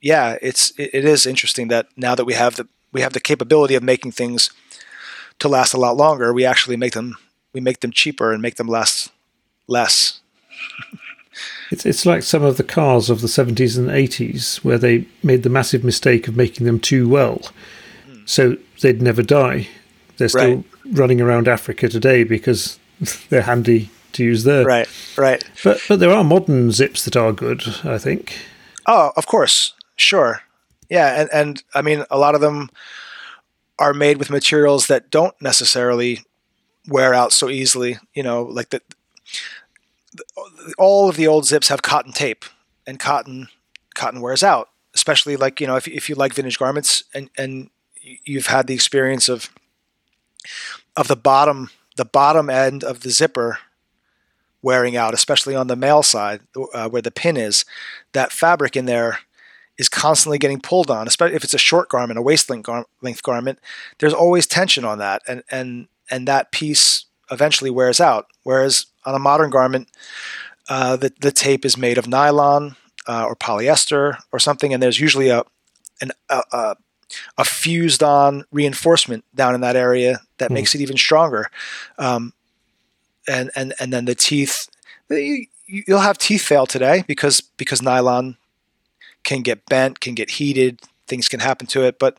yeah, 0.00 0.38
it's 0.40 0.70
it, 0.78 0.90
it 0.92 1.04
is 1.04 1.26
interesting 1.26 1.66
that 1.68 1.88
now 1.96 2.14
that 2.14 2.24
we 2.24 2.34
have 2.34 2.54
the 2.54 2.68
we 2.92 3.00
have 3.00 3.14
the 3.14 3.20
capability 3.20 3.74
of 3.74 3.82
making 3.82 4.12
things 4.12 4.50
to 5.40 5.48
last 5.48 5.74
a 5.74 5.80
lot 5.80 5.96
longer, 5.96 6.32
we 6.32 6.44
actually 6.44 6.76
make 6.76 6.92
them 6.92 7.16
we 7.52 7.60
make 7.60 7.80
them 7.80 7.90
cheaper 7.90 8.32
and 8.32 8.40
make 8.40 8.54
them 8.54 8.68
last 8.68 9.10
less. 9.66 10.20
It's, 11.70 11.84
it's 11.84 12.06
like 12.06 12.22
some 12.22 12.42
of 12.42 12.56
the 12.56 12.64
cars 12.64 13.10
of 13.10 13.20
the 13.20 13.26
70s 13.26 13.76
and 13.76 13.88
80s 13.88 14.64
where 14.64 14.78
they 14.78 15.06
made 15.22 15.42
the 15.42 15.50
massive 15.50 15.84
mistake 15.84 16.28
of 16.28 16.36
making 16.36 16.66
them 16.66 16.78
too 16.78 17.08
well. 17.08 17.40
Hmm. 18.06 18.20
So 18.26 18.56
they'd 18.80 19.02
never 19.02 19.22
die. 19.22 19.68
They're 20.16 20.28
still 20.28 20.56
right. 20.56 20.64
running 20.92 21.20
around 21.20 21.48
Africa 21.48 21.88
today 21.88 22.24
because 22.24 22.78
they're 23.28 23.42
handy 23.42 23.90
to 24.12 24.24
use 24.24 24.44
there. 24.44 24.64
Right, 24.64 24.88
right. 25.16 25.44
But 25.62 25.80
but 25.88 26.00
there 26.00 26.10
are 26.10 26.24
modern 26.24 26.70
zips 26.70 27.04
that 27.04 27.16
are 27.16 27.32
good, 27.32 27.62
I 27.84 27.98
think. 27.98 28.38
Oh, 28.86 29.12
of 29.16 29.26
course, 29.26 29.74
sure, 29.96 30.42
yeah, 30.88 31.20
and 31.20 31.30
and 31.32 31.62
I 31.74 31.82
mean 31.82 32.04
a 32.10 32.18
lot 32.18 32.34
of 32.34 32.40
them 32.40 32.70
are 33.78 33.94
made 33.94 34.18
with 34.18 34.30
materials 34.30 34.86
that 34.86 35.10
don't 35.10 35.34
necessarily 35.40 36.20
wear 36.88 37.12
out 37.12 37.32
so 37.32 37.48
easily. 37.48 37.98
You 38.14 38.22
know, 38.22 38.42
like 38.42 38.70
the 38.70 38.80
all 40.78 41.08
of 41.08 41.16
the 41.16 41.26
old 41.26 41.46
zips 41.46 41.68
have 41.68 41.82
cotton 41.82 42.12
tape, 42.12 42.44
and 42.86 42.98
cotton 42.98 43.48
cotton 43.94 44.20
wears 44.20 44.42
out. 44.42 44.70
Especially 44.94 45.36
like 45.36 45.60
you 45.60 45.66
know 45.66 45.76
if 45.76 45.88
if 45.88 46.08
you 46.08 46.14
like 46.14 46.34
vintage 46.34 46.58
garments 46.58 47.04
and 47.14 47.30
and 47.36 47.70
you've 48.00 48.46
had 48.46 48.66
the 48.66 48.74
experience 48.74 49.28
of 49.28 49.50
of 50.96 51.08
the 51.08 51.16
bottom 51.16 51.70
the 51.96 52.04
bottom 52.04 52.50
end 52.50 52.84
of 52.84 53.00
the 53.00 53.10
zipper 53.10 53.58
wearing 54.62 54.96
out, 54.96 55.14
especially 55.14 55.54
on 55.54 55.66
the 55.66 55.76
male 55.76 56.02
side 56.02 56.40
uh, 56.72 56.88
where 56.88 57.02
the 57.02 57.10
pin 57.10 57.36
is. 57.36 57.64
That 58.12 58.32
fabric 58.32 58.76
in 58.76 58.86
there 58.86 59.18
is 59.76 59.88
constantly 59.88 60.38
getting 60.38 60.60
pulled 60.60 60.90
on, 60.90 61.06
especially 61.06 61.36
if 61.36 61.44
it's 61.44 61.54
a 61.54 61.58
short 61.58 61.88
garment, 61.88 62.18
a 62.18 62.22
waist 62.22 62.48
length, 62.48 62.66
gar- 62.66 62.86
length 63.02 63.22
garment. 63.22 63.58
There's 63.98 64.14
always 64.14 64.46
tension 64.46 64.84
on 64.84 64.98
that, 64.98 65.22
and 65.28 65.42
and 65.50 65.88
and 66.10 66.26
that 66.28 66.50
piece 66.50 67.04
eventually 67.34 67.70
wears 67.70 68.00
out. 68.00 68.26
Whereas 68.42 68.86
on 69.04 69.14
a 69.14 69.18
modern 69.18 69.50
garment, 69.50 69.88
uh, 70.68 70.96
the 70.96 71.12
the 71.20 71.32
tape 71.32 71.64
is 71.64 71.76
made 71.76 71.98
of 71.98 72.08
nylon 72.08 72.76
uh, 73.06 73.24
or 73.26 73.36
polyester 73.36 74.18
or 74.32 74.38
something, 74.38 74.72
and 74.72 74.82
there's 74.82 75.00
usually 75.00 75.28
a 75.28 75.44
an, 76.00 76.10
a, 76.28 76.42
a, 76.52 76.76
a 77.38 77.44
fused 77.44 78.02
on 78.02 78.44
reinforcement 78.50 79.24
down 79.34 79.54
in 79.54 79.60
that 79.60 79.76
area 79.76 80.20
that 80.38 80.50
mm. 80.50 80.54
makes 80.54 80.74
it 80.74 80.80
even 80.80 80.96
stronger. 80.96 81.50
Um, 81.98 82.32
and 83.28 83.50
and 83.56 83.74
and 83.80 83.92
then 83.92 84.04
the 84.04 84.14
teeth, 84.14 84.68
you'll 85.08 86.00
have 86.00 86.18
teeth 86.18 86.42
fail 86.42 86.66
today 86.66 87.04
because 87.06 87.40
because 87.40 87.82
nylon 87.82 88.36
can 89.22 89.42
get 89.42 89.66
bent, 89.66 90.00
can 90.00 90.14
get 90.14 90.30
heated, 90.30 90.82
things 91.06 91.28
can 91.28 91.40
happen 91.40 91.66
to 91.68 91.82
it. 91.82 91.98
But 91.98 92.18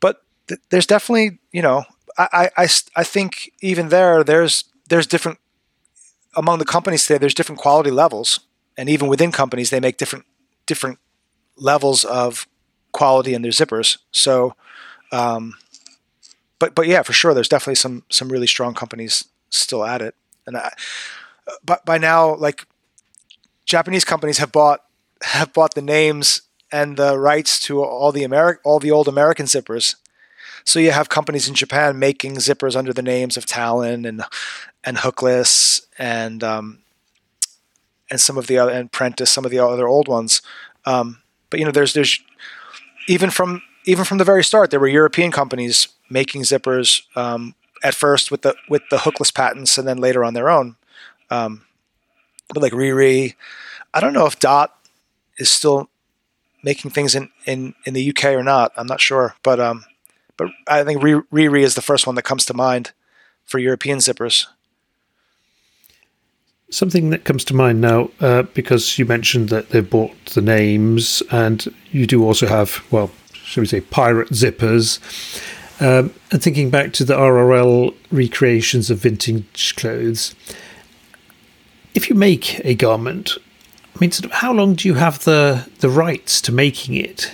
but 0.00 0.22
th- 0.48 0.60
there's 0.70 0.86
definitely 0.86 1.38
you 1.52 1.62
know 1.62 1.84
I, 2.18 2.50
I 2.56 2.68
I 2.96 3.04
think 3.04 3.52
even 3.60 3.88
there 3.88 4.22
there's 4.24 4.64
there's 4.88 5.06
different 5.06 5.38
among 6.36 6.58
the 6.58 6.64
companies 6.64 7.06
today. 7.06 7.18
There's 7.18 7.34
different 7.34 7.60
quality 7.60 7.90
levels, 7.90 8.40
and 8.76 8.88
even 8.88 9.08
within 9.08 9.32
companies 9.32 9.70
they 9.70 9.80
make 9.80 9.96
different 9.96 10.26
different 10.66 10.98
levels 11.56 12.04
of 12.04 12.46
quality 12.92 13.34
in 13.34 13.42
their 13.42 13.52
zippers. 13.52 13.98
So, 14.12 14.54
um, 15.12 15.54
but 16.58 16.74
but 16.74 16.86
yeah, 16.86 17.02
for 17.02 17.12
sure, 17.12 17.34
there's 17.34 17.48
definitely 17.48 17.76
some 17.76 18.04
some 18.10 18.28
really 18.28 18.46
strong 18.46 18.74
companies 18.74 19.24
still 19.50 19.84
at 19.84 20.02
it. 20.02 20.14
And 20.46 20.56
I, 20.56 20.72
but 21.64 21.84
by 21.84 21.98
now, 21.98 22.34
like 22.34 22.66
Japanese 23.64 24.04
companies 24.04 24.38
have 24.38 24.52
bought 24.52 24.80
have 25.22 25.52
bought 25.52 25.74
the 25.74 25.82
names 25.82 26.42
and 26.72 26.96
the 26.96 27.18
rights 27.18 27.58
to 27.60 27.82
all 27.82 28.12
the 28.12 28.22
Ameri- 28.22 28.58
all 28.64 28.78
the 28.78 28.90
old 28.90 29.08
American 29.08 29.46
zippers. 29.46 29.96
So 30.64 30.78
you 30.78 30.90
have 30.90 31.08
companies 31.08 31.48
in 31.48 31.54
Japan 31.54 31.98
making 31.98 32.36
zippers 32.36 32.76
under 32.76 32.92
the 32.92 33.02
names 33.02 33.36
of 33.36 33.46
Talon 33.46 34.04
and 34.04 34.24
and 34.84 34.98
Hookless 34.98 35.86
and 35.98 36.42
um, 36.42 36.78
and 38.10 38.20
some 38.20 38.38
of 38.38 38.46
the 38.46 38.58
other 38.58 38.72
and 38.72 38.90
Prentice, 38.90 39.30
some 39.30 39.44
of 39.44 39.50
the 39.50 39.58
other 39.58 39.88
old 39.88 40.08
ones. 40.08 40.42
Um, 40.84 41.18
but 41.50 41.60
you 41.60 41.66
know, 41.66 41.72
there's 41.72 41.92
there's 41.92 42.20
even 43.08 43.30
from 43.30 43.62
even 43.84 44.04
from 44.04 44.18
the 44.18 44.24
very 44.24 44.44
start, 44.44 44.70
there 44.70 44.80
were 44.80 44.88
European 44.88 45.32
companies 45.32 45.88
making 46.08 46.42
zippers 46.42 47.02
um, 47.16 47.54
at 47.82 47.94
first 47.94 48.30
with 48.30 48.42
the 48.42 48.54
with 48.68 48.82
the 48.90 48.98
hookless 48.98 49.34
patents, 49.34 49.78
and 49.78 49.86
then 49.86 49.98
later 49.98 50.24
on 50.24 50.34
their 50.34 50.50
own. 50.50 50.76
Um, 51.30 51.62
but 52.52 52.62
like 52.62 52.72
Riri, 52.72 53.34
I 53.94 54.00
don't 54.00 54.12
know 54.12 54.26
if 54.26 54.38
Dot 54.38 54.76
is 55.38 55.50
still 55.50 55.88
making 56.62 56.90
things 56.90 57.14
in, 57.14 57.30
in, 57.46 57.74
in 57.84 57.94
the 57.94 58.10
UK 58.10 58.26
or 58.26 58.42
not. 58.42 58.72
I'm 58.76 58.86
not 58.86 59.00
sure, 59.00 59.34
but 59.42 59.58
um, 59.58 59.84
but 60.40 60.48
I 60.66 60.84
think 60.84 61.02
Riri 61.02 61.62
is 61.62 61.74
the 61.74 61.82
first 61.82 62.06
one 62.06 62.16
that 62.16 62.22
comes 62.22 62.46
to 62.46 62.54
mind 62.54 62.92
for 63.44 63.58
European 63.58 63.98
zippers. 63.98 64.46
Something 66.70 67.10
that 67.10 67.24
comes 67.24 67.44
to 67.44 67.54
mind 67.54 67.82
now, 67.82 68.10
uh, 68.20 68.44
because 68.44 68.98
you 68.98 69.04
mentioned 69.04 69.50
that 69.50 69.68
they've 69.68 69.88
bought 69.88 70.16
the 70.26 70.40
names, 70.40 71.22
and 71.30 71.66
you 71.90 72.06
do 72.06 72.24
also 72.24 72.46
have, 72.46 72.82
well, 72.90 73.10
shall 73.34 73.60
we 73.60 73.66
say, 73.66 73.82
pirate 73.82 74.30
zippers. 74.30 74.98
Um, 75.78 76.14
and 76.30 76.42
thinking 76.42 76.70
back 76.70 76.94
to 76.94 77.04
the 77.04 77.18
RRL 77.18 77.94
recreations 78.10 78.88
of 78.88 78.96
vintage 78.96 79.76
clothes, 79.76 80.34
if 81.94 82.08
you 82.08 82.16
make 82.16 82.64
a 82.64 82.74
garment, 82.74 83.36
I 83.94 83.98
mean, 83.98 84.10
sort 84.10 84.24
of 84.24 84.32
how 84.32 84.54
long 84.54 84.72
do 84.72 84.88
you 84.88 84.94
have 84.94 85.24
the 85.24 85.68
the 85.80 85.90
rights 85.90 86.40
to 86.42 86.52
making 86.52 86.94
it 86.94 87.30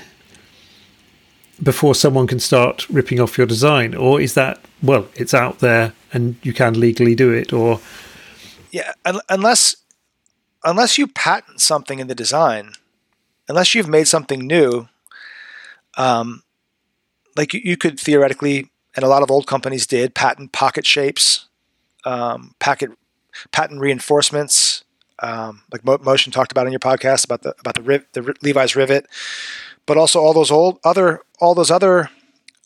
before 1.62 1.94
someone 1.94 2.26
can 2.26 2.40
start 2.40 2.88
ripping 2.90 3.20
off 3.20 3.38
your 3.38 3.46
design, 3.46 3.94
or 3.94 4.20
is 4.20 4.34
that 4.34 4.60
well, 4.82 5.08
it's 5.14 5.34
out 5.34 5.60
there 5.60 5.92
and 6.12 6.36
you 6.42 6.52
can 6.52 6.78
legally 6.78 7.14
do 7.14 7.30
it, 7.32 7.52
or? 7.52 7.80
Yeah, 8.70 8.92
unless 9.28 9.76
unless 10.64 10.98
you 10.98 11.06
patent 11.06 11.60
something 11.60 11.98
in 11.98 12.08
the 12.08 12.14
design, 12.14 12.72
unless 13.48 13.74
you've 13.74 13.88
made 13.88 14.08
something 14.08 14.46
new, 14.46 14.88
um, 15.96 16.42
like 17.36 17.54
you, 17.54 17.60
you 17.64 17.76
could 17.76 17.98
theoretically, 17.98 18.70
and 18.94 19.04
a 19.04 19.08
lot 19.08 19.22
of 19.22 19.30
old 19.30 19.46
companies 19.46 19.86
did 19.86 20.14
patent 20.14 20.52
pocket 20.52 20.86
shapes, 20.86 21.46
um, 22.04 22.54
packet 22.58 22.90
patent 23.52 23.80
reinforcements, 23.80 24.84
um, 25.20 25.62
like 25.72 25.84
Mo- 25.84 25.98
Motion 26.02 26.32
talked 26.32 26.52
about 26.52 26.66
in 26.66 26.72
your 26.72 26.80
podcast 26.80 27.24
about 27.24 27.42
the 27.42 27.54
about 27.60 27.74
the, 27.74 27.82
riv- 27.82 28.06
the 28.12 28.34
Levi's 28.42 28.76
rivet, 28.76 29.06
but 29.86 29.96
also 29.96 30.20
all 30.20 30.34
those 30.34 30.50
old 30.50 30.78
other 30.84 31.20
all 31.38 31.54
those 31.54 31.70
other 31.70 32.10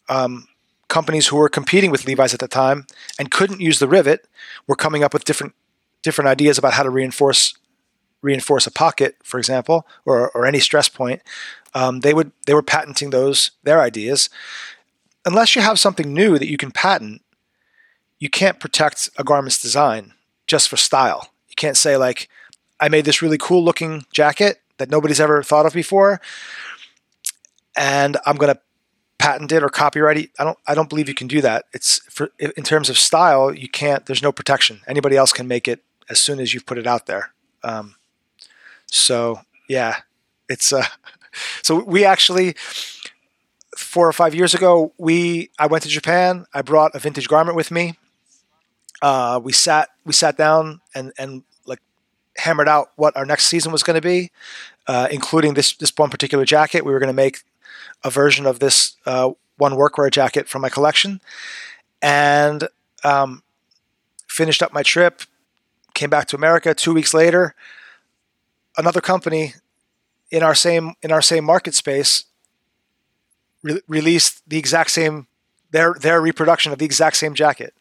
um, 0.09 0.47
companies 0.89 1.29
who 1.29 1.37
were 1.37 1.49
competing 1.49 1.91
with 1.91 2.07
Levi's 2.07 2.35
at 2.35 2.41
the 2.41 2.49
time 2.49 2.87
and 3.19 3.31
couldn't 3.31 3.61
use 3.61 3.79
the 3.79 3.89
rivet 3.89 4.27
were 4.67 4.77
coming 4.77 5.05
up 5.05 5.13
with 5.13 5.25
different 5.25 5.55
different 6.03 6.29
ideas 6.29 6.59
about 6.59 6.73
how 6.73 6.83
to 6.83 6.91
reinforce 6.91 7.55
reinforce 8.23 8.67
a 8.67 8.71
pocket, 8.71 9.17
for 9.23 9.39
example, 9.39 9.87
or, 10.05 10.31
or 10.33 10.45
any 10.45 10.61
stress 10.61 10.89
point. 10.89 11.23
Um, 11.75 12.01
they 12.01 12.13
would 12.13 12.33
they 12.47 12.55
were 12.55 12.63
patenting 12.63 13.11
those 13.11 13.53
their 13.63 13.81
ideas. 13.81 14.29
Unless 15.25 15.55
you 15.55 15.63
have 15.63 15.79
something 15.79 16.13
new 16.13 16.39
that 16.39 16.49
you 16.49 16.57
can 16.57 16.71
patent, 16.71 17.23
you 18.19 18.29
can't 18.31 18.61
protect 18.61 19.11
a 19.19 19.25
garment's 19.25 19.61
design 19.61 20.15
just 20.47 20.69
for 20.69 20.77
style. 20.77 21.31
You 21.49 21.55
can't 21.57 21.77
say 21.77 21.97
like, 21.97 22.29
I 22.81 22.89
made 22.89 23.05
this 23.05 23.23
really 23.23 23.39
cool 23.39 23.63
looking 23.63 24.07
jacket 24.13 24.61
that 24.79 24.91
nobody's 24.91 25.21
ever 25.21 25.43
thought 25.43 25.67
of 25.67 25.75
before, 25.75 26.21
and 27.81 28.19
I'm 28.27 28.37
going 28.37 28.55
to 28.55 28.61
patent 29.19 29.53
it 29.53 29.63
or 29.63 29.69
copyright 29.69 30.19
it. 30.19 30.31
I 30.39 30.45
don't 30.45 30.59
I 30.67 30.75
don't 30.75 30.89
believe 30.89 31.09
you 31.09 31.15
can 31.15 31.27
do 31.27 31.41
that. 31.41 31.65
It's 31.73 31.99
for 32.11 32.31
in 32.39 32.63
terms 32.63 32.89
of 32.89 32.99
style, 32.99 33.53
you 33.53 33.69
can't. 33.69 34.07
There's 34.07 34.23
no 34.23 34.33
protection. 34.33 34.83
Anybody 34.87 35.17
else 35.17 35.33
can 35.33 35.49
make 35.49 35.67
it 35.67 35.83
as 36.09 36.21
soon 36.21 36.41
as 36.41 36.53
you 36.55 36.61
put 36.61 36.79
it 36.79 36.87
out 36.87 37.07
there. 37.07 37.33
Um, 37.65 37.97
so 38.87 39.41
yeah, 39.69 40.01
it's 40.49 40.73
uh, 40.73 40.85
so 41.63 41.83
we 41.83 42.05
actually 42.05 42.55
four 43.77 44.07
or 44.07 44.13
five 44.13 44.35
years 44.35 44.53
ago 44.53 44.93
we 44.99 45.51
I 45.59 45.67
went 45.67 45.83
to 45.85 45.89
Japan. 45.89 46.45
I 46.53 46.61
brought 46.63 46.95
a 46.95 46.99
vintage 46.99 47.29
garment 47.29 47.57
with 47.57 47.71
me. 47.71 47.95
Uh, 49.01 49.41
we 49.43 49.53
sat 49.53 49.89
we 50.05 50.13
sat 50.13 50.37
down 50.37 50.83
and 50.95 51.13
and 51.19 51.45
like 51.65 51.81
hammered 52.37 52.69
out 52.69 52.93
what 52.97 53.17
our 53.17 53.25
next 53.25 53.47
season 53.47 53.73
was 53.73 53.83
going 53.83 53.97
to 53.97 54.07
be, 54.07 54.31
uh, 54.87 55.09
including 55.11 55.55
this 55.55 55.75
this 55.77 55.93
one 55.97 56.11
particular 56.11 56.45
jacket. 56.45 56.85
We 56.85 56.93
were 56.93 56.99
going 56.99 57.09
to 57.09 57.15
make 57.15 57.43
a 58.03 58.11
version 58.11 58.47
of 58.47 58.59
this 58.59 58.97
uh, 59.07 59.31
one 59.57 59.73
workwear 59.73 60.11
jacket 60.11 60.49
from 60.49 60.63
my 60.63 60.69
collection, 60.69 61.21
and 62.01 62.69
um, 63.05 63.43
finished 64.29 64.63
up 64.63 64.73
my 64.73 64.83
trip. 64.83 65.23
Came 65.95 66.11
back 66.11 66.27
to 66.29 66.37
America 66.37 66.75
two 66.75 66.95
weeks 66.95 67.13
later. 67.13 67.55
Another 68.77 69.01
company 69.01 69.55
in 70.31 70.43
our 70.43 70.55
same 70.55 70.95
in 71.03 71.13
our 71.13 71.23
same 71.23 71.45
market 71.45 71.75
space 71.75 72.25
re- 73.63 73.83
released 73.89 74.49
the 74.49 74.59
exact 74.59 74.91
same 74.91 75.27
their 75.71 75.95
their 75.95 76.21
reproduction 76.21 76.73
of 76.73 76.79
the 76.79 76.85
exact 76.85 77.17
same 77.17 77.35
jacket, 77.35 77.75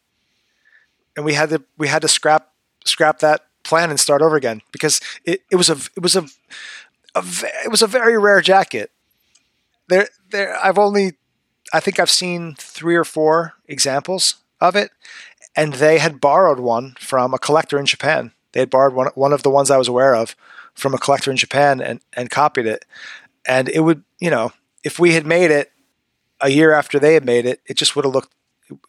and 1.16 1.24
we 1.24 1.34
had 1.34 1.50
to 1.50 1.62
we 1.78 1.88
had 1.88 2.02
to 2.02 2.08
scrap 2.08 2.52
scrap 2.84 3.20
that 3.20 3.46
plan 3.62 3.90
and 3.90 4.00
start 4.00 4.22
over 4.22 4.36
again 4.36 4.62
because 4.72 5.00
it, 5.24 5.42
it 5.50 5.56
was 5.56 5.70
a 5.70 5.76
it 5.96 6.02
was 6.02 6.16
a, 6.16 6.26
a 7.14 7.24
it 7.64 7.70
was 7.70 7.82
a 7.82 7.86
very 7.86 8.18
rare 8.18 8.40
jacket 8.40 8.90
there 9.90 10.08
there 10.30 10.56
I've 10.64 10.78
only 10.78 11.14
I 11.72 11.80
think 11.80 12.00
I've 12.00 12.10
seen 12.10 12.54
three 12.58 12.96
or 12.96 13.04
four 13.04 13.54
examples 13.68 14.36
of 14.60 14.74
it, 14.74 14.90
and 15.54 15.74
they 15.74 15.98
had 15.98 16.20
borrowed 16.20 16.60
one 16.60 16.96
from 16.98 17.34
a 17.34 17.38
collector 17.38 17.78
in 17.78 17.86
Japan. 17.86 18.32
They 18.52 18.60
had 18.60 18.70
borrowed 18.70 18.94
one 18.94 19.08
one 19.14 19.32
of 19.32 19.42
the 19.42 19.50
ones 19.50 19.70
I 19.70 19.76
was 19.76 19.88
aware 19.88 20.14
of 20.14 20.34
from 20.74 20.94
a 20.94 20.98
collector 20.98 21.30
in 21.30 21.36
Japan 21.36 21.80
and 21.80 22.00
and 22.14 22.30
copied 22.30 22.66
it. 22.66 22.84
And 23.46 23.68
it 23.68 23.80
would, 23.80 24.02
you 24.18 24.30
know, 24.30 24.52
if 24.84 24.98
we 24.98 25.14
had 25.14 25.26
made 25.26 25.50
it 25.50 25.72
a 26.40 26.50
year 26.50 26.72
after 26.72 26.98
they 26.98 27.14
had 27.14 27.24
made 27.24 27.46
it, 27.46 27.60
it 27.66 27.76
just 27.76 27.96
would 27.96 28.04
have 28.04 28.14
looked, 28.14 28.32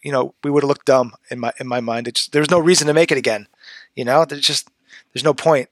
you 0.03 0.11
know, 0.11 0.33
we 0.43 0.51
would 0.51 0.63
have 0.63 0.67
looked 0.69 0.85
dumb 0.85 1.13
in 1.29 1.39
my 1.39 1.51
in 1.59 1.67
my 1.67 1.79
mind. 1.79 2.07
It's 2.07 2.27
there's 2.27 2.51
no 2.51 2.59
reason 2.59 2.87
to 2.87 2.93
make 2.93 3.11
it 3.11 3.17
again. 3.17 3.47
You 3.95 4.05
know, 4.05 4.25
there's 4.25 4.41
just 4.45 4.69
there's 5.13 5.23
no 5.23 5.33
point. 5.33 5.69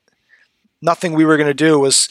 Nothing 0.82 1.14
we 1.14 1.26
were 1.26 1.38
going 1.38 1.48
to 1.48 1.54
do 1.54 1.80
was 1.80 2.10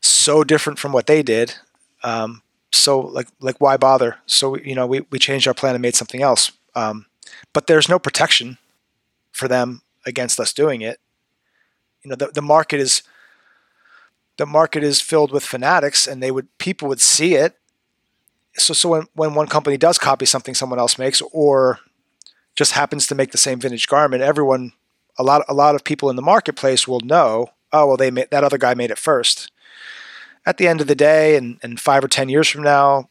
so 0.00 0.44
different 0.44 0.78
from 0.78 0.92
what 0.92 1.06
they 1.06 1.22
did. 1.22 1.54
Um, 2.02 2.42
so 2.72 3.00
like 3.00 3.28
like 3.40 3.60
why 3.60 3.76
bother? 3.76 4.16
So 4.26 4.56
you 4.56 4.74
know 4.74 4.86
we 4.86 5.00
we 5.10 5.18
changed 5.18 5.48
our 5.48 5.54
plan 5.54 5.74
and 5.74 5.82
made 5.82 5.94
something 5.94 6.22
else. 6.22 6.52
Um, 6.74 7.06
but 7.52 7.66
there's 7.66 7.88
no 7.88 7.98
protection 7.98 8.58
for 9.32 9.48
them 9.48 9.82
against 10.06 10.38
us 10.40 10.52
doing 10.52 10.80
it. 10.80 10.98
You 12.02 12.10
know 12.10 12.16
the 12.16 12.28
the 12.28 12.42
market 12.42 12.80
is 12.80 13.02
the 14.36 14.46
market 14.46 14.82
is 14.82 15.00
filled 15.00 15.32
with 15.32 15.44
fanatics, 15.44 16.06
and 16.06 16.22
they 16.22 16.30
would 16.30 16.46
people 16.58 16.88
would 16.88 17.00
see 17.00 17.34
it. 17.34 17.56
So 18.56 18.72
so 18.72 18.88
when 18.90 19.06
when 19.14 19.34
one 19.34 19.48
company 19.48 19.76
does 19.76 19.98
copy 19.98 20.26
something 20.26 20.54
someone 20.54 20.78
else 20.78 20.98
makes, 20.98 21.20
or 21.32 21.80
just 22.56 22.72
happens 22.72 23.06
to 23.08 23.14
make 23.14 23.32
the 23.32 23.38
same 23.38 23.60
vintage 23.60 23.88
garment, 23.88 24.22
everyone 24.22 24.72
a 25.18 25.22
lot 25.22 25.44
a 25.48 25.54
lot 25.54 25.74
of 25.74 25.84
people 25.84 26.08
in 26.08 26.16
the 26.16 26.22
marketplace 26.22 26.86
will 26.86 27.00
know. 27.00 27.50
Oh 27.72 27.86
well, 27.86 27.96
they 27.96 28.10
made, 28.10 28.30
that 28.30 28.44
other 28.44 28.58
guy 28.58 28.74
made 28.74 28.90
it 28.90 28.98
first 28.98 29.50
at 30.46 30.56
the 30.56 30.66
end 30.66 30.80
of 30.80 30.86
the 30.86 30.94
day 30.94 31.36
and, 31.36 31.58
and 31.62 31.78
five 31.80 32.04
or 32.04 32.08
ten 32.08 32.28
years 32.28 32.48
from 32.48 32.62
now 32.62 33.08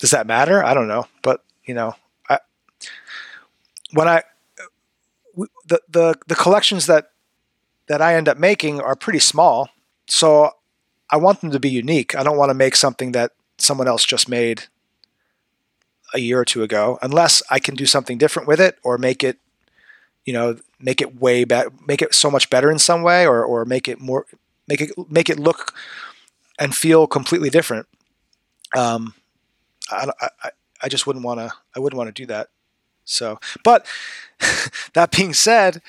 does 0.00 0.10
that 0.12 0.26
matter? 0.26 0.64
I 0.64 0.72
don't 0.72 0.88
know. 0.88 1.06
But 1.22 1.44
you 1.64 1.74
know 1.74 1.94
I, 2.28 2.38
when 3.92 4.08
i 4.08 4.22
the, 5.66 5.80
the 5.88 6.14
the 6.26 6.34
collections 6.34 6.86
that 6.86 7.12
that 7.86 8.02
i 8.02 8.14
end 8.14 8.28
up 8.28 8.36
making 8.36 8.80
are 8.80 8.96
pretty 8.96 9.20
small. 9.20 9.68
So 10.08 10.52
i 11.10 11.16
want 11.16 11.40
them 11.40 11.50
to 11.52 11.60
be 11.60 11.70
unique. 11.70 12.16
I 12.16 12.22
don't 12.22 12.36
want 12.36 12.50
to 12.50 12.54
make 12.54 12.74
something 12.74 13.12
that 13.12 13.32
someone 13.58 13.86
else 13.86 14.04
just 14.04 14.28
made 14.28 14.64
a 16.12 16.18
year 16.18 16.40
or 16.40 16.44
two 16.44 16.62
ago 16.64 16.98
unless 17.02 17.40
i 17.50 17.60
can 17.60 17.76
do 17.76 17.86
something 17.86 18.18
different 18.18 18.48
with 18.48 18.58
it 18.60 18.78
or 18.82 18.98
make 18.98 19.22
it 19.22 19.38
you 20.24 20.32
know 20.32 20.56
make 20.80 21.00
it 21.00 21.20
way 21.20 21.44
better 21.44 21.70
make 21.86 22.02
it 22.02 22.14
so 22.14 22.30
much 22.30 22.50
better 22.50 22.68
in 22.68 22.80
some 22.80 23.02
way 23.02 23.24
or 23.24 23.44
or 23.44 23.64
make 23.64 23.86
it 23.86 24.00
more 24.00 24.26
make 24.66 24.80
it 24.80 24.90
make 25.08 25.30
it 25.30 25.38
look 25.38 25.72
and 26.60 26.76
feel 26.76 27.06
completely 27.06 27.48
different. 27.48 27.88
Um, 28.76 29.14
I, 29.90 30.10
I, 30.20 30.50
I 30.82 30.88
just 30.88 31.06
wouldn't 31.06 31.24
want 31.24 31.40
to. 31.40 31.50
I 31.74 31.80
wouldn't 31.80 31.96
want 31.98 32.14
to 32.14 32.22
do 32.22 32.26
that. 32.26 32.48
So, 33.04 33.40
but 33.64 33.86
that 34.94 35.10
being 35.10 35.34
said, 35.34 35.82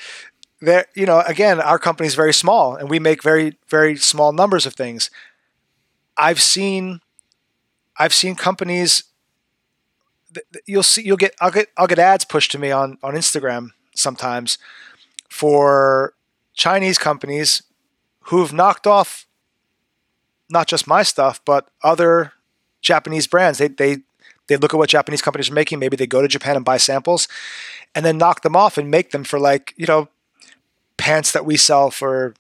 there, 0.62 0.86
you 0.96 1.06
know, 1.06 1.22
again, 1.28 1.60
our 1.60 1.78
company 1.78 2.08
is 2.08 2.16
very 2.16 2.34
small, 2.34 2.76
and 2.76 2.90
we 2.90 2.98
make 2.98 3.22
very, 3.22 3.58
very 3.68 3.98
small 3.98 4.32
numbers 4.32 4.66
of 4.66 4.74
things. 4.74 5.12
I've 6.18 6.42
seen, 6.42 7.02
I've 7.98 8.14
seen 8.14 8.36
companies. 8.36 9.04
You'll 10.66 10.84
see. 10.84 11.04
You'll 11.04 11.18
get. 11.18 11.36
I'll 11.42 11.52
get. 11.52 11.68
I'll 11.78 11.88
get 11.88 12.00
ads 12.00 12.26
pushed 12.26 12.52
to 12.52 12.60
me 12.60 12.72
on 12.72 12.98
on 13.04 13.14
Instagram 13.14 13.72
sometimes 13.94 14.58
for 15.30 16.14
Chinese 16.54 16.98
companies 16.98 17.64
who've 18.26 18.54
knocked 18.54 18.88
off 18.88 19.26
not 20.52 20.68
just 20.68 20.88
my 20.88 21.04
stuff, 21.04 21.42
but 21.46 21.70
other 21.84 22.34
Japanese 22.82 23.28
brands. 23.28 23.58
They 23.58 23.68
they 23.68 23.98
they 24.48 24.58
look 24.58 24.74
at 24.74 24.78
what 24.78 24.90
Japanese 24.90 25.22
companies 25.22 25.50
are 25.50 25.54
making. 25.54 25.80
Maybe 25.80 25.96
they 25.96 26.08
go 26.08 26.22
to 26.22 26.28
Japan 26.28 26.56
and 26.56 26.66
buy 26.66 26.78
samples, 26.78 27.28
and 27.96 28.06
then 28.06 28.18
knock 28.18 28.42
them 28.42 28.56
off 28.56 28.78
and 28.78 28.92
make 28.92 29.12
them 29.12 29.24
for 29.24 29.40
like 29.40 29.74
you 29.78 29.86
know 29.86 30.10
pants 30.98 31.32
that 31.32 31.46
we 31.46 31.58
sell 31.58 31.90
for 31.92 32.34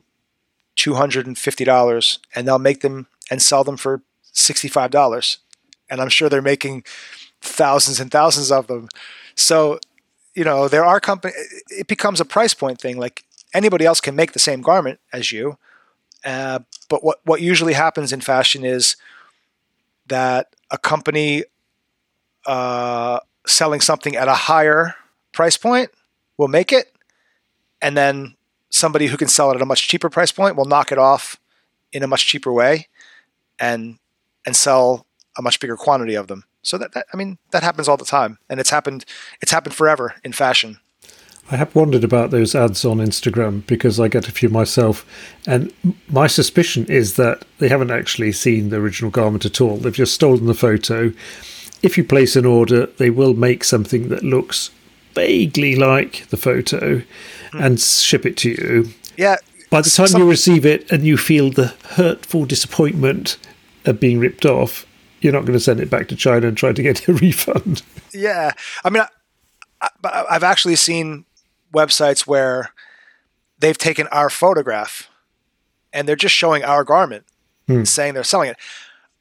two 0.75 0.95
hundred 0.95 1.27
and 1.27 1.37
fifty 1.37 1.63
dollars, 1.63 2.19
and 2.35 2.47
they'll 2.47 2.59
make 2.59 2.81
them 2.81 3.07
and 3.29 3.41
sell 3.41 3.63
them 3.63 3.77
for 3.77 4.01
sixty 4.21 4.67
five 4.67 4.91
dollars, 4.91 5.37
and 5.89 6.01
I'm 6.01 6.09
sure 6.09 6.29
they're 6.29 6.41
making 6.41 6.83
thousands 7.41 7.99
and 7.99 8.11
thousands 8.11 8.51
of 8.51 8.67
them. 8.67 8.89
So 9.35 9.79
you 10.35 10.43
know 10.43 10.67
there 10.67 10.85
are 10.85 10.99
company. 10.99 11.33
It 11.69 11.87
becomes 11.87 12.19
a 12.19 12.25
price 12.25 12.53
point 12.53 12.79
thing. 12.79 12.97
Like 12.97 13.23
anybody 13.53 13.85
else 13.85 14.01
can 14.01 14.15
make 14.15 14.33
the 14.33 14.39
same 14.39 14.61
garment 14.61 14.99
as 15.13 15.31
you, 15.31 15.57
uh, 16.23 16.59
but 16.89 17.03
what, 17.03 17.19
what 17.23 17.41
usually 17.41 17.73
happens 17.73 18.13
in 18.13 18.21
fashion 18.21 18.63
is 18.63 18.95
that 20.07 20.53
a 20.69 20.77
company 20.77 21.43
uh, 22.45 23.19
selling 23.47 23.81
something 23.81 24.15
at 24.15 24.27
a 24.27 24.33
higher 24.33 24.95
price 25.31 25.57
point 25.57 25.89
will 26.37 26.47
make 26.47 26.71
it, 26.71 26.93
and 27.81 27.95
then 27.97 28.35
somebody 28.69 29.07
who 29.07 29.17
can 29.17 29.27
sell 29.27 29.51
it 29.51 29.55
at 29.55 29.61
a 29.61 29.65
much 29.65 29.87
cheaper 29.87 30.09
price 30.09 30.31
point 30.31 30.55
will 30.55 30.65
knock 30.65 30.91
it 30.91 30.97
off 30.97 31.39
in 31.91 32.03
a 32.03 32.07
much 32.07 32.25
cheaper 32.27 32.51
way, 32.51 32.87
and 33.59 33.97
and 34.45 34.55
sell 34.55 35.05
a 35.37 35.41
much 35.41 35.59
bigger 35.59 35.77
quantity 35.77 36.15
of 36.15 36.27
them. 36.27 36.43
So 36.63 36.77
that, 36.77 36.93
that 36.93 37.05
I 37.13 37.17
mean 37.17 37.37
that 37.51 37.63
happens 37.63 37.87
all 37.87 37.97
the 37.97 38.05
time, 38.05 38.37
and 38.49 38.59
it's 38.59 38.69
happened 38.69 39.05
it's 39.41 39.51
happened 39.51 39.75
forever 39.75 40.15
in 40.23 40.33
fashion. 40.33 40.79
I 41.51 41.57
have 41.57 41.75
wondered 41.75 42.05
about 42.05 42.31
those 42.31 42.55
ads 42.55 42.85
on 42.85 42.99
Instagram 42.99 43.67
because 43.67 43.99
I 43.99 44.07
get 44.07 44.29
a 44.29 44.31
few 44.31 44.47
myself, 44.47 45.05
and 45.45 45.73
my 46.07 46.27
suspicion 46.27 46.85
is 46.85 47.17
that 47.17 47.43
they 47.57 47.67
haven't 47.67 47.91
actually 47.91 48.31
seen 48.31 48.69
the 48.69 48.77
original 48.77 49.11
garment 49.11 49.45
at 49.45 49.59
all. 49.59 49.75
They've 49.75 49.93
just 49.93 50.13
stolen 50.13 50.45
the 50.45 50.53
photo. 50.53 51.11
If 51.83 51.97
you 51.97 52.05
place 52.05 52.37
an 52.37 52.45
order, 52.45 52.85
they 52.85 53.09
will 53.09 53.33
make 53.33 53.65
something 53.65 54.07
that 54.07 54.23
looks 54.23 54.69
vaguely 55.13 55.75
like 55.75 56.25
the 56.29 56.37
photo 56.37 56.99
hmm. 57.51 57.61
and 57.61 57.81
ship 57.81 58.25
it 58.25 58.37
to 58.37 58.49
you. 58.49 58.89
Yeah. 59.17 59.35
By 59.69 59.81
the 59.81 59.89
time 59.89 60.07
some- 60.07 60.21
you 60.21 60.29
receive 60.29 60.65
it 60.65 60.89
and 60.89 61.03
you 61.03 61.17
feel 61.17 61.49
the 61.49 61.73
hurtful 61.89 62.45
disappointment 62.45 63.37
of 63.83 63.99
being 63.99 64.19
ripped 64.19 64.45
off, 64.45 64.85
you're 65.19 65.33
not 65.33 65.41
going 65.41 65.53
to 65.53 65.59
send 65.59 65.81
it 65.81 65.89
back 65.89 66.07
to 66.07 66.15
China 66.15 66.47
and 66.47 66.55
try 66.55 66.71
to 66.71 66.81
get 66.81 67.05
a 67.09 67.13
refund. 67.13 67.81
Yeah. 68.13 68.53
I 68.85 68.89
mean, 68.89 69.03
I, 69.81 70.25
I've 70.29 70.43
actually 70.43 70.77
seen 70.77 71.25
websites 71.73 72.27
where 72.27 72.73
they've 73.59 73.77
taken 73.77 74.07
our 74.07 74.29
photograph 74.29 75.09
and 75.93 76.07
they're 76.07 76.15
just 76.15 76.35
showing 76.35 76.63
our 76.63 76.83
garment, 76.83 77.25
hmm. 77.67 77.83
saying 77.83 78.13
they're 78.13 78.23
selling 78.23 78.49
it. 78.49 78.57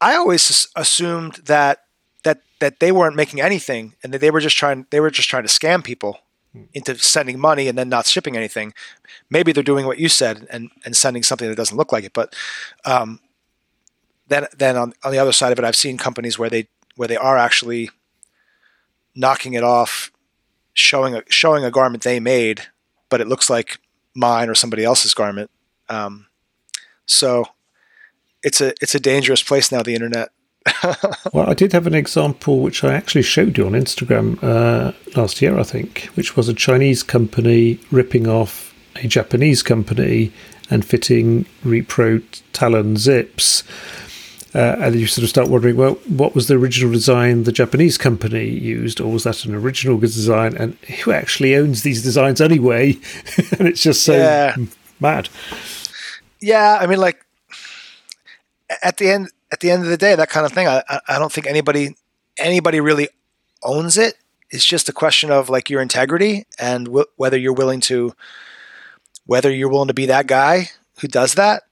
I 0.01 0.17
always 0.17 0.69
assumed 0.77 1.35
that 1.45 1.85
that 2.23 2.41
that 2.61 2.81
they 2.81 2.93
weren't 2.93 3.17
making 3.17 3.41
anything 3.41 3.95
and 4.03 4.13
that 4.13 4.21
they 4.21 4.31
were 4.31 4.41
just 4.41 4.57
trying 4.57 4.87
they 4.91 5.01
were 5.01 5.11
just 5.11 5.29
trying 5.29 5.45
to 5.45 5.49
scam 5.49 5.85
people 5.85 6.21
hmm. 6.53 6.65
into 6.73 6.97
sending 6.99 7.39
money 7.39 7.69
and 7.69 7.77
then 7.77 7.89
not 7.89 8.07
shipping 8.07 8.37
anything. 8.37 8.73
Maybe 9.29 9.53
they're 9.53 9.63
doing 9.63 9.87
what 9.87 9.99
you 9.99 10.09
said 10.09 10.47
and 10.51 10.71
and 10.85 10.97
sending 10.97 11.23
something 11.23 11.49
that 11.49 11.57
doesn't 11.57 11.77
look 11.77 11.93
like 11.93 12.05
it. 12.05 12.13
But 12.13 12.35
um, 12.85 13.21
then 14.29 14.47
then 14.57 14.77
on 14.77 14.95
on 15.05 15.13
the 15.13 15.19
other 15.19 15.33
side 15.33 15.53
of 15.53 15.59
it, 15.59 15.65
I've 15.65 15.77
seen 15.77 15.99
companies 15.99 16.39
where 16.39 16.51
they 16.51 16.69
where 16.97 17.09
they 17.09 17.17
are 17.17 17.37
actually 17.37 17.91
knocking 19.15 19.55
it 19.55 19.65
off 19.65 20.11
showing 20.81 21.15
a 21.15 21.23
showing 21.28 21.65
a 21.65 21.70
garment 21.70 22.02
they 22.02 22.20
made, 22.20 22.62
but 23.09 23.20
it 23.20 23.28
looks 23.28 23.51
like 23.51 23.78
mine 24.15 24.48
or 24.48 24.55
somebody 24.55 24.85
else's 24.85 25.15
garment. 25.15 25.51
Um, 25.89 26.27
so 27.07 27.44
it's 28.43 28.61
a 28.61 28.73
it's 28.81 28.94
a 28.94 29.01
dangerous 29.01 29.43
place 29.43 29.70
now. 29.70 29.82
The 29.82 29.94
internet. 29.94 30.31
well, 31.32 31.48
I 31.48 31.55
did 31.55 31.73
have 31.73 31.86
an 31.86 31.94
example 31.94 32.61
which 32.61 32.85
I 32.85 32.93
actually 32.93 33.23
showed 33.23 33.57
you 33.57 33.66
on 33.66 33.73
Instagram 33.73 34.39
uh, 34.43 34.93
last 35.16 35.40
year, 35.40 35.59
I 35.59 35.62
think, 35.62 36.11
which 36.15 36.36
was 36.36 36.48
a 36.48 36.55
Chinese 36.55 37.02
company 37.02 37.78
ripping 37.90 38.27
off 38.27 38.74
a 38.97 39.09
Japanese 39.09 39.62
company 39.62 40.32
and 40.69 40.85
fitting 40.85 41.47
repro 41.65 42.23
Talon 42.52 42.97
zips 42.97 43.65
uh, 44.55 44.77
and 44.81 44.95
you 44.97 45.07
sort 45.07 45.23
of 45.23 45.29
start 45.29 45.49
wondering, 45.49 45.77
well, 45.77 45.95
what 46.09 46.35
was 46.35 46.49
the 46.49 46.55
original 46.55 46.93
design 46.93 47.45
the 47.45 47.53
Japanese 47.53 47.97
company 47.97 48.49
used, 48.49 49.01
or 49.01 49.13
was 49.13 49.25
that 49.25 49.45
an 49.45 49.55
original 49.55 49.99
design? 49.99 50.57
And 50.57 50.75
who 51.05 51.13
actually 51.13 51.55
owns 51.55 51.83
these 51.83 52.03
designs 52.03 52.41
anyway? 52.41 52.93
and 53.59 53.69
it's 53.69 53.83
just 53.83 54.05
so 54.05 54.15
yeah. 54.15 54.57
mad. 54.99 55.29
Yeah, 56.41 56.79
I 56.81 56.87
mean, 56.87 56.99
like 56.99 57.25
at 58.83 58.97
the 58.97 59.11
end, 59.11 59.31
at 59.53 59.61
the 59.61 59.71
end 59.71 59.85
of 59.85 59.89
the 59.89 59.97
day, 59.97 60.15
that 60.15 60.31
kind 60.31 60.47
of 60.47 60.53
thing. 60.53 60.67
I, 60.67 60.83
I 61.09 61.19
don't 61.19 61.33
think 61.33 61.47
anybody 61.47 61.97
anybody 62.39 62.81
really 62.81 63.09
owns 63.63 63.97
it. 63.97 64.15
It's 64.51 64.65
just 64.65 64.89
a 64.89 64.93
question 64.93 65.31
of 65.31 65.49
like 65.49 65.71
your 65.71 65.81
integrity 65.81 66.47
and 66.59 66.87
w- 66.87 67.07
whether 67.17 67.39
you're 67.39 67.53
willing 67.53 67.81
to 67.83 68.15
whether 69.27 69.53
you're 69.53 69.69
willing 69.69 69.89
to 69.89 69.95
be 69.95 70.07
that 70.07 70.27
guy 70.27 70.71
who 71.01 71.09
does 71.09 71.35
that 71.35 71.63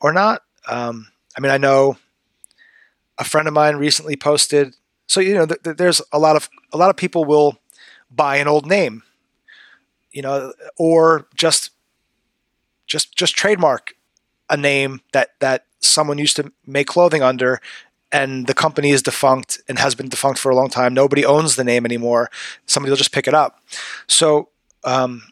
or 0.00 0.12
not. 0.12 0.42
Um, 0.66 1.08
I 1.36 1.40
mean, 1.40 1.52
I 1.52 1.58
know 1.58 1.96
a 3.18 3.24
friend 3.24 3.48
of 3.48 3.54
mine 3.54 3.76
recently 3.76 4.16
posted. 4.16 4.74
So 5.06 5.20
you 5.20 5.34
know, 5.34 5.46
th- 5.46 5.62
th- 5.62 5.76
there's 5.76 6.00
a 6.12 6.18
lot 6.18 6.36
of 6.36 6.48
a 6.72 6.78
lot 6.78 6.90
of 6.90 6.96
people 6.96 7.24
will 7.24 7.58
buy 8.10 8.36
an 8.36 8.48
old 8.48 8.66
name, 8.66 9.02
you 10.12 10.22
know, 10.22 10.52
or 10.78 11.26
just 11.34 11.70
just 12.86 13.14
just 13.16 13.36
trademark 13.36 13.94
a 14.48 14.56
name 14.56 15.00
that 15.12 15.30
that 15.40 15.64
someone 15.80 16.18
used 16.18 16.36
to 16.36 16.52
make 16.66 16.86
clothing 16.86 17.22
under 17.22 17.60
and 18.10 18.46
the 18.46 18.54
company 18.54 18.90
is 18.90 19.02
defunct 19.02 19.60
and 19.68 19.78
has 19.78 19.94
been 19.94 20.08
defunct 20.08 20.38
for 20.38 20.50
a 20.50 20.56
long 20.56 20.70
time. 20.70 20.94
Nobody 20.94 21.24
owns 21.24 21.56
the 21.56 21.64
name 21.64 21.84
anymore. 21.84 22.30
Somebody 22.66 22.90
will 22.90 22.96
just 22.96 23.12
pick 23.12 23.28
it 23.28 23.34
up. 23.34 23.60
So 24.06 24.48
um, 24.84 25.24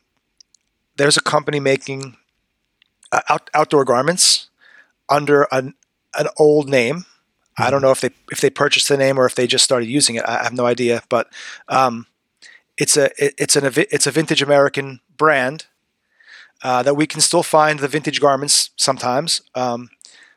there's 0.96 1.16
a 1.16 1.22
company 1.22 1.58
making 1.58 2.16
uh, 3.12 3.22
out, 3.30 3.48
outdoor 3.54 3.84
garments 3.84 4.50
under 5.08 5.46
an, 5.50 5.74
an 6.18 6.26
old 6.36 6.68
name 6.68 7.06
I 7.58 7.70
don't 7.70 7.82
know 7.82 7.90
if 7.90 8.00
they 8.00 8.10
if 8.30 8.40
they 8.40 8.50
purchased 8.50 8.88
the 8.88 8.96
name 8.96 9.18
or 9.18 9.24
if 9.24 9.34
they 9.34 9.46
just 9.46 9.64
started 9.64 9.88
using 9.88 10.16
it. 10.16 10.24
I 10.26 10.42
have 10.42 10.52
no 10.52 10.66
idea, 10.66 11.02
but 11.08 11.28
um, 11.68 12.06
it's 12.76 12.96
a 12.96 13.06
it, 13.22 13.34
it's 13.38 13.56
an 13.56 13.64
it's 13.76 14.06
a 14.06 14.10
vintage 14.10 14.42
American 14.42 15.00
brand, 15.16 15.66
uh, 16.62 16.82
that 16.82 16.94
we 16.94 17.06
can 17.06 17.20
still 17.20 17.42
find 17.42 17.78
the 17.78 17.88
vintage 17.88 18.20
garments 18.20 18.70
sometimes. 18.76 19.42
Um, 19.54 19.90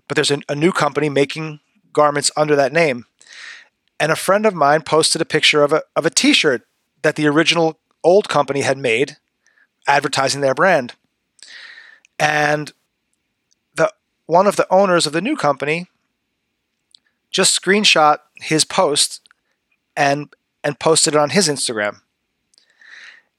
but 0.07 0.15
there's 0.15 0.31
a, 0.31 0.39
a 0.47 0.55
new 0.55 0.71
company 0.71 1.09
making 1.09 1.59
garments 1.93 2.31
under 2.35 2.55
that 2.55 2.73
name. 2.73 3.05
And 3.99 4.11
a 4.11 4.15
friend 4.15 4.45
of 4.45 4.53
mine 4.53 4.81
posted 4.81 5.21
a 5.21 5.25
picture 5.25 5.63
of 5.63 5.73
a 5.73 5.83
of 5.95 6.05
a 6.05 6.09
T-shirt 6.09 6.65
that 7.01 7.15
the 7.15 7.27
original 7.27 7.79
old 8.03 8.29
company 8.29 8.61
had 8.61 8.77
made, 8.77 9.17
advertising 9.87 10.41
their 10.41 10.53
brand. 10.53 10.93
And 12.17 12.71
the 13.75 13.91
one 14.25 14.47
of 14.47 14.55
the 14.55 14.67
owners 14.71 15.05
of 15.05 15.13
the 15.13 15.21
new 15.21 15.35
company 15.35 15.87
just 17.31 17.59
screenshot 17.59 18.19
his 18.35 18.65
post 18.65 19.21
and 19.95 20.33
and 20.63 20.79
posted 20.79 21.15
it 21.15 21.19
on 21.19 21.29
his 21.29 21.47
Instagram. 21.47 22.01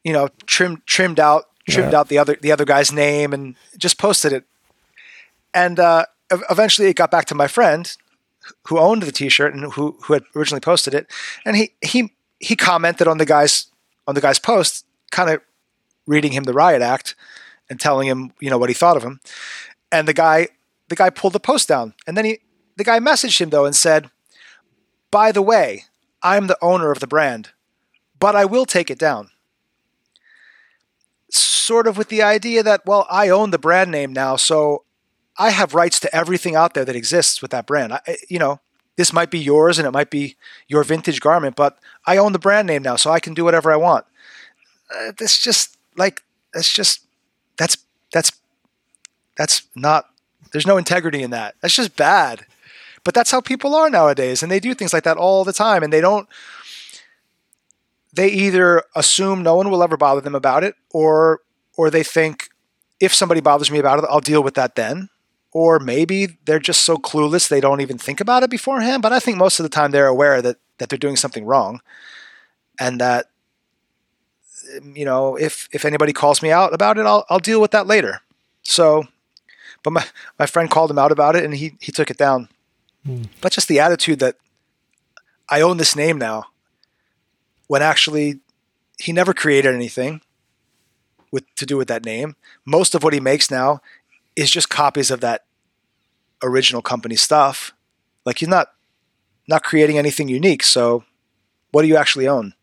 You 0.04 0.12
know, 0.12 0.28
trimmed 0.46 0.86
trimmed 0.86 1.20
out 1.20 1.46
trimmed 1.68 1.92
yeah. 1.92 1.98
out 2.00 2.08
the 2.08 2.18
other 2.18 2.36
the 2.40 2.52
other 2.52 2.64
guy's 2.64 2.92
name 2.92 3.32
and 3.32 3.56
just 3.76 3.98
posted 3.98 4.32
it. 4.32 4.44
And 5.52 5.80
uh, 5.80 6.06
eventually, 6.48 6.88
it 6.88 6.96
got 6.96 7.10
back 7.10 7.26
to 7.26 7.34
my 7.34 7.46
friend 7.46 7.94
who 8.68 8.78
owned 8.78 9.02
the 9.02 9.12
T-shirt 9.12 9.54
and 9.54 9.72
who 9.72 9.96
who 10.02 10.14
had 10.14 10.22
originally 10.34 10.60
posted 10.60 10.94
it, 10.94 11.10
and 11.44 11.56
he 11.56 11.72
he 11.82 12.12
he 12.38 12.56
commented 12.56 13.08
on 13.08 13.18
the 13.18 13.26
guy's 13.26 13.66
on 14.06 14.14
the 14.14 14.20
guy's 14.20 14.38
post, 14.38 14.86
kind 15.10 15.30
of 15.30 15.40
reading 16.06 16.32
him 16.32 16.44
the 16.44 16.52
riot 16.52 16.82
act 16.82 17.14
and 17.68 17.78
telling 17.78 18.08
him 18.08 18.32
you 18.40 18.50
know 18.50 18.58
what 18.58 18.70
he 18.70 18.74
thought 18.74 18.96
of 18.96 19.02
him, 19.02 19.20
and 19.90 20.06
the 20.06 20.14
guy 20.14 20.48
the 20.88 20.96
guy 20.96 21.10
pulled 21.10 21.32
the 21.32 21.40
post 21.40 21.68
down, 21.68 21.94
and 22.06 22.16
then 22.16 22.24
he 22.24 22.40
the 22.80 22.84
guy 22.84 22.98
messaged 22.98 23.38
him 23.38 23.50
though 23.50 23.66
and 23.66 23.76
said, 23.76 24.10
"By 25.10 25.32
the 25.32 25.42
way, 25.42 25.84
I'm 26.22 26.46
the 26.46 26.56
owner 26.62 26.90
of 26.90 27.00
the 27.00 27.06
brand, 27.06 27.50
but 28.18 28.34
I 28.34 28.46
will 28.46 28.64
take 28.64 28.90
it 28.90 28.98
down." 28.98 29.28
Sort 31.28 31.86
of 31.86 31.98
with 31.98 32.08
the 32.08 32.22
idea 32.22 32.62
that 32.62 32.86
well, 32.86 33.06
I 33.10 33.28
own 33.28 33.50
the 33.50 33.58
brand 33.58 33.90
name 33.90 34.14
now, 34.14 34.36
so 34.36 34.84
I 35.36 35.50
have 35.50 35.74
rights 35.74 36.00
to 36.00 36.16
everything 36.16 36.56
out 36.56 36.72
there 36.72 36.86
that 36.86 36.96
exists 36.96 37.42
with 37.42 37.50
that 37.50 37.66
brand. 37.66 37.92
I, 37.92 38.00
you 38.30 38.38
know, 38.38 38.60
this 38.96 39.12
might 39.12 39.30
be 39.30 39.38
yours 39.38 39.78
and 39.78 39.86
it 39.86 39.90
might 39.90 40.08
be 40.08 40.36
your 40.66 40.82
vintage 40.82 41.20
garment, 41.20 41.56
but 41.56 41.78
I 42.06 42.16
own 42.16 42.32
the 42.32 42.38
brand 42.38 42.66
name 42.66 42.82
now, 42.82 42.96
so 42.96 43.10
I 43.10 43.20
can 43.20 43.34
do 43.34 43.44
whatever 43.44 43.70
I 43.70 43.76
want. 43.76 44.06
Uh, 44.90 45.12
this 45.18 45.38
just 45.38 45.76
like 45.96 46.22
that's 46.54 46.72
just 46.72 47.04
that's 47.58 47.76
that's 48.10 48.32
that's 49.36 49.68
not. 49.76 50.06
There's 50.52 50.66
no 50.66 50.78
integrity 50.78 51.22
in 51.22 51.30
that. 51.30 51.56
That's 51.60 51.76
just 51.76 51.94
bad. 51.94 52.46
But 53.10 53.14
that's 53.16 53.32
how 53.32 53.40
people 53.40 53.74
are 53.74 53.90
nowadays, 53.90 54.40
and 54.40 54.52
they 54.52 54.60
do 54.60 54.72
things 54.72 54.92
like 54.92 55.02
that 55.02 55.16
all 55.16 55.42
the 55.42 55.52
time, 55.52 55.82
and 55.82 55.92
they 55.92 56.00
don't. 56.00 56.28
They 58.12 58.28
either 58.28 58.84
assume 58.94 59.42
no 59.42 59.56
one 59.56 59.68
will 59.68 59.82
ever 59.82 59.96
bother 59.96 60.20
them 60.20 60.36
about 60.36 60.62
it, 60.62 60.76
or 60.92 61.40
or 61.76 61.90
they 61.90 62.04
think 62.04 62.50
if 63.00 63.12
somebody 63.12 63.40
bothers 63.40 63.68
me 63.68 63.80
about 63.80 63.98
it, 63.98 64.04
I'll 64.08 64.20
deal 64.20 64.44
with 64.44 64.54
that 64.54 64.76
then 64.76 65.08
or 65.52 65.80
maybe 65.80 66.38
they're 66.44 66.60
just 66.60 66.82
so 66.82 66.96
clueless 66.96 67.48
they 67.48 67.60
don't 67.60 67.80
even 67.80 67.98
think 67.98 68.20
about 68.20 68.44
it 68.44 68.50
beforehand. 68.50 69.02
But 69.02 69.12
I 69.12 69.18
think 69.18 69.36
most 69.36 69.58
of 69.58 69.64
the 69.64 69.68
time 69.68 69.90
they're 69.90 70.06
aware 70.06 70.40
that 70.40 70.58
that 70.78 70.88
they're 70.88 70.98
doing 70.98 71.16
something 71.16 71.44
wrong, 71.44 71.80
and 72.78 73.00
that 73.00 73.26
you 74.94 75.04
know 75.04 75.34
if 75.34 75.68
if 75.72 75.84
anybody 75.84 76.12
calls 76.12 76.42
me 76.42 76.52
out 76.52 76.72
about 76.72 76.98
it, 76.98 77.06
I'll 77.06 77.24
I'll 77.28 77.40
deal 77.40 77.60
with 77.60 77.72
that 77.72 77.88
later. 77.88 78.20
So, 78.62 79.08
but 79.82 79.92
my 79.92 80.06
my 80.38 80.46
friend 80.46 80.70
called 80.70 80.90
him 80.90 80.98
out 80.98 81.12
about 81.12 81.34
it, 81.34 81.44
and 81.44 81.54
he 81.54 81.76
he 81.80 81.90
took 81.90 82.10
it 82.10 82.18
down. 82.18 82.48
Hmm. 83.04 83.24
But 83.40 83.52
just 83.52 83.68
the 83.68 83.80
attitude 83.80 84.18
that 84.20 84.36
I 85.48 85.60
own 85.60 85.76
this 85.78 85.96
name 85.96 86.18
now, 86.18 86.46
when 87.66 87.82
actually 87.82 88.40
he 88.98 89.12
never 89.12 89.32
created 89.32 89.74
anything 89.74 90.20
with 91.32 91.44
to 91.56 91.66
do 91.66 91.76
with 91.76 91.88
that 91.88 92.04
name. 92.04 92.36
Most 92.64 92.94
of 92.94 93.02
what 93.02 93.14
he 93.14 93.20
makes 93.20 93.50
now 93.50 93.80
is 94.36 94.50
just 94.50 94.68
copies 94.68 95.10
of 95.10 95.20
that 95.20 95.44
original 96.42 96.82
company 96.82 97.16
stuff. 97.16 97.72
Like 98.24 98.38
he's 98.38 98.48
not 98.48 98.68
not 99.48 99.62
creating 99.62 99.98
anything 99.98 100.28
unique. 100.28 100.62
So 100.62 101.04
what 101.72 101.82
do 101.82 101.88
you 101.88 101.96
actually 101.96 102.28
own? 102.28 102.54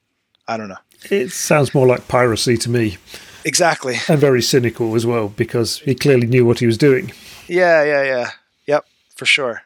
I 0.47 0.57
don't 0.57 0.69
know. 0.69 0.77
It 1.09 1.31
sounds 1.31 1.73
more 1.73 1.87
like 1.87 2.07
piracy 2.07 2.57
to 2.57 2.69
me. 2.69 2.97
Exactly. 3.45 3.97
And 4.09 4.19
very 4.19 4.41
cynical 4.41 4.95
as 4.95 5.05
well 5.05 5.29
because 5.29 5.79
he 5.79 5.95
clearly 5.95 6.27
knew 6.27 6.45
what 6.45 6.59
he 6.59 6.65
was 6.65 6.77
doing. 6.77 7.11
Yeah, 7.47 7.83
yeah, 7.83 8.03
yeah. 8.03 8.31
Yep, 8.65 8.85
for 9.15 9.25
sure. 9.25 9.63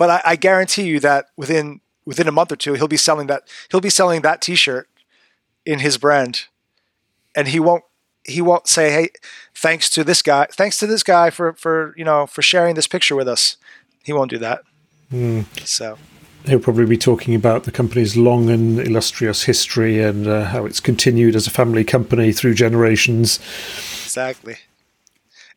But 0.00 0.08
I, 0.08 0.32
I 0.32 0.36
guarantee 0.36 0.84
you 0.84 0.98
that 1.00 1.26
within 1.36 1.82
within 2.06 2.26
a 2.26 2.32
month 2.32 2.50
or 2.50 2.56
two 2.56 2.72
he'll 2.72 2.88
be 2.88 2.96
selling 2.96 3.26
that 3.26 3.42
he'll 3.70 3.82
be 3.82 3.90
selling 3.90 4.22
that 4.22 4.40
t-shirt 4.40 4.88
in 5.66 5.80
his 5.80 5.98
brand 5.98 6.46
and 7.36 7.48
he 7.48 7.60
won't 7.60 7.84
he 8.24 8.40
won't 8.40 8.66
say, 8.66 8.90
"Hey, 8.90 9.08
thanks 9.54 9.90
to 9.90 10.02
this 10.02 10.22
guy, 10.22 10.46
thanks 10.52 10.78
to 10.78 10.86
this 10.86 11.02
guy 11.02 11.28
for 11.28 11.52
for 11.52 11.94
you 11.98 12.04
know 12.04 12.26
for 12.26 12.40
sharing 12.40 12.76
this 12.76 12.86
picture 12.86 13.14
with 13.14 13.28
us." 13.28 13.58
He 14.02 14.12
won't 14.14 14.30
do 14.30 14.38
that. 14.38 14.62
Mm. 15.12 15.44
So 15.66 15.98
he'll 16.46 16.60
probably 16.60 16.86
be 16.86 16.96
talking 16.96 17.34
about 17.34 17.64
the 17.64 17.72
company's 17.72 18.16
long 18.16 18.48
and 18.48 18.80
illustrious 18.80 19.42
history 19.42 20.02
and 20.02 20.26
uh, 20.26 20.44
how 20.44 20.64
it's 20.64 20.80
continued 20.80 21.36
as 21.36 21.46
a 21.46 21.50
family 21.50 21.84
company 21.84 22.32
through 22.32 22.54
generations. 22.54 23.38
Exactly. 24.04 24.56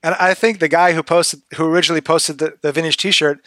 And 0.03 0.15
I 0.15 0.33
think 0.33 0.59
the 0.59 0.67
guy 0.67 0.91
who 0.91 1.01
posted, 1.01 1.41
who 1.55 1.65
originally 1.65 2.01
posted 2.01 2.37
the, 2.37 2.57
the 2.61 2.73
vintage 2.73 2.97
T-shirt, 2.97 3.39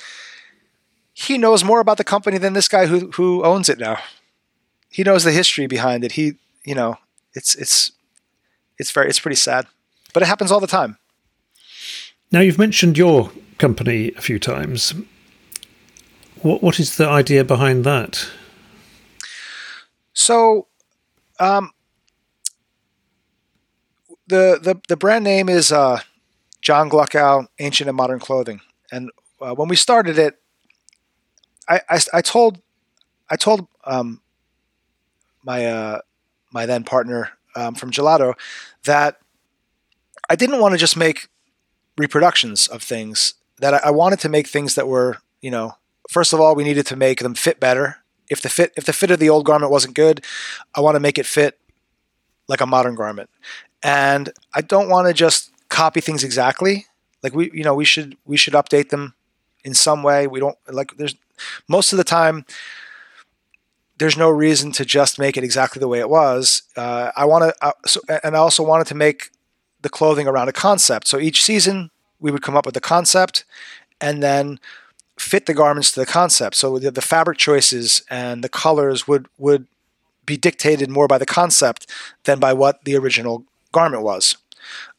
he 1.19 1.39
knows 1.39 1.65
more 1.65 1.81
about 1.81 1.97
the 1.97 2.05
company 2.05 2.37
than 2.37 2.53
this 2.53 2.69
guy 2.69 2.87
who 2.87 3.11
who 3.13 3.43
owns 3.43 3.71
it 3.71 3.79
now. 3.79 3.97
He 4.91 5.03
knows 5.03 5.25
the 5.25 5.33
history 5.33 5.67
behind 5.67 6.05
it. 6.05 6.13
He, 6.13 6.35
you 6.63 6.75
know, 6.75 6.99
it's 7.33 7.55
it's 7.55 7.93
it's 8.79 8.91
very 8.91 9.09
it's 9.09 9.19
pretty 9.19 9.37
sad, 9.37 9.67
but 10.13 10.23
it 10.23 10.27
happens 10.27 10.53
all 10.53 10.61
the 10.61 10.67
time. 10.67 10.99
Now 12.31 12.41
you've 12.41 12.59
mentioned 12.59 12.99
your 12.99 13.31
company 13.57 14.13
a 14.19 14.21
few 14.21 14.39
times. 14.39 14.93
What 16.43 16.63
what 16.63 16.79
is 16.79 16.99
the 16.99 17.09
idea 17.09 17.45
behind 17.45 17.85
that? 17.85 18.29
So, 20.13 20.67
um, 21.41 21.71
the 24.27 24.61
the 24.63 24.79
the 24.87 24.99
brand 24.99 25.25
name 25.25 25.49
is 25.49 25.73
uh, 25.73 26.01
John 26.61 26.91
Gluckow 26.91 27.47
Ancient 27.59 27.89
and 27.89 27.97
Modern 27.97 28.19
Clothing, 28.19 28.61
and 28.93 29.11
uh, 29.41 29.55
when 29.55 29.69
we 29.69 29.77
started 29.77 30.19
it, 30.19 30.39
I, 31.69 31.81
I, 31.89 32.01
I 32.15 32.21
told 32.23 32.61
I 33.29 33.37
told 33.37 33.67
um, 33.85 34.21
my 35.43 35.67
uh, 35.67 36.01
my 36.53 36.67
then 36.67 36.85
partner 36.85 37.31
um, 37.55 37.75
from 37.75 37.91
Jelado 37.91 38.35
that 38.85 39.19
I 40.29 40.37
didn't 40.37 40.61
want 40.61 40.73
to 40.73 40.79
just 40.79 40.97
make 40.97 41.29
reproductions 41.97 42.69
of 42.69 42.83
things. 42.83 43.35
That 43.59 43.75
I, 43.75 43.81
I 43.85 43.91
wanted 43.91 44.21
to 44.21 44.29
make 44.29 44.47
things 44.47 44.75
that 44.75 44.87
were, 44.87 45.19
you 45.41 45.51
know, 45.51 45.73
first 46.11 46.33
of 46.33 46.41
all, 46.41 46.55
we 46.55 46.65
needed 46.65 46.87
to 46.87 46.97
make 46.97 47.21
them 47.21 47.35
fit 47.35 47.59
better. 47.59 47.99
If 48.29 48.41
the 48.43 48.49
fit 48.49 48.73
if 48.77 48.85
the 48.85 48.93
fit 48.93 49.11
of 49.11 49.19
the 49.19 49.31
old 49.31 49.45
garment 49.45 49.73
wasn't 49.73 49.95
good, 49.95 50.25
I 50.75 50.81
want 50.81 50.97
to 50.97 51.01
make 51.01 51.19
it 51.19 51.27
fit 51.27 51.59
like 52.49 52.61
a 52.61 52.67
modern 52.67 52.95
garment. 52.95 53.31
And 53.83 54.31
I 54.55 54.61
don't 54.61 54.89
want 54.89 55.09
to 55.09 55.15
just 55.15 55.53
copy 55.69 56.01
things 56.01 56.25
exactly. 56.25 56.87
Like 57.23 57.35
we, 57.35 57.51
you 57.53 57.65
know, 57.65 57.75
we 57.75 57.85
should 57.85 58.17
we 58.25 58.37
should 58.37 58.55
update 58.55 58.91
them 58.91 59.15
in 59.65 59.75
some 59.75 60.03
way. 60.03 60.27
We 60.27 60.41
don't 60.41 60.57
like 60.69 60.97
there's 60.97 61.15
most 61.69 61.93
of 61.93 61.97
the 61.97 62.05
time 62.05 62.45
there's 63.99 64.17
no 64.17 64.29
reason 64.29 64.73
to 64.73 64.85
just 64.85 65.19
make 65.19 65.37
it 65.37 65.45
exactly 65.45 65.81
the 65.81 65.89
way 65.89 66.01
it 66.01 66.11
was. 66.11 66.63
Uh, 66.77 67.11
I 67.17 67.25
want 67.25 67.45
to, 67.45 67.65
uh, 67.65 67.73
so, 67.87 68.01
and 68.23 68.37
I 68.37 68.39
also 68.39 68.63
wanted 68.63 68.87
to 68.89 68.95
make 68.95 69.31
the 69.81 69.89
clothing 69.89 70.27
around 70.27 70.49
a 70.49 70.53
concept. 70.53 71.09
So 71.09 71.19
each 71.19 71.43
season 71.43 71.91
we 72.21 72.31
would 72.31 72.43
come 72.43 72.57
up 72.57 72.67
with 72.67 72.77
a 72.77 72.81
concept, 72.81 73.45
and 74.01 74.23
then 74.23 74.59
fit 75.19 75.47
the 75.47 75.55
garments 75.55 75.93
to 75.93 76.01
the 76.01 76.07
concept. 76.07 76.57
So 76.57 76.79
the, 76.79 76.91
the 76.91 77.01
fabric 77.03 77.39
choices 77.39 78.03
and 78.11 78.45
the 78.45 78.49
colors 78.49 79.09
would 79.09 79.27
would 79.39 79.67
be 80.25 80.37
dictated 80.37 80.91
more 80.91 81.07
by 81.07 81.19
the 81.19 81.27
concept 81.27 81.91
than 82.25 82.39
by 82.41 82.53
what 82.53 82.85
the 82.85 82.97
original 82.97 83.45
garment 83.73 84.03
was. 84.03 84.37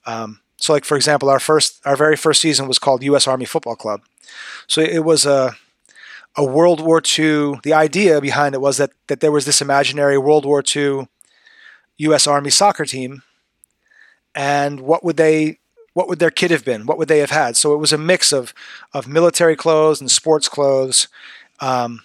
Um, 0.05 0.39
so, 0.55 0.73
like 0.73 0.85
for 0.85 0.95
example, 0.95 1.29
our 1.29 1.39
first, 1.39 1.81
our 1.85 1.95
very 1.95 2.15
first 2.15 2.41
season 2.41 2.67
was 2.67 2.79
called 2.79 3.03
U.S. 3.03 3.27
Army 3.27 3.45
Football 3.45 3.75
Club. 3.75 4.01
So 4.67 4.81
it 4.81 5.03
was 5.03 5.25
a 5.25 5.55
a 6.37 6.45
World 6.45 6.79
War 6.79 7.01
II. 7.01 7.59
The 7.63 7.73
idea 7.73 8.21
behind 8.21 8.55
it 8.55 8.61
was 8.61 8.77
that 8.77 8.91
that 9.07 9.19
there 9.19 9.31
was 9.31 9.45
this 9.45 9.61
imaginary 9.61 10.17
World 10.17 10.45
War 10.45 10.63
II 10.63 11.07
U.S. 11.97 12.27
Army 12.27 12.51
soccer 12.51 12.85
team, 12.85 13.23
and 14.35 14.81
what 14.81 15.03
would 15.03 15.17
they 15.17 15.59
what 15.93 16.07
would 16.07 16.19
their 16.19 16.29
kit 16.29 16.51
have 16.51 16.63
been? 16.63 16.85
What 16.85 16.99
would 16.99 17.07
they 17.07 17.19
have 17.19 17.31
had? 17.31 17.57
So 17.57 17.73
it 17.73 17.77
was 17.77 17.91
a 17.91 17.97
mix 17.97 18.31
of 18.31 18.53
of 18.93 19.07
military 19.07 19.55
clothes 19.55 19.99
and 19.99 20.11
sports 20.11 20.47
clothes, 20.47 21.07
um, 21.59 22.01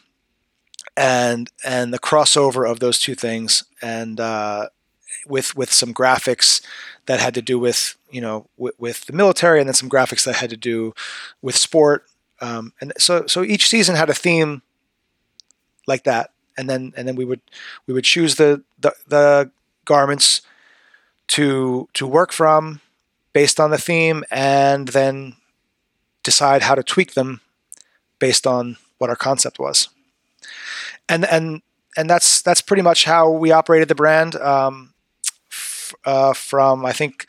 and 0.96 1.50
and 1.62 1.92
the 1.92 1.98
crossover 1.98 2.68
of 2.68 2.80
those 2.80 2.98
two 2.98 3.14
things, 3.14 3.64
and 3.82 4.18
uh, 4.18 4.68
with 5.26 5.54
with 5.54 5.70
some 5.70 5.92
graphics 5.92 6.62
that 7.04 7.20
had 7.20 7.34
to 7.34 7.42
do 7.42 7.58
with 7.58 7.96
you 8.10 8.22
know 8.22 8.48
with, 8.56 8.74
with 8.78 9.04
the 9.04 9.12
military, 9.12 9.60
and 9.60 9.68
then 9.68 9.74
some 9.74 9.90
graphics 9.90 10.24
that 10.24 10.36
had 10.36 10.48
to 10.48 10.56
do 10.56 10.94
with 11.42 11.54
sport 11.54 12.06
um, 12.42 12.72
and 12.80 12.92
so 12.98 13.26
so 13.26 13.42
each 13.42 13.68
season 13.68 13.94
had 13.94 14.10
a 14.10 14.14
theme 14.14 14.62
like 15.86 16.04
that, 16.04 16.30
and 16.58 16.68
then 16.68 16.92
and 16.96 17.08
then 17.08 17.16
we 17.16 17.24
would 17.24 17.40
we 17.86 17.94
would 17.94 18.04
choose 18.04 18.34
the 18.34 18.62
the, 18.78 18.92
the 19.06 19.50
garments 19.84 20.42
to 21.28 21.88
to 21.94 22.06
work 22.06 22.32
from, 22.32 22.80
based 23.32 23.60
on 23.60 23.70
the 23.70 23.78
theme 23.78 24.24
and 24.30 24.88
then 24.88 25.36
decide 26.22 26.62
how 26.62 26.74
to 26.74 26.82
tweak 26.82 27.14
them 27.14 27.40
based 28.18 28.46
on 28.46 28.76
what 28.98 29.10
our 29.10 29.16
concept 29.16 29.58
was. 29.58 29.88
And 31.08 31.24
and 31.24 31.62
and 31.96 32.08
that's 32.10 32.42
that's 32.42 32.60
pretty 32.60 32.82
much 32.82 33.04
how 33.04 33.30
we 33.30 33.52
operated 33.52 33.88
the 33.88 33.94
brand 33.94 34.36
um, 34.36 34.94
f- 35.50 35.94
uh, 36.04 36.32
from 36.32 36.84
I 36.84 36.92
think 36.92 37.26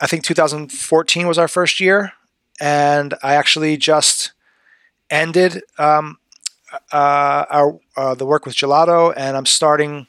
I 0.00 0.06
think 0.06 0.24
2014 0.24 1.26
was 1.26 1.38
our 1.38 1.48
first 1.48 1.80
year, 1.80 2.12
and 2.62 3.14
I 3.24 3.34
actually 3.34 3.76
just 3.76 4.32
ended 5.10 5.62
um, 5.78 6.18
uh, 6.92 7.44
our 7.50 7.80
uh, 7.96 8.14
the 8.14 8.24
work 8.24 8.46
with 8.46 8.54
Jelado, 8.54 9.12
and 9.16 9.36
I'm 9.36 9.46
starting 9.46 10.06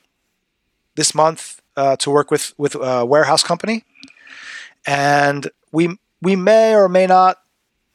this 0.95 1.15
month 1.15 1.59
uh, 1.75 1.95
to 1.97 2.11
work 2.11 2.30
with 2.30 2.53
with 2.59 2.75
a 2.75 3.05
warehouse 3.05 3.43
company, 3.43 3.85
and 4.85 5.49
we 5.71 5.97
we 6.21 6.35
may 6.35 6.75
or 6.75 6.88
may 6.88 7.07
not 7.07 7.39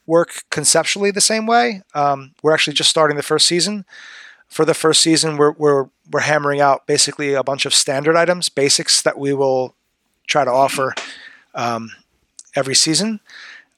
work 0.05 0.43
conceptually 0.49 1.09
the 1.09 1.21
same 1.21 1.47
way. 1.47 1.81
Um, 1.95 2.33
we're 2.43 2.53
actually 2.53 2.73
just 2.73 2.89
starting 2.89 3.15
the 3.15 3.23
first 3.23 3.47
season. 3.47 3.85
For 4.49 4.65
the 4.65 4.73
first 4.73 5.01
season, 5.01 5.37
we're, 5.37 5.53
we're 5.53 5.85
we're 6.11 6.21
hammering 6.21 6.59
out 6.59 6.85
basically 6.85 7.33
a 7.33 7.43
bunch 7.43 7.65
of 7.65 7.73
standard 7.73 8.17
items, 8.17 8.49
basics 8.49 9.01
that 9.03 9.17
we 9.17 9.31
will 9.33 9.73
try 10.27 10.43
to 10.43 10.51
offer 10.51 10.95
um, 11.55 11.91
every 12.57 12.75
season. 12.75 13.21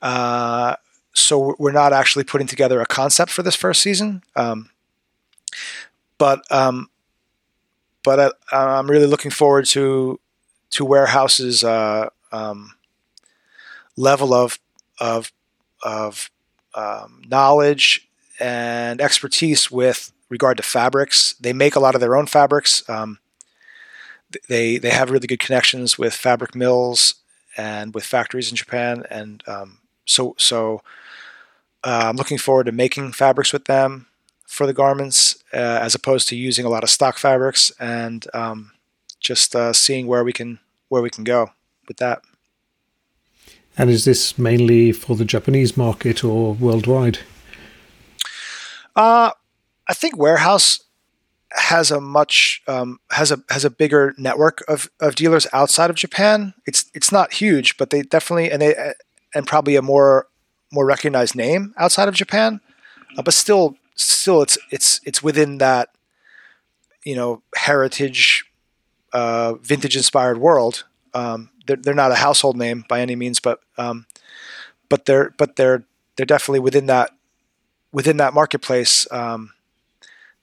Uh, 0.01 0.75
so 1.13 1.55
we're 1.59 1.71
not 1.71 1.93
actually 1.93 2.23
putting 2.23 2.47
together 2.47 2.81
a 2.81 2.85
concept 2.85 3.31
for 3.31 3.43
this 3.43 3.55
first 3.55 3.81
season. 3.81 4.23
Um, 4.35 4.69
but 6.17 6.49
um, 6.51 6.89
but 8.03 8.35
I, 8.51 8.79
am 8.79 8.89
really 8.89 9.07
looking 9.07 9.31
forward 9.31 9.65
to 9.67 10.19
to 10.71 10.85
warehouses 10.85 11.63
uh, 11.63 12.09
um, 12.31 12.73
level 13.97 14.33
of 14.33 14.59
of 14.99 15.31
of 15.83 16.29
um, 16.75 17.21
knowledge 17.27 18.07
and 18.39 19.01
expertise 19.01 19.69
with 19.69 20.11
regard 20.29 20.57
to 20.57 20.63
fabrics. 20.63 21.35
They 21.39 21.53
make 21.53 21.75
a 21.75 21.79
lot 21.79 21.95
of 21.95 22.01
their 22.01 22.15
own 22.15 22.27
fabrics. 22.27 22.87
Um, 22.89 23.19
they 24.47 24.77
they 24.77 24.91
have 24.91 25.11
really 25.11 25.27
good 25.27 25.39
connections 25.39 25.97
with 25.97 26.13
fabric 26.13 26.55
mills 26.55 27.15
and 27.57 27.93
with 27.93 28.05
factories 28.05 28.49
in 28.49 28.55
Japan, 28.55 29.03
and 29.09 29.43
um, 29.47 29.79
so 30.11 30.35
so 30.37 30.81
uh, 31.83 32.05
I'm 32.09 32.15
looking 32.15 32.37
forward 32.37 32.65
to 32.65 32.71
making 32.71 33.13
fabrics 33.13 33.51
with 33.53 33.65
them 33.65 34.07
for 34.47 34.67
the 34.67 34.73
garments 34.73 35.43
uh, 35.53 35.79
as 35.81 35.95
opposed 35.95 36.27
to 36.27 36.35
using 36.35 36.65
a 36.65 36.69
lot 36.69 36.83
of 36.83 36.89
stock 36.89 37.17
fabrics 37.17 37.71
and 37.79 38.27
um, 38.33 38.71
just 39.19 39.55
uh, 39.55 39.73
seeing 39.73 40.07
where 40.07 40.23
we 40.23 40.33
can 40.33 40.59
where 40.89 41.01
we 41.01 41.09
can 41.09 41.23
go 41.23 41.51
with 41.87 41.97
that. 41.97 42.21
And 43.77 43.89
is 43.89 44.03
this 44.03 44.37
mainly 44.37 44.91
for 44.91 45.15
the 45.15 45.25
Japanese 45.25 45.77
market 45.77 46.23
or 46.23 46.53
worldwide? 46.53 47.19
Uh, 48.95 49.31
I 49.87 49.93
think 49.93 50.17
warehouse 50.17 50.81
has 51.51 51.91
a 51.91 52.01
much 52.01 52.61
um, 52.67 52.99
has 53.11 53.31
a 53.31 53.41
has 53.49 53.63
a 53.63 53.69
bigger 53.69 54.13
network 54.17 54.63
of, 54.67 54.89
of 54.99 55.15
dealers 55.15 55.47
outside 55.53 55.89
of 55.89 55.95
Japan. 55.95 56.53
It's 56.67 56.91
it's 56.93 57.11
not 57.11 57.33
huge, 57.33 57.77
but 57.77 57.89
they 57.89 58.01
definitely 58.01 58.51
and 58.51 58.61
they 58.61 58.93
and 59.33 59.47
probably 59.47 59.75
a 59.75 59.81
more 59.81 60.27
more 60.71 60.85
recognized 60.85 61.35
name 61.35 61.73
outside 61.77 62.07
of 62.07 62.15
Japan. 62.15 62.61
Uh, 63.17 63.21
but 63.21 63.33
still, 63.33 63.75
still 63.95 64.41
it's 64.41 64.57
it's 64.71 65.01
it's 65.05 65.21
within 65.21 65.57
that 65.57 65.89
you 67.03 67.15
know 67.15 67.41
heritage 67.55 68.45
uh, 69.13 69.53
vintage 69.55 69.97
inspired 69.97 70.37
world. 70.37 70.85
Um, 71.13 71.49
they're, 71.67 71.77
they're 71.77 71.93
not 71.93 72.11
a 72.11 72.15
household 72.15 72.57
name 72.57 72.85
by 72.87 73.01
any 73.01 73.15
means 73.15 73.39
but 73.39 73.59
um, 73.77 74.05
but 74.89 75.05
they're 75.05 75.33
but 75.37 75.55
they're 75.55 75.83
they're 76.15 76.25
definitely 76.25 76.59
within 76.59 76.85
that 76.85 77.11
within 77.91 78.17
that 78.17 78.33
marketplace. 78.33 79.11
Um, 79.11 79.51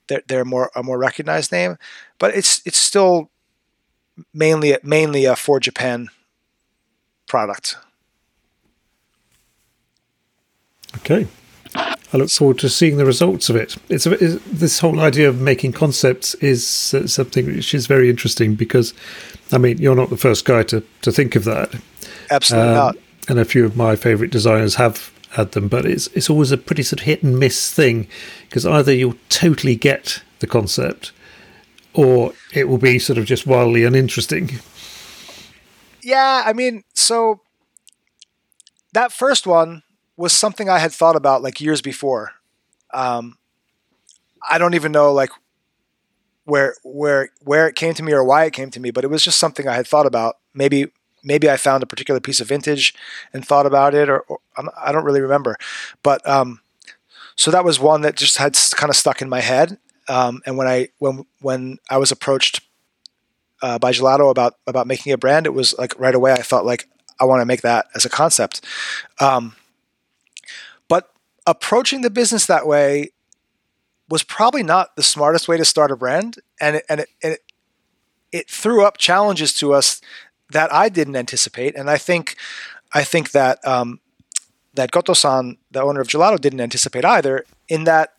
they're, 0.07 0.23
they're 0.27 0.45
more 0.45 0.71
a 0.75 0.83
more 0.83 0.97
recognized 0.97 1.51
name 1.51 1.77
but 2.19 2.35
it's 2.35 2.61
it's 2.65 2.77
still 2.77 3.31
mainly 4.33 4.77
mainly 4.83 5.25
a 5.25 5.35
for 5.35 5.59
Japan 5.59 6.09
product 7.27 7.77
okay 10.97 11.27
I 12.11 12.17
look 12.17 12.29
forward 12.29 12.57
to 12.59 12.69
seeing 12.69 12.97
the 12.97 13.05
results 13.05 13.49
of 13.49 13.55
it. 13.55 13.77
It's, 13.87 14.07
a, 14.07 14.13
it's 14.13 14.43
this 14.45 14.79
whole 14.79 14.99
idea 14.99 15.29
of 15.29 15.39
making 15.39 15.73
concepts 15.73 16.33
is 16.35 16.93
uh, 16.93 17.05
something 17.05 17.45
which 17.45 17.73
is 17.75 17.85
very 17.85 18.09
interesting 18.09 18.55
because, 18.55 18.95
I 19.51 19.59
mean, 19.59 19.77
you're 19.77 19.95
not 19.95 20.09
the 20.09 20.17
first 20.17 20.43
guy 20.45 20.63
to, 20.63 20.83
to 21.03 21.11
think 21.11 21.35
of 21.35 21.43
that. 21.43 21.79
Absolutely 22.31 22.69
um, 22.69 22.75
not. 22.75 22.95
And 23.27 23.37
a 23.37 23.45
few 23.45 23.63
of 23.63 23.77
my 23.77 23.95
favourite 23.95 24.31
designers 24.31 24.75
have 24.75 25.11
had 25.31 25.51
them, 25.51 25.67
but 25.67 25.85
it's 25.85 26.07
it's 26.07 26.31
always 26.31 26.51
a 26.51 26.57
pretty 26.57 26.81
sort 26.81 27.01
of 27.01 27.05
hit 27.05 27.21
and 27.21 27.37
miss 27.37 27.71
thing 27.71 28.07
because 28.47 28.65
either 28.65 28.91
you'll 28.91 29.17
totally 29.29 29.75
get 29.75 30.23
the 30.39 30.47
concept, 30.47 31.11
or 31.93 32.33
it 32.51 32.67
will 32.67 32.79
be 32.79 32.97
sort 32.97 33.19
of 33.19 33.25
just 33.25 33.45
wildly 33.45 33.83
uninteresting. 33.83 34.59
Yeah, 36.01 36.41
I 36.43 36.53
mean, 36.53 36.83
so 36.95 37.41
that 38.93 39.11
first 39.11 39.45
one 39.45 39.83
was 40.19 40.33
something 40.33 40.67
I 40.69 40.79
had 40.79 40.91
thought 40.91 41.15
about 41.15 41.41
like 41.41 41.61
years 41.61 41.81
before. 41.81 42.33
Um, 42.93 43.37
I 44.47 44.57
don't 44.57 44.73
even 44.73 44.91
know 44.91 45.13
like 45.13 45.29
where 46.43 46.75
where 46.83 47.29
where 47.45 47.67
it 47.69 47.75
came 47.75 47.93
to 47.93 48.03
me 48.03 48.11
or 48.11 48.23
why 48.23 48.43
it 48.43 48.51
came 48.51 48.69
to 48.71 48.81
me, 48.81 48.91
but 48.91 49.05
it 49.05 49.09
was 49.09 49.23
just 49.23 49.39
something 49.39 49.65
I 49.67 49.75
had 49.75 49.87
thought 49.87 50.05
about. 50.05 50.37
Maybe 50.53 50.87
maybe 51.23 51.49
I 51.49 51.55
found 51.55 51.83
a 51.83 51.87
particular 51.87 52.19
piece 52.19 52.41
of 52.41 52.49
vintage 52.49 52.93
and 53.33 53.45
thought 53.45 53.65
about 53.65 53.95
it, 53.95 54.09
or, 54.09 54.19
or 54.21 54.39
I 54.77 54.91
don't 54.91 55.05
really 55.05 55.21
remember. 55.21 55.55
But 56.03 56.27
um, 56.27 56.59
so 57.37 57.49
that 57.51 57.63
was 57.63 57.79
one 57.79 58.01
that 58.01 58.17
just 58.17 58.37
had 58.37 58.57
kind 58.75 58.89
of 58.89 58.97
stuck 58.97 59.21
in 59.21 59.29
my 59.29 59.39
head. 59.39 59.77
Um, 60.09 60.41
and 60.45 60.57
when 60.57 60.67
I 60.67 60.89
when 60.97 61.25
when 61.39 61.77
I 61.89 61.97
was 61.97 62.11
approached 62.11 62.59
uh, 63.61 63.79
by 63.79 63.93
Jelado 63.93 64.29
about 64.29 64.55
about 64.67 64.85
making 64.85 65.13
a 65.13 65.17
brand, 65.17 65.45
it 65.45 65.53
was 65.53 65.73
like 65.77 65.97
right 65.97 66.15
away 66.15 66.33
I 66.33 66.41
thought 66.41 66.65
like 66.65 66.89
I 67.21 67.23
want 67.23 67.39
to 67.41 67.45
make 67.45 67.61
that 67.61 67.85
as 67.95 68.03
a 68.03 68.09
concept. 68.09 68.65
Um, 69.21 69.55
approaching 71.49 72.01
the 72.01 72.11
business 72.11 72.45
that 72.45 72.67
way 72.67 73.11
was 74.07 74.23
probably 74.23 74.61
not 74.61 74.95
the 74.95 75.03
smartest 75.03 75.47
way 75.47 75.57
to 75.57 75.65
start 75.65 75.91
a 75.91 75.95
brand, 75.95 76.37
and 76.61 76.77
it, 76.77 76.85
and 76.87 76.99
it, 77.01 77.09
it, 77.21 77.39
it 78.31 78.49
threw 78.49 78.85
up 78.85 78.97
challenges 78.97 79.53
to 79.55 79.73
us 79.73 79.99
that 80.51 80.71
I 80.73 80.89
didn't 80.89 81.15
anticipate, 81.15 81.75
and 81.75 81.89
I 81.89 81.97
think 81.97 82.35
I 82.93 83.03
think 83.03 83.31
that 83.31 83.65
um, 83.67 83.99
that 84.75 84.91
Goto-san, 84.91 85.57
the 85.71 85.81
owner 85.81 86.01
of 86.01 86.07
Jelado, 86.07 86.39
didn't 86.39 86.61
anticipate 86.61 87.03
either. 87.03 87.45
In 87.67 87.83
that 87.85 88.13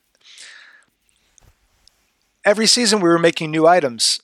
every 2.45 2.67
season 2.67 3.01
we 3.01 3.09
were 3.09 3.19
making 3.19 3.53
new 3.53 3.67
items, 3.67 4.21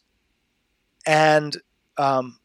and 1.06 1.56
um, 1.96 2.38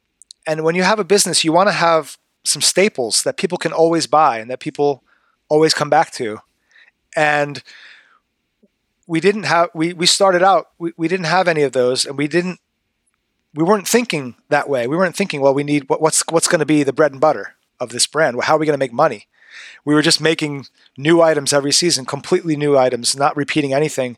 and 0.46 0.64
when 0.64 0.76
you 0.76 0.84
have 0.84 1.00
a 1.00 1.04
business, 1.04 1.44
you 1.44 1.52
want 1.52 1.70
to 1.70 1.74
have 1.74 2.18
some 2.44 2.62
staples 2.62 3.24
that 3.24 3.38
people 3.38 3.58
can 3.58 3.72
always 3.72 4.08
buy 4.08 4.40
and 4.40 4.50
that 4.50 4.60
people 4.60 5.04
always 5.50 5.74
come 5.74 5.90
back 5.90 6.12
to 6.12 6.40
and 7.16 7.64
we 9.08 9.20
didn't 9.20 9.44
have 9.44 9.70
we, 9.74 9.94
we 9.94 10.06
started 10.06 10.42
out 10.42 10.70
we, 10.78 10.94
we 10.96 11.08
didn't 11.08 11.26
have 11.26 11.48
any 11.48 11.64
of 11.64 11.74
those 11.74 12.06
and 12.06 12.18
we 12.18 12.28
didn't 12.28 12.60
we 13.54 13.64
weren't 13.64 13.88
thinking 13.88 14.36
that 14.48 14.70
way. 14.70 14.88
We 14.88 14.96
weren't 14.96 15.16
thinking 15.16 15.42
well 15.42 15.54
we 15.54 15.64
need 15.64 15.90
what, 15.90 16.02
what's 16.02 16.24
what's 16.30 16.48
going 16.48 16.60
to 16.60 16.66
be 16.66 16.84
the 16.84 16.94
bread 16.94 17.12
and 17.12 17.22
butter 17.22 17.56
of 17.80 17.90
this 17.90 18.08
brand? 18.08 18.38
Well, 18.38 18.46
how 18.46 18.56
are 18.56 18.60
we 18.60 18.66
going 18.66 18.78
to 18.78 18.84
make 18.84 18.94
money? 18.94 19.28
We 19.84 19.94
were 19.94 20.02
just 20.02 20.22
making 20.22 20.68
new 20.98 21.22
items 21.22 21.52
every 21.52 21.74
season 21.74 22.06
completely 22.06 22.56
new 22.56 22.78
items 22.78 23.16
not 23.16 23.36
repeating 23.36 23.74
anything. 23.74 24.18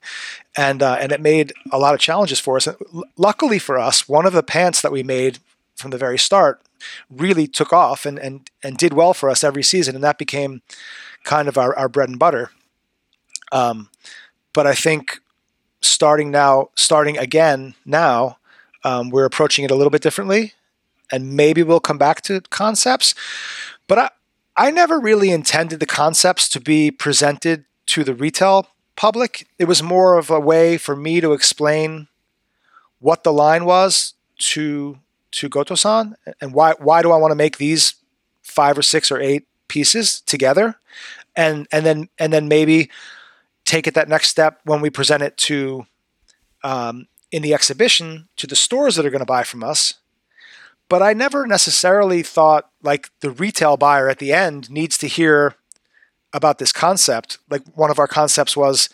And 0.56 0.84
uh, 0.84 0.98
and 1.00 1.12
it 1.12 1.22
made 1.22 1.54
a 1.72 1.80
lot 1.80 1.96
of 1.96 2.00
challenges 2.00 2.40
for 2.40 2.58
us. 2.58 2.68
And 2.68 2.78
luckily 3.18 3.60
for 3.60 3.80
us 3.80 4.08
one 4.08 4.26
of 4.26 4.34
the 4.34 4.44
pants 4.44 4.82
that 4.82 4.92
we 4.92 5.02
made 5.02 5.40
from 5.76 5.92
the 5.92 5.98
very 5.98 6.20
start 6.20 6.62
really 7.10 7.48
took 7.48 7.74
off 7.74 8.06
and 8.06 8.20
and 8.20 8.50
and 8.62 8.78
did 8.78 8.94
well 8.94 9.14
for 9.14 9.30
us 9.30 9.44
every 9.44 9.64
season 9.64 9.96
and 9.96 10.04
that 10.04 10.20
became 10.20 10.62
kind 11.24 11.48
of 11.48 11.58
our, 11.58 11.76
our 11.76 11.90
bread 11.90 12.10
and 12.10 12.20
butter 12.20 12.52
um, 13.54 13.90
but 14.52 14.68
I 14.68 14.74
think 14.74 15.22
starting 15.82 16.32
now, 16.32 16.70
starting 16.76 17.18
again 17.18 17.76
now, 17.86 18.38
um, 18.84 19.10
we're 19.10 19.26
approaching 19.26 19.64
it 19.64 19.72
a 19.72 19.76
little 19.76 19.92
bit 19.92 20.02
differently, 20.02 20.54
and 21.12 21.36
maybe 21.36 21.64
we'll 21.64 21.80
come 21.80 21.98
back 21.98 22.22
to 22.24 22.42
concepts. 22.50 23.16
But 23.88 23.98
I, 23.98 24.10
I 24.58 24.72
never 24.72 25.00
really 25.00 25.30
intended 25.32 25.80
the 25.80 25.86
concepts 25.86 26.50
to 26.50 26.60
be 26.60 26.92
presented 26.92 27.66
to 27.88 28.04
the 28.04 28.14
retail 28.14 28.68
public. 28.96 29.48
It 29.58 29.66
was 29.66 29.82
more 29.82 30.18
of 30.18 30.30
a 30.30 30.40
way 30.40 30.78
for 30.78 30.96
me 30.96 31.22
to 31.22 31.34
explain 31.34 32.08
what 33.00 33.24
the 33.24 33.34
line 33.34 33.66
was 33.66 34.14
to 34.38 35.00
to 35.32 35.50
Goto-san 35.50 36.16
and 36.40 36.54
why 36.54 36.74
why 36.80 37.02
do 37.02 37.12
I 37.12 37.18
want 37.18 37.32
to 37.32 37.36
make 37.36 37.58
these 37.58 37.96
five 38.42 38.78
or 38.78 38.84
six 38.84 39.12
or 39.12 39.20
eight 39.20 39.48
pieces 39.68 40.22
together, 40.22 40.76
and 41.36 41.68
and 41.72 41.86
then 41.86 42.10
and 42.20 42.32
then 42.32 42.48
maybe 42.48 42.90
take 43.66 43.88
it 43.88 43.94
that 43.94 44.10
next 44.10 44.30
step 44.30 44.60
when 44.66 44.82
we 44.82 44.90
present 44.90 45.24
it 45.24 45.38
to 45.38 45.86
um, 46.64 47.08
in 47.32 47.42
the 47.42 47.54
exhibition 47.54 48.28
to 48.38 48.48
the 48.48 48.56
stores 48.56 48.96
that 48.96 49.06
are 49.06 49.10
going 49.10 49.20
to 49.20 49.26
buy 49.26 49.44
from 49.44 49.64
us 49.64 49.96
but 50.90 51.02
I 51.02 51.14
never 51.14 51.48
necessarily 51.48 52.22
thought 52.22 52.70
like 52.84 53.10
the 53.22 53.32
retail 53.32 53.78
buyer 53.78 54.10
at 54.10 54.20
the 54.20 54.32
end 54.32 54.70
needs 54.70 54.96
to 55.00 55.08
hear 55.08 55.56
about 56.34 56.60
this 56.60 56.72
concept. 56.72 57.40
Like 57.50 57.64
one 57.76 57.90
of 57.90 58.00
our 58.00 58.08
concepts 58.08 58.58
was 58.58 58.90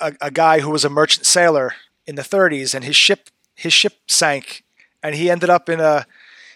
a, 0.00 0.14
a 0.20 0.30
guy 0.30 0.60
who 0.60 0.70
was 0.70 0.84
a 0.84 0.90
merchant 0.90 1.26
sailor 1.26 1.74
in 2.06 2.14
the 2.14 2.22
30s, 2.22 2.74
and 2.74 2.84
his 2.84 2.96
ship 2.96 3.30
his 3.54 3.72
ship 3.72 3.94
sank, 4.06 4.64
and 5.02 5.14
he 5.14 5.30
ended 5.30 5.50
up 5.50 5.68
in 5.68 5.80
a 5.80 6.06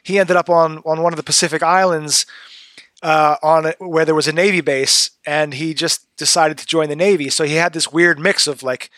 he 0.03 0.19
ended 0.19 0.37
up 0.37 0.51
on 0.51 0.79
on 0.79 1.03
one 1.03 1.13
of 1.13 1.17
the 1.17 1.23
Pacific 1.23 1.63
Islands 1.63 2.27
uh, 3.03 3.37
on 3.43 3.73
where 3.79 4.05
there 4.05 4.15
was 4.15 4.29
a 4.29 4.33
Navy 4.33 4.61
base, 4.61 5.11
and 5.27 5.55
he 5.55 5.75
just 5.75 6.15
decided 6.17 6.59
to 6.59 6.67
join 6.67 6.89
the 6.89 6.97
Navy. 6.97 7.31
So 7.31 7.45
he 7.45 7.55
had 7.55 7.73
this 7.73 7.93
weird 7.93 8.19
mix 8.19 8.47
of 8.47 8.63
like 8.63 8.91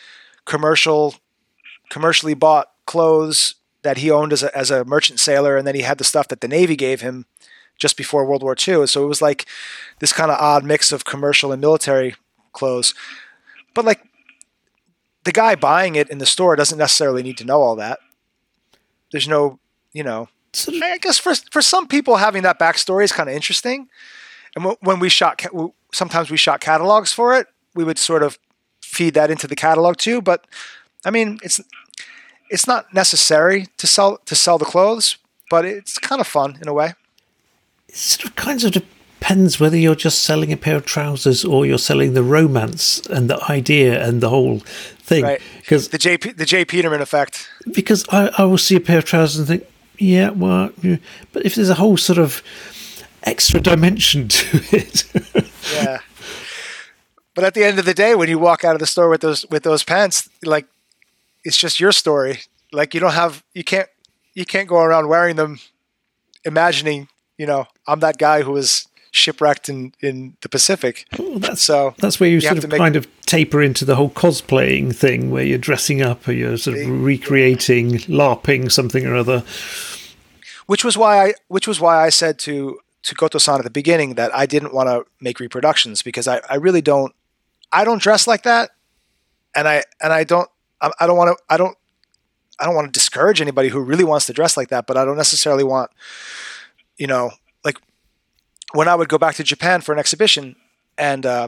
commercial, 0.45 1.15
commercially 1.89 2.33
bought 2.33 2.69
clothes 2.85 3.55
that 3.83 3.97
he 3.97 4.11
owned 4.11 4.33
as 4.33 4.43
a, 4.43 4.57
as 4.57 4.71
a 4.71 4.85
merchant 4.85 5.19
sailor, 5.19 5.57
and 5.57 5.67
then 5.67 5.75
he 5.75 5.81
had 5.81 5.97
the 5.97 6.03
stuff 6.03 6.27
that 6.29 6.41
the 6.41 6.47
Navy 6.47 6.75
gave 6.75 7.01
him 7.01 7.25
just 7.77 7.97
before 7.97 8.25
World 8.25 8.43
War 8.43 8.55
II. 8.55 8.87
So 8.87 9.03
it 9.03 9.07
was 9.07 9.21
like 9.21 9.45
this 9.99 10.13
kind 10.13 10.31
of 10.31 10.39
odd 10.39 10.63
mix 10.63 10.91
of 10.91 11.05
commercial 11.05 11.51
and 11.51 11.61
military 11.61 12.15
clothes. 12.51 12.93
But 13.73 13.85
like 13.85 14.03
the 15.23 15.31
guy 15.31 15.55
buying 15.55 15.95
it 15.95 16.09
in 16.09 16.17
the 16.17 16.25
store 16.25 16.55
doesn't 16.55 16.77
necessarily 16.77 17.23
need 17.23 17.37
to 17.37 17.45
know 17.45 17.61
all 17.61 17.75
that. 17.77 17.99
There's 19.11 19.27
no, 19.27 19.59
you 19.91 20.03
know, 20.03 20.29
I 20.67 20.97
guess 20.99 21.17
for 21.17 21.33
for 21.51 21.61
some 21.61 21.87
people 21.87 22.17
having 22.17 22.43
that 22.43 22.59
backstory 22.59 23.03
is 23.03 23.11
kind 23.11 23.29
of 23.29 23.35
interesting. 23.35 23.87
And 24.55 24.75
when 24.81 24.99
we 24.99 25.09
shot, 25.09 25.41
sometimes 25.91 26.29
we 26.29 26.37
shot 26.37 26.61
catalogs 26.61 27.11
for 27.11 27.35
it. 27.35 27.47
We 27.73 27.83
would 27.83 27.97
sort 27.97 28.21
of 28.21 28.37
feed 28.81 29.15
that 29.15 29.31
into 29.31 29.47
the 29.47 29.55
catalog 29.55 29.97
too. 29.97 30.21
But 30.21 30.45
I 31.05 31.09
mean, 31.09 31.39
it's 31.43 31.59
it's 32.49 32.67
not 32.67 32.93
necessary 32.93 33.67
to 33.77 33.87
sell 33.87 34.17
to 34.25 34.35
sell 34.35 34.57
the 34.57 34.65
clothes, 34.65 35.17
but 35.49 35.65
it's 35.65 35.97
kind 35.97 36.21
of 36.21 36.27
fun 36.27 36.59
in 36.61 36.67
a 36.67 36.73
way. 36.73 36.93
It 37.89 37.95
sort 37.95 38.25
of 38.25 38.35
kind 38.35 38.63
of 38.63 38.71
depends 38.71 39.59
whether 39.59 39.77
you're 39.77 39.95
just 39.95 40.23
selling 40.23 40.51
a 40.51 40.57
pair 40.57 40.75
of 40.75 40.85
trousers 40.85 41.43
or 41.43 41.65
you're 41.65 41.77
selling 41.77 42.13
the 42.13 42.23
romance 42.23 42.99
and 43.07 43.29
the 43.29 43.43
idea 43.49 44.05
and 44.05 44.21
the 44.21 44.29
whole 44.29 44.59
thing. 44.99 45.23
Right. 45.23 45.41
Because 45.61 45.89
the 45.89 45.97
J 45.97 46.17
the 46.17 46.45
J 46.45 46.65
Peterman 46.65 47.01
effect. 47.01 47.49
Because 47.71 48.05
I, 48.09 48.29
I 48.37 48.43
will 48.45 48.57
see 48.59 48.75
a 48.75 48.79
pair 48.79 48.99
of 48.99 49.05
trousers 49.05 49.39
and 49.39 49.47
think, 49.47 49.72
yeah, 50.03 50.29
well, 50.29 50.71
yeah. 50.81 50.97
but 51.31 51.45
if 51.45 51.55
there's 51.55 51.69
a 51.69 51.75
whole 51.75 51.97
sort 51.97 52.19
of 52.19 52.43
extra 53.23 53.61
dimension 53.61 54.27
to 54.29 54.61
it. 54.71 55.05
yeah. 55.73 55.99
But 57.35 57.45
at 57.45 57.53
the 57.53 57.63
end 57.63 57.79
of 57.79 57.85
the 57.85 57.93
day, 57.93 58.13
when 58.15 58.29
you 58.29 58.37
walk 58.37 58.63
out 58.63 58.75
of 58.75 58.79
the 58.79 58.85
store 58.85 59.09
with 59.09 59.21
those 59.21 59.45
with 59.49 59.63
those 59.63 59.83
pants, 59.83 60.29
like 60.43 60.67
it's 61.43 61.57
just 61.57 61.79
your 61.79 61.91
story. 61.91 62.41
Like 62.71 62.93
you 62.93 62.99
don't 62.99 63.13
have 63.13 63.43
you 63.53 63.63
can't 63.63 63.89
you 64.33 64.45
can't 64.45 64.67
go 64.67 64.81
around 64.81 65.07
wearing 65.07 65.35
them 65.35 65.59
imagining, 66.45 67.07
you 67.37 67.45
know, 67.45 67.67
I'm 67.87 68.01
that 68.01 68.17
guy 68.17 68.41
who 68.41 68.51
was 68.51 68.87
shipwrecked 69.11 69.69
in, 69.69 69.93
in 70.01 70.35
the 70.41 70.49
Pacific. 70.49 71.05
Well, 71.17 71.39
that's, 71.39 71.61
so 71.61 71.93
that's 71.99 72.19
where 72.19 72.29
you, 72.29 72.35
you 72.35 72.41
sort 72.41 72.63
of 72.63 72.69
kind 72.71 72.95
of 72.95 73.07
taper 73.25 73.61
into 73.61 73.85
the 73.85 73.95
whole 73.95 74.09
cosplaying 74.09 74.93
thing, 74.93 75.31
where 75.31 75.43
you're 75.43 75.59
dressing 75.59 76.01
up 76.01 76.27
or 76.27 76.33
you're 76.33 76.57
sort 76.57 76.77
of 76.77 76.89
recreating, 76.89 77.99
larping 78.09 78.71
something 78.71 79.05
or 79.05 79.15
other. 79.15 79.43
Which 80.65 80.83
was 80.83 80.97
why 80.97 81.27
I, 81.27 81.33
which 81.47 81.67
was 81.67 81.79
why 81.79 82.05
I 82.05 82.09
said 82.09 82.39
to 82.39 82.79
to 83.03 83.15
Goto-san 83.15 83.57
at 83.57 83.65
the 83.65 83.69
beginning 83.69 84.15
that 84.15 84.33
I 84.33 84.45
didn't 84.45 84.73
want 84.73 84.87
to 84.87 85.03
make 85.19 85.41
reproductions 85.41 86.01
because 86.01 86.25
I, 86.25 86.39
I 86.49 86.55
really 86.55 86.81
don't, 86.81 87.13
I 87.69 87.83
don't 87.83 88.01
dress 88.01 88.27
like 88.27 88.43
that, 88.43 88.71
and 89.55 89.67
I 89.67 89.83
and 90.01 90.13
I 90.13 90.23
don't 90.23 90.49
I, 90.99 91.07
don't 91.07 91.17
want 91.17 91.37
to. 91.37 91.43
I 91.49 91.57
don't. 91.57 91.77
I 92.59 92.65
don't 92.65 92.75
want 92.75 92.87
to 92.87 92.91
discourage 92.91 93.41
anybody 93.41 93.69
who 93.69 93.79
really 93.79 94.03
wants 94.03 94.25
to 94.27 94.33
dress 94.33 94.55
like 94.55 94.69
that, 94.69 94.85
but 94.85 94.95
I 94.95 95.05
don't 95.05 95.17
necessarily 95.17 95.63
want, 95.63 95.89
you 96.97 97.07
know, 97.07 97.31
like 97.65 97.77
when 98.73 98.87
I 98.87 98.95
would 98.95 99.09
go 99.09 99.17
back 99.17 99.35
to 99.35 99.43
Japan 99.43 99.81
for 99.81 99.91
an 99.91 99.99
exhibition, 99.99 100.55
and 100.97 101.25
uh, 101.25 101.47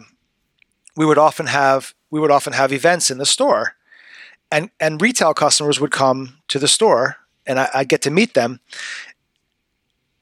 we 0.96 1.06
would 1.06 1.18
often 1.18 1.48
have 1.48 1.94
we 2.10 2.20
would 2.20 2.32
often 2.32 2.54
have 2.54 2.72
events 2.72 3.12
in 3.12 3.18
the 3.18 3.26
store, 3.26 3.76
and 4.52 4.70
and 4.80 5.02
retail 5.02 5.34
customers 5.34 5.80
would 5.80 5.92
come 5.92 6.38
to 6.48 6.60
the 6.60 6.68
store, 6.68 7.18
and 7.46 7.60
I, 7.60 7.70
I'd 7.74 7.90
get 7.90 8.02
to 8.04 8.12
meet 8.12 8.34
them, 8.34 8.60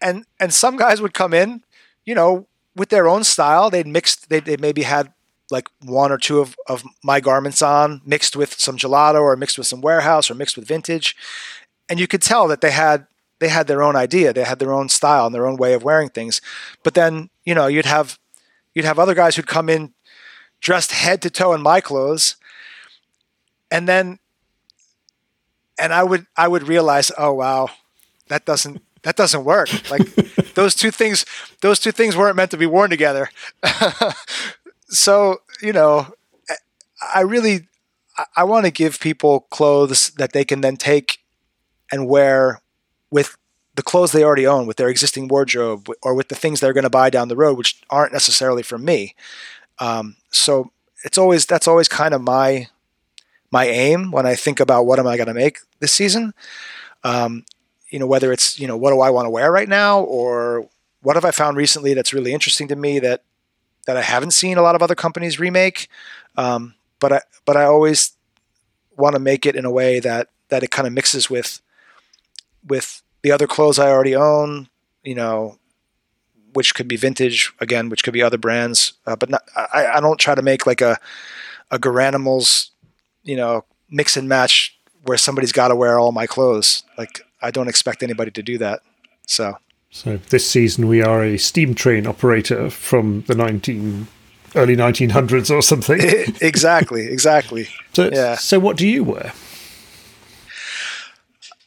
and 0.01 0.25
and 0.39 0.53
some 0.53 0.77
guys 0.77 1.01
would 1.01 1.13
come 1.13 1.33
in, 1.33 1.63
you 2.05 2.15
know, 2.15 2.47
with 2.75 2.89
their 2.89 3.07
own 3.07 3.23
style. 3.23 3.69
They'd 3.69 3.87
mixed. 3.87 4.29
They 4.29 4.39
they 4.39 4.57
maybe 4.57 4.83
had 4.83 5.13
like 5.51 5.67
one 5.81 6.11
or 6.11 6.17
two 6.17 6.39
of, 6.39 6.55
of 6.67 6.83
my 7.03 7.19
garments 7.19 7.61
on, 7.61 8.01
mixed 8.05 8.35
with 8.35 8.59
some 8.59 8.77
Jelado 8.77 9.21
or 9.21 9.35
mixed 9.35 9.57
with 9.57 9.67
some 9.67 9.81
warehouse 9.81 10.29
or 10.31 10.35
mixed 10.35 10.57
with 10.57 10.67
vintage. 10.67 11.15
And 11.89 11.99
you 11.99 12.07
could 12.07 12.21
tell 12.21 12.47
that 12.47 12.61
they 12.61 12.71
had 12.71 13.07
they 13.39 13.49
had 13.49 13.67
their 13.67 13.83
own 13.83 13.95
idea, 13.95 14.33
they 14.33 14.43
had 14.43 14.59
their 14.59 14.73
own 14.73 14.89
style 14.89 15.25
and 15.25 15.35
their 15.35 15.45
own 15.45 15.57
way 15.57 15.73
of 15.73 15.83
wearing 15.83 16.09
things. 16.09 16.41
But 16.81 16.93
then, 16.93 17.29
you 17.45 17.53
know, 17.53 17.67
you'd 17.67 17.85
have 17.85 18.17
you'd 18.73 18.85
have 18.85 18.99
other 18.99 19.13
guys 19.13 19.35
who'd 19.35 19.47
come 19.47 19.69
in 19.69 19.93
dressed 20.59 20.91
head 20.91 21.21
to 21.21 21.29
toe 21.29 21.53
in 21.53 21.61
my 21.61 21.81
clothes. 21.81 22.37
And 23.69 23.87
then 23.87 24.19
and 25.79 25.93
I 25.93 26.03
would 26.03 26.25
I 26.35 26.47
would 26.47 26.67
realize, 26.67 27.11
oh 27.17 27.33
wow, 27.33 27.69
that 28.27 28.45
doesn't 28.45 28.81
that 29.03 29.15
doesn't 29.15 29.43
work. 29.43 29.69
Like 29.89 30.13
those 30.53 30.75
two 30.75 30.91
things 30.91 31.25
those 31.61 31.79
two 31.79 31.91
things 31.91 32.15
weren't 32.15 32.35
meant 32.35 32.51
to 32.51 32.57
be 32.57 32.65
worn 32.65 32.89
together. 32.89 33.29
so 34.87 35.41
you 35.61 35.73
know, 35.73 36.13
I 37.13 37.21
really 37.21 37.67
I 38.35 38.43
want 38.43 38.65
to 38.65 38.71
give 38.71 38.99
people 38.99 39.41
clothes 39.49 40.11
that 40.11 40.33
they 40.33 40.45
can 40.45 40.61
then 40.61 40.77
take 40.77 41.19
and 41.91 42.07
wear 42.07 42.61
with 43.09 43.37
the 43.75 43.83
clothes 43.83 44.11
they 44.11 44.23
already 44.23 44.45
own, 44.45 44.67
with 44.67 44.77
their 44.77 44.89
existing 44.89 45.27
wardrobe, 45.27 45.87
or 46.03 46.13
with 46.13 46.27
the 46.27 46.35
things 46.35 46.59
they're 46.59 46.73
going 46.73 46.83
to 46.83 46.89
buy 46.89 47.09
down 47.09 47.27
the 47.27 47.35
road, 47.35 47.57
which 47.57 47.81
aren't 47.89 48.13
necessarily 48.13 48.61
from 48.61 48.85
me. 48.85 49.15
Um, 49.79 50.15
so 50.31 50.71
it's 51.03 51.17
always 51.17 51.45
that's 51.45 51.67
always 51.67 51.87
kind 51.87 52.13
of 52.13 52.21
my 52.21 52.67
my 53.53 53.67
aim 53.67 54.09
when 54.09 54.25
I 54.25 54.33
think 54.33 54.59
about 54.59 54.87
what 54.87 54.97
am 54.97 55.05
I 55.05 55.15
going 55.15 55.27
to 55.27 55.33
make 55.33 55.59
this 55.79 55.93
season. 55.93 56.33
Um, 57.03 57.45
you 57.91 57.99
know, 57.99 58.07
whether 58.07 58.33
it's 58.33 58.59
you 58.59 58.67
know 58.67 58.75
what 58.75 58.89
do 58.89 58.99
I 58.99 59.11
want 59.11 59.27
to 59.27 59.29
wear 59.29 59.51
right 59.51 59.69
now, 59.69 60.01
or 60.01 60.67
what 61.03 61.15
have 61.15 61.23
I 61.23 61.29
found 61.29 61.55
recently 61.55 61.93
that's 61.93 62.13
really 62.13 62.33
interesting 62.33 62.67
to 62.69 62.75
me 62.75 62.97
that 62.99 63.21
that 63.85 63.95
I 63.95 64.01
haven't 64.01 64.31
seen 64.31 64.57
a 64.57 64.63
lot 64.63 64.73
of 64.73 64.81
other 64.81 64.95
companies 64.95 65.39
remake. 65.39 65.87
Um, 66.35 66.73
but 66.99 67.13
I 67.13 67.21
but 67.45 67.55
I 67.55 67.65
always 67.65 68.13
want 68.97 69.13
to 69.15 69.19
make 69.19 69.45
it 69.45 69.55
in 69.55 69.65
a 69.65 69.71
way 69.71 69.99
that 69.99 70.29
that 70.49 70.63
it 70.63 70.71
kind 70.71 70.87
of 70.87 70.93
mixes 70.93 71.29
with 71.29 71.61
with 72.67 73.03
the 73.21 73.31
other 73.31 73.45
clothes 73.45 73.77
I 73.77 73.91
already 73.91 74.15
own. 74.15 74.67
You 75.03 75.13
know, 75.13 75.59
which 76.53 76.73
could 76.73 76.87
be 76.87 76.95
vintage 76.95 77.53
again, 77.59 77.89
which 77.89 78.03
could 78.03 78.13
be 78.13 78.23
other 78.23 78.39
brands. 78.39 78.93
Uh, 79.05 79.15
but 79.15 79.29
not, 79.29 79.43
I, 79.55 79.85
I 79.95 79.99
don't 79.99 80.19
try 80.19 80.33
to 80.33 80.41
make 80.41 80.65
like 80.65 80.81
a 80.81 80.97
a 81.69 81.77
Garanimals, 81.77 82.69
you 83.23 83.35
know, 83.35 83.65
mix 83.89 84.17
and 84.17 84.27
match 84.27 84.77
where 85.03 85.17
somebody's 85.17 85.51
got 85.51 85.69
to 85.69 85.75
wear 85.75 85.99
all 85.99 86.11
my 86.11 86.27
clothes. 86.27 86.83
Like 86.97 87.21
I 87.41 87.51
don't 87.51 87.67
expect 87.67 88.03
anybody 88.03 88.31
to 88.31 88.43
do 88.43 88.57
that. 88.59 88.81
So 89.27 89.57
so 89.91 90.17
this 90.29 90.49
season 90.49 90.87
we 90.87 91.01
are 91.01 91.23
a 91.23 91.37
steam 91.37 91.75
train 91.75 92.07
operator 92.07 92.69
from 92.69 93.23
the 93.27 93.35
19 93.35 94.07
early 94.55 94.75
1900s 94.75 95.49
or 95.49 95.61
something. 95.61 95.99
exactly, 96.41 97.05
exactly. 97.07 97.67
So, 97.93 98.09
yeah. 98.11 98.35
so 98.35 98.59
what 98.59 98.77
do 98.77 98.87
you 98.87 99.03
wear? 99.03 99.33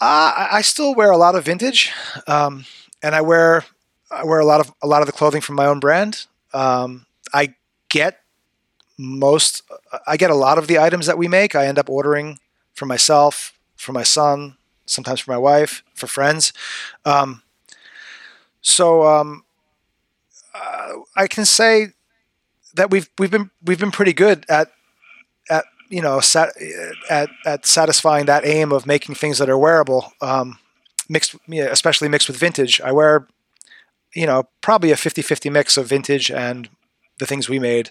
Uh, 0.01 0.49
I 0.53 0.61
still 0.63 0.95
wear 0.95 1.11
a 1.11 1.17
lot 1.17 1.37
of 1.37 1.45
vintage, 1.45 1.91
um, 2.27 2.67
and 3.03 3.15
I 3.15 3.23
wear 3.23 3.65
I 4.11 4.25
wear 4.25 4.41
a 4.41 4.45
lot 4.45 4.61
of 4.61 4.71
a 4.83 4.87
lot 4.87 5.01
of 5.01 5.07
the 5.07 5.13
clothing 5.13 5.41
from 5.41 5.57
my 5.57 5.65
own 5.67 5.81
brand. 5.81 6.27
Um, 6.53 7.07
I 7.33 7.55
get 7.89 8.21
most 8.99 9.63
I 10.07 10.17
get 10.17 10.31
a 10.31 10.35
lot 10.35 10.59
of 10.59 10.67
the 10.67 10.79
items 10.79 11.07
that 11.07 11.19
we 11.19 11.29
make. 11.29 11.55
I 11.55 11.67
end 11.67 11.79
up 11.79 11.91
ordering 11.91 12.39
for 12.75 12.87
myself, 12.87 13.59
for 13.77 13.93
my 13.93 14.03
son, 14.03 14.57
sometimes 14.87 15.21
for 15.21 15.33
my 15.33 15.39
wife, 15.39 15.83
for 15.95 16.07
friends. 16.07 16.53
Um, 17.05 17.43
so 18.61 19.07
um, 19.07 19.45
uh, 20.55 20.93
I 21.15 21.27
can 21.27 21.45
say 21.45 21.89
that 22.75 22.91
we've 22.91 23.09
we've 23.19 23.31
been 23.31 23.51
we've 23.65 23.81
been 23.81 23.91
pretty 23.91 24.13
good 24.13 24.45
at 24.49 24.73
at 25.51 25.65
you 25.89 26.01
know 26.01 26.21
sat, 26.21 26.51
at 27.11 27.29
at 27.45 27.67
satisfying 27.67 28.27
that 28.27 28.47
aim 28.47 28.73
of 28.73 28.87
making 28.87 29.15
things 29.15 29.39
that 29.39 29.51
are 29.51 29.59
wearable. 29.59 30.13
Um, 30.21 30.59
mixed, 31.09 31.37
especially 31.49 32.09
mixed 32.09 32.29
with 32.29 32.37
vintage. 32.37 32.81
I 32.81 32.93
wear, 32.93 33.27
you 34.15 34.27
know, 34.27 34.49
probably 34.61 34.91
a 34.91 34.97
50-50 34.97 35.51
mix 35.53 35.77
of 35.77 35.87
vintage 35.87 36.31
and 36.31 36.69
the 37.19 37.27
things 37.27 37.49
we 37.49 37.59
made. 37.59 37.91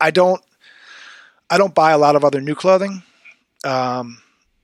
I 0.00 0.10
don't 0.10 0.42
I 1.50 1.58
don't 1.58 1.74
buy 1.74 1.92
a 1.92 1.98
lot 1.98 2.16
of 2.16 2.24
other 2.24 2.40
new 2.40 2.54
clothing. 2.54 3.02
Um, 3.64 4.18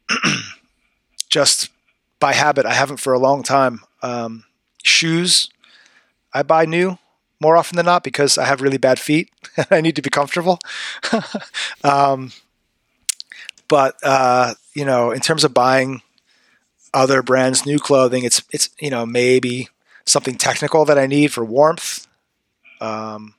just 1.29 1.71
by 2.19 2.33
habit, 2.33 2.67
I 2.67 2.75
haven't 2.75 2.99
for 2.99 3.13
a 3.13 3.19
long 3.19 3.43
time. 3.43 3.81
Um, 4.03 4.45
shoes 4.83 5.51
I 6.33 6.43
buy 6.43 6.65
new 6.65 6.99
more 7.41 7.57
often 7.57 7.77
than 7.77 7.87
not 7.87 8.05
because 8.05 8.39
I 8.39 8.45
have 8.45 8.61
really 8.61 8.79
bad 8.79 8.99
feet. 8.99 9.31
And 9.57 9.67
I 9.71 9.81
need 9.81 9.97
to 9.97 10.03
be 10.03 10.11
comfortable. 10.11 10.59
um, 11.85 12.33
but 13.69 13.97
uh, 14.03 14.55
you 14.75 14.85
know, 14.85 15.11
in 15.11 15.21
terms 15.21 15.45
of 15.45 15.53
buying 15.53 16.03
other 16.93 17.23
brands 17.23 17.67
new 17.67 17.79
clothing. 17.79 18.25
It's 18.25 18.43
it's 18.51 18.71
you 18.81 18.91
know 18.91 19.07
maybe 19.07 19.69
something 20.07 20.37
technical 20.37 20.85
that 20.85 20.99
I 20.99 21.07
need 21.07 21.33
for 21.33 21.45
warmth. 21.45 22.07
Um, 22.81 23.35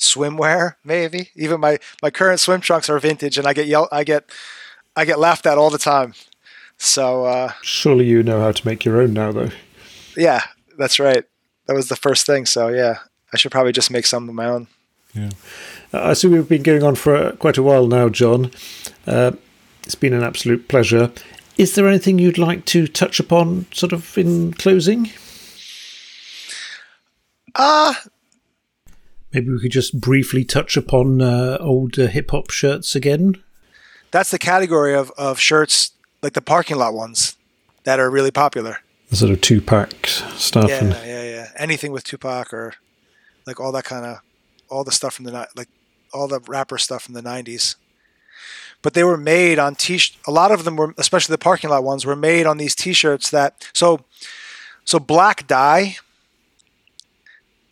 swimwear, 0.00 0.74
maybe. 0.84 1.30
Even 1.36 1.60
my 1.60 1.78
my 2.02 2.10
current 2.10 2.40
swim 2.40 2.60
trunks 2.60 2.88
are 2.88 2.98
vintage, 2.98 3.38
and 3.38 3.46
I 3.46 3.52
get 3.52 3.66
yell 3.66 3.88
I 3.92 4.02
get 4.02 4.30
I 4.96 5.04
get 5.04 5.20
laughed 5.20 5.46
at 5.46 5.58
all 5.58 5.70
the 5.70 5.78
time. 5.78 6.14
So 6.78 7.26
uh, 7.26 7.52
surely 7.62 8.06
you 8.06 8.22
know 8.22 8.40
how 8.40 8.52
to 8.52 8.66
make 8.66 8.84
your 8.84 9.00
own 9.00 9.12
now, 9.12 9.32
though. 9.32 9.50
Yeah, 10.16 10.42
that's 10.78 10.98
right. 10.98 11.24
That 11.66 11.74
was 11.74 11.88
the 11.88 11.96
first 11.96 12.26
thing. 12.26 12.46
So 12.46 12.68
yeah, 12.68 12.98
I 13.32 13.36
should 13.36 13.52
probably 13.52 13.72
just 13.72 13.90
make 13.90 14.06
some 14.06 14.28
of 14.28 14.34
my 14.34 14.46
own. 14.46 14.66
Yeah, 15.14 15.30
uh, 15.92 16.08
I 16.08 16.12
see 16.14 16.28
we've 16.28 16.48
been 16.48 16.62
going 16.62 16.82
on 16.82 16.94
for 16.94 17.14
uh, 17.14 17.32
quite 17.32 17.58
a 17.58 17.62
while 17.62 17.86
now, 17.86 18.08
John. 18.08 18.50
Uh, 19.06 19.32
it's 19.84 19.94
been 19.94 20.14
an 20.14 20.22
absolute 20.22 20.68
pleasure. 20.68 21.12
Is 21.58 21.74
there 21.74 21.88
anything 21.88 22.18
you'd 22.18 22.38
like 22.38 22.64
to 22.66 22.86
touch 22.86 23.20
upon, 23.20 23.66
sort 23.72 23.92
of 23.92 24.16
in 24.16 24.54
closing? 24.54 25.10
Ah, 27.56 27.90
uh, 27.90 28.08
maybe 29.32 29.50
we 29.50 29.60
could 29.60 29.70
just 29.70 30.00
briefly 30.00 30.44
touch 30.44 30.76
upon 30.76 31.20
uh, 31.20 31.58
old 31.60 31.98
uh, 31.98 32.06
hip 32.06 32.30
hop 32.30 32.50
shirts 32.50 32.94
again. 32.94 33.42
That's 34.10 34.30
the 34.30 34.38
category 34.38 34.94
of, 34.94 35.12
of 35.16 35.38
shirts, 35.38 35.92
like 36.22 36.32
the 36.32 36.42
parking 36.42 36.76
lot 36.76 36.94
ones, 36.94 37.36
that 37.84 38.00
are 38.00 38.10
really 38.10 38.32
popular. 38.32 38.78
The 39.08 39.16
sort 39.16 39.32
of 39.32 39.40
Tupac 39.40 40.06
stuff. 40.06 40.68
Yeah, 40.68 40.84
and... 40.84 40.90
yeah, 40.90 41.22
yeah. 41.22 41.48
Anything 41.56 41.92
with 41.92 42.04
Tupac 42.04 42.52
or 42.52 42.74
like 43.46 43.60
all 43.60 43.72
that 43.72 43.84
kind 43.84 44.04
of, 44.04 44.18
all 44.68 44.84
the 44.84 44.92
stuff 44.92 45.14
from 45.14 45.24
the 45.24 45.48
like 45.56 45.68
all 46.12 46.28
the 46.28 46.40
rapper 46.40 46.78
stuff 46.78 47.02
from 47.02 47.14
the 47.14 47.22
'90s. 47.22 47.76
But 48.82 48.94
they 48.94 49.04
were 49.04 49.16
made 49.16 49.58
on 49.58 49.74
t. 49.74 50.00
A 50.26 50.30
lot 50.30 50.52
of 50.52 50.64
them 50.64 50.76
were, 50.76 50.94
especially 50.96 51.34
the 51.34 51.38
parking 51.38 51.70
lot 51.70 51.84
ones, 51.84 52.06
were 52.06 52.16
made 52.16 52.46
on 52.46 52.56
these 52.56 52.74
T-shirts 52.74 53.30
that 53.30 53.68
so, 53.74 54.00
so 54.84 54.98
black 54.98 55.46
dye 55.46 55.96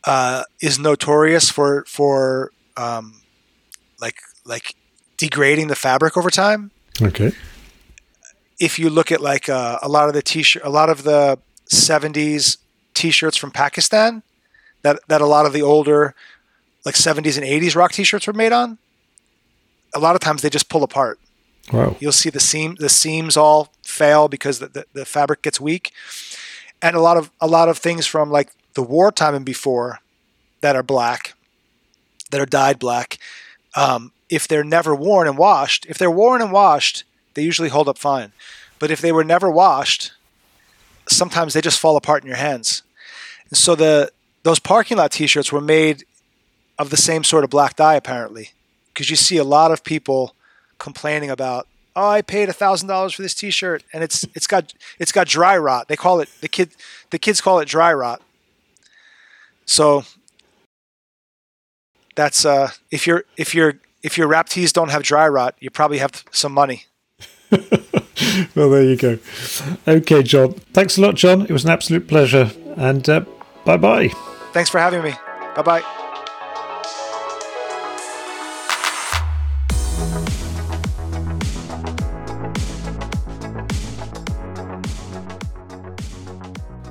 uh, 0.08 0.42
is 0.60 0.78
notorious 0.78 1.50
for 1.50 1.84
for 1.86 2.50
um, 2.78 3.20
like 4.00 4.16
like 4.46 4.74
degrading 5.18 5.68
the 5.68 5.76
fabric 5.76 6.16
over 6.16 6.30
time. 6.30 6.70
Okay. 7.00 7.32
If 8.58 8.78
you 8.78 8.88
look 8.88 9.12
at 9.12 9.20
like 9.20 9.50
uh, 9.50 9.78
a 9.82 9.88
lot 9.88 10.08
of 10.08 10.14
the 10.14 10.22
t-shirt, 10.22 10.62
a 10.64 10.70
lot 10.70 10.88
of 10.88 11.02
the 11.02 11.38
'70s 11.70 12.56
t-shirts 12.94 13.36
from 13.36 13.50
Pakistan, 13.50 14.22
that 14.80 14.98
that 15.08 15.20
a 15.20 15.26
lot 15.26 15.44
of 15.44 15.52
the 15.52 15.60
older 15.60 16.14
like 16.86 16.94
'70s 16.94 17.36
and 17.36 17.46
'80s 17.46 17.76
rock 17.76 17.92
t-shirts 17.92 18.26
were 18.26 18.32
made 18.32 18.52
on. 18.52 18.78
A 19.94 19.98
lot 19.98 20.14
of 20.14 20.22
times 20.22 20.40
they 20.40 20.50
just 20.50 20.70
pull 20.70 20.82
apart. 20.82 21.20
Wow. 21.70 21.96
You'll 22.00 22.12
see 22.12 22.30
the 22.30 22.40
seam 22.40 22.76
the 22.78 22.88
seams 22.88 23.36
all 23.36 23.74
fail 23.84 24.26
because 24.26 24.58
the, 24.58 24.68
the, 24.68 24.84
the 24.94 25.04
fabric 25.04 25.42
gets 25.42 25.60
weak, 25.60 25.92
and 26.80 26.96
a 26.96 27.00
lot 27.00 27.18
of 27.18 27.30
a 27.42 27.46
lot 27.46 27.68
of 27.68 27.76
things 27.76 28.06
from 28.06 28.30
like 28.30 28.52
the 28.78 28.82
wartime 28.84 29.34
and 29.34 29.44
before 29.44 29.98
that 30.60 30.76
are 30.76 30.84
black, 30.84 31.34
that 32.30 32.40
are 32.40 32.46
dyed 32.46 32.78
black, 32.78 33.18
um, 33.74 34.12
if 34.28 34.46
they're 34.46 34.62
never 34.62 34.94
worn 34.94 35.26
and 35.26 35.36
washed, 35.36 35.84
if 35.86 35.98
they're 35.98 36.08
worn 36.08 36.40
and 36.40 36.52
washed, 36.52 37.02
they 37.34 37.42
usually 37.42 37.70
hold 37.70 37.88
up 37.88 37.98
fine. 37.98 38.30
But 38.78 38.92
if 38.92 39.00
they 39.00 39.10
were 39.10 39.24
never 39.24 39.50
washed, 39.50 40.12
sometimes 41.08 41.54
they 41.54 41.60
just 41.60 41.80
fall 41.80 41.96
apart 41.96 42.22
in 42.22 42.28
your 42.28 42.36
hands. 42.36 42.84
And 43.48 43.58
so 43.58 43.74
the 43.74 44.12
those 44.44 44.60
parking 44.60 44.98
lot 44.98 45.10
T-shirts 45.10 45.50
were 45.50 45.60
made 45.60 46.04
of 46.78 46.90
the 46.90 46.96
same 46.96 47.24
sort 47.24 47.42
of 47.42 47.50
black 47.50 47.74
dye, 47.74 47.96
apparently, 47.96 48.50
because 48.94 49.10
you 49.10 49.16
see 49.16 49.38
a 49.38 49.44
lot 49.58 49.72
of 49.72 49.82
people 49.82 50.36
complaining 50.78 51.30
about, 51.30 51.66
oh, 51.96 52.10
I 52.10 52.22
paid 52.22 52.48
thousand 52.54 52.86
dollars 52.86 53.12
for 53.12 53.22
this 53.22 53.34
T-shirt, 53.34 53.82
and 53.92 54.04
it's 54.04 54.24
it's 54.36 54.46
got 54.46 54.72
it's 55.00 55.10
got 55.10 55.26
dry 55.26 55.58
rot. 55.58 55.88
They 55.88 55.96
call 55.96 56.20
it 56.20 56.28
the 56.40 56.48
kid 56.48 56.70
the 57.10 57.18
kids 57.18 57.40
call 57.40 57.58
it 57.58 57.66
dry 57.66 57.92
rot. 57.92 58.22
So 59.68 60.04
that's 62.16 62.44
uh, 62.44 62.70
if 62.90 63.06
you're 63.06 63.24
if 63.36 63.54
you're 63.54 63.74
if 64.02 64.16
your 64.16 64.26
rap 64.26 64.48
tees 64.48 64.72
don't 64.72 64.90
have 64.90 65.02
dry 65.02 65.28
rot, 65.28 65.54
you 65.60 65.70
probably 65.70 65.98
have 65.98 66.24
some 66.32 66.52
money. 66.52 66.86
well, 68.54 68.70
there 68.70 68.82
you 68.82 68.96
go. 68.96 69.18
Okay, 69.86 70.22
John. 70.22 70.54
Thanks 70.72 70.96
a 70.96 71.02
lot, 71.02 71.14
John. 71.14 71.42
It 71.42 71.50
was 71.50 71.64
an 71.64 71.70
absolute 71.70 72.08
pleasure. 72.08 72.50
And 72.76 73.06
uh, 73.08 73.24
bye 73.64 73.76
bye. 73.76 74.08
Thanks 74.52 74.70
for 74.70 74.78
having 74.78 75.02
me. 75.02 75.12
Bye 75.54 75.62
bye. 75.62 76.04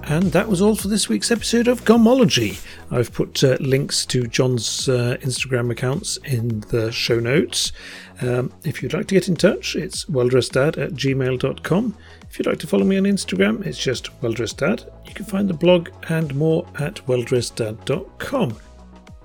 And 0.10 0.32
that 0.32 0.48
was 0.48 0.62
all 0.62 0.76
for 0.76 0.88
this 0.88 1.10
week's 1.10 1.32
episode 1.32 1.68
of 1.68 1.84
Garmology. 1.84 2.66
I've 2.90 3.12
put 3.12 3.44
uh, 3.44 3.58
links 3.60 4.06
to 4.06 4.26
John's 4.26 4.88
uh, 4.88 5.18
Instagram 5.20 5.70
accounts 5.70 6.16
in 6.24 6.62
the 6.70 6.94
show 6.94 7.20
notes. 7.20 7.74
Um, 8.22 8.54
if 8.64 8.82
you'd 8.82 8.94
like 8.94 9.08
to 9.08 9.16
get 9.16 9.28
in 9.28 9.36
touch, 9.36 9.76
it's 9.76 10.06
welldresseddad 10.06 10.78
at 10.78 10.92
gmail.com. 10.94 11.98
If 12.30 12.40
you'd 12.40 12.48
like 12.48 12.60
to 12.60 12.68
follow 12.68 12.86
me 12.86 12.98
on 12.98 13.04
Instagram, 13.04 13.66
it's 13.66 13.78
just 13.78 14.10
welldresseddad. 14.22 14.90
You 15.06 15.14
can 15.14 15.26
find 15.26 15.50
the 15.50 15.54
blog 15.54 15.90
and 16.08 16.34
more 16.36 16.66
at 16.80 17.06
welldresseddad.com. 17.06 18.58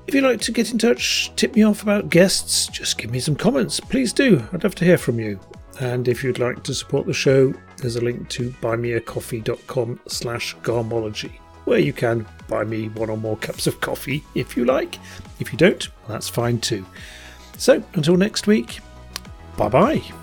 If 0.09 0.15
you'd 0.15 0.25
like 0.25 0.41
to 0.41 0.53
get 0.53 0.73
in 0.73 0.79
touch, 0.79 1.31
tip 1.37 1.55
me 1.55 1.63
off 1.63 1.85
about 1.85 2.11
guests, 2.11 2.67
just 2.67 2.99
give 2.99 3.13
me 3.13 3.21
some 3.21 3.37
comments. 3.37 3.79
Please 3.79 4.13
do. 4.13 4.45
I'd 4.53 4.65
love 4.65 4.75
to 4.75 4.85
hear 4.85 4.99
from 4.99 5.21
you. 5.21 5.39
And 5.81 6.07
if 6.07 6.23
you'd 6.23 6.39
like 6.39 6.62
to 6.65 6.74
support 6.74 7.07
the 7.07 7.15
show, 7.15 7.53
there's 7.78 7.97
a 7.97 8.01
link 8.01 8.28
to 8.31 8.51
buymeacoffee.com 8.62 10.01
slash 10.07 10.57
garmology, 10.59 11.32
where 11.65 11.78
you 11.78 11.93
can 11.93 12.27
buy 12.49 12.65
me 12.65 12.89
one 12.90 13.11
or 13.11 13.16
more 13.16 13.36
cups 13.39 13.66
of 13.66 13.81
coffee 13.81 14.23
if 14.35 14.57
you 14.57 14.65
like. 14.65 14.99
If 15.40 15.53
you 15.53 15.59
don't, 15.59 15.89
that's 16.09 16.28
fine 16.28 16.61
too. 16.61 16.85
So 17.57 17.82
until 17.94 18.16
next 18.16 18.47
week, 18.47 18.81
bye 19.57 19.69
bye. 19.69 20.22